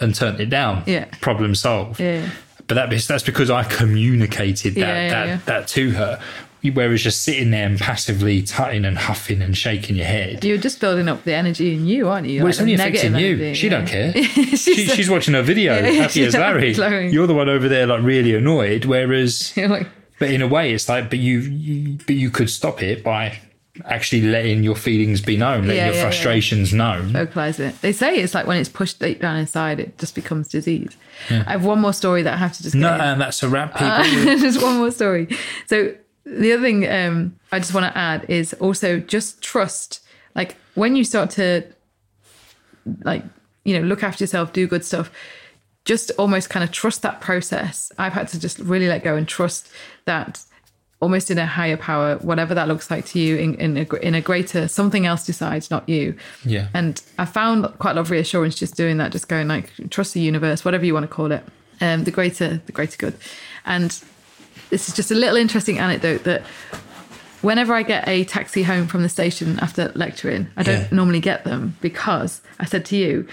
and 0.00 0.14
turned 0.14 0.40
it 0.40 0.50
down. 0.50 0.82
Yeah. 0.86 1.06
problem 1.20 1.54
solved. 1.54 2.00
Yeah. 2.00 2.28
But 2.66 2.74
that 2.74 2.90
that's 3.08 3.22
because 3.22 3.50
I 3.50 3.64
communicated 3.64 4.74
that 4.74 4.80
Yeah, 4.80 5.04
yeah, 5.06 5.36
that, 5.36 5.46
that 5.46 5.68
to 5.68 5.90
her. 5.92 6.20
Whereas 6.60 7.02
just 7.02 7.22
sitting 7.22 7.50
there 7.52 7.66
and 7.66 7.78
passively 7.78 8.42
tutting 8.42 8.84
and 8.84 8.98
huffing 8.98 9.42
and 9.42 9.56
shaking 9.56 9.94
your 9.96 10.06
head. 10.06 10.44
You're 10.44 10.58
just 10.58 10.80
building 10.80 11.08
up 11.08 11.22
the 11.22 11.32
energy 11.32 11.74
in 11.74 11.86
you, 11.86 12.08
aren't 12.08 12.26
you? 12.26 12.40
Well, 12.40 12.46
Like 12.46 12.50
it's 12.54 12.60
only 12.60 12.74
affecting 12.74 13.14
you. 13.14 13.26
energy, 13.28 13.54
She 13.54 13.68
yeah. 13.68 13.70
don't 13.70 13.86
care. 13.86 14.12
she, 14.24 14.86
she's 14.88 15.08
watching 15.08 15.34
her 15.34 15.42
video, 15.42 15.76
Yeah, 15.76 15.90
happy 16.02 16.24
as 16.24 16.34
Larry. 16.34 17.10
You're 17.12 17.28
the 17.28 17.34
one 17.34 17.48
over 17.48 17.68
there, 17.68 17.86
like 17.86 18.02
really 18.02 18.34
annoyed. 18.34 18.86
Whereas, 18.86 19.52
like, 19.56 19.86
but 20.18 20.30
in 20.30 20.42
a 20.42 20.48
way, 20.48 20.72
it's 20.72 20.88
like, 20.88 21.10
but 21.10 21.18
you, 21.18 21.40
you 21.40 21.98
but 22.06 22.16
you 22.16 22.30
could 22.30 22.50
stop 22.50 22.82
it 22.82 23.02
by 23.04 23.38
actually 23.84 24.22
letting 24.22 24.64
your 24.64 24.74
feelings 24.74 25.20
be 25.20 25.36
known, 25.36 25.62
letting 25.62 25.76
Yeah, 25.76 25.86
your 25.86 25.94
yeah, 25.94 26.00
yeah. 26.02 26.10
frustrations 26.10 26.74
known. 26.74 27.12
vocalize 27.12 27.60
it. 27.60 27.80
They 27.80 27.92
say 27.92 28.16
it's 28.16 28.34
like 28.34 28.46
when 28.46 28.56
it's 28.58 28.68
pushed 28.68 28.98
deep 28.98 29.20
down 29.20 29.36
inside, 29.36 29.78
it 29.78 29.96
just 29.98 30.14
becomes 30.16 30.48
disease. 30.48 30.96
I 31.30 31.52
have 31.52 31.64
one 31.64 31.80
more 31.80 31.92
story 31.92 32.22
that 32.22 32.34
I 32.34 32.36
have 32.38 32.52
to 32.56 32.62
just 32.64 32.74
No, 32.74 32.92
in. 32.94 33.00
and 33.00 33.20
that's 33.20 33.42
a 33.42 33.48
wrap, 33.48 33.74
people. 33.74 34.36
just 34.38 34.60
one 34.62 34.78
more 34.78 34.90
story. 34.90 35.28
So 35.66 35.94
the 36.24 36.52
other 36.52 36.62
thing 36.62 36.88
um, 36.90 37.38
I 37.52 37.58
just 37.60 37.72
want 37.72 37.86
to 37.86 37.96
add 37.96 38.24
is 38.28 38.52
also 38.54 38.98
just 38.98 39.40
trust. 39.42 40.00
Like 40.34 40.56
when 40.74 40.96
you 40.96 41.04
start 41.04 41.30
to 41.32 41.64
like 43.04 43.22
you 43.64 43.78
know 43.78 43.86
look 43.86 44.02
after 44.02 44.24
yourself, 44.24 44.52
do 44.52 44.66
good 44.66 44.84
stuff. 44.84 45.10
Just 45.88 46.10
almost 46.18 46.50
kind 46.50 46.62
of 46.62 46.70
trust 46.70 47.00
that 47.02 47.20
process. 47.22 47.90
I've 47.96 48.12
had 48.12 48.28
to 48.28 48.38
just 48.38 48.58
really 48.58 48.88
let 48.88 49.02
go 49.02 49.16
and 49.16 49.26
trust 49.26 49.70
that 50.04 50.44
almost 51.00 51.30
in 51.30 51.38
a 51.38 51.46
higher 51.46 51.76
power, 51.78 52.16
whatever 52.18 52.54
that 52.54 52.68
looks 52.68 52.90
like 52.90 53.06
to 53.06 53.18
you, 53.18 53.36
in, 53.36 53.54
in, 53.54 53.76
a, 53.78 53.94
in 54.02 54.14
a 54.14 54.20
greater 54.20 54.68
something 54.68 55.06
else 55.06 55.24
decides, 55.24 55.70
not 55.70 55.88
you. 55.88 56.14
Yeah. 56.44 56.68
And 56.74 57.00
I 57.18 57.24
found 57.24 57.64
quite 57.78 57.92
a 57.92 57.94
lot 57.94 58.00
of 58.02 58.10
reassurance 58.10 58.56
just 58.56 58.76
doing 58.76 58.98
that, 58.98 59.12
just 59.12 59.28
going 59.28 59.48
like 59.48 59.70
trust 59.90 60.12
the 60.12 60.20
universe, 60.20 60.64
whatever 60.64 60.84
you 60.84 60.92
want 60.92 61.04
to 61.04 61.08
call 61.08 61.32
it, 61.32 61.42
um, 61.80 62.04
the 62.04 62.10
greater 62.10 62.60
the 62.66 62.72
greater 62.72 62.96
good. 62.98 63.14
And 63.64 63.90
this 64.70 64.88
is 64.88 64.94
just 64.94 65.10
a 65.10 65.14
little 65.14 65.36
interesting 65.36 65.78
anecdote 65.78 66.24
that 66.24 66.42
whenever 67.40 67.72
I 67.72 67.82
get 67.82 68.06
a 68.08 68.24
taxi 68.24 68.62
home 68.64 68.88
from 68.88 69.02
the 69.02 69.08
station 69.08 69.58
after 69.60 69.92
lecturing, 69.94 70.48
I 70.56 70.62
don't 70.64 70.80
Yeah. 70.82 70.88
normally 70.90 71.20
get 71.20 71.44
them 71.44 71.76
because 71.80 72.42
I 72.58 72.66
said 72.66 72.84
to 72.86 72.96
you, 72.96 73.26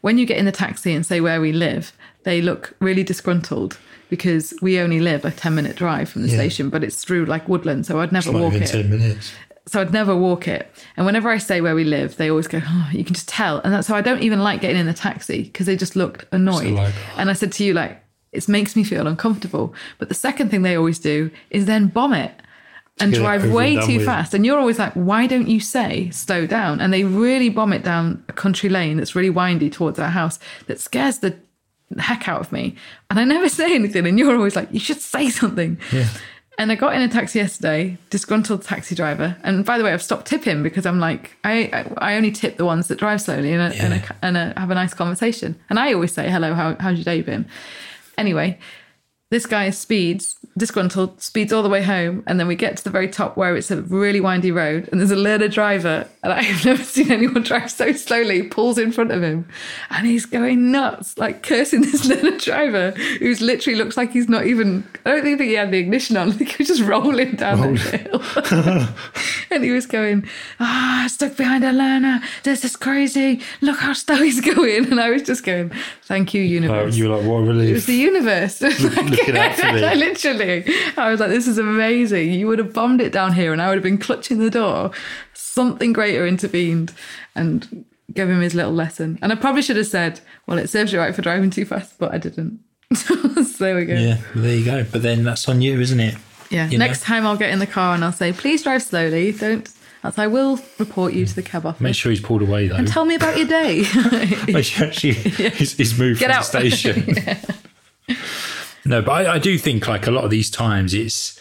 when 0.00 0.18
you 0.18 0.26
get 0.26 0.36
in 0.38 0.44
the 0.44 0.52
taxi 0.52 0.92
and 0.92 1.06
say 1.06 1.20
where 1.20 1.40
we 1.40 1.52
live, 1.52 1.92
they 2.24 2.40
look 2.42 2.74
really 2.80 3.02
disgruntled 3.02 3.78
because 4.08 4.52
we 4.60 4.78
only 4.78 5.00
live 5.00 5.24
a 5.24 5.30
10 5.30 5.54
minute 5.54 5.74
drive 5.76 6.08
from 6.08 6.22
the 6.22 6.28
Yeah. 6.28 6.36
station, 6.36 6.68
but 6.70 6.84
it's 6.84 7.02
through 7.04 7.24
like 7.26 7.48
woodland, 7.48 7.86
so 7.86 8.00
I'd 8.00 8.12
never 8.12 8.30
walk 8.32 8.54
it 8.54 8.66
ten 8.66 8.90
minutes. 8.90 9.32
so 9.66 9.80
I'd 9.80 9.92
never 9.92 10.14
walk 10.14 10.46
it. 10.48 10.70
And 10.96 11.06
whenever 11.06 11.28
I 11.30 11.38
say 11.38 11.60
where 11.60 11.74
we 11.74 11.84
live, 11.84 12.16
they 12.16 12.28
always 12.30 12.46
go, 12.48 12.60
oh, 12.64 12.88
you 12.92 13.04
can 13.04 13.14
just 13.14 13.28
tell. 13.28 13.58
And 13.64 13.72
that's 13.72 13.86
so 13.88 13.94
I 13.94 14.00
don't 14.02 14.22
even 14.22 14.40
like 14.40 14.60
getting 14.60 14.76
in 14.78 14.86
the 14.86 14.92
taxi 14.92 15.44
because 15.44 15.66
they 15.66 15.76
just 15.76 15.96
looked 15.96 16.26
annoyed. 16.32 16.74
like, 16.74 16.94
and 17.16 17.30
I 17.30 17.32
said 17.32 17.52
to 17.52 17.64
you, 17.64 17.72
like, 17.72 18.02
it 18.32 18.48
makes 18.48 18.74
me 18.76 18.82
feel 18.84 19.06
uncomfortable. 19.06 19.74
But 19.98 20.08
the 20.08 20.14
second 20.14 20.50
thing 20.50 20.62
they 20.62 20.74
always 20.76 20.98
do 20.98 21.30
is 21.50 21.66
then 21.66 21.86
bomb 21.88 22.12
it 22.12 22.32
and 23.00 23.12
drive 23.14 23.50
way 23.50 23.76
and 23.76 23.86
too 23.86 23.96
with. 23.98 24.06
fast. 24.06 24.34
And 24.34 24.44
you're 24.44 24.58
always 24.58 24.78
like, 24.78 24.92
why 24.94 25.26
don't 25.26 25.48
you 25.48 25.60
say 25.60 26.10
slow 26.10 26.46
down? 26.46 26.80
And 26.80 26.92
they 26.92 27.04
really 27.04 27.48
bomb 27.48 27.72
it 27.72 27.82
down 27.82 28.22
a 28.28 28.32
country 28.32 28.68
lane 28.68 28.96
that's 28.98 29.14
really 29.14 29.30
windy 29.30 29.70
towards 29.70 29.98
our 29.98 30.10
house 30.10 30.38
that 30.66 30.80
scares 30.80 31.18
the 31.18 31.36
heck 31.98 32.28
out 32.28 32.40
of 32.40 32.52
me. 32.52 32.76
And 33.10 33.18
I 33.18 33.24
never 33.24 33.48
say 33.60 33.74
anything. 33.74 34.06
And 34.06 34.18
you're 34.18 34.36
always 34.36 34.56
like, 34.56 34.68
you 34.72 34.80
should 34.80 35.00
say 35.00 35.30
something. 35.30 35.78
Yeah. 35.92 36.08
And 36.58 36.70
I 36.70 36.74
got 36.74 36.94
in 36.94 37.00
a 37.00 37.08
taxi 37.08 37.38
yesterday, 37.38 37.96
disgruntled 38.10 38.62
taxi 38.62 38.94
driver. 38.94 39.36
And 39.42 39.64
by 39.64 39.78
the 39.78 39.84
way, 39.84 39.92
I've 39.92 40.02
stopped 40.02 40.26
tipping 40.26 40.62
because 40.62 40.84
I'm 40.84 41.00
like, 41.00 41.36
I 41.44 41.70
I, 41.98 42.12
I 42.12 42.16
only 42.16 42.30
tip 42.30 42.58
the 42.58 42.66
ones 42.66 42.88
that 42.88 42.98
drive 42.98 43.22
slowly 43.22 43.52
and, 43.52 43.62
I 43.62 43.70
and, 43.70 43.94
I 43.94 44.04
and 44.20 44.38
I 44.38 44.42
uh, 44.50 44.60
have 44.60 44.70
a 44.70 44.74
nice 44.74 44.92
conversation. 44.92 45.58
And 45.70 45.78
I 45.78 45.94
always 45.94 46.12
say, 46.12 46.30
hello, 46.30 46.54
how, 46.54 46.76
how's 46.78 46.98
your 46.98 47.04
day 47.04 47.22
been? 47.22 47.46
Anyway, 48.18 48.58
this 49.32 49.46
guy 49.46 49.70
speeds, 49.70 50.36
disgruntled, 50.58 51.22
speeds 51.22 51.54
all 51.54 51.62
the 51.62 51.68
way 51.70 51.82
home, 51.82 52.22
and 52.26 52.38
then 52.38 52.46
we 52.46 52.54
get 52.54 52.76
to 52.76 52.84
the 52.84 52.90
very 52.90 53.08
top 53.08 53.34
where 53.34 53.56
it's 53.56 53.70
a 53.70 53.80
really 53.80 54.20
windy 54.20 54.50
road, 54.50 54.90
and 54.92 55.00
there's 55.00 55.10
a 55.10 55.16
learner 55.16 55.48
driver, 55.48 56.06
and 56.22 56.34
I've 56.34 56.62
never 56.66 56.84
seen 56.84 57.10
anyone 57.10 57.42
drive 57.42 57.70
so 57.70 57.92
slowly. 57.92 58.42
Pulls 58.42 58.76
in 58.76 58.92
front 58.92 59.10
of 59.10 59.22
him, 59.22 59.48
and 59.88 60.06
he's 60.06 60.26
going 60.26 60.70
nuts, 60.70 61.16
like 61.16 61.42
cursing 61.42 61.80
this 61.90 62.04
learner 62.04 62.36
driver, 62.36 62.90
who's 63.20 63.40
literally 63.40 63.78
looks 63.78 63.96
like 63.96 64.12
he's 64.12 64.28
not 64.28 64.46
even. 64.46 64.86
I 65.06 65.12
don't 65.12 65.22
think 65.22 65.40
he 65.40 65.54
had 65.54 65.70
the 65.70 65.78
ignition 65.78 66.18
on. 66.18 66.28
I 66.28 66.32
think 66.36 66.50
he 66.50 66.56
was 66.58 66.68
just 66.68 66.82
rolling 66.82 67.36
down 67.36 67.74
the 67.74 67.80
hill, 67.80 68.92
and 69.50 69.64
he 69.64 69.70
was 69.70 69.86
going, 69.86 70.28
"Ah, 70.60 71.06
stuck 71.08 71.38
behind 71.38 71.64
a 71.64 71.72
learner. 71.72 72.20
This 72.42 72.66
is 72.66 72.76
crazy. 72.76 73.40
Look 73.62 73.78
how 73.78 73.94
slow 73.94 74.16
he's 74.16 74.42
going." 74.42 74.92
And 74.92 75.00
I 75.00 75.08
was 75.08 75.22
just 75.22 75.42
going, 75.42 75.70
"Thank 76.02 76.34
you, 76.34 76.42
Oh, 76.42 76.44
universe." 76.44 76.96
you 76.96 77.08
were 77.08 77.16
like, 77.16 77.26
what 77.26 77.48
a 77.48 77.58
It 77.60 77.72
was 77.72 77.86
the 77.86 77.94
universe. 77.94 78.60
Looking 79.26 79.36
out 79.36 79.54
for 79.56 79.66
me. 79.72 79.94
Literally. 79.94 80.64
I 80.96 81.10
was 81.10 81.20
like, 81.20 81.30
this 81.30 81.46
is 81.48 81.58
amazing. 81.58 82.32
You 82.32 82.46
would 82.48 82.58
have 82.58 82.72
bombed 82.72 83.00
it 83.00 83.12
down 83.12 83.32
here 83.32 83.52
and 83.52 83.60
I 83.62 83.68
would 83.68 83.76
have 83.76 83.82
been 83.82 83.98
clutching 83.98 84.38
the 84.38 84.50
door. 84.50 84.90
Something 85.34 85.92
greater 85.92 86.26
intervened 86.26 86.92
and 87.34 87.84
gave 88.12 88.28
him 88.28 88.40
his 88.40 88.54
little 88.54 88.72
lesson. 88.72 89.18
And 89.22 89.32
I 89.32 89.36
probably 89.36 89.62
should 89.62 89.76
have 89.76 89.86
said, 89.86 90.20
well, 90.46 90.58
it 90.58 90.68
serves 90.68 90.92
you 90.92 90.98
right 90.98 91.14
for 91.14 91.22
driving 91.22 91.50
too 91.50 91.64
fast, 91.64 91.98
but 91.98 92.12
I 92.12 92.18
didn't. 92.18 92.60
so 92.94 93.14
there 93.58 93.76
we 93.76 93.84
go. 93.86 93.94
Yeah, 93.94 94.18
there 94.34 94.54
you 94.56 94.64
go. 94.64 94.84
But 94.90 95.02
then 95.02 95.24
that's 95.24 95.48
on 95.48 95.62
you, 95.62 95.80
isn't 95.80 96.00
it? 96.00 96.14
Yeah. 96.50 96.68
You 96.68 96.78
know? 96.78 96.84
Next 96.86 97.02
time 97.02 97.26
I'll 97.26 97.36
get 97.38 97.50
in 97.50 97.58
the 97.58 97.66
car 97.66 97.94
and 97.94 98.04
I'll 98.04 98.12
say, 98.12 98.32
please 98.32 98.62
drive 98.62 98.82
slowly. 98.82 99.32
Don't. 99.32 99.68
Else 100.04 100.18
I 100.18 100.26
will 100.26 100.58
report 100.80 101.12
you 101.12 101.24
to 101.24 101.32
the 101.34 101.42
cab 101.42 101.64
office. 101.64 101.80
Make 101.80 101.94
sure 101.94 102.10
he's 102.10 102.20
pulled 102.20 102.42
away 102.42 102.66
though. 102.66 102.74
and 102.74 102.88
tell 102.88 103.04
me 103.04 103.14
about 103.14 103.36
your 103.38 103.46
day. 103.46 103.84
Make 104.52 104.64
sure 104.64 104.88
actually 104.88 105.12
he's, 105.12 105.74
he's 105.76 105.96
moved 105.96 106.18
Get 106.18 106.26
from 106.26 106.38
out. 106.40 106.62
the 106.64 106.70
station. 106.72 108.16
No, 108.84 109.02
but 109.02 109.12
I, 109.12 109.34
I 109.34 109.38
do 109.38 109.58
think 109.58 109.86
like 109.86 110.06
a 110.06 110.10
lot 110.10 110.24
of 110.24 110.30
these 110.30 110.50
times 110.50 110.94
it's 110.94 111.38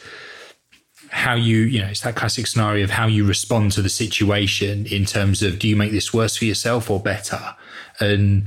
how 1.09 1.35
you, 1.35 1.57
you 1.57 1.81
know, 1.81 1.87
it's 1.87 2.01
that 2.01 2.15
classic 2.15 2.47
scenario 2.47 2.83
of 2.83 2.91
how 2.91 3.05
you 3.05 3.25
respond 3.25 3.73
to 3.73 3.81
the 3.81 3.89
situation 3.89 4.85
in 4.85 5.05
terms 5.05 5.43
of 5.43 5.59
do 5.59 5.67
you 5.67 5.75
make 5.75 5.91
this 5.91 6.13
worse 6.13 6.37
for 6.37 6.45
yourself 6.45 6.89
or 6.89 6.99
better? 6.99 7.55
And 7.99 8.45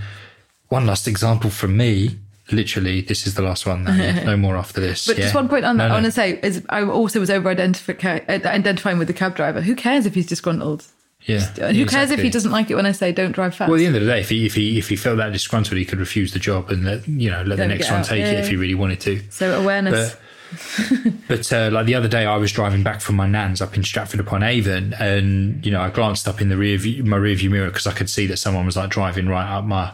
one 0.68 0.86
last 0.86 1.06
example 1.06 1.50
from 1.50 1.76
me, 1.76 2.18
literally, 2.50 3.02
this 3.02 3.26
is 3.26 3.34
the 3.34 3.42
last 3.42 3.66
one. 3.66 3.84
Now, 3.84 4.22
no 4.24 4.36
more 4.36 4.56
after 4.56 4.80
this. 4.80 5.06
But 5.06 5.18
yeah. 5.18 5.24
just 5.24 5.34
one 5.34 5.48
point 5.48 5.64
on 5.64 5.76
that, 5.76 5.88
No, 5.88 5.94
I 5.94 5.96
want 5.96 6.06
to 6.06 6.12
say 6.12 6.40
is 6.42 6.64
I 6.70 6.82
also 6.82 7.20
was 7.20 7.30
over 7.30 7.50
uh, 7.50 7.52
identifying 7.52 8.98
with 8.98 9.08
the 9.08 9.14
cab 9.14 9.36
driver. 9.36 9.60
Who 9.60 9.74
cares 9.74 10.06
if 10.06 10.14
he's 10.14 10.26
disgruntled? 10.26 10.86
Yeah. 11.26 11.40
Who 11.72 11.86
cares 11.86 12.10
if 12.10 12.20
he 12.20 12.28
doesn't 12.30 12.50
like 12.52 12.70
it 12.70 12.74
when 12.74 12.84
I 12.86 12.92
say 12.92 13.10
don't 13.12 13.32
drive 13.32 13.54
fast? 13.54 13.68
Well, 13.70 13.76
at 13.76 13.78
the 13.80 13.86
end 13.86 13.96
of 13.96 14.02
the 14.02 14.08
day, 14.08 14.20
if 14.20 14.28
he 14.28 14.44
if 14.46 14.54
he 14.54 14.78
if 14.78 14.88
he 14.90 14.96
felt 14.96 15.16
that 15.16 15.32
disgruntled, 15.32 15.78
he 15.78 15.84
could 15.86 15.98
refuse 15.98 16.32
the 16.32 16.38
job 16.38 16.70
and 16.70 16.84
let 16.84 17.08
you 17.08 17.30
know 17.30 17.38
let 17.38 17.56
the 17.56 17.62
Let 17.66 17.70
him 17.70 17.78
next 17.78 17.90
one 17.90 18.00
out. 18.00 18.06
take 18.06 18.20
Yeah, 18.20 18.32
it 18.32 18.38
if 18.40 18.48
he 18.48 18.56
really 18.56 18.74
wanted 18.74 19.00
to. 19.00 19.22
so 19.30 19.58
awareness. 19.60 20.12
But 20.12 20.20
but 21.28 21.52
uh, 21.52 21.70
like 21.72 21.86
the 21.86 21.94
other 21.94 22.08
day, 22.08 22.26
I 22.26 22.36
was 22.36 22.52
driving 22.52 22.82
back 22.82 23.00
from 23.00 23.16
my 23.16 23.26
nan's 23.26 23.60
up 23.62 23.76
in 23.76 23.82
Stratford 23.82 24.20
upon 24.20 24.42
Avon, 24.42 24.94
and 25.00 25.64
you 25.64 25.72
know 25.72 25.80
I 25.80 25.90
glanced 25.90 26.28
up 26.28 26.40
in 26.40 26.48
the 26.48 26.56
rear 26.56 26.76
view, 26.78 27.02
my 27.04 27.16
rear 27.16 27.34
view 27.34 27.50
mirror 27.50 27.68
because 27.70 27.86
I 27.86 27.92
could 27.92 28.10
see 28.10 28.26
that 28.26 28.36
someone 28.36 28.66
was 28.66 28.76
like 28.76 28.90
driving 28.90 29.26
right 29.26 29.50
up 29.50 29.64
my 29.64 29.92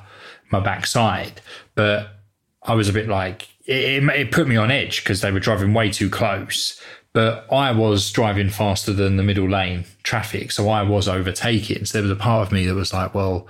my 0.50 0.60
backside. 0.60 1.40
But 1.76 2.08
I 2.62 2.74
was 2.74 2.88
a 2.88 2.92
bit 2.92 3.08
like 3.08 3.48
it, 3.66 4.02
it, 4.02 4.08
it 4.10 4.32
put 4.32 4.48
me 4.48 4.56
on 4.56 4.70
edge 4.70 5.02
because 5.02 5.20
they 5.20 5.30
were 5.30 5.40
driving 5.40 5.72
way 5.72 5.90
too 5.90 6.10
close. 6.10 6.80
But 7.12 7.52
I 7.52 7.72
was 7.72 8.10
driving 8.12 8.50
faster 8.50 8.92
than 8.92 9.16
the 9.16 9.22
middle 9.22 9.48
lane 9.48 9.84
traffic, 10.02 10.52
so 10.52 10.68
I 10.68 10.82
was 10.82 11.08
overtaking. 11.08 11.84
So 11.84 11.98
there 11.98 12.02
was 12.02 12.12
a 12.12 12.16
part 12.16 12.46
of 12.46 12.52
me 12.52 12.66
that 12.66 12.74
was 12.74 12.92
like, 12.92 13.14
well. 13.14 13.48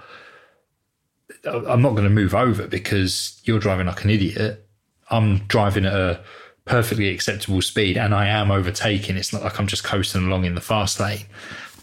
I'm 1.46 1.80
not 1.80 1.92
going 1.92 2.04
to 2.04 2.10
move 2.10 2.34
over 2.34 2.66
because 2.66 3.40
you're 3.44 3.60
driving 3.60 3.86
like 3.86 4.04
an 4.04 4.10
idiot. 4.10 4.68
I'm 5.08 5.38
driving 5.46 5.86
at 5.86 5.94
a 5.94 6.20
perfectly 6.66 7.08
acceptable 7.08 7.62
speed 7.62 7.96
and 7.96 8.14
I 8.14 8.26
am 8.26 8.50
overtaking. 8.50 9.16
It's 9.16 9.32
not 9.32 9.42
like 9.42 9.58
I'm 9.58 9.66
just 9.66 9.82
coasting 9.82 10.26
along 10.26 10.44
in 10.44 10.54
the 10.54 10.60
fast 10.60 11.00
lane. 11.00 11.24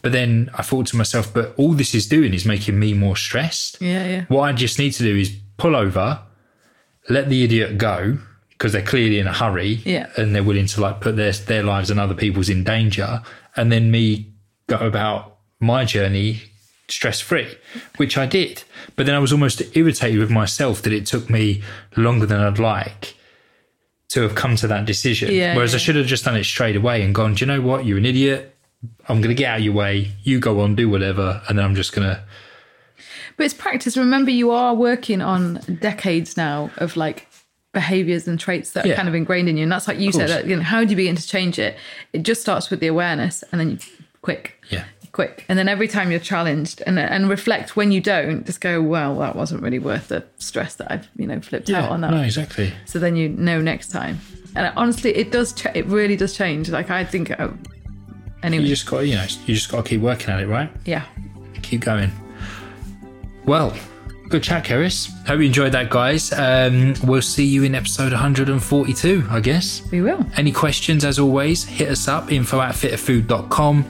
But 0.01 0.11
then 0.11 0.49
I 0.53 0.61
thought 0.61 0.87
to 0.87 0.95
myself, 0.95 1.33
but 1.33 1.53
all 1.57 1.73
this 1.73 1.95
is 1.95 2.07
doing 2.07 2.33
is 2.33 2.45
making 2.45 2.79
me 2.79 2.93
more 2.93 3.15
stressed. 3.15 3.81
yeah, 3.81 4.05
yeah. 4.07 4.25
What 4.27 4.43
I 4.43 4.53
just 4.53 4.77
need 4.77 4.91
to 4.91 5.03
do 5.03 5.15
is 5.15 5.35
pull 5.57 5.75
over, 5.75 6.21
let 7.09 7.29
the 7.29 7.43
idiot 7.43 7.77
go 7.77 8.19
because 8.57 8.71
they're 8.73 8.81
clearly 8.81 9.19
in 9.19 9.27
a 9.27 9.33
hurry 9.33 9.81
Yeah. 9.85 10.07
and 10.17 10.33
they're 10.33 10.43
willing 10.43 10.65
to 10.67 10.81
like 10.81 10.99
put 11.01 11.15
their 11.15 11.31
their 11.31 11.63
lives 11.63 11.91
and 11.91 11.99
other 11.99 12.15
people's 12.15 12.49
in 12.49 12.63
danger, 12.63 13.21
and 13.55 13.71
then 13.71 13.91
me 13.91 14.33
go 14.67 14.77
about 14.77 15.37
my 15.59 15.85
journey 15.85 16.41
stress 16.89 17.19
free, 17.19 17.47
which 17.97 18.17
I 18.17 18.25
did. 18.25 18.63
But 18.95 19.05
then 19.05 19.15
I 19.15 19.19
was 19.19 19.31
almost 19.33 19.61
irritated 19.75 20.19
with 20.19 20.29
myself 20.31 20.81
that 20.83 20.93
it 20.93 21.05
took 21.05 21.29
me 21.29 21.61
longer 21.95 22.25
than 22.25 22.39
I'd 22.39 22.59
like 22.59 23.15
to 24.09 24.21
have 24.21 24.35
come 24.35 24.55
to 24.55 24.67
that 24.67 24.85
decision. 24.85 25.33
Yeah, 25.33 25.53
Whereas 25.55 25.75
I 25.75 25.79
should 25.79 25.97
have 25.97 26.05
just 26.05 26.23
done 26.23 26.37
it 26.37 26.45
straight 26.45 26.77
away 26.77 27.01
and 27.03 27.13
gone, 27.13 27.33
do 27.35 27.41
you 27.43 27.47
know 27.51 27.59
what? 27.59 27.85
You're 27.85 27.97
an 27.97 28.05
idiot. 28.05 28.55
I'm 29.09 29.19
going 29.19 29.35
to 29.35 29.35
get 29.35 29.49
out 29.51 29.57
of 29.59 29.65
your 29.65 29.73
way. 29.73 30.11
You 30.23 30.39
go 30.39 30.61
on, 30.61 30.75
do 30.75 30.87
whatever. 30.89 31.41
And 31.49 31.57
then 31.57 31.65
I'm 31.65 31.75
just 31.75 31.93
going 31.93 32.07
to 32.07 32.23
But 33.35 33.45
it's 33.47 33.53
practice. 33.53 33.97
Remember, 33.97 34.31
you 34.31 34.51
are 34.51 34.73
working 34.73 35.21
on 35.21 35.55
decades 35.81 36.37
now 36.37 36.71
of 36.77 36.95
like 36.95 37.26
behaviors 37.81 38.27
and 38.27 38.39
traits 38.39 38.71
that 38.71 38.85
are 38.85 38.95
kind 38.95 39.07
of 39.07 39.13
ingrained 39.13 39.47
in 39.49 39.55
you. 39.57 39.63
And 39.63 39.71
that's 39.71 39.87
like 39.87 39.99
you 39.99 40.11
said, 40.11 40.29
that, 40.29 40.47
you 40.47 40.55
know, 40.55 40.63
how 40.73 40.83
do 40.83 40.89
you 40.89 40.95
begin 40.95 41.15
to 41.15 41.27
change 41.27 41.59
it? 41.59 41.77
It 42.11 42.23
just 42.23 42.41
starts 42.41 42.71
with 42.71 42.79
the 42.79 42.87
awareness 42.87 43.43
and 43.51 43.59
then 43.59 43.69
you 43.71 43.77
quick. 44.21 44.43
Yeah. 44.69 44.85
Quick. 45.11 45.45
And 45.47 45.57
then 45.59 45.67
every 45.67 45.87
time 45.87 46.09
you're 46.11 46.19
challenged 46.33 46.81
and 46.87 46.99
and 46.99 47.29
reflect 47.29 47.75
when 47.75 47.91
you 47.91 48.01
don't, 48.01 48.45
just 48.45 48.61
go, 48.61 48.81
well, 48.81 49.17
that 49.19 49.35
wasn't 49.35 49.61
really 49.61 49.79
worth 49.79 50.07
the 50.07 50.23
stress 50.37 50.75
that 50.75 50.91
I've, 50.91 51.07
you 51.15 51.27
know, 51.27 51.39
flipped 51.39 51.69
out 51.69 51.89
on 51.91 52.01
that. 52.01 52.11
No, 52.11 52.21
exactly. 52.21 52.73
So 52.85 52.99
then 52.99 53.15
you 53.15 53.29
know 53.29 53.61
next 53.61 53.89
time. 53.91 54.19
And 54.55 54.73
honestly, 54.75 55.11
it 55.15 55.31
does, 55.31 55.53
ch- 55.53 55.75
it 55.75 55.85
really 55.85 56.15
does 56.15 56.35
change. 56.35 56.69
Like 56.69 56.89
I 56.89 57.03
think, 57.05 57.31
uh, 57.39 57.49
anyway, 58.43 58.63
You 58.63 58.69
just 58.69 58.87
got, 58.89 58.99
you 59.01 59.15
know, 59.15 59.27
you 59.45 59.53
just 59.55 59.69
got 59.71 59.85
to 59.85 59.89
keep 59.89 60.01
working 60.01 60.29
at 60.33 60.39
it, 60.39 60.47
right? 60.47 60.69
yeah. 60.85 61.05
keep 61.61 61.81
going. 61.81 62.11
Well, 63.45 63.71
good 64.29 64.43
chat, 64.43 64.65
Keris. 64.65 65.09
Hope 65.27 65.39
you 65.39 65.45
enjoyed 65.45 65.71
that, 65.71 65.89
guys. 65.89 66.31
Um, 66.33 66.93
we'll 67.03 67.21
see 67.21 67.45
you 67.45 67.63
in 67.63 67.75
episode 67.75 68.11
142, 68.11 69.25
I 69.29 69.39
guess. 69.39 69.81
We 69.91 70.01
will. 70.01 70.25
Any 70.35 70.51
questions, 70.51 71.05
as 71.05 71.19
always, 71.19 71.63
hit 71.63 71.89
us 71.89 72.07
up 72.07 72.31
info 72.31 72.61
at 72.61 72.75
fitterfood.com. 72.75 73.85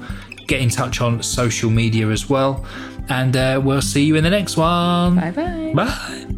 Get 0.47 0.61
in 0.61 0.69
touch 0.69 1.01
on 1.01 1.21
social 1.23 1.69
media 1.69 2.09
as 2.09 2.29
well. 2.29 2.65
And 3.09 3.35
uh, 3.35 3.61
we'll 3.63 3.81
see 3.81 4.03
you 4.03 4.15
in 4.15 4.23
the 4.23 4.29
next 4.29 4.57
one. 4.57 5.15
Bye 5.15 5.31
bye. 5.31 5.73
Bye. 5.75 6.36